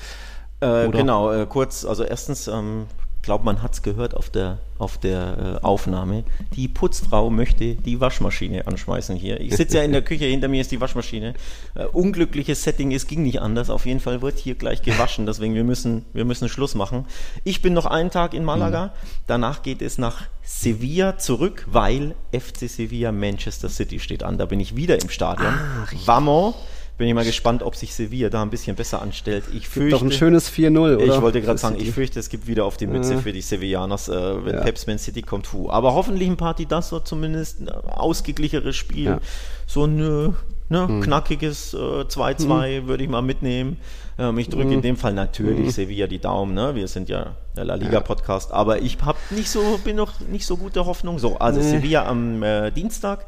Äh, 0.62 0.90
genau, 0.90 1.32
äh, 1.32 1.46
kurz, 1.46 1.84
also 1.84 2.04
erstens, 2.04 2.48
ähm, 2.48 2.86
glaube, 3.22 3.46
man 3.46 3.62
hat 3.62 3.74
es 3.74 3.82
gehört 3.82 4.16
auf 4.16 4.30
der, 4.30 4.60
auf 4.78 4.98
der 4.98 5.60
äh, 5.62 5.66
Aufnahme. 5.66 6.24
Die 6.56 6.68
Putzfrau 6.68 7.30
möchte 7.30 7.76
die 7.76 8.00
Waschmaschine 8.00 8.68
anschmeißen 8.68 9.16
hier. 9.16 9.40
Ich 9.40 9.56
sitze 9.56 9.78
ja 9.78 9.84
in 9.84 9.92
der 9.92 10.02
Küche, 10.10 10.26
hinter 10.26 10.48
mir 10.48 10.62
ist 10.62 10.72
die 10.72 10.82
Waschmaschine. 10.82 11.34
Äh, 11.76 11.86
unglückliches 11.86 12.64
Setting, 12.64 12.92
es 12.92 13.08
ging 13.08 13.24
nicht 13.24 13.42
anders. 13.42 13.70
Auf 13.70 13.86
jeden 13.86 14.00
Fall 14.00 14.22
wird 14.22 14.40
hier 14.40 14.56
gleich 14.56 14.82
gewaschen, 14.82 15.26
deswegen 15.26 15.56
wir 15.56 15.64
müssen, 15.64 16.06
wir 16.14 16.26
müssen 16.26 16.50
Schluss 16.50 16.76
machen. 16.76 17.06
Ich 17.44 17.62
bin 17.62 17.74
noch 17.74 17.86
einen 17.86 18.12
Tag 18.12 18.34
in 18.34 18.44
Malaga, 18.44 18.88
mhm. 18.88 18.92
danach 19.28 19.64
geht 19.64 19.82
es 19.82 19.98
nach 19.98 20.24
Sevilla 20.42 21.18
zurück, 21.18 21.68
weil 21.70 22.16
FC 22.32 22.70
Sevilla 22.70 23.12
Manchester 23.12 23.70
City 23.70 24.00
steht 24.00 24.24
an. 24.24 24.38
Da 24.38 24.46
bin 24.46 24.60
ich 24.60 24.76
wieder 24.76 25.02
im 25.02 25.10
Stadion. 25.10 25.54
Ah, 25.54 25.88
Vamos! 26.06 26.56
Bin 27.00 27.08
ich 27.08 27.14
mal 27.14 27.24
gespannt, 27.24 27.64
ob 27.64 27.76
sich 27.76 27.96
Sevilla 27.96 28.30
da 28.30 28.42
ein 28.42 28.50
bisschen 28.50 28.76
besser 28.76 29.02
anstellt. 29.02 29.46
Ich 29.54 29.70
fürchte, 29.70 29.92
doch 29.92 30.02
ein 30.02 30.12
schönes 30.12 30.52
4-0, 30.52 30.98
oder? 30.98 31.16
Ich 31.16 31.22
wollte 31.22 31.42
gerade 31.42 31.58
sagen, 31.58 31.78
ich 31.80 31.92
fürchte, 31.92 32.20
es 32.20 32.28
gibt 32.28 32.46
wieder 32.46 32.66
auf 32.66 32.76
die 32.76 32.88
Mütze 32.88 33.14
ja. 33.14 33.20
für 33.20 33.32
die 33.32 33.40
Sevillanos, 33.40 34.10
äh, 34.10 34.46
wenn 34.46 34.56
ja. 34.56 34.62
Peps 34.62 34.86
Man 34.86 35.00
City 35.00 35.22
kommt. 35.22 35.48
Fu. 35.48 35.70
Aber 35.70 35.94
hoffentlich 35.94 36.30
ein 36.30 36.36
Party 36.36 36.66
das 36.66 36.90
so 36.90 37.00
zumindest 37.00 37.62
ein 37.62 37.70
ausgeglicheres 37.70 38.76
Spiel. 38.76 39.06
Ja. 39.06 39.20
So 39.66 39.86
ein 39.86 40.00
äh, 40.00 40.34
ne, 40.68 40.88
mhm. 40.88 41.02
knackiges 41.02 41.74
äh, 41.74 41.78
2-2 41.78 42.82
mhm. 42.82 42.88
würde 42.88 43.04
ich 43.06 43.10
mal 43.10 43.22
mitnehmen. 43.22 43.78
Ähm, 44.18 44.38
ich 44.38 44.50
drücke 44.50 44.66
mhm. 44.66 44.74
in 44.74 44.82
dem 44.82 44.98
Fall 44.98 45.14
natürlich 45.14 45.68
mhm. 45.68 45.72
Sevilla 45.72 46.08
die 46.08 46.20
Daumen. 46.20 46.54
Ne? 46.54 46.76
Wir 46.76 46.90
sind 46.90 47.08
ja 47.08 47.38
der 47.56 47.64
La 47.64 47.76
Liga 47.76 48.02
Podcast, 48.02 48.52
aber 48.52 48.82
ich 48.82 48.98
habe 49.02 49.18
nicht 49.30 49.50
so, 49.50 49.80
bin 49.86 49.96
noch 49.96 50.20
nicht 50.20 50.46
so 50.46 50.58
guter 50.58 50.86
Hoffnung. 50.86 51.18
So, 51.18 51.38
also 51.38 51.62
nee. 51.62 51.70
Sevilla 51.70 52.06
am 52.06 52.44
äh, 52.44 52.72
Dienstag. 52.72 53.26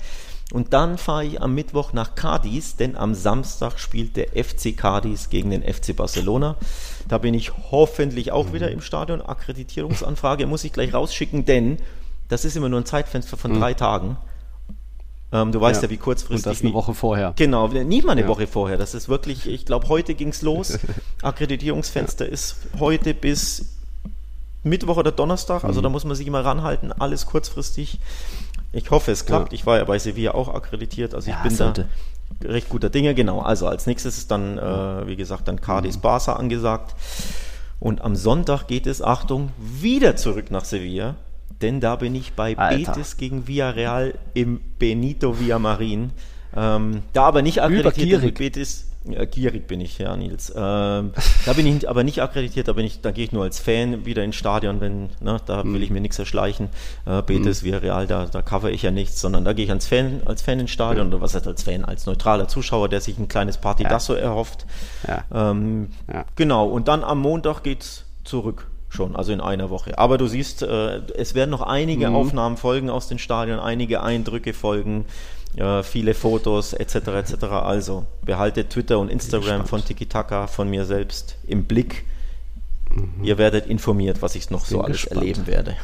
Und 0.51 0.73
dann 0.73 0.97
fahre 0.97 1.25
ich 1.25 1.41
am 1.41 1.55
Mittwoch 1.55 1.93
nach 1.93 2.15
Cadiz, 2.15 2.75
denn 2.75 2.97
am 2.97 3.15
Samstag 3.15 3.79
spielt 3.79 4.17
der 4.17 4.27
FC 4.43 4.75
Cadiz 4.75 5.29
gegen 5.29 5.49
den 5.49 5.63
FC 5.63 5.95
Barcelona. 5.95 6.57
Da 7.07 7.17
bin 7.17 7.33
ich 7.33 7.51
hoffentlich 7.71 8.31
auch 8.31 8.51
wieder 8.51 8.69
im 8.69 8.81
Stadion. 8.81 9.21
Akkreditierungsanfrage 9.21 10.45
muss 10.47 10.63
ich 10.63 10.73
gleich 10.73 10.93
rausschicken, 10.93 11.45
denn 11.45 11.77
das 12.27 12.45
ist 12.45 12.55
immer 12.57 12.69
nur 12.69 12.81
ein 12.81 12.85
Zeitfenster 12.85 13.37
von 13.37 13.53
mhm. 13.53 13.59
drei 13.59 13.73
Tagen. 13.73 14.17
Ähm, 15.31 15.53
du 15.53 15.61
weißt 15.61 15.81
ja, 15.81 15.87
ja, 15.87 15.91
wie 15.91 15.97
kurzfristig. 15.97 16.45
Und 16.45 16.51
das 16.51 16.61
eine 16.61 16.73
Woche 16.73 16.93
vorher. 16.93 17.33
Genau, 17.37 17.67
nicht 17.69 18.05
mal 18.05 18.11
eine 18.11 18.21
ja. 18.21 18.27
Woche 18.27 18.47
vorher. 18.47 18.77
Das 18.77 18.93
ist 18.93 19.07
wirklich, 19.07 19.47
ich 19.47 19.65
glaube, 19.65 19.87
heute 19.87 20.13
ging 20.15 20.29
es 20.29 20.41
los. 20.41 20.77
Akkreditierungsfenster 21.21 22.25
ja. 22.25 22.31
ist 22.31 22.57
heute 22.79 23.13
bis 23.13 23.77
Mittwoch 24.63 24.97
oder 24.97 25.11
Donnerstag. 25.11 25.63
Also 25.63 25.79
mhm. 25.79 25.83
da 25.83 25.89
muss 25.89 26.03
man 26.03 26.15
sich 26.15 26.27
immer 26.27 26.43
ranhalten. 26.43 26.91
Alles 26.91 27.25
kurzfristig. 27.25 27.99
Ich 28.73 28.89
hoffe, 28.91 29.11
es 29.11 29.25
klappt. 29.25 29.51
Ja. 29.51 29.55
Ich 29.55 29.65
war 29.65 29.77
ja 29.77 29.83
bei 29.83 29.99
Sevilla 29.99 30.31
auch 30.33 30.53
akkreditiert, 30.53 31.13
also 31.13 31.29
ich 31.29 31.35
ja, 31.35 31.43
bin 31.43 31.51
sollte. 31.51 31.87
da 32.39 32.49
recht 32.49 32.69
guter 32.69 32.89
Dinge. 32.89 33.13
Genau, 33.13 33.39
also 33.39 33.67
als 33.67 33.87
nächstes 33.87 34.17
ist 34.17 34.31
dann, 34.31 34.57
äh, 34.57 35.07
wie 35.07 35.15
gesagt, 35.15 35.47
dann 35.47 35.59
Cadiz 35.61 35.97
mhm. 35.97 36.01
Barca 36.01 36.33
angesagt. 36.33 36.95
Und 37.79 38.01
am 38.01 38.15
Sonntag 38.15 38.67
geht 38.67 38.85
es, 38.85 39.01
Achtung, 39.01 39.49
wieder 39.57 40.15
zurück 40.15 40.51
nach 40.51 40.65
Sevilla, 40.65 41.15
denn 41.61 41.79
da 41.79 41.95
bin 41.95 42.13
ich 42.13 42.33
bei 42.33 42.57
Alter. 42.57 42.93
Betis 42.93 43.17
gegen 43.17 43.47
Villarreal 43.47 44.13
im 44.33 44.61
Benito 44.77 45.39
Villamarin. 45.39 46.11
Ähm, 46.55 47.01
da 47.13 47.23
aber 47.23 47.41
nicht 47.41 47.61
akkreditiert 47.61 48.23
mit 48.23 48.37
Betis. 48.37 48.90
Ja, 49.03 49.25
gierig 49.25 49.67
bin 49.67 49.81
ich, 49.81 49.97
ja, 49.97 50.15
Nils. 50.15 50.51
Ähm, 50.55 51.13
da 51.45 51.53
bin 51.53 51.65
ich 51.65 51.89
aber 51.89 52.03
nicht 52.03 52.21
akkreditiert, 52.21 52.67
da, 52.67 52.73
bin 52.73 52.85
ich, 52.85 53.01
da 53.01 53.11
gehe 53.11 53.25
ich 53.25 53.31
nur 53.31 53.43
als 53.43 53.59
Fan 53.59 54.05
wieder 54.05 54.23
ins 54.23 54.35
Stadion, 54.35 54.79
wenn, 54.79 55.09
ne, 55.19 55.37
da 55.45 55.63
will 55.63 55.81
ich 55.81 55.89
mir 55.89 56.01
nichts 56.01 56.19
erschleichen. 56.19 56.69
Äh, 57.05 57.23
Betis, 57.23 57.63
mhm. 57.63 57.73
Real, 57.73 58.05
da, 58.05 58.25
da 58.25 58.41
cover 58.41 58.69
ich 58.69 58.83
ja 58.83 58.91
nichts, 58.91 59.19
sondern 59.19 59.43
da 59.43 59.53
gehe 59.53 59.65
ich 59.65 59.71
als 59.71 59.87
Fan, 59.87 60.21
als 60.25 60.43
Fan 60.43 60.59
ins 60.59 60.71
Stadion, 60.71 61.07
oder 61.07 61.21
was 61.21 61.33
heißt 61.33 61.47
als 61.47 61.63
Fan, 61.63 61.83
als 61.83 62.05
neutraler 62.05 62.47
Zuschauer, 62.47 62.89
der 62.89 63.01
sich 63.01 63.17
ein 63.17 63.27
kleines 63.27 63.57
Party 63.57 63.83
ja. 63.83 63.99
so 63.99 64.13
erhofft. 64.13 64.67
Ja. 65.07 65.23
Ähm, 65.51 65.89
ja. 66.11 66.25
Genau, 66.35 66.67
und 66.67 66.87
dann 66.87 67.03
am 67.03 67.19
Montag 67.19 67.63
geht's 67.63 68.05
zurück 68.23 68.67
schon, 68.91 69.15
also 69.15 69.31
in 69.31 69.41
einer 69.41 69.69
Woche. 69.69 69.97
Aber 69.97 70.17
du 70.17 70.27
siehst, 70.27 70.61
äh, 70.61 71.01
es 71.15 71.33
werden 71.33 71.49
noch 71.49 71.61
einige 71.61 72.09
mhm. 72.09 72.15
Aufnahmen 72.15 72.57
folgen 72.57 72.89
aus 72.89 73.07
den 73.07 73.19
Stadien, 73.19 73.59
einige 73.59 74.03
Eindrücke 74.03 74.53
folgen 74.53 75.05
äh, 75.55 75.83
viele 75.83 76.13
Fotos 76.13 76.73
etc. 76.73 76.95
etc. 76.95 77.43
Also 77.45 78.05
behaltet 78.23 78.69
Twitter 78.69 78.99
und 78.99 79.09
Instagram 79.09 79.65
von 79.65 79.83
Tiki 79.83 80.05
Taka, 80.05 80.47
von 80.47 80.69
mir 80.69 80.85
selbst 80.85 81.37
im 81.47 81.65
Blick. 81.65 82.05
Mhm. 82.93 83.23
Ihr 83.23 83.37
werdet 83.37 83.65
informiert, 83.67 84.21
was 84.21 84.35
ich 84.35 84.49
noch 84.49 84.67
Bin 84.67 84.77
so 84.77 84.81
alles 84.81 84.97
gespannt. 84.97 85.21
erleben 85.21 85.47
werde. 85.47 85.75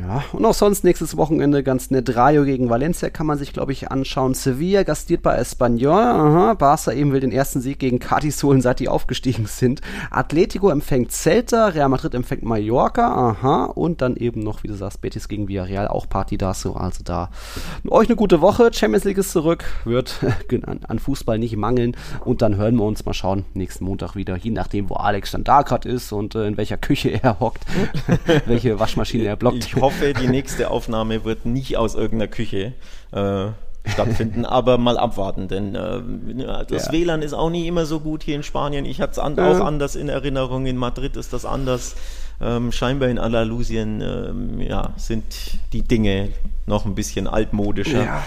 Ja, 0.00 0.22
und 0.32 0.44
auch 0.44 0.54
sonst 0.54 0.84
nächstes 0.84 1.16
Wochenende 1.16 1.62
ganz 1.62 1.90
nett. 1.90 2.14
Rayo 2.14 2.44
gegen 2.44 2.70
Valencia 2.70 3.10
kann 3.10 3.26
man 3.26 3.38
sich, 3.38 3.52
glaube 3.52 3.72
ich, 3.72 3.90
anschauen. 3.90 4.34
Sevilla 4.34 4.82
gastiert 4.82 5.22
bei 5.22 5.36
Espanyol. 5.36 5.92
Aha. 5.92 6.54
Barca 6.54 6.92
eben 6.92 7.12
will 7.12 7.20
den 7.20 7.32
ersten 7.32 7.60
Sieg 7.60 7.78
gegen 7.78 7.98
Cadiz 7.98 8.42
holen, 8.42 8.60
seit 8.60 8.80
die 8.80 8.88
aufgestiegen 8.88 9.46
sind. 9.46 9.80
Atletico 10.10 10.70
empfängt 10.70 11.10
Celta, 11.12 11.68
Real 11.68 11.88
Madrid 11.88 12.14
empfängt 12.14 12.42
Mallorca. 12.42 13.08
Aha. 13.08 13.64
Und 13.64 14.00
dann 14.00 14.16
eben 14.16 14.42
noch, 14.42 14.62
wie 14.62 14.68
du 14.68 14.74
sagst, 14.74 15.00
Betis 15.00 15.28
gegen 15.28 15.48
Villarreal, 15.48 15.88
auch 15.88 16.08
Party 16.08 16.38
da 16.38 16.54
so. 16.54 16.74
Also 16.74 17.02
da 17.02 17.30
euch 17.88 18.08
eine 18.08 18.16
gute 18.16 18.40
Woche. 18.40 18.70
Champions 18.72 19.04
League 19.04 19.18
ist 19.18 19.32
zurück. 19.32 19.64
Wird 19.84 20.20
an, 20.86 20.98
Fußball 20.98 21.38
nicht 21.38 21.56
mangeln. 21.56 21.96
Und 22.24 22.42
dann 22.42 22.56
hören 22.56 22.76
wir 22.76 22.84
uns 22.84 23.04
mal 23.04 23.14
schauen, 23.14 23.44
nächsten 23.54 23.84
Montag 23.84 24.14
wieder, 24.14 24.36
je 24.36 24.50
nachdem, 24.50 24.90
wo 24.90 24.94
Alex 24.94 25.32
dann 25.32 25.44
da 25.44 25.62
gerade 25.62 25.88
ist 25.88 26.12
und 26.12 26.34
äh, 26.34 26.46
in 26.46 26.56
welcher 26.56 26.76
Küche 26.76 27.10
er 27.22 27.40
hockt, 27.40 27.64
welche 28.46 28.78
Waschmaschine 28.78 29.24
er 29.24 29.36
blockt. 29.36 29.68
Ich 29.88 29.94
hoffe, 29.94 30.12
die 30.12 30.28
nächste 30.28 30.70
Aufnahme 30.70 31.24
wird 31.24 31.46
nicht 31.46 31.78
aus 31.78 31.94
irgendeiner 31.94 32.28
Küche 32.28 32.74
äh, 33.10 33.46
stattfinden, 33.90 34.44
aber 34.44 34.76
mal 34.76 34.98
abwarten, 34.98 35.48
denn 35.48 35.74
äh, 35.74 36.64
das 36.68 36.86
ja. 36.86 36.92
WLAN 36.92 37.22
ist 37.22 37.32
auch 37.32 37.48
nicht 37.48 37.66
immer 37.66 37.86
so 37.86 38.00
gut 38.00 38.22
hier 38.22 38.36
in 38.36 38.42
Spanien. 38.42 38.84
Ich 38.84 39.00
hatte 39.00 39.12
es 39.12 39.18
an, 39.18 39.38
auch 39.38 39.60
anders 39.60 39.96
in 39.96 40.10
Erinnerung. 40.10 40.66
In 40.66 40.76
Madrid 40.76 41.16
ist 41.16 41.32
das 41.32 41.46
anders. 41.46 41.96
Ähm, 42.38 42.70
scheinbar 42.70 43.08
in 43.08 43.18
Andalusien 43.18 44.02
ähm, 44.02 44.60
ja, 44.60 44.92
sind 44.96 45.24
die 45.72 45.82
Dinge 45.82 46.28
noch 46.66 46.84
ein 46.84 46.94
bisschen 46.94 47.26
altmodischer. 47.26 48.04
Ja. 48.04 48.22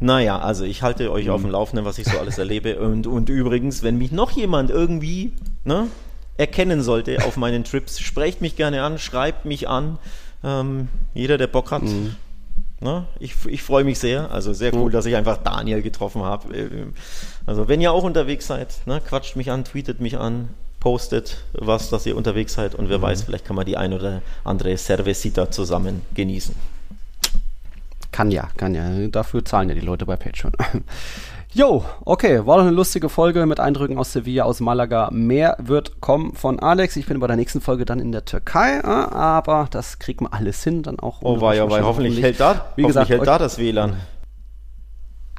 Naja, 0.00 0.38
also 0.38 0.64
ich 0.64 0.82
halte 0.82 1.10
euch 1.10 1.24
mhm. 1.24 1.32
auf 1.32 1.40
dem 1.40 1.50
Laufenden, 1.50 1.86
was 1.86 1.96
ich 1.96 2.06
so 2.06 2.18
alles 2.18 2.36
erlebe. 2.36 2.78
Und, 2.80 3.06
und 3.06 3.30
übrigens, 3.30 3.82
wenn 3.82 3.96
mich 3.96 4.12
noch 4.12 4.32
jemand 4.32 4.68
irgendwie 4.68 5.32
ne, 5.64 5.86
erkennen 6.36 6.82
sollte 6.82 7.24
auf 7.24 7.38
meinen 7.38 7.64
Trips, 7.64 7.98
sprecht 7.98 8.42
mich 8.42 8.56
gerne 8.56 8.82
an, 8.82 8.98
schreibt 8.98 9.46
mich 9.46 9.70
an. 9.70 9.98
Ähm, 10.44 10.88
jeder, 11.14 11.38
der 11.38 11.46
Bock 11.46 11.70
hat. 11.70 11.82
Mhm. 11.82 12.16
Ne? 12.80 13.06
Ich, 13.18 13.34
ich 13.46 13.62
freue 13.62 13.84
mich 13.84 13.98
sehr. 13.98 14.30
Also 14.30 14.52
sehr 14.52 14.72
cool, 14.74 14.88
mhm. 14.88 14.92
dass 14.92 15.06
ich 15.06 15.16
einfach 15.16 15.38
Daniel 15.38 15.82
getroffen 15.82 16.22
habe. 16.22 16.54
Also 17.46 17.68
wenn 17.68 17.80
ihr 17.80 17.92
auch 17.92 18.04
unterwegs 18.04 18.46
seid, 18.46 18.86
ne, 18.86 19.00
quatscht 19.00 19.36
mich 19.36 19.50
an, 19.50 19.64
tweetet 19.64 20.00
mich 20.00 20.18
an, 20.18 20.50
postet 20.80 21.44
was, 21.52 21.90
dass 21.90 22.06
ihr 22.06 22.16
unterwegs 22.16 22.54
seid 22.54 22.74
und 22.74 22.88
wer 22.88 22.98
mhm. 22.98 23.02
weiß, 23.02 23.22
vielleicht 23.22 23.44
kann 23.44 23.56
man 23.56 23.66
die 23.66 23.76
ein 23.76 23.92
oder 23.92 24.22
andere 24.44 24.76
Cervecita 24.76 25.50
zusammen 25.50 26.02
genießen. 26.14 26.54
Kann 28.12 28.30
ja, 28.30 28.48
kann 28.56 28.74
ja. 28.74 29.08
Dafür 29.08 29.44
zahlen 29.44 29.68
ja 29.68 29.74
die 29.74 29.80
Leute 29.80 30.06
bei 30.06 30.16
Patreon. 30.16 30.52
Jo, 31.54 31.82
okay, 32.04 32.44
war 32.46 32.58
doch 32.58 32.64
eine 32.64 32.72
lustige 32.72 33.08
Folge 33.08 33.46
mit 33.46 33.58
Eindrücken 33.58 33.96
aus 33.96 34.12
Sevilla, 34.12 34.44
aus 34.44 34.60
Malaga. 34.60 35.08
Mehr 35.10 35.56
wird 35.58 36.02
kommen 36.02 36.34
von 36.34 36.60
Alex. 36.60 36.94
Ich 36.96 37.06
bin 37.06 37.20
bei 37.20 37.26
der 37.26 37.36
nächsten 37.36 37.62
Folge 37.62 37.86
dann 37.86 38.00
in 38.00 38.12
der 38.12 38.26
Türkei, 38.26 38.80
äh, 38.80 38.86
aber 38.86 39.66
das 39.70 39.98
kriegt 39.98 40.20
man 40.20 40.30
alles 40.30 40.62
hin, 40.62 40.82
dann 40.82 41.00
auch. 41.00 41.22
Oh, 41.22 41.40
war 41.40 41.54
ja, 41.54 41.68
weil 41.70 41.82
hoffentlich 41.82 42.20
hält 42.22 42.38
da, 42.38 42.66
wie 42.76 42.82
gesagt, 42.82 43.08
hält 43.08 43.26
da 43.26 43.38
das 43.38 43.58
WLAN. 43.58 43.96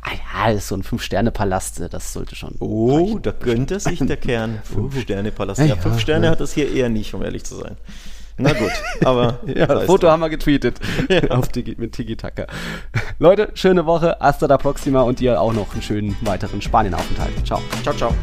Ah 0.02 0.48
ja, 0.48 0.52
ist 0.52 0.70
so 0.70 0.76
ein 0.76 0.82
Fünf-Sterne-Palast, 0.82 1.84
das 1.92 2.14
sollte 2.14 2.36
schon. 2.36 2.56
Oh, 2.60 2.96
reichen. 2.96 3.22
da 3.22 3.32
könnte 3.32 3.80
sich 3.80 4.00
der 4.00 4.18
Kern. 4.18 4.62
Fünf-Sterne-Palast. 4.64 5.62
Ja, 5.62 5.76
fünf 5.76 6.00
Sterne 6.00 6.26
ja. 6.26 6.32
hat 6.32 6.40
das 6.40 6.54
hier 6.54 6.74
eher 6.74 6.90
nicht, 6.90 7.14
um 7.14 7.22
ehrlich 7.22 7.44
zu 7.44 7.56
sein. 7.56 7.78
Na 8.40 8.54
gut, 8.54 8.72
aber. 9.04 9.40
ja, 9.46 9.68
das 9.68 9.86
Foto 9.86 10.10
haben 10.10 10.22
wir 10.22 10.30
getweetet 10.30 10.80
ja. 11.10 11.30
auf 11.30 11.50
Tiki, 11.50 11.76
mit 11.78 11.92
Tiki 11.92 12.16
Taka. 12.16 12.48
Leute, 13.20 13.50
schöne 13.54 13.86
Woche, 13.86 14.18
hasta 14.20 14.48
la 14.48 14.58
próxima 14.58 15.02
und 15.02 15.20
dir 15.20 15.40
auch 15.40 15.54
noch 15.54 15.74
einen 15.74 15.82
schönen 15.82 16.16
weiteren 16.22 16.62
Spanien-Aufenthalt. 16.62 17.46
Ciao. 17.46 17.62
Ciao, 17.84 17.94
ciao. 17.94 18.14